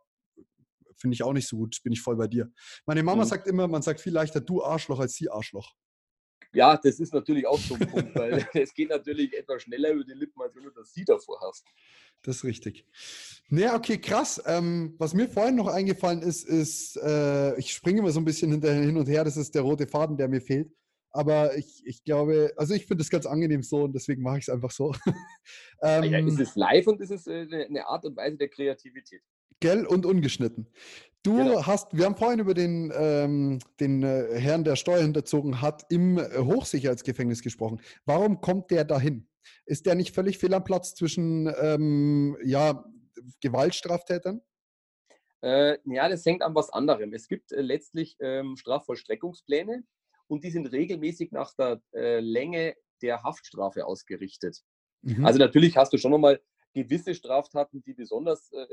finde 0.97 1.15
ich 1.15 1.23
auch 1.23 1.33
nicht 1.33 1.49
so 1.49 1.57
gut. 1.57 1.81
Bin 1.83 1.93
ich 1.93 2.01
voll 2.01 2.17
bei 2.17 2.27
dir. 2.27 2.51
Meine 2.87 3.03
Mama 3.03 3.25
mhm. 3.25 3.29
sagt 3.29 3.47
immer, 3.47 3.69
man 3.69 3.83
sagt 3.83 4.01
viel 4.01 4.13
leichter 4.13 4.41
du 4.41 4.63
Arschloch 4.63 5.01
als 5.01 5.15
sie 5.15 5.31
Arschloch. 5.31 5.75
Ja, 6.53 6.79
das 6.83 7.01
ist 7.01 7.13
natürlich 7.13 7.47
auch 7.47 7.59
so 7.59 7.75
ein 7.75 7.87
Punkt, 7.87 8.15
weil 8.15 8.47
es 8.55 8.73
geht 8.73 8.89
natürlich 8.89 9.37
etwas 9.37 9.63
schneller 9.63 9.91
über 9.91 10.05
die 10.05 10.15
Lippen, 10.15 10.41
als 10.41 10.55
wenn 10.57 10.65
du 10.65 10.71
das 10.71 10.93
sie 10.93 11.05
davor 11.05 11.39
hast. 11.43 11.67
Das 12.23 12.37
ist 12.37 12.45
richtig. 12.45 12.87
Naja, 13.49 13.77
okay, 13.77 13.99
krass. 13.99 14.43
Ähm, 14.47 14.95
was 14.99 15.13
mir 15.13 15.29
vorhin 15.29 15.57
noch 15.57 15.69
eingefallen 15.69 16.23
ist, 16.23 16.49
ist, 16.49 16.97
äh, 16.97 17.59
ich 17.59 17.73
springe 17.73 18.01
immer 18.01 18.11
so 18.11 18.21
ein 18.21 18.25
bisschen 18.25 18.63
hin 18.63 18.97
und 18.97 19.07
her, 19.07 19.25
das 19.25 19.37
ist 19.37 19.55
der 19.55 19.63
rote 19.63 19.87
Faden, 19.87 20.17
der 20.17 20.29
mir 20.29 20.41
fehlt. 20.41 20.73
Aber 21.11 21.57
ich, 21.57 21.83
ich 21.87 22.05
glaube, 22.05 22.53
also 22.57 22.75
ich 22.75 22.87
finde 22.87 23.03
es 23.03 23.11
ganz 23.11 23.27
angenehm 23.27 23.63
so 23.63 23.85
und 23.85 23.95
deswegen 23.95 24.23
mache 24.23 24.39
ich 24.39 24.45
es 24.45 24.49
einfach 24.49 24.71
so. 24.71 24.95
ähm, 25.83 26.05
ja, 26.11 26.19
ist 26.19 26.41
es 26.41 26.57
live 26.57 26.87
und 26.87 27.01
ist 27.01 27.11
es 27.11 27.27
äh, 27.27 27.47
eine 27.69 27.87
Art 27.87 28.05
und 28.05 28.17
Weise 28.17 28.37
der 28.37 28.49
Kreativität. 28.49 29.23
Gell 29.61 29.87
und 29.87 30.07
ungeschnitten. 30.07 30.69
Du 31.23 31.39
genau. 31.39 31.67
hast, 31.67 31.97
wir 31.97 32.05
haben 32.05 32.17
vorhin 32.17 32.39
über 32.39 32.55
den, 32.55 32.93
ähm, 32.95 33.59
den 33.81 34.03
äh, 34.05 34.39
Herrn, 34.39 34.63
der 34.63 34.77
Steuer 34.77 35.03
hinterzogen 35.03 35.61
hat, 35.61 35.85
im 35.91 36.19
äh, 36.19 36.39
Hochsicherheitsgefängnis 36.39 37.43
gesprochen. 37.43 37.81
Warum 38.05 38.41
kommt 38.41 38.71
der 38.71 38.85
dahin? 38.85 39.29
Ist 39.65 39.87
der 39.87 39.97
nicht 39.97 40.15
völlig 40.15 40.39
fehl 40.39 40.55
am 40.55 40.63
Platz 40.63 40.95
zwischen 40.95 41.53
ähm, 41.61 42.37
ja, 42.45 42.85
Gewaltstraftätern? 43.41 44.41
Äh, 45.43 45.79
ja, 45.85 46.09
das 46.09 46.25
hängt 46.25 46.43
an 46.43 46.55
was 46.55 46.71
anderem. 46.71 47.13
Es 47.13 47.29
gibt 47.29 47.53
äh, 47.53 47.61
letztlich 47.61 48.17
ähm, 48.21 48.57
Strafvollstreckungspläne 48.57 49.83
und 50.29 50.45
die 50.45 50.51
sind 50.51 50.71
regelmäßig 50.71 51.33
nach 51.33 51.55
der 51.55 51.81
äh, 51.93 52.21
Länge 52.21 52.75
der 53.03 53.23
Haftstrafe 53.23 53.85
ausgerichtet. 53.85 54.63
Mhm. 55.03 55.27
Also 55.27 55.39
natürlich 55.39 55.77
hast 55.77 55.93
du 55.93 55.99
schon 55.99 56.13
nochmal 56.13 56.41
gewisse 56.73 57.15
Straftaten, 57.15 57.83
die 57.83 57.95
besonders 57.95 58.53
äh, 58.53 58.67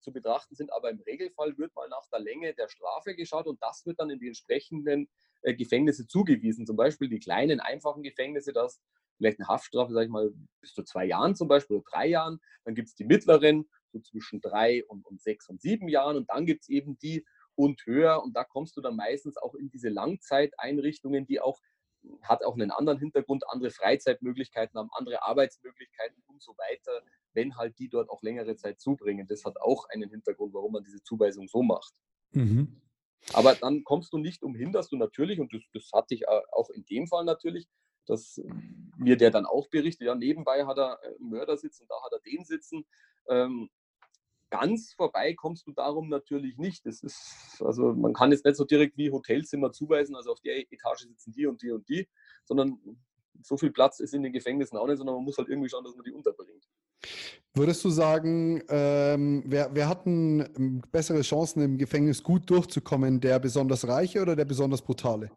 zu 0.00 0.12
betrachten 0.12 0.54
sind, 0.54 0.72
aber 0.72 0.90
im 0.90 1.00
Regelfall 1.00 1.56
wird 1.58 1.74
mal 1.74 1.88
nach 1.88 2.06
der 2.12 2.20
Länge 2.20 2.54
der 2.54 2.68
Strafe 2.68 3.14
geschaut 3.14 3.46
und 3.46 3.62
das 3.62 3.84
wird 3.86 3.98
dann 4.00 4.10
in 4.10 4.18
die 4.18 4.28
entsprechenden 4.28 5.08
äh, 5.42 5.54
Gefängnisse 5.54 6.06
zugewiesen. 6.06 6.66
Zum 6.66 6.76
Beispiel 6.76 7.08
die 7.08 7.18
kleinen, 7.18 7.60
einfachen 7.60 8.02
Gefängnisse, 8.02 8.52
das 8.52 8.80
vielleicht 9.16 9.40
eine 9.40 9.48
Haftstrafe, 9.48 9.92
sage 9.92 10.06
ich 10.06 10.10
mal, 10.10 10.32
bis 10.60 10.74
zu 10.74 10.82
zwei 10.82 11.06
Jahren 11.06 11.34
zum 11.34 11.48
Beispiel 11.48 11.76
oder 11.76 11.90
drei 11.90 12.06
Jahren. 12.08 12.40
Dann 12.64 12.74
gibt 12.74 12.88
es 12.88 12.94
die 12.94 13.04
mittleren, 13.04 13.68
so 13.92 14.00
zwischen 14.00 14.40
drei 14.40 14.84
und, 14.86 15.06
und 15.06 15.20
sechs 15.20 15.48
und 15.48 15.60
sieben 15.60 15.88
Jahren. 15.88 16.16
Und 16.16 16.30
dann 16.30 16.46
gibt 16.46 16.62
es 16.62 16.68
eben 16.68 16.98
die 16.98 17.24
und 17.54 17.84
höher. 17.86 18.22
Und 18.22 18.36
da 18.36 18.44
kommst 18.44 18.76
du 18.76 18.80
dann 18.80 18.96
meistens 18.96 19.36
auch 19.38 19.54
in 19.54 19.70
diese 19.70 19.88
Langzeiteinrichtungen, 19.88 21.26
die 21.26 21.40
auch 21.40 21.60
hat 22.22 22.44
auch 22.44 22.54
einen 22.54 22.70
anderen 22.70 22.98
Hintergrund, 23.00 23.44
andere 23.48 23.70
Freizeitmöglichkeiten 23.70 24.78
haben, 24.78 24.90
andere 24.92 25.22
Arbeitsmöglichkeiten 25.22 26.22
und 26.28 26.40
so 26.40 26.52
weiter, 26.56 27.02
wenn 27.36 27.56
halt 27.56 27.78
die 27.78 27.88
dort 27.88 28.10
auch 28.10 28.22
längere 28.22 28.56
Zeit 28.56 28.80
zubringen. 28.80 29.28
Das 29.28 29.44
hat 29.44 29.60
auch 29.60 29.88
einen 29.90 30.10
Hintergrund, 30.10 30.52
warum 30.54 30.72
man 30.72 30.82
diese 30.82 31.02
Zuweisung 31.02 31.46
so 31.46 31.62
macht. 31.62 31.94
Mhm. 32.32 32.80
Aber 33.32 33.54
dann 33.54 33.84
kommst 33.84 34.12
du 34.12 34.18
nicht 34.18 34.42
umhin, 34.42 34.72
dass 34.72 34.88
du 34.88 34.96
natürlich, 34.96 35.38
und 35.40 35.52
das, 35.52 35.62
das 35.72 35.90
hatte 35.92 36.14
ich 36.14 36.28
auch 36.28 36.70
in 36.70 36.84
dem 36.86 37.06
Fall 37.06 37.24
natürlich, 37.24 37.68
dass 38.06 38.40
mir 38.96 39.16
der 39.16 39.30
dann 39.30 39.46
auch 39.46 39.68
berichtet, 39.68 40.06
ja, 40.06 40.14
nebenbei 40.14 40.64
hat 40.64 40.78
er 40.78 41.00
einen 41.02 41.30
Mörder 41.30 41.56
sitzen, 41.56 41.86
da 41.88 41.94
hat 42.02 42.12
er 42.12 42.20
den 42.20 42.44
sitzen. 42.44 42.86
Ähm, 43.28 43.68
ganz 44.50 44.94
vorbei 44.94 45.34
kommst 45.34 45.66
du 45.66 45.72
darum 45.72 46.08
natürlich 46.08 46.56
nicht. 46.56 46.86
Das 46.86 47.02
ist, 47.02 47.60
also 47.60 47.92
man 47.92 48.12
kann 48.12 48.30
jetzt 48.30 48.44
nicht 48.44 48.56
so 48.56 48.64
direkt 48.64 48.96
wie 48.96 49.10
Hotelzimmer 49.10 49.72
zuweisen, 49.72 50.14
also 50.14 50.32
auf 50.32 50.40
der 50.40 50.58
Etage 50.58 51.00
sitzen 51.00 51.32
die 51.32 51.46
und 51.46 51.62
die 51.62 51.72
und 51.72 51.88
die, 51.88 52.08
sondern 52.44 52.78
so 53.42 53.56
viel 53.56 53.70
Platz 53.70 54.00
ist 54.00 54.14
in 54.14 54.22
den 54.22 54.32
Gefängnissen 54.32 54.78
auch 54.78 54.86
nicht, 54.86 54.98
sondern 54.98 55.16
man 55.16 55.24
muss 55.24 55.38
halt 55.38 55.48
irgendwie 55.48 55.68
schauen, 55.68 55.84
dass 55.84 55.96
man 55.96 56.04
die 56.04 56.12
unterbringt. 56.12 56.64
Würdest 57.54 57.82
du 57.84 57.90
sagen, 57.90 58.62
ähm, 58.68 59.42
wer, 59.46 59.74
wer 59.74 59.88
hat 59.88 60.06
ähm, 60.06 60.82
bessere 60.92 61.22
Chancen 61.22 61.62
im 61.62 61.78
Gefängnis 61.78 62.22
gut 62.22 62.50
durchzukommen, 62.50 63.18
der 63.20 63.38
besonders 63.38 63.88
Reiche 63.88 64.20
oder 64.20 64.36
der 64.36 64.44
besonders 64.44 64.82
Brutale? 64.82 65.30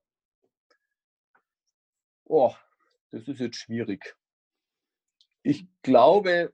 Oh, 2.25 2.53
das 3.11 3.27
ist 3.27 3.39
jetzt 3.39 3.55
schwierig. 3.55 4.15
Ich 5.43 5.65
glaube, 5.81 6.53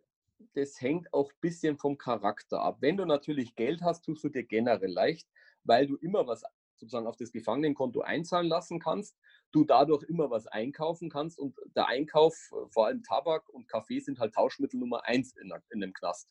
das 0.54 0.80
hängt 0.80 1.12
auch 1.14 1.32
ein 1.32 1.40
bisschen 1.42 1.78
vom 1.78 1.98
Charakter 1.98 2.62
ab. 2.62 2.78
Wenn 2.82 2.98
du 2.98 3.06
natürlich 3.06 3.56
Geld 3.56 3.82
hast, 3.82 4.06
tust 4.06 4.24
du 4.24 4.30
dir 4.30 4.44
generell 4.44 4.92
leicht, 4.92 5.28
weil 5.64 5.88
du 5.88 5.96
immer 5.98 6.28
was 6.28 6.44
sozusagen 6.76 7.08
auf 7.08 7.18
das 7.18 7.32
Gefangenenkonto 7.32 8.02
einzahlen 8.02 8.48
lassen 8.48 8.80
kannst, 8.80 9.18
du 9.52 9.64
dadurch 9.64 10.04
immer 10.04 10.30
was 10.30 10.48
einkaufen 10.48 11.10
kannst 11.10 11.40
und 11.40 11.56
der 11.76 11.88
Einkauf, 11.88 12.52
äh, 12.52 12.70
vor 12.72 12.88
allem 12.88 13.04
Tabak 13.04 13.48
und 13.50 13.68
Kaffee, 13.68 14.00
sind 14.00 14.20
halt 14.20 14.34
Tauschmittel 14.34 14.80
Nummer 14.80 15.06
eins 15.06 15.36
in, 15.38 15.52
in 15.72 15.80
dem 15.80 15.94
Knast. 15.94 16.30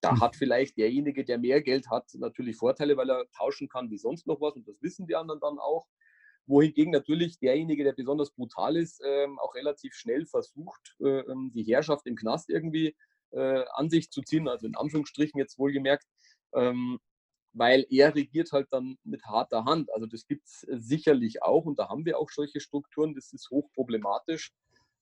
Da 0.00 0.12
hm. 0.12 0.20
hat 0.20 0.36
vielleicht 0.36 0.76
derjenige, 0.76 1.24
der 1.24 1.38
mehr 1.38 1.62
Geld 1.62 1.88
hat, 1.90 2.08
natürlich 2.14 2.56
Vorteile, 2.56 2.96
weil 2.96 3.10
er 3.10 3.30
tauschen 3.36 3.68
kann 3.68 3.90
wie 3.90 3.98
sonst 3.98 4.26
noch 4.26 4.40
was 4.40 4.54
und 4.54 4.66
das 4.66 4.80
wissen 4.82 5.06
die 5.06 5.16
anderen 5.16 5.40
dann 5.40 5.58
auch. 5.58 5.86
Wohingegen 6.46 6.90
natürlich 6.90 7.38
derjenige, 7.38 7.84
der 7.84 7.92
besonders 7.92 8.32
brutal 8.32 8.76
ist, 8.76 9.00
ähm, 9.04 9.38
auch 9.38 9.54
relativ 9.54 9.94
schnell 9.94 10.26
versucht, 10.26 10.96
äh, 11.00 11.20
ähm, 11.20 11.52
die 11.54 11.62
Herrschaft 11.62 12.06
im 12.06 12.16
Knast 12.16 12.50
irgendwie 12.50 12.96
äh, 13.30 13.64
an 13.74 13.90
sich 13.90 14.10
zu 14.10 14.22
ziehen, 14.22 14.48
also 14.48 14.66
in 14.66 14.76
Anführungsstrichen 14.76 15.38
jetzt 15.38 15.58
wohlgemerkt, 15.58 16.04
ähm, 16.54 16.98
weil 17.52 17.86
er 17.90 18.14
regiert 18.14 18.52
halt 18.52 18.68
dann 18.70 18.96
mit 19.04 19.24
harter 19.24 19.64
Hand. 19.64 19.92
Also 19.92 20.06
das 20.06 20.26
gibt 20.26 20.46
es 20.46 20.66
sicherlich 20.68 21.42
auch 21.42 21.64
und 21.64 21.78
da 21.78 21.88
haben 21.88 22.04
wir 22.04 22.18
auch 22.18 22.30
solche 22.30 22.60
Strukturen, 22.60 23.14
das 23.14 23.32
ist 23.32 23.50
hochproblematisch, 23.50 24.52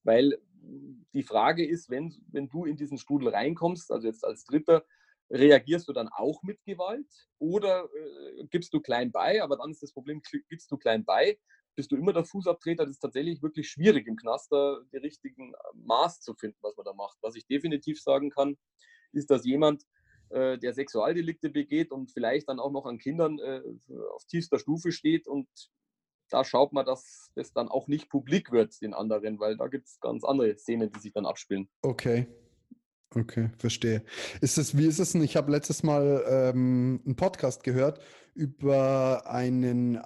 weil 0.03 0.38
die 1.14 1.22
Frage 1.22 1.66
ist, 1.66 1.90
wenn, 1.90 2.14
wenn 2.28 2.48
du 2.48 2.64
in 2.64 2.76
diesen 2.76 2.98
Strudel 2.98 3.28
reinkommst, 3.28 3.90
also 3.92 4.07
jetzt 4.07 4.24
als 4.24 4.44
Dritter, 4.44 4.84
reagierst 5.30 5.88
du 5.88 5.92
dann 5.92 6.09
auch 6.09 6.42
mit 6.42 6.62
Gewalt 6.64 7.07
oder 7.38 7.84
äh, 7.84 8.44
gibst 8.51 8.74
du 8.74 8.80
klein 8.80 9.12
bei, 9.12 9.42
aber 9.42 9.57
dann 9.57 9.70
ist 9.70 9.82
das 9.82 9.92
Problem, 9.92 10.20
gibst 10.48 10.70
du 10.70 10.76
klein 10.76 11.05
bei, 11.05 11.38
bist 11.76 11.92
du 11.92 11.96
immer 11.96 12.12
der 12.12 12.24
Fußabtreter, 12.24 12.84
das 12.84 12.96
ist 12.96 13.01
tatsächlich 13.01 13.40
wirklich 13.42 13.70
schwierig 13.70 14.07
im 14.09 14.16
Knaster, 14.16 14.82
die 14.92 14.96
richtigen 14.96 15.55
äh, 15.55 15.57
Maß 15.74 16.20
zu 16.20 16.34
finden, 16.34 16.59
was 16.62 16.76
man 16.76 16.84
da 16.84 16.92
macht. 16.94 17.18
Was 17.22 17.36
ich 17.36 17.46
definitiv 17.46 18.03
sagen 18.03 18.30
kann, 18.30 18.59
ist, 19.12 19.30
dass 19.30 19.44
jemand, 19.44 19.84
äh, 20.30 20.58
der 20.58 20.72
Sexualdelikte 20.72 21.50
begeht 21.50 21.92
und 21.92 22.10
vielleicht 22.10 22.48
dann 22.48 22.60
auch 22.60 22.72
noch 22.72 22.86
an 22.86 22.98
Kindern 22.98 23.38
äh, 23.38 23.62
auf 24.14 24.24
tiefster 24.24 24.58
Stufe 24.58 24.92
steht 24.92 25.26
und 25.26 25.48
da 26.30 26.44
schaut 26.44 26.72
man, 26.72 26.86
dass 26.86 27.30
das 27.34 27.52
dann 27.52 27.68
auch 27.68 27.88
nicht 27.88 28.08
publik 28.08 28.52
wird, 28.52 28.80
den 28.80 28.94
anderen, 28.94 29.40
weil 29.40 29.56
da 29.56 29.66
gibt 29.66 29.88
es 29.88 29.98
ganz 30.00 30.24
andere 30.24 30.56
Szenen, 30.56 30.90
die 30.92 31.00
sich 31.00 31.12
dann 31.12 31.26
abspielen. 31.26 31.68
Okay. 31.82 32.26
Okay, 33.12 33.50
verstehe. 33.58 34.04
Ist 34.40 34.56
es, 34.56 34.78
wie 34.78 34.86
ist 34.86 35.00
es 35.00 35.12
denn? 35.12 35.24
Ich 35.24 35.36
habe 35.36 35.50
letztes 35.50 35.82
Mal 35.82 36.24
ähm, 36.28 37.02
einen 37.04 37.16
Podcast 37.16 37.64
gehört 37.64 38.00
über 38.34 39.26
einen 39.26 39.98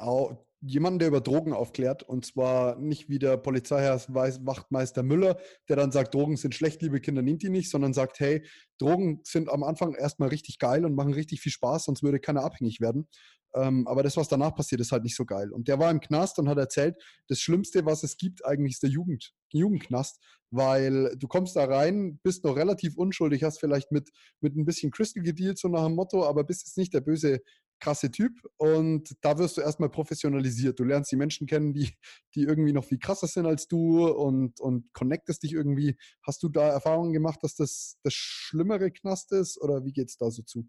jemanden, 0.66 0.98
der 0.98 1.08
über 1.08 1.20
Drogen 1.20 1.52
aufklärt. 1.52 2.02
Und 2.02 2.24
zwar 2.24 2.78
nicht 2.78 3.08
wie 3.08 3.18
der 3.18 3.36
Polizeiherr 3.36 4.00
Wachtmeister 4.08 5.02
Müller, 5.02 5.38
der 5.68 5.76
dann 5.76 5.92
sagt, 5.92 6.14
Drogen 6.14 6.36
sind 6.36 6.54
schlecht, 6.54 6.82
liebe 6.82 7.00
Kinder, 7.00 7.22
nimmt 7.22 7.42
die 7.42 7.50
nicht, 7.50 7.70
sondern 7.70 7.92
sagt, 7.92 8.20
hey, 8.20 8.44
Drogen 8.78 9.20
sind 9.24 9.48
am 9.48 9.62
Anfang 9.62 9.94
erstmal 9.94 10.30
richtig 10.30 10.58
geil 10.58 10.84
und 10.84 10.94
machen 10.94 11.12
richtig 11.12 11.40
viel 11.40 11.52
Spaß, 11.52 11.84
sonst 11.84 12.02
würde 12.02 12.18
keiner 12.18 12.44
abhängig 12.44 12.80
werden. 12.80 13.08
Ähm, 13.54 13.86
aber 13.86 14.02
das, 14.02 14.16
was 14.16 14.28
danach 14.28 14.54
passiert, 14.54 14.80
ist 14.80 14.90
halt 14.90 15.04
nicht 15.04 15.16
so 15.16 15.24
geil. 15.24 15.52
Und 15.52 15.68
der 15.68 15.78
war 15.78 15.90
im 15.90 16.00
Knast 16.00 16.38
und 16.38 16.48
hat 16.48 16.58
erzählt, 16.58 16.96
das 17.28 17.38
Schlimmste, 17.38 17.86
was 17.86 18.02
es 18.02 18.16
gibt, 18.16 18.44
eigentlich 18.44 18.72
ist 18.72 18.82
der 18.82 18.90
Jugend, 18.90 19.32
Jugendknast, 19.52 20.20
weil 20.50 21.14
du 21.16 21.28
kommst 21.28 21.54
da 21.56 21.64
rein, 21.64 22.18
bist 22.22 22.44
noch 22.44 22.56
relativ 22.56 22.96
unschuldig, 22.96 23.44
hast 23.44 23.60
vielleicht 23.60 23.92
mit, 23.92 24.10
mit 24.40 24.56
ein 24.56 24.64
bisschen 24.64 24.90
Crystal 24.90 25.22
gedealt, 25.22 25.58
so 25.58 25.68
nach 25.68 25.84
dem 25.84 25.94
Motto, 25.94 26.24
aber 26.24 26.42
bist 26.42 26.66
jetzt 26.66 26.78
nicht 26.78 26.94
der 26.94 27.00
böse 27.00 27.40
krasse 27.80 28.10
Typ 28.10 28.32
und 28.56 29.14
da 29.20 29.38
wirst 29.38 29.56
du 29.56 29.60
erstmal 29.60 29.90
professionalisiert. 29.90 30.78
Du 30.78 30.84
lernst 30.84 31.12
die 31.12 31.16
Menschen 31.16 31.46
kennen, 31.46 31.72
die, 31.72 31.94
die 32.34 32.42
irgendwie 32.42 32.72
noch 32.72 32.84
viel 32.84 32.98
krasser 32.98 33.26
sind 33.26 33.46
als 33.46 33.68
du 33.68 34.06
und, 34.06 34.60
und 34.60 34.92
connectest 34.92 35.42
dich 35.42 35.52
irgendwie. 35.52 35.96
Hast 36.22 36.42
du 36.42 36.48
da 36.48 36.68
Erfahrungen 36.68 37.12
gemacht, 37.12 37.40
dass 37.42 37.54
das 37.54 37.98
das 38.02 38.14
schlimmere 38.14 38.90
Knast 38.90 39.32
ist 39.32 39.60
oder 39.60 39.84
wie 39.84 39.92
geht 39.92 40.08
es 40.08 40.16
da 40.16 40.30
so 40.30 40.42
zu? 40.42 40.68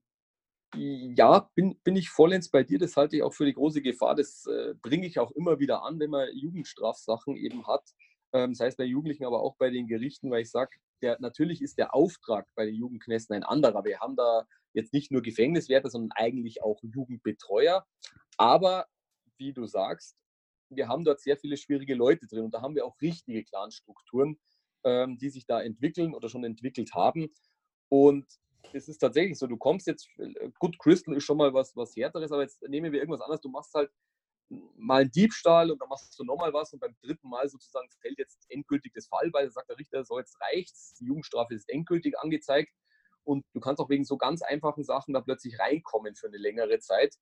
Ja, 0.78 1.50
bin, 1.56 1.80
bin 1.84 1.96
ich 1.96 2.10
vollends 2.10 2.50
bei 2.50 2.64
dir. 2.64 2.80
Das 2.80 2.98
halte 2.98 3.16
ich 3.16 3.24
auch 3.24 3.34
für 3.34 3.46
die 3.46 3.54
große 3.54 3.82
Gefahr. 3.82 4.16
Das 4.16 4.46
äh, 4.48 4.74
bringe 4.82 5.08
ich 5.08 5.20
auch 5.20 5.32
immer 5.32 5.60
wieder 5.60 5.84
an, 5.84 6.00
wenn 6.00 6.10
man 6.10 6.28
Jugendstrafsachen 6.34 7.38
eben 7.38 7.66
hat. 7.66 7.84
Ähm, 8.34 8.52
das 8.52 8.60
heißt 8.60 8.78
bei 8.78 8.84
Jugendlichen, 8.84 9.26
aber 9.26 9.42
auch 9.42 9.56
bei 9.56 9.70
den 9.70 9.88
Gerichten, 9.88 10.30
weil 10.32 10.42
ich 10.42 10.52
sage, 10.52 10.72
natürlich 11.20 11.62
ist 11.62 11.78
der 11.78 11.94
Auftrag 11.94 12.48
bei 12.56 12.66
den 12.66 12.76
Jugendknästen 12.76 13.36
ein 13.36 13.44
anderer. 13.44 13.86
Wir 13.86 14.00
haben 14.00 14.16
da 14.16 14.46
jetzt 14.76 14.94
nicht 14.94 15.12
nur 15.12 15.22
Gefängniswärter, 15.22 15.90
sondern 15.90 16.12
eigentlich 16.16 16.62
auch 16.62 16.80
Jugendbetreuer. 16.84 17.86
Aber 18.38 18.86
wie 19.38 19.54
du 19.54 19.66
sagst, 19.66 20.18
wir 20.70 20.88
haben 20.88 21.06
dort 21.06 21.22
sehr 21.22 21.38
viele 21.38 21.58
schwierige 21.58 21.96
Leute 21.96 22.28
drin 22.28 22.44
und 22.44 22.54
da 22.54 22.62
haben 22.62 22.76
wir 22.76 22.86
auch 22.86 23.00
richtige 23.02 23.44
Clanstrukturen, 23.44 24.38
ähm, 24.84 25.18
die 25.18 25.30
sich 25.30 25.46
da 25.46 25.62
entwickeln 25.62 26.14
oder 26.14 26.30
schon 26.30 26.44
entwickelt 26.44 26.94
haben. 26.94 27.34
Und 27.90 28.26
es 28.74 28.88
ist 28.88 28.98
tatsächlich 28.98 29.38
so, 29.38 29.48
du 29.48 29.58
kommst 29.58 29.88
jetzt, 29.88 30.10
gut, 30.60 30.78
Crystal 30.80 31.16
ist 31.16 31.24
schon 31.24 31.38
mal 31.38 31.54
was, 31.54 31.76
was 31.76 31.96
härteres, 31.96 32.32
aber 32.32 32.42
jetzt 32.42 32.62
nehmen 32.68 32.92
wir 32.92 33.00
irgendwas 33.00 33.22
anderes, 33.22 33.42
du 33.42 33.50
machst 33.50 33.74
halt 33.74 33.92
mal 34.76 35.02
einen 35.02 35.12
Diebstahl 35.12 35.72
und 35.72 35.82
dann 35.82 35.90
machst 35.90 36.18
du 36.20 36.24
nochmal 36.24 36.54
was 36.54 36.74
und 36.74 36.80
beim 36.80 36.96
dritten 37.02 37.30
Mal 37.30 37.48
sozusagen 37.48 37.90
fällt 38.02 38.20
jetzt 38.20 38.46
endgültig 38.50 38.94
das 38.94 39.08
Fall, 39.08 39.32
weil 39.34 39.50
sagt 39.52 39.70
der 39.70 39.78
Richter, 39.78 40.04
so 40.04 40.20
jetzt 40.20 40.40
reicht's, 40.42 40.94
die 40.96 41.06
Jugendstrafe 41.06 41.54
ist 41.54 41.70
endgültig 41.70 42.18
angezeigt 42.20 42.72
und 43.26 43.46
du 43.54 43.60
kannst 43.60 43.82
auch 43.82 43.90
wegen 43.90 44.06
so 44.06 44.18
ganz 44.18 44.42
einfachen 44.42 44.84
Sachen 44.84 45.14
da 45.14 45.22
plötzlich 45.22 45.60
reinkommen 45.60 46.16
für 46.16 46.28
eine 46.28 46.38
längere 46.38 46.80
Zeit. 46.80 47.16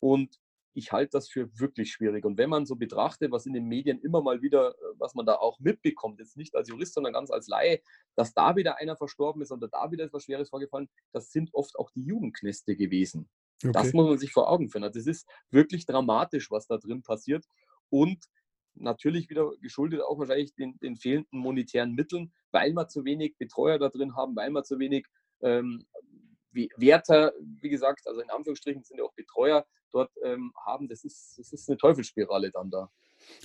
Und 0.00 0.38
ich 0.74 0.92
halte 0.92 1.12
das 1.12 1.28
für 1.28 1.48
wirklich 1.58 1.90
schwierig. 1.90 2.24
Und 2.26 2.36
wenn 2.36 2.50
man 2.50 2.66
so 2.66 2.76
betrachtet, 2.76 3.32
was 3.32 3.46
in 3.46 3.54
den 3.54 3.64
Medien 3.64 3.98
immer 4.00 4.20
mal 4.20 4.42
wieder, 4.42 4.72
äh, 4.72 4.74
was 4.98 5.14
man 5.14 5.24
da 5.24 5.36
auch 5.36 5.58
mitbekommt, 5.58 6.20
jetzt 6.20 6.36
nicht 6.36 6.54
als 6.54 6.68
Jurist, 6.68 6.94
sondern 6.94 7.14
ganz 7.14 7.30
als 7.30 7.48
Laie, 7.48 7.80
dass 8.14 8.34
da 8.34 8.56
wieder 8.56 8.78
einer 8.78 8.96
verstorben 8.96 9.40
ist 9.40 9.50
oder 9.50 9.68
da 9.68 9.90
wieder 9.90 10.04
etwas 10.04 10.24
Schweres 10.24 10.50
vorgefallen, 10.50 10.88
das 11.12 11.30
sind 11.32 11.50
oft 11.54 11.78
auch 11.78 11.90
die 11.92 12.04
Jugendknäste 12.04 12.76
gewesen. 12.76 13.28
Okay. 13.62 13.72
Das 13.72 13.94
muss 13.94 14.06
man 14.06 14.18
sich 14.18 14.32
vor 14.32 14.50
Augen 14.50 14.68
führen. 14.68 14.84
Also 14.84 15.00
es 15.00 15.06
ist 15.06 15.26
wirklich 15.50 15.86
dramatisch, 15.86 16.50
was 16.50 16.66
da 16.66 16.76
drin 16.76 17.02
passiert. 17.02 17.46
Und 17.88 18.22
natürlich 18.74 19.30
wieder 19.30 19.52
geschuldet 19.62 20.02
auch 20.02 20.18
wahrscheinlich 20.18 20.54
den, 20.54 20.78
den 20.80 20.96
fehlenden 20.96 21.38
monetären 21.40 21.94
Mitteln, 21.94 22.34
weil 22.50 22.74
wir 22.74 22.88
zu 22.88 23.06
wenig 23.06 23.36
Betreuer 23.38 23.78
da 23.78 23.88
drin 23.88 24.14
haben, 24.14 24.36
weil 24.36 24.50
wir 24.50 24.62
zu 24.62 24.78
wenig 24.78 25.06
ähm, 25.42 25.86
wie 26.52 26.70
Wärter, 26.76 27.32
wie 27.60 27.68
gesagt, 27.68 28.06
also 28.06 28.20
in 28.20 28.30
Anführungsstrichen 28.30 28.82
sind 28.82 28.98
ja 28.98 29.04
auch 29.04 29.14
Betreuer 29.14 29.66
dort 29.92 30.10
ähm, 30.24 30.52
haben, 30.64 30.88
das 30.88 31.04
ist, 31.04 31.38
das 31.38 31.52
ist 31.52 31.68
eine 31.68 31.78
Teufelsspirale 31.78 32.50
dann 32.50 32.70
da. 32.70 32.90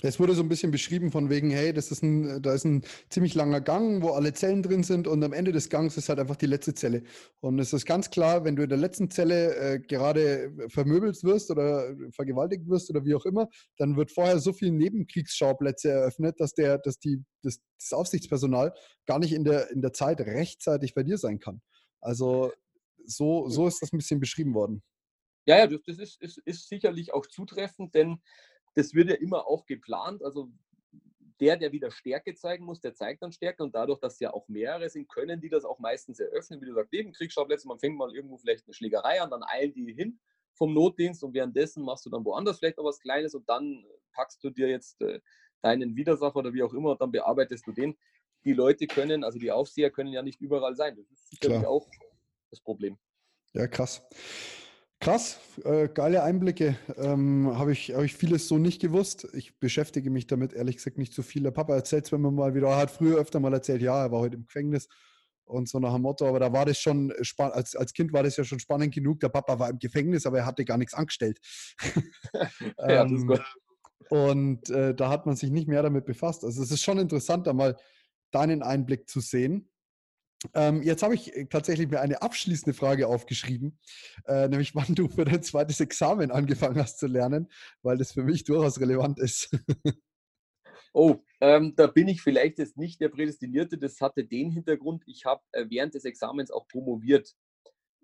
Es 0.02 0.20
wurde 0.20 0.34
so 0.34 0.42
ein 0.42 0.48
bisschen 0.48 0.70
beschrieben 0.70 1.10
von 1.10 1.30
wegen, 1.30 1.50
hey, 1.50 1.72
das 1.72 1.90
ist 1.90 2.02
ein, 2.02 2.42
da 2.42 2.52
ist 2.52 2.64
ein 2.64 2.82
ziemlich 3.08 3.34
langer 3.34 3.60
Gang, 3.60 4.02
wo 4.02 4.10
alle 4.10 4.32
Zellen 4.32 4.62
drin 4.62 4.82
sind 4.82 5.06
und 5.06 5.22
am 5.24 5.32
Ende 5.32 5.52
des 5.52 5.70
Gangs 5.70 5.96
ist 5.96 6.08
halt 6.08 6.18
einfach 6.18 6.36
die 6.36 6.46
letzte 6.46 6.74
Zelle. 6.74 7.02
Und 7.40 7.58
es 7.58 7.72
ist 7.72 7.86
ganz 7.86 8.10
klar, 8.10 8.44
wenn 8.44 8.54
du 8.54 8.62
in 8.62 8.68
der 8.68 8.78
letzten 8.78 9.10
Zelle 9.10 9.56
äh, 9.56 9.80
gerade 9.80 10.52
vermöbelt 10.68 11.22
wirst 11.24 11.50
oder 11.50 11.94
vergewaltigt 12.12 12.68
wirst 12.68 12.90
oder 12.90 13.04
wie 13.04 13.14
auch 13.14 13.24
immer, 13.24 13.48
dann 13.76 13.96
wird 13.96 14.10
vorher 14.10 14.38
so 14.38 14.52
viel 14.52 14.72
Nebenkriegsschauplätze 14.72 15.90
eröffnet, 15.90 16.38
dass 16.38 16.54
der, 16.54 16.78
dass 16.78 16.98
die, 16.98 17.22
das, 17.42 17.60
das 17.78 17.92
Aufsichtspersonal 17.92 18.74
gar 19.06 19.18
nicht 19.18 19.32
in 19.32 19.44
der, 19.44 19.70
in 19.70 19.80
der 19.82 19.92
Zeit 19.92 20.20
rechtzeitig 20.20 20.94
bei 20.94 21.02
dir 21.02 21.18
sein 21.18 21.38
kann. 21.38 21.60
Also 22.02 22.52
so, 23.04 23.48
so 23.48 23.66
ist 23.66 23.80
das 23.80 23.92
ein 23.92 23.98
bisschen 23.98 24.20
beschrieben 24.20 24.54
worden. 24.54 24.82
Ja, 25.46 25.58
ja, 25.58 25.66
das, 25.66 25.98
ist, 25.98 26.20
ist, 26.20 26.38
ist 26.38 26.68
sicherlich 26.68 27.12
auch 27.14 27.26
zutreffend, 27.26 27.94
denn 27.94 28.20
das 28.74 28.94
wird 28.94 29.08
ja 29.08 29.16
immer 29.16 29.46
auch 29.46 29.66
geplant. 29.66 30.22
Also 30.22 30.52
der, 31.40 31.56
der 31.56 31.72
wieder 31.72 31.90
Stärke 31.90 32.34
zeigen 32.34 32.64
muss, 32.64 32.80
der 32.80 32.94
zeigt 32.94 33.22
dann 33.22 33.32
Stärke 33.32 33.64
und 33.64 33.74
dadurch, 33.74 33.98
dass 33.98 34.20
ja 34.20 34.32
auch 34.32 34.46
mehrere 34.48 34.88
sind, 34.88 35.08
können 35.08 35.40
die 35.40 35.48
das 35.48 35.64
auch 35.64 35.80
meistens 35.80 36.20
eröffnen. 36.20 36.60
Wie 36.60 36.66
du 36.66 36.74
sagst, 36.74 36.92
Nebenkriegsschauplätze, 36.92 37.66
man 37.66 37.78
fängt 37.78 37.96
mal 37.96 38.14
irgendwo 38.14 38.36
vielleicht 38.36 38.66
eine 38.66 38.74
Schlägerei 38.74 39.20
an, 39.20 39.30
dann 39.30 39.42
eilen 39.42 39.74
die 39.74 39.92
hin 39.92 40.20
vom 40.54 40.74
Notdienst 40.74 41.24
und 41.24 41.34
währenddessen 41.34 41.82
machst 41.84 42.06
du 42.06 42.10
dann 42.10 42.24
woanders 42.24 42.58
vielleicht 42.58 42.76
noch 42.76 42.84
was 42.84 43.00
Kleines 43.00 43.34
und 43.34 43.48
dann 43.48 43.84
packst 44.12 44.44
du 44.44 44.50
dir 44.50 44.68
jetzt 44.68 45.00
äh, 45.00 45.20
deinen 45.62 45.96
Widersacher 45.96 46.36
oder 46.36 46.52
wie 46.52 46.62
auch 46.62 46.74
immer 46.74 46.92
und 46.92 47.00
dann 47.00 47.10
bearbeitest 47.10 47.66
du 47.66 47.72
den. 47.72 47.96
Die 48.44 48.52
Leute 48.52 48.86
können, 48.86 49.24
also 49.24 49.38
die 49.38 49.50
Aufseher 49.50 49.90
können 49.90 50.12
ja 50.12 50.22
nicht 50.22 50.40
überall 50.40 50.74
sein. 50.74 50.96
Das 50.96 51.10
ist 51.10 51.30
sicherlich 51.30 51.60
Klar. 51.60 51.70
auch 51.70 51.88
das 52.50 52.60
Problem. 52.60 52.98
Ja, 53.52 53.66
krass. 53.66 54.02
Krass, 55.00 55.40
äh, 55.64 55.88
geile 55.88 56.22
Einblicke. 56.22 56.76
Ähm, 56.96 57.58
Habe 57.58 57.72
ich, 57.72 57.92
hab 57.92 58.02
ich 58.02 58.14
vieles 58.14 58.46
so 58.46 58.58
nicht 58.58 58.80
gewusst. 58.80 59.26
Ich 59.32 59.58
beschäftige 59.58 60.10
mich 60.10 60.28
damit 60.28 60.52
ehrlich 60.52 60.76
gesagt 60.76 60.96
nicht 60.96 61.12
so 61.12 61.22
viel. 61.22 61.42
Der 61.42 61.50
Papa 61.50 61.74
erzählt 61.74 62.04
es, 62.04 62.12
wenn 62.12 62.20
man 62.20 62.36
mal 62.36 62.54
wieder, 62.54 62.68
er 62.68 62.76
hat 62.76 62.90
früher 62.92 63.18
öfter 63.18 63.40
mal 63.40 63.52
erzählt, 63.52 63.82
ja, 63.82 64.04
er 64.04 64.12
war 64.12 64.20
heute 64.20 64.36
im 64.36 64.44
Gefängnis 64.44 64.88
und 65.44 65.68
so 65.68 65.80
nach 65.80 65.92
dem 65.92 66.02
Motto, 66.02 66.26
aber 66.26 66.38
da 66.38 66.52
war 66.52 66.66
das 66.66 66.78
schon, 66.78 67.12
als, 67.36 67.74
als 67.74 67.92
Kind 67.92 68.12
war 68.12 68.22
das 68.22 68.36
ja 68.36 68.44
schon 68.44 68.60
spannend 68.60 68.94
genug. 68.94 69.18
Der 69.18 69.28
Papa 69.28 69.58
war 69.58 69.70
im 69.70 69.78
Gefängnis, 69.78 70.24
aber 70.24 70.38
er 70.38 70.46
hatte 70.46 70.64
gar 70.64 70.78
nichts 70.78 70.94
angestellt. 70.94 71.40
ja, 72.78 73.02
ähm, 73.02 73.38
und 74.08 74.70
äh, 74.70 74.94
da 74.94 75.08
hat 75.08 75.26
man 75.26 75.36
sich 75.36 75.50
nicht 75.50 75.68
mehr 75.68 75.82
damit 75.82 76.04
befasst. 76.04 76.44
Also 76.44 76.62
es 76.62 76.70
ist 76.70 76.82
schon 76.82 76.98
interessant, 76.98 77.46
da 77.46 77.52
mal 77.52 77.76
deinen 78.32 78.62
Einblick 78.62 79.08
zu 79.08 79.20
sehen. 79.20 79.68
Ähm, 80.54 80.82
jetzt 80.82 81.02
habe 81.02 81.14
ich 81.14 81.34
äh, 81.36 81.46
tatsächlich 81.46 81.88
mir 81.88 82.00
eine 82.00 82.22
abschließende 82.22 82.76
Frage 82.76 83.06
aufgeschrieben, 83.06 83.78
äh, 84.26 84.48
nämlich 84.48 84.74
wann 84.74 84.94
du 84.94 85.08
für 85.08 85.24
dein 85.24 85.42
zweites 85.42 85.80
Examen 85.80 86.30
angefangen 86.30 86.78
hast 86.78 86.98
zu 86.98 87.06
lernen, 87.06 87.50
weil 87.82 87.98
das 87.98 88.12
für 88.12 88.24
mich 88.24 88.44
durchaus 88.44 88.80
relevant 88.80 89.18
ist. 89.18 89.50
oh, 90.92 91.16
ähm, 91.40 91.74
da 91.76 91.86
bin 91.86 92.08
ich 92.08 92.22
vielleicht 92.22 92.58
jetzt 92.58 92.76
nicht 92.76 93.00
der 93.00 93.08
Prädestinierte. 93.08 93.78
Das 93.78 94.00
hatte 94.00 94.24
den 94.24 94.50
Hintergrund, 94.50 95.04
ich 95.06 95.24
habe 95.24 95.42
äh, 95.52 95.66
während 95.68 95.94
des 95.94 96.04
Examens 96.04 96.50
auch 96.50 96.66
promoviert. 96.68 97.34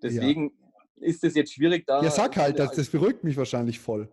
Deswegen 0.03 0.53
ja. 0.97 1.09
ist 1.09 1.25
es 1.25 1.35
jetzt 1.35 1.53
schwierig 1.53 1.87
da. 1.87 2.03
Ja, 2.03 2.11
sag 2.11 2.37
halt, 2.37 2.59
das, 2.59 2.73
das 2.73 2.89
beruhigt 2.89 3.25
mich 3.25 3.37
wahrscheinlich 3.37 3.81
voll. 3.81 4.09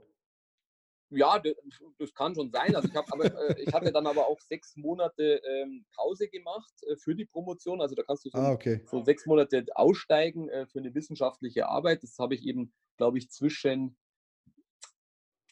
Ja, 1.16 1.40
das, 1.40 2.14
kann 2.14 2.36
schon 2.36 2.52
sein. 2.52 2.76
Also 2.76 2.88
ich, 2.88 2.96
hab, 2.96 3.12
aber, 3.12 3.26
äh, 3.26 3.62
ich 3.62 3.74
hatte 3.74 3.92
dann 3.92 4.08
aber 4.08 4.28
auch 4.28 4.40
sechs 4.40 4.76
Monate 4.76 5.42
ähm, 5.44 5.86
Pause 5.96 6.28
gemacht 6.28 6.74
äh, 6.88 6.96
für 6.98 7.16
die 7.16 7.26
Promotion. 7.26 7.82
Also 7.82 7.96
da 7.96 8.04
kannst 8.04 8.26
du 8.26 8.30
so, 8.30 8.38
ah, 8.38 8.52
okay. 8.52 8.82
so 8.86 9.04
sechs 9.04 9.26
Monate 9.26 9.66
aussteigen 9.76 10.50
äh, 10.50 10.66
für 10.68 10.80
eine 10.80 10.94
wissenschaftliche 10.94 11.68
Arbeit. 11.68 12.04
Das 12.04 12.18
habe 12.20 12.36
ich 12.36 12.46
eben, 12.46 12.74
glaube 12.98 13.18
ich, 13.18 13.30
zwischen, 13.30 13.98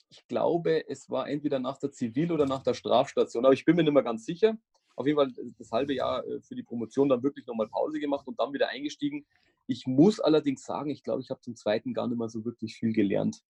ich 0.10 0.28
glaube, 0.28 0.88
es 0.88 1.10
war 1.10 1.30
entweder 1.30 1.60
nach 1.60 1.78
der 1.78 1.92
Zivil- 1.92 2.32
oder 2.32 2.46
nach 2.46 2.64
der 2.64 2.74
Strafstation. 2.74 3.46
Aber 3.46 3.54
ich 3.54 3.66
bin 3.66 3.76
mir 3.76 3.84
nicht 3.84 3.94
mehr 3.94 4.04
ganz 4.04 4.26
sicher. 4.26 4.58
Auf 4.96 5.08
jeden 5.08 5.18
Fall 5.18 5.30
äh, 5.30 5.52
das 5.58 5.72
halbe 5.72 5.94
Jahr 5.94 6.26
äh, 6.26 6.42
für 6.42 6.56
die 6.56 6.64
Promotion 6.64 7.10
dann 7.10 7.24
wirklich 7.24 7.46
nochmal 7.48 7.68
Pause 7.68 8.00
gemacht 8.00 8.28
und 8.28 8.40
dann 8.40 8.54
wieder 8.54 8.70
eingestiegen. 8.70 9.26
Ich 9.66 9.88
muss 9.88 10.20
allerdings 10.20 10.64
sagen, 10.64 10.90
ich 10.90 11.04
glaube, 11.04 11.22
ich 11.22 11.30
habe 11.30 11.42
zum 11.42 11.56
zweiten 11.56 11.94
gar 11.94 12.08
nicht 12.08 12.18
mehr 12.18 12.30
so 12.30 12.44
wirklich 12.44 12.76
viel 12.76 12.94
gelernt. 12.94 13.42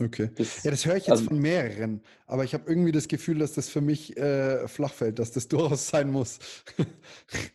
Okay. 0.00 0.30
Das, 0.36 0.62
ja, 0.62 0.70
das 0.70 0.86
höre 0.86 0.96
ich 0.96 1.06
jetzt 1.06 1.10
also, 1.10 1.24
von 1.24 1.40
mehreren, 1.40 2.02
aber 2.26 2.44
ich 2.44 2.54
habe 2.54 2.64
irgendwie 2.68 2.92
das 2.92 3.08
Gefühl, 3.08 3.40
dass 3.40 3.54
das 3.54 3.68
für 3.68 3.80
mich 3.80 4.16
äh, 4.16 4.68
flach 4.68 4.92
fällt, 4.92 5.18
dass 5.18 5.32
das 5.32 5.48
durchaus 5.48 5.88
sein 5.88 6.12
muss. 6.12 6.38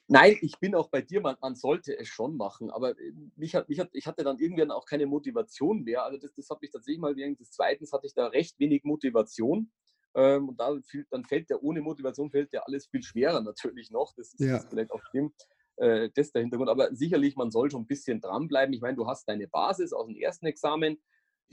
Nein, 0.10 0.38
ich 0.42 0.60
bin 0.60 0.76
auch 0.76 0.90
bei 0.90 1.02
dir, 1.02 1.22
man, 1.22 1.38
man 1.40 1.56
sollte 1.56 1.98
es 1.98 2.10
schon 2.10 2.36
machen, 2.36 2.70
aber 2.70 3.00
äh, 3.00 3.14
mich 3.38 3.56
hat, 3.56 3.70
mich 3.70 3.80
hat, 3.80 3.90
ich 3.94 4.08
hatte 4.08 4.26
dann 4.26 4.40
irgendwann 4.40 4.72
auch 4.72 4.86
keine 4.86 5.06
Motivation 5.06 5.84
mehr. 5.84 6.04
Also 6.04 6.18
das, 6.18 6.34
das 6.34 6.50
hat 6.50 6.62
mich 6.62 6.72
tatsächlich 6.72 7.00
mal 7.00 7.16
während 7.16 7.40
des 7.40 7.52
Zweiten 7.52 7.86
hatte 7.90 8.08
ich 8.08 8.14
da 8.14 8.28
recht 8.28 8.60
wenig 8.60 8.84
Motivation. 8.84 9.72
Ähm, 10.16 10.50
und 10.50 10.60
da 10.60 10.78
fiel, 10.86 11.08
dann 11.12 11.24
fällt 11.24 11.50
der 11.50 11.64
ohne 11.64 11.82
Motivation 11.82 12.30
fällt 12.30 12.52
ja 12.52 12.62
alles 12.64 12.88
viel 12.88 13.04
schwerer 13.04 13.42
natürlich 13.42 13.90
noch. 13.90 14.14
Das 14.16 14.34
ist, 14.34 14.42
ja. 14.42 14.58
das 14.58 14.66
vielleicht 14.66 14.92
auch 14.92 15.02
stimmt. 15.10 15.34
Äh, 15.78 16.10
das 16.14 16.28
ist 16.28 16.36
der 16.36 16.42
Hintergrund. 16.42 16.70
Aber 16.70 16.94
sicherlich, 16.94 17.36
man 17.36 17.52
soll 17.52 17.72
schon 17.72 17.84
ein 17.84 17.88
bisschen 17.88 18.20
dranbleiben. 18.20 18.74
Ich 18.74 18.82
meine, 18.82 18.96
du 18.96 19.08
hast 19.08 19.28
deine 19.28 19.48
Basis 19.48 19.94
aus 19.94 20.08
dem 20.08 20.16
ersten 20.16 20.46
Examen 20.46 20.98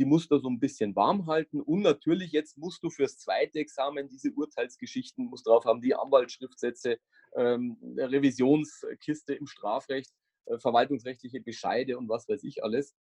die 0.00 0.06
musst 0.06 0.30
du 0.30 0.38
so 0.38 0.48
ein 0.48 0.58
bisschen 0.58 0.96
warm 0.96 1.26
halten. 1.26 1.60
Und 1.60 1.82
natürlich, 1.82 2.32
jetzt 2.32 2.56
musst 2.56 2.82
du 2.82 2.88
fürs 2.88 3.18
zweite 3.18 3.58
Examen 3.58 4.08
diese 4.08 4.30
Urteilsgeschichten 4.30 5.26
musst 5.26 5.46
drauf 5.46 5.66
haben, 5.66 5.82
die 5.82 5.94
Anwaltsschriftsätze, 5.94 6.98
ähm, 7.36 7.76
Revisionskiste 7.98 9.34
im 9.34 9.46
Strafrecht, 9.46 10.10
äh, 10.46 10.58
verwaltungsrechtliche 10.58 11.42
Bescheide 11.42 11.98
und 11.98 12.08
was 12.08 12.26
weiß 12.30 12.44
ich 12.44 12.64
alles. 12.64 12.96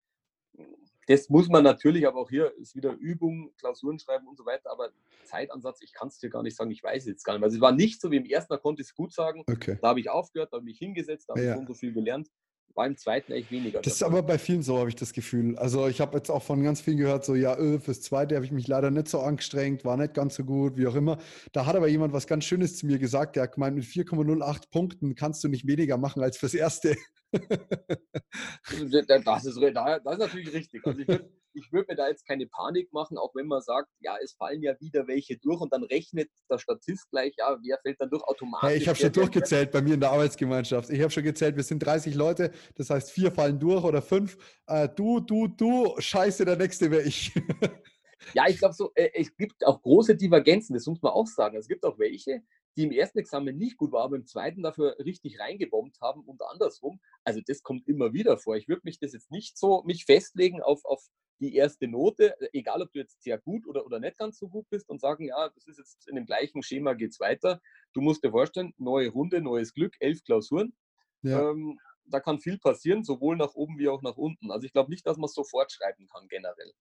Das 1.06 1.30
muss 1.30 1.48
man 1.48 1.64
natürlich, 1.64 2.06
aber 2.06 2.20
auch 2.20 2.28
hier 2.28 2.54
ist 2.58 2.76
wieder 2.76 2.92
Übung, 2.92 3.54
Klausuren 3.56 3.98
schreiben 3.98 4.28
und 4.28 4.36
so 4.36 4.44
weiter, 4.44 4.70
aber 4.70 4.90
Zeitansatz, 5.24 5.80
ich 5.80 5.94
kann 5.94 6.08
es 6.08 6.18
dir 6.18 6.28
gar 6.28 6.42
nicht 6.42 6.56
sagen, 6.56 6.70
ich 6.70 6.82
weiß 6.82 7.06
jetzt 7.06 7.24
gar 7.24 7.32
nicht. 7.32 7.44
Also 7.44 7.56
es 7.56 7.62
war 7.62 7.72
nicht 7.72 7.98
so 7.98 8.10
wie 8.10 8.16
im 8.16 8.26
ersten, 8.26 8.52
da 8.52 8.58
konnte 8.58 8.82
ich 8.82 8.88
es 8.88 8.94
gut 8.94 9.14
sagen. 9.14 9.42
Okay. 9.46 9.78
Da 9.80 9.88
habe 9.88 10.00
ich 10.00 10.10
aufgehört, 10.10 10.52
da 10.52 10.58
habe 10.58 10.68
ich 10.68 10.74
mich 10.74 10.78
hingesetzt, 10.78 11.30
da 11.30 11.32
habe 11.32 11.44
ja. 11.44 11.58
ich 11.58 11.66
so 11.66 11.72
viel 11.72 11.94
gelernt 11.94 12.28
beim 12.74 12.96
zweiten 12.96 13.32
echt 13.32 13.50
weniger. 13.50 13.80
Das 13.80 13.94
ist 13.94 14.02
aber 14.02 14.22
bei 14.22 14.38
vielen 14.38 14.62
so, 14.62 14.78
habe 14.78 14.88
ich 14.88 14.96
das 14.96 15.12
Gefühl. 15.12 15.56
Also 15.58 15.88
ich 15.88 16.00
habe 16.00 16.16
jetzt 16.16 16.30
auch 16.30 16.42
von 16.42 16.62
ganz 16.62 16.80
vielen 16.80 16.96
gehört, 16.96 17.24
so 17.24 17.34
ja, 17.34 17.56
öh, 17.58 17.78
fürs 17.78 18.02
zweite 18.02 18.34
habe 18.34 18.44
ich 18.44 18.52
mich 18.52 18.68
leider 18.68 18.90
nicht 18.90 19.08
so 19.08 19.20
angestrengt, 19.20 19.84
war 19.84 19.96
nicht 19.96 20.14
ganz 20.14 20.34
so 20.36 20.44
gut, 20.44 20.76
wie 20.76 20.86
auch 20.86 20.94
immer. 20.94 21.18
Da 21.52 21.66
hat 21.66 21.76
aber 21.76 21.88
jemand 21.88 22.12
was 22.12 22.26
ganz 22.26 22.44
Schönes 22.44 22.76
zu 22.76 22.86
mir 22.86 22.98
gesagt, 22.98 23.36
der 23.36 23.44
hat 23.44 23.54
gemeint, 23.54 23.76
mit 23.76 23.84
4,08 23.84 24.70
Punkten 24.70 25.14
kannst 25.14 25.42
du 25.44 25.48
nicht 25.48 25.66
weniger 25.66 25.96
machen 25.96 26.22
als 26.22 26.36
fürs 26.36 26.54
erste. 26.54 26.96
das, 27.32 28.80
ist, 28.80 29.10
das 29.10 29.24
ist 29.24 30.18
natürlich 30.18 30.52
richtig. 30.52 30.86
Also 30.86 31.00
ich 31.00 31.08
würde 31.08 31.30
ich 31.54 31.72
würde 31.72 31.86
mir 31.88 31.96
da 31.96 32.08
jetzt 32.08 32.26
keine 32.26 32.46
Panik 32.46 32.92
machen, 32.92 33.18
auch 33.18 33.34
wenn 33.34 33.46
man 33.46 33.60
sagt, 33.60 33.88
ja, 34.00 34.16
es 34.22 34.34
fallen 34.34 34.62
ja 34.62 34.74
wieder 34.80 35.06
welche 35.06 35.38
durch 35.38 35.60
und 35.60 35.72
dann 35.72 35.82
rechnet 35.84 36.30
der 36.50 36.58
Statist 36.58 37.10
gleich, 37.10 37.34
ja, 37.36 37.56
wer 37.62 37.78
fällt 37.82 38.00
dann 38.00 38.10
durch 38.10 38.22
automatisch. 38.24 38.68
Hey, 38.68 38.78
ich 38.78 38.88
habe 38.88 38.98
schon 38.98 39.12
durchgezählt 39.12 39.70
bei 39.70 39.82
mir 39.82 39.94
in 39.94 40.00
der 40.00 40.10
Arbeitsgemeinschaft. 40.10 40.90
Ich 40.90 41.00
habe 41.00 41.10
schon 41.10 41.24
gezählt, 41.24 41.56
wir 41.56 41.62
sind 41.62 41.80
30 41.80 42.14
Leute, 42.14 42.52
das 42.76 42.90
heißt, 42.90 43.10
vier 43.10 43.32
fallen 43.32 43.58
durch 43.58 43.84
oder 43.84 44.02
fünf. 44.02 44.36
Äh, 44.66 44.88
du, 44.88 45.20
du, 45.20 45.48
du, 45.48 45.94
scheiße, 45.98 46.44
der 46.44 46.56
nächste 46.56 46.90
wäre 46.90 47.02
ich. 47.02 47.32
ja, 48.34 48.48
ich 48.48 48.58
glaube 48.58 48.74
so, 48.74 48.92
äh, 48.94 49.10
es 49.14 49.36
gibt 49.36 49.64
auch 49.66 49.82
große 49.82 50.16
Divergenzen, 50.16 50.74
das 50.74 50.86
muss 50.86 51.02
man 51.02 51.12
auch 51.12 51.26
sagen. 51.26 51.56
Es 51.56 51.68
gibt 51.68 51.84
auch 51.84 51.98
welche, 51.98 52.42
die 52.76 52.84
im 52.84 52.92
ersten 52.92 53.18
Examen 53.18 53.56
nicht 53.56 53.76
gut 53.76 53.92
waren, 53.92 54.04
aber 54.04 54.16
im 54.16 54.26
zweiten 54.26 54.62
dafür 54.62 54.96
richtig 54.98 55.38
reingebombt 55.40 56.00
haben 56.00 56.22
und 56.22 56.40
andersrum. 56.42 57.00
Also 57.24 57.40
das 57.46 57.62
kommt 57.62 57.88
immer 57.88 58.12
wieder 58.12 58.38
vor. 58.38 58.56
Ich 58.56 58.68
würde 58.68 58.82
mich 58.84 58.98
das 58.98 59.12
jetzt 59.12 59.30
nicht 59.30 59.58
so 59.58 59.82
mich 59.84 60.04
festlegen 60.04 60.62
auf, 60.62 60.84
auf 60.84 61.08
die 61.40 61.54
erste 61.54 61.88
Note, 61.88 62.34
egal 62.52 62.82
ob 62.82 62.92
du 62.92 62.98
jetzt 62.98 63.22
sehr 63.22 63.38
gut 63.38 63.66
oder, 63.66 63.86
oder 63.86 63.98
nicht 63.98 64.18
ganz 64.18 64.38
so 64.38 64.48
gut 64.48 64.68
bist 64.68 64.90
und 64.90 65.00
sagen, 65.00 65.24
ja, 65.24 65.48
das 65.48 65.66
ist 65.66 65.78
jetzt 65.78 66.08
in 66.08 66.16
dem 66.16 66.26
gleichen 66.26 66.62
Schema 66.62 66.92
geht 66.92 67.12
es 67.12 67.20
weiter. 67.20 67.60
Du 67.94 68.02
musst 68.02 68.22
dir 68.22 68.30
vorstellen, 68.30 68.74
neue 68.76 69.08
Runde, 69.08 69.40
neues 69.40 69.72
Glück, 69.72 69.96
elf 70.00 70.22
Klausuren. 70.22 70.74
Ja. 71.22 71.50
Ähm, 71.50 71.80
da 72.04 72.20
kann 72.20 72.40
viel 72.40 72.58
passieren, 72.58 73.04
sowohl 73.04 73.36
nach 73.36 73.54
oben 73.54 73.78
wie 73.78 73.88
auch 73.88 74.02
nach 74.02 74.16
unten. 74.16 74.50
Also 74.50 74.66
ich 74.66 74.72
glaube 74.72 74.90
nicht, 74.90 75.06
dass 75.06 75.16
man 75.16 75.26
es 75.26 75.34
sofort 75.34 75.72
schreiben 75.72 76.06
kann 76.08 76.28
generell. 76.28 76.72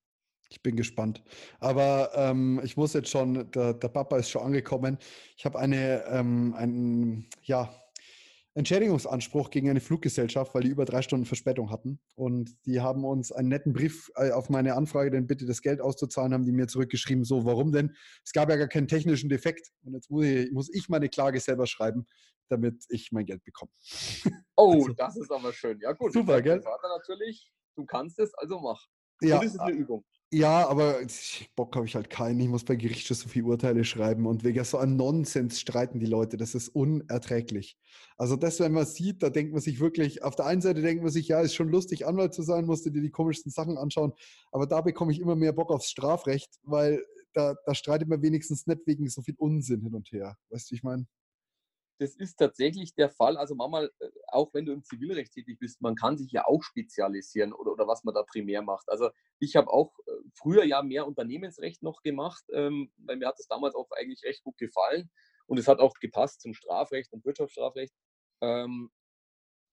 Ich 0.49 0.63
bin 0.63 0.75
gespannt. 0.75 1.23
Aber 1.59 2.11
ähm, 2.15 2.59
ich 2.63 2.75
muss 2.75 2.93
jetzt 2.93 3.09
schon, 3.09 3.51
der, 3.51 3.73
der, 3.73 3.87
Papa 3.87 4.17
ist 4.17 4.29
schon 4.29 4.41
angekommen. 4.41 4.97
Ich 5.37 5.45
habe 5.45 5.59
eine, 5.59 6.03
ähm, 6.07 6.55
ein, 6.57 7.27
ja, 7.43 7.71
Entschädigungsanspruch 8.55 9.51
gegen 9.51 9.69
eine 9.69 9.79
Fluggesellschaft, 9.79 10.55
weil 10.55 10.63
die 10.63 10.69
über 10.69 10.85
drei 10.85 11.03
Stunden 11.03 11.25
Verspätung 11.25 11.69
hatten. 11.69 11.99
Und 12.15 12.57
die 12.65 12.81
haben 12.81 13.05
uns 13.05 13.31
einen 13.31 13.47
netten 13.47 13.73
Brief 13.73 14.11
äh, 14.15 14.31
auf 14.31 14.49
meine 14.49 14.75
Anfrage, 14.75 15.11
denn 15.11 15.27
bitte 15.27 15.45
das 15.45 15.61
Geld 15.61 15.79
auszuzahlen, 15.81 16.33
haben 16.33 16.45
die 16.45 16.51
mir 16.51 16.67
zurückgeschrieben. 16.67 17.23
So, 17.23 17.45
warum 17.45 17.71
denn? 17.71 17.95
Es 18.25 18.33
gab 18.33 18.49
ja 18.49 18.55
gar 18.55 18.67
keinen 18.67 18.87
technischen 18.87 19.29
Defekt. 19.29 19.69
Und 19.83 19.93
jetzt 19.93 20.09
muss 20.09 20.25
ich, 20.25 20.51
muss 20.51 20.73
ich 20.73 20.89
meine 20.89 21.09
Klage 21.09 21.39
selber 21.39 21.67
schreiben, 21.67 22.07
damit 22.49 22.85
ich 22.89 23.11
mein 23.11 23.25
Geld 23.25 23.43
bekomme. 23.43 23.71
Oh, 24.61 24.73
also, 24.73 24.91
das 24.91 25.15
ist 25.15 25.31
aber 25.31 25.53
schön. 25.53 25.79
Ja, 25.79 25.93
gut. 25.93 26.11
Super, 26.11 26.41
gell? 26.41 26.61
Vater 26.61 26.89
natürlich, 26.97 27.49
du 27.77 27.85
kannst 27.85 28.19
es, 28.19 28.33
also 28.33 28.59
mach. 28.59 28.87
Ja, 29.21 29.35
Und 29.35 29.45
das 29.45 29.53
ist 29.53 29.59
eine 29.61 29.71
Übung. 29.71 30.03
Ja, 30.31 30.67
aber 30.67 30.99
Bock 31.55 31.75
habe 31.75 31.87
ich 31.87 31.95
halt 31.95 32.11
keinen. 32.11 32.39
Ich 32.39 32.47
muss 32.47 32.63
bei 32.63 32.75
Gericht 32.75 33.07
schon 33.07 33.17
so 33.17 33.27
viele 33.27 33.45
Urteile 33.47 33.83
schreiben 33.83 34.27
und 34.27 34.43
wegen 34.43 34.63
so 34.63 34.77
einem 34.77 34.95
Nonsens 34.95 35.59
streiten 35.59 35.99
die 35.99 36.05
Leute. 36.05 36.37
Das 36.37 36.53
ist 36.53 36.69
unerträglich. 36.69 37.79
Also 38.15 38.35
das, 38.35 38.59
wenn 38.59 38.73
man 38.73 38.85
sieht, 38.85 39.23
da 39.23 39.31
denkt 39.31 39.53
man 39.53 39.61
sich 39.61 39.79
wirklich, 39.79 40.21
auf 40.21 40.35
der 40.35 40.45
einen 40.45 40.61
Seite 40.61 40.83
denkt 40.83 41.01
man 41.01 41.11
sich, 41.11 41.29
ja, 41.29 41.41
ist 41.41 41.55
schon 41.55 41.69
lustig, 41.69 42.05
Anwalt 42.05 42.35
zu 42.35 42.43
sein, 42.43 42.65
musst 42.65 42.85
du 42.85 42.91
dir 42.91 43.01
die 43.01 43.09
komischsten 43.09 43.51
Sachen 43.51 43.79
anschauen. 43.79 44.13
Aber 44.51 44.67
da 44.67 44.81
bekomme 44.81 45.11
ich 45.11 45.19
immer 45.19 45.35
mehr 45.35 45.53
Bock 45.53 45.71
aufs 45.71 45.89
Strafrecht, 45.89 46.59
weil 46.61 47.03
da, 47.33 47.55
da 47.65 47.73
streitet 47.73 48.07
man 48.07 48.21
wenigstens 48.21 48.67
nicht 48.67 48.81
wegen 48.85 49.09
so 49.09 49.23
viel 49.23 49.35
Unsinn 49.39 49.81
hin 49.81 49.95
und 49.95 50.11
her. 50.11 50.37
Weißt 50.49 50.69
du, 50.69 50.75
ich 50.75 50.83
meine? 50.83 51.07
das 51.99 52.15
ist 52.15 52.37
tatsächlich 52.37 52.95
der 52.95 53.09
Fall. 53.09 53.37
Also 53.37 53.55
manchmal, 53.55 53.91
äh, 53.99 54.09
auch 54.27 54.53
wenn 54.53 54.65
du 54.65 54.71
im 54.71 54.83
Zivilrecht 54.83 55.33
tätig 55.33 55.59
bist, 55.59 55.81
man 55.81 55.95
kann 55.95 56.17
sich 56.17 56.31
ja 56.31 56.45
auch 56.45 56.63
spezialisieren 56.63 57.53
oder, 57.53 57.73
oder 57.73 57.87
was 57.87 58.03
man 58.03 58.15
da 58.15 58.23
primär 58.23 58.61
macht. 58.61 58.89
Also 58.89 59.09
ich 59.39 59.55
habe 59.55 59.69
auch 59.71 59.93
früher 60.35 60.63
ja 60.63 60.81
mehr 60.81 61.07
Unternehmensrecht 61.07 61.83
noch 61.83 62.01
gemacht, 62.01 62.43
ähm, 62.53 62.91
weil 62.97 63.17
mir 63.17 63.27
hat 63.27 63.39
es 63.39 63.47
damals 63.47 63.75
auch 63.75 63.89
eigentlich 63.91 64.23
recht 64.23 64.43
gut 64.43 64.57
gefallen 64.57 65.09
und 65.47 65.57
es 65.57 65.67
hat 65.67 65.79
auch 65.79 65.93
gepasst 65.99 66.41
zum 66.41 66.53
Strafrecht 66.53 67.11
und 67.13 67.25
Wirtschaftsstrafrecht. 67.25 67.93
Ähm, 68.41 68.91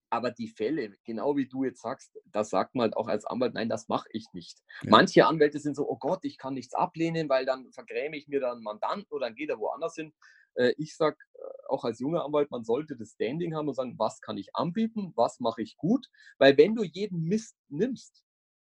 aber 0.09 0.31
die 0.31 0.49
Fälle, 0.49 0.95
genau 1.05 1.37
wie 1.37 1.49
du 1.49 1.65
jetzt 1.65 1.83
sagst, 1.83 2.17
da 2.27 2.45
sagt 2.45 2.75
man 2.75 2.85
halt 2.85 2.97
auch 2.97 3.09
als 3.09 3.25
Anwalt, 3.25 3.55
nein, 3.55 3.69
das 3.69 3.89
mache 3.89 4.09
ich 4.13 4.27
nicht. 4.33 4.63
Ja. 4.83 4.91
Manche 4.91 5.27
Anwälte 5.27 5.59
sind 5.59 5.75
so, 5.75 5.89
oh 5.89 5.99
Gott, 5.99 6.21
ich 6.23 6.39
kann 6.39 6.55
nichts 6.55 6.75
ablehnen, 6.75 7.29
weil 7.29 7.45
dann 7.45 7.73
vergräme 7.73 8.17
ich 8.17 8.29
mir 8.29 8.41
dann 8.41 8.57
einen 8.57 8.63
Mandanten 8.63 9.13
oder 9.13 9.27
dann 9.27 9.35
geht 9.35 9.51
er 9.51 9.59
woanders 9.59 9.97
hin. 9.97 10.15
Äh, 10.55 10.75
ich 10.79 10.97
sage 10.97 11.17
äh, 11.35 11.39
auch 11.69 11.85
als 11.85 11.99
junger 11.99 12.25
Anwalt, 12.25 12.51
man 12.51 12.65
sollte 12.65 12.97
das 12.97 13.13
Standing 13.13 13.55
haben 13.55 13.69
und 13.69 13.75
sagen, 13.75 13.99
was 13.99 14.21
kann 14.21 14.39
ich 14.39 14.55
anbieten, 14.55 15.13
was 15.17 15.41
mache 15.41 15.63
ich 15.63 15.77
gut, 15.77 16.07
weil 16.39 16.57
wenn 16.57 16.75
du 16.75 16.85
jeden 16.85 17.25
Mist 17.25 17.57
nimmst, 17.69 18.25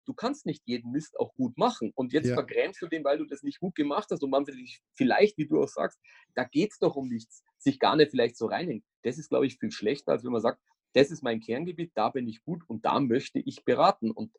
du 0.08 0.14
kannst 0.14 0.46
nicht 0.46 0.62
jeden 0.64 0.90
Mist 0.90 1.20
auch 1.20 1.34
gut 1.34 1.58
machen. 1.58 1.92
Und 1.94 2.14
jetzt 2.14 2.28
ja. 2.28 2.34
vergrämst 2.34 2.80
du 2.80 2.86
den, 2.86 3.04
weil 3.04 3.18
du 3.18 3.26
das 3.26 3.42
nicht 3.42 3.60
gut 3.60 3.74
gemacht 3.74 4.08
hast 4.10 4.22
und 4.22 4.30
man 4.30 4.46
vielleicht, 4.94 5.36
wie 5.36 5.46
du 5.46 5.62
auch 5.62 5.68
sagst, 5.68 6.00
da 6.34 6.44
geht 6.44 6.72
es 6.72 6.78
doch 6.78 6.96
um 6.96 7.08
nichts, 7.08 7.44
sich 7.58 7.78
gar 7.78 7.94
nicht 7.94 8.10
vielleicht 8.10 8.38
so 8.38 8.46
reinhängen. 8.46 8.82
Das 9.02 9.18
ist, 9.18 9.28
glaube 9.28 9.46
ich, 9.46 9.58
viel 9.58 9.70
schlechter, 9.70 10.12
als 10.12 10.24
wenn 10.24 10.32
man 10.32 10.40
sagt, 10.40 10.60
das 10.94 11.10
ist 11.10 11.22
mein 11.22 11.40
Kerngebiet, 11.40 11.92
da 11.94 12.08
bin 12.08 12.26
ich 12.26 12.42
gut 12.42 12.62
und 12.66 12.86
da 12.86 12.98
möchte 13.00 13.38
ich 13.38 13.64
beraten. 13.64 14.10
Und 14.10 14.34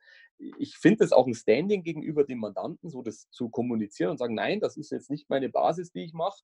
ich 0.58 0.76
finde 0.76 1.04
es 1.04 1.12
auch 1.12 1.28
ein 1.28 1.36
Standing 1.36 1.84
gegenüber 1.84 2.24
dem 2.24 2.40
Mandanten, 2.40 2.90
so 2.90 3.04
das 3.04 3.30
zu 3.30 3.50
kommunizieren 3.50 4.12
und 4.12 4.18
sagen, 4.18 4.34
nein, 4.34 4.60
das 4.60 4.76
ist 4.76 4.92
jetzt 4.92 5.12
nicht 5.12 5.30
meine 5.30 5.50
Basis, 5.50 5.92
die 5.92 6.04
ich 6.04 6.14
mache. 6.14 6.42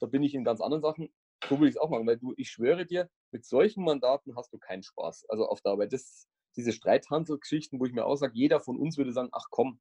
Da 0.00 0.06
bin 0.06 0.22
ich 0.22 0.34
in 0.34 0.44
ganz 0.44 0.60
anderen 0.60 0.82
Sachen. 0.82 1.08
So 1.48 1.58
will 1.60 1.68
ich 1.68 1.76
es 1.76 1.80
auch 1.80 1.88
machen, 1.88 2.06
weil 2.06 2.18
du, 2.18 2.34
ich 2.36 2.50
schwöre 2.50 2.84
dir, 2.84 3.08
mit 3.30 3.46
solchen 3.46 3.84
Mandaten 3.84 4.36
hast 4.36 4.52
du 4.52 4.58
keinen 4.58 4.82
Spaß. 4.82 5.26
Also 5.28 5.46
auf 5.46 5.62
der 5.62 5.72
Arbeit. 5.72 5.92
Das, 5.92 6.28
diese 6.56 6.72
Streithandelsgeschichten, 6.72 7.80
wo 7.80 7.86
ich 7.86 7.92
mir 7.92 8.04
auch 8.04 8.16
sage, 8.16 8.32
jeder 8.34 8.60
von 8.60 8.76
uns 8.78 8.96
würde 8.96 9.12
sagen, 9.12 9.28
ach 9.32 9.46
komm, 9.50 9.78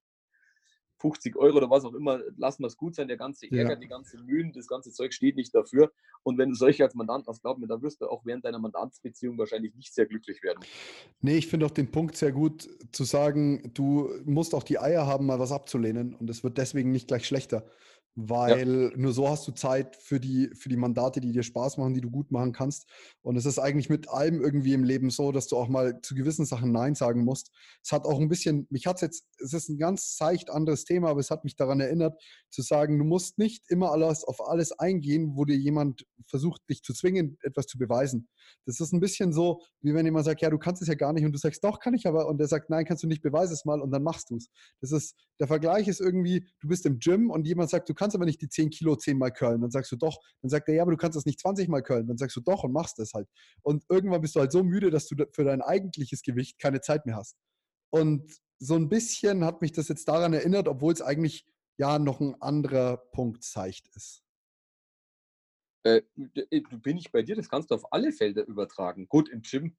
50 0.99 1.35
Euro 1.35 1.57
oder 1.57 1.69
was 1.69 1.85
auch 1.85 1.93
immer, 1.93 2.19
lassen 2.37 2.63
wir 2.63 2.67
es 2.67 2.77
gut 2.77 2.95
sein, 2.95 3.07
der 3.07 3.17
ganze 3.17 3.45
Ärger, 3.51 3.73
ja. 3.73 3.75
die 3.75 3.87
ganze 3.87 4.17
Mühen, 4.17 4.53
das 4.53 4.67
ganze 4.67 4.91
Zeug 4.91 5.13
steht 5.13 5.35
nicht 5.35 5.53
dafür. 5.53 5.91
Und 6.23 6.37
wenn 6.37 6.49
du 6.49 6.55
solche 6.55 6.83
als 6.83 6.95
Mandant 6.95 7.27
hast, 7.27 7.41
glaub 7.41 7.57
mir, 7.57 7.67
dann 7.67 7.81
wirst 7.81 8.01
du 8.01 8.07
auch 8.07 8.25
während 8.25 8.45
deiner 8.45 8.59
Mandantsbeziehung 8.59 9.37
wahrscheinlich 9.37 9.75
nicht 9.75 9.93
sehr 9.93 10.05
glücklich 10.05 10.41
werden. 10.41 10.59
Nee, 11.21 11.37
ich 11.37 11.47
finde 11.47 11.65
auch 11.65 11.71
den 11.71 11.91
Punkt 11.91 12.15
sehr 12.15 12.31
gut 12.31 12.67
zu 12.91 13.03
sagen, 13.03 13.71
du 13.73 14.09
musst 14.23 14.55
auch 14.55 14.63
die 14.63 14.79
Eier 14.79 15.05
haben, 15.05 15.25
mal 15.25 15.39
was 15.39 15.51
abzulehnen 15.51 16.15
und 16.15 16.29
es 16.29 16.43
wird 16.43 16.57
deswegen 16.57 16.91
nicht 16.91 17.07
gleich 17.07 17.27
schlechter 17.27 17.65
weil 18.15 18.91
ja. 18.91 18.97
nur 18.97 19.11
so 19.11 19.29
hast 19.29 19.45
du 19.47 19.51
Zeit 19.51 19.97
für 19.97 20.21
die, 20.21 20.49
für 20.55 20.69
die 20.69 20.77
Mandate, 20.77 21.19
die 21.19 21.33
dir 21.33 21.43
Spaß 21.43 21.77
machen, 21.77 21.93
die 21.93 22.01
du 22.01 22.09
gut 22.09 22.31
machen 22.31 22.53
kannst. 22.53 22.89
Und 23.21 23.35
es 23.35 23.45
ist 23.45 23.59
eigentlich 23.59 23.89
mit 23.89 24.09
allem 24.09 24.41
irgendwie 24.41 24.73
im 24.73 24.85
Leben 24.85 25.09
so, 25.09 25.33
dass 25.33 25.47
du 25.47 25.57
auch 25.57 25.67
mal 25.67 25.99
zu 26.01 26.15
gewissen 26.15 26.45
Sachen 26.45 26.71
Nein 26.71 26.95
sagen 26.95 27.25
musst. 27.25 27.51
Es 27.83 27.91
hat 27.91 28.05
auch 28.05 28.19
ein 28.19 28.29
bisschen, 28.29 28.67
mich 28.69 28.87
hat 28.87 28.95
es 28.95 29.01
jetzt, 29.01 29.27
es 29.39 29.53
ist 29.53 29.69
ein 29.69 29.77
ganz 29.77 30.15
seicht 30.15 30.49
anderes 30.49 30.85
Thema, 30.85 31.09
aber 31.09 31.19
es 31.19 31.29
hat 31.29 31.43
mich 31.43 31.57
daran 31.57 31.81
erinnert, 31.81 32.21
zu 32.49 32.61
sagen, 32.61 32.97
du 32.97 33.03
musst 33.03 33.37
nicht 33.37 33.65
immer 33.69 33.91
alles 33.91 34.23
auf 34.23 34.47
alles 34.47 34.71
eingehen, 34.71 35.35
wo 35.35 35.43
dir 35.43 35.57
jemand 35.57 36.05
versucht, 36.27 36.61
dich 36.69 36.83
zu 36.83 36.93
zwingen, 36.93 37.37
etwas 37.41 37.67
zu 37.67 37.77
beweisen. 37.77 38.29
Das 38.65 38.79
ist 38.79 38.93
ein 38.93 39.01
bisschen 39.01 39.33
so, 39.33 39.61
wie 39.81 39.93
wenn 39.93 40.05
jemand 40.05 40.25
sagt, 40.25 40.41
ja, 40.41 40.49
du 40.49 40.57
kannst 40.57 40.81
es 40.81 40.87
ja 40.87 40.95
gar 40.95 41.11
nicht 41.11 41.25
und 41.25 41.33
du 41.33 41.37
sagst, 41.37 41.63
doch, 41.63 41.79
kann 41.79 41.93
ich 41.93 42.07
aber. 42.07 42.27
Und 42.27 42.37
der 42.37 42.47
sagt, 42.47 42.69
nein, 42.69 42.85
kannst 42.85 43.03
du 43.03 43.07
nicht, 43.07 43.21
beweise 43.21 43.53
es 43.53 43.65
mal 43.65 43.81
und 43.81 43.91
dann 43.91 44.03
machst 44.03 44.29
du 44.29 44.37
es. 44.37 44.49
Das 44.79 44.91
ist, 44.91 45.15
der 45.39 45.47
Vergleich 45.47 45.87
ist 45.87 45.99
irgendwie, 45.99 46.47
du 46.61 46.67
bist 46.67 46.85
im 46.85 46.99
Gym 46.99 47.29
und 47.29 47.45
jemand 47.45 47.69
sagt, 47.69 47.89
du 47.89 47.93
kannst 47.93 48.04
kannst 48.05 48.15
aber 48.15 48.25
nicht 48.25 48.39
die 48.39 48.49
10 48.49 48.69
Kilo 48.69 48.95
10 48.95 49.17
mal 49.17 49.31
curlen. 49.31 49.61
Dann 49.61 49.71
sagst 49.71 49.91
du 49.91 49.95
doch. 49.95 50.19
Dann 50.43 50.49
sagt 50.49 50.69
er, 50.69 50.75
ja, 50.75 50.83
aber 50.83 50.91
du 50.91 50.97
kannst 50.97 51.15
das 51.15 51.25
nicht 51.25 51.39
20 51.39 51.69
mal 51.69 51.81
curlen. 51.81 52.05
Dann 52.05 52.19
sagst 52.19 52.35
du 52.35 52.41
doch 52.41 52.63
und 52.63 52.71
machst 52.71 52.99
das 52.99 53.13
halt. 53.13 53.27
Und 53.63 53.83
irgendwann 53.89 54.21
bist 54.21 54.35
du 54.35 54.41
halt 54.41 54.51
so 54.51 54.63
müde, 54.63 54.91
dass 54.91 55.07
du 55.07 55.15
für 55.33 55.43
dein 55.43 55.63
eigentliches 55.63 56.21
Gewicht 56.21 56.59
keine 56.59 56.81
Zeit 56.81 57.07
mehr 57.07 57.15
hast. 57.15 57.35
Und 57.89 58.31
so 58.59 58.75
ein 58.75 58.89
bisschen 58.89 59.43
hat 59.43 59.61
mich 59.61 59.71
das 59.71 59.87
jetzt 59.87 60.07
daran 60.07 60.33
erinnert, 60.33 60.67
obwohl 60.67 60.93
es 60.93 61.01
eigentlich 61.01 61.47
ja 61.77 61.97
noch 61.97 62.21
ein 62.21 62.39
anderer 62.41 62.97
Punkt 63.11 63.43
zeigt 63.43 63.87
ist. 63.95 64.21
Äh, 65.83 66.03
äh 66.51 66.61
bin 66.83 66.97
ich 66.97 67.11
bei 67.11 67.23
dir, 67.23 67.35
das 67.35 67.49
kannst 67.49 67.71
du 67.71 67.75
auf 67.75 67.91
alle 67.91 68.11
Felder 68.11 68.45
übertragen. 68.45 69.07
Gut, 69.09 69.29
im 69.29 69.41
Gym 69.41 69.75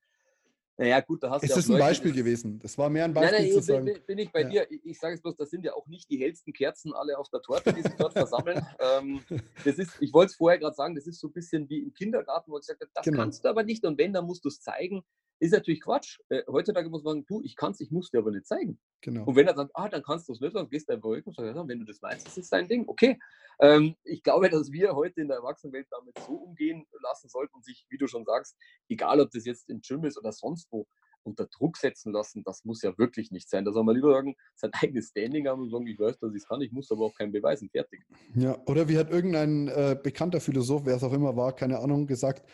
naja, 0.78 1.00
gut, 1.00 1.22
da 1.22 1.30
hast 1.30 1.42
du. 1.42 1.46
Es 1.46 1.56
ist 1.56 1.70
ein 1.70 1.78
Beispiel 1.78 2.10
das, 2.10 2.18
gewesen. 2.18 2.58
Das 2.58 2.76
war 2.76 2.90
mehr 2.90 3.06
ein 3.06 3.14
Beispiel. 3.14 3.38
Nein, 3.38 3.48
nein, 3.48 3.52
zu 3.54 3.62
sagen. 3.62 3.84
Bin, 3.86 3.98
bin 4.06 4.18
ich 4.18 4.30
bei 4.30 4.42
ja. 4.42 4.48
dir. 4.48 4.66
Ich, 4.84 4.98
sage 4.98 5.14
es 5.14 5.22
bloß, 5.22 5.36
das 5.36 5.48
sind 5.48 5.64
ja 5.64 5.72
auch 5.72 5.86
nicht 5.86 6.10
die 6.10 6.18
hellsten 6.18 6.52
Kerzen 6.52 6.92
alle 6.92 7.16
auf 7.16 7.30
der 7.30 7.40
Torte, 7.40 7.72
die 7.72 7.80
sich 7.82 7.94
dort 7.94 8.12
versammeln. 8.12 8.64
Ähm, 8.78 9.20
das 9.64 9.78
ist, 9.78 9.92
ich 10.00 10.12
wollte 10.12 10.30
es 10.30 10.36
vorher 10.36 10.58
gerade 10.58 10.74
sagen, 10.74 10.94
das 10.94 11.06
ist 11.06 11.18
so 11.18 11.28
ein 11.28 11.32
bisschen 11.32 11.68
wie 11.68 11.78
im 11.78 11.94
Kindergarten, 11.94 12.50
wo 12.50 12.56
ich 12.56 12.62
gesagt 12.62 12.80
habe, 12.80 12.90
das 12.94 13.04
genau. 13.04 13.18
kannst 13.18 13.44
du 13.44 13.48
aber 13.48 13.62
nicht. 13.62 13.84
Und 13.84 13.96
wenn, 13.98 14.12
dann 14.12 14.26
musst 14.26 14.44
du 14.44 14.48
es 14.48 14.60
zeigen. 14.60 15.02
Ist 15.38 15.52
natürlich 15.52 15.82
Quatsch. 15.82 16.18
Äh, 16.28 16.42
heutzutage 16.48 16.88
muss 16.88 17.02
man 17.02 17.14
sagen, 17.14 17.26
du, 17.28 17.42
ich 17.42 17.56
kann 17.56 17.72
es, 17.72 17.80
ich 17.80 17.90
muss 17.90 18.10
dir 18.10 18.18
aber 18.18 18.30
nicht 18.30 18.46
zeigen. 18.46 18.78
Genau. 19.02 19.24
Und 19.24 19.36
wenn 19.36 19.46
er 19.46 19.54
sagt, 19.54 19.70
ah, 19.74 19.88
dann 19.88 20.02
kannst 20.02 20.28
du 20.28 20.32
es 20.32 20.40
nicht, 20.40 20.56
dann 20.56 20.68
gehst 20.68 20.88
du 20.88 20.94
einfach 20.94 21.10
weg 21.10 21.26
und 21.26 21.36
sagst, 21.36 21.54
wenn 21.54 21.78
du 21.78 21.84
das 21.84 22.00
meinst, 22.00 22.26
das 22.26 22.38
ist 22.38 22.52
dein 22.52 22.68
Ding. 22.68 22.84
Okay. 22.86 23.18
Ähm, 23.60 23.96
ich 24.04 24.22
glaube, 24.22 24.48
dass 24.48 24.72
wir 24.72 24.94
heute 24.94 25.20
in 25.20 25.28
der 25.28 25.38
Erwachsenenwelt 25.38 25.86
damit 25.90 26.18
so 26.18 26.34
umgehen 26.34 26.86
lassen 27.02 27.28
sollten 27.28 27.54
und 27.54 27.64
sich, 27.64 27.86
wie 27.90 27.98
du 27.98 28.06
schon 28.06 28.24
sagst, 28.24 28.56
egal 28.88 29.20
ob 29.20 29.30
das 29.30 29.44
jetzt 29.44 29.68
im 29.68 29.80
Gym 29.80 30.04
ist 30.04 30.18
oder 30.18 30.32
sonst 30.32 30.68
wo, 30.70 30.86
unter 31.26 31.46
Druck 31.46 31.76
setzen 31.76 32.12
lassen, 32.12 32.42
das 32.44 32.64
muss 32.64 32.82
ja 32.82 32.96
wirklich 32.96 33.30
nicht 33.30 33.50
sein. 33.50 33.64
Da 33.64 33.72
soll 33.72 33.84
man 33.84 33.96
lieber 33.96 34.12
sagen, 34.12 34.36
sein 34.54 34.70
eigenes 34.74 35.08
Standing 35.08 35.48
haben 35.48 35.62
und 35.62 35.70
sagen, 35.70 35.86
ich 35.86 35.98
weiß, 35.98 36.18
dass 36.18 36.30
ich 36.32 36.42
es 36.42 36.48
kann, 36.48 36.60
ich 36.62 36.72
muss 36.72 36.90
aber 36.90 37.06
auch 37.06 37.14
keinen 37.14 37.32
beweisen, 37.32 37.68
fertig. 37.68 38.02
Ja, 38.34 38.56
oder 38.66 38.88
wie 38.88 38.96
hat 38.96 39.10
irgendein 39.10 39.68
äh, 39.68 39.98
bekannter 40.00 40.40
Philosoph, 40.40 40.86
wer 40.86 40.96
es 40.96 41.02
auch 41.02 41.12
immer 41.12 41.36
war, 41.36 41.54
keine 41.54 41.80
Ahnung, 41.80 42.06
gesagt, 42.06 42.48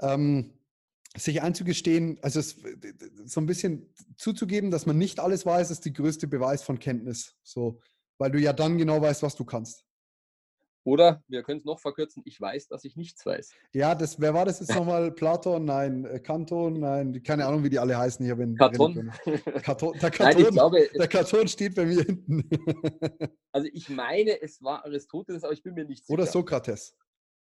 ähm, 0.00 0.52
sich 1.16 1.42
einzugestehen, 1.42 2.18
also 2.22 2.40
es, 2.40 2.56
so 3.24 3.40
ein 3.40 3.46
bisschen 3.46 3.94
zuzugeben, 4.16 4.70
dass 4.70 4.86
man 4.86 4.98
nicht 4.98 5.20
alles 5.20 5.46
weiß, 5.46 5.70
ist 5.70 5.84
die 5.84 5.92
größte 5.92 6.26
Beweis 6.26 6.62
von 6.62 6.78
Kenntnis. 6.78 7.36
So, 7.42 7.80
weil 8.18 8.30
du 8.30 8.40
ja 8.40 8.52
dann 8.52 8.78
genau 8.78 9.00
weißt, 9.00 9.22
was 9.22 9.36
du 9.36 9.44
kannst. 9.44 9.84
Oder 10.86 11.22
wir 11.28 11.42
können 11.42 11.60
es 11.60 11.64
noch 11.64 11.80
verkürzen, 11.80 12.22
ich 12.26 12.38
weiß, 12.38 12.68
dass 12.68 12.84
ich 12.84 12.94
nichts 12.94 13.24
weiß. 13.24 13.52
Ja, 13.72 13.94
das, 13.94 14.20
wer 14.20 14.34
war 14.34 14.44
das 14.44 14.60
jetzt 14.60 14.74
nochmal? 14.74 15.10
Platon? 15.12 15.64
Nein, 15.64 16.04
äh, 16.04 16.20
Kanton? 16.20 16.80
Nein, 16.80 17.22
keine 17.22 17.46
Ahnung, 17.46 17.64
wie 17.64 17.70
die 17.70 17.78
alle 17.78 17.96
heißen. 17.96 18.24
Ich 18.24 18.30
in 18.30 18.56
Karton. 18.56 19.12
Karton. 19.62 19.98
Der, 19.98 20.10
Karton 20.10 20.42
Nein, 20.42 20.52
glaube, 20.52 20.88
der 20.94 21.08
Karton 21.08 21.48
steht 21.48 21.74
bei 21.74 21.86
mir 21.86 22.02
hinten. 22.02 22.48
also 23.52 23.68
ich 23.72 23.88
meine, 23.88 24.40
es 24.42 24.62
war 24.62 24.84
Aristoteles, 24.84 25.42
aber 25.44 25.54
ich 25.54 25.62
bin 25.62 25.74
mir 25.74 25.84
nicht 25.84 26.04
sicher. 26.04 26.12
Oder 26.12 26.26
Sokrates. 26.26 26.94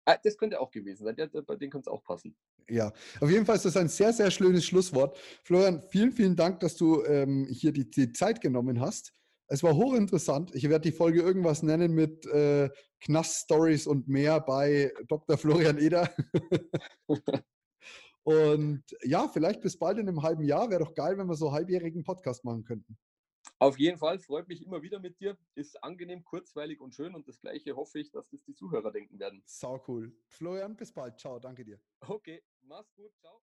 Ah, 0.06 0.16
das 0.22 0.36
könnte 0.36 0.60
auch 0.60 0.70
gewesen 0.70 1.04
sein. 1.04 1.16
Bei 1.46 1.56
denen 1.56 1.70
könnte 1.70 1.88
es 1.88 1.92
auch 1.92 2.02
passen. 2.02 2.36
Ja, 2.68 2.92
auf 3.20 3.30
jeden 3.30 3.46
Fall 3.46 3.56
ist 3.56 3.64
das 3.64 3.76
ein 3.76 3.88
sehr, 3.88 4.12
sehr 4.12 4.30
schönes 4.30 4.64
Schlusswort. 4.64 5.16
Florian, 5.44 5.80
vielen, 5.80 6.12
vielen 6.12 6.36
Dank, 6.36 6.60
dass 6.60 6.76
du 6.76 7.02
ähm, 7.04 7.46
hier 7.50 7.72
die, 7.72 7.90
die 7.90 8.12
Zeit 8.12 8.40
genommen 8.40 8.80
hast. 8.80 9.12
Es 9.46 9.62
war 9.62 9.74
hochinteressant. 9.74 10.54
Ich 10.54 10.68
werde 10.68 10.90
die 10.90 10.96
Folge 10.96 11.20
irgendwas 11.20 11.62
nennen 11.62 11.92
mit 11.92 12.26
äh, 12.26 12.70
Knast-Stories 13.00 13.86
und 13.86 14.08
mehr 14.08 14.40
bei 14.40 14.92
Dr. 15.08 15.36
Florian 15.36 15.78
Eder. 15.78 16.10
und 18.22 18.82
ja, 19.02 19.28
vielleicht 19.28 19.60
bis 19.60 19.78
bald 19.78 19.98
in 19.98 20.08
einem 20.08 20.22
halben 20.22 20.44
Jahr. 20.44 20.70
Wäre 20.70 20.84
doch 20.84 20.94
geil, 20.94 21.18
wenn 21.18 21.26
wir 21.26 21.36
so 21.36 21.52
halbjährigen 21.52 22.04
Podcast 22.04 22.44
machen 22.44 22.64
könnten. 22.64 22.96
Auf 23.58 23.78
jeden 23.78 23.98
Fall, 23.98 24.18
freut 24.18 24.48
mich 24.48 24.62
immer 24.62 24.82
wieder 24.82 24.98
mit 24.98 25.20
dir. 25.20 25.38
Ist 25.54 25.82
angenehm, 25.82 26.24
kurzweilig 26.24 26.80
und 26.80 26.94
schön 26.94 27.14
und 27.14 27.28
das 27.28 27.40
gleiche 27.40 27.76
hoffe 27.76 28.00
ich, 28.00 28.10
dass 28.10 28.28
das 28.28 28.42
die 28.44 28.54
Zuhörer 28.54 28.92
denken 28.92 29.18
werden. 29.18 29.42
Sau 29.46 29.82
cool. 29.88 30.12
Florian, 30.28 30.76
bis 30.76 30.92
bald. 30.92 31.18
Ciao, 31.18 31.38
danke 31.38 31.64
dir. 31.64 31.80
Okay, 32.00 32.42
mach's 32.62 32.94
gut. 32.94 33.12
Ciao. 33.20 33.40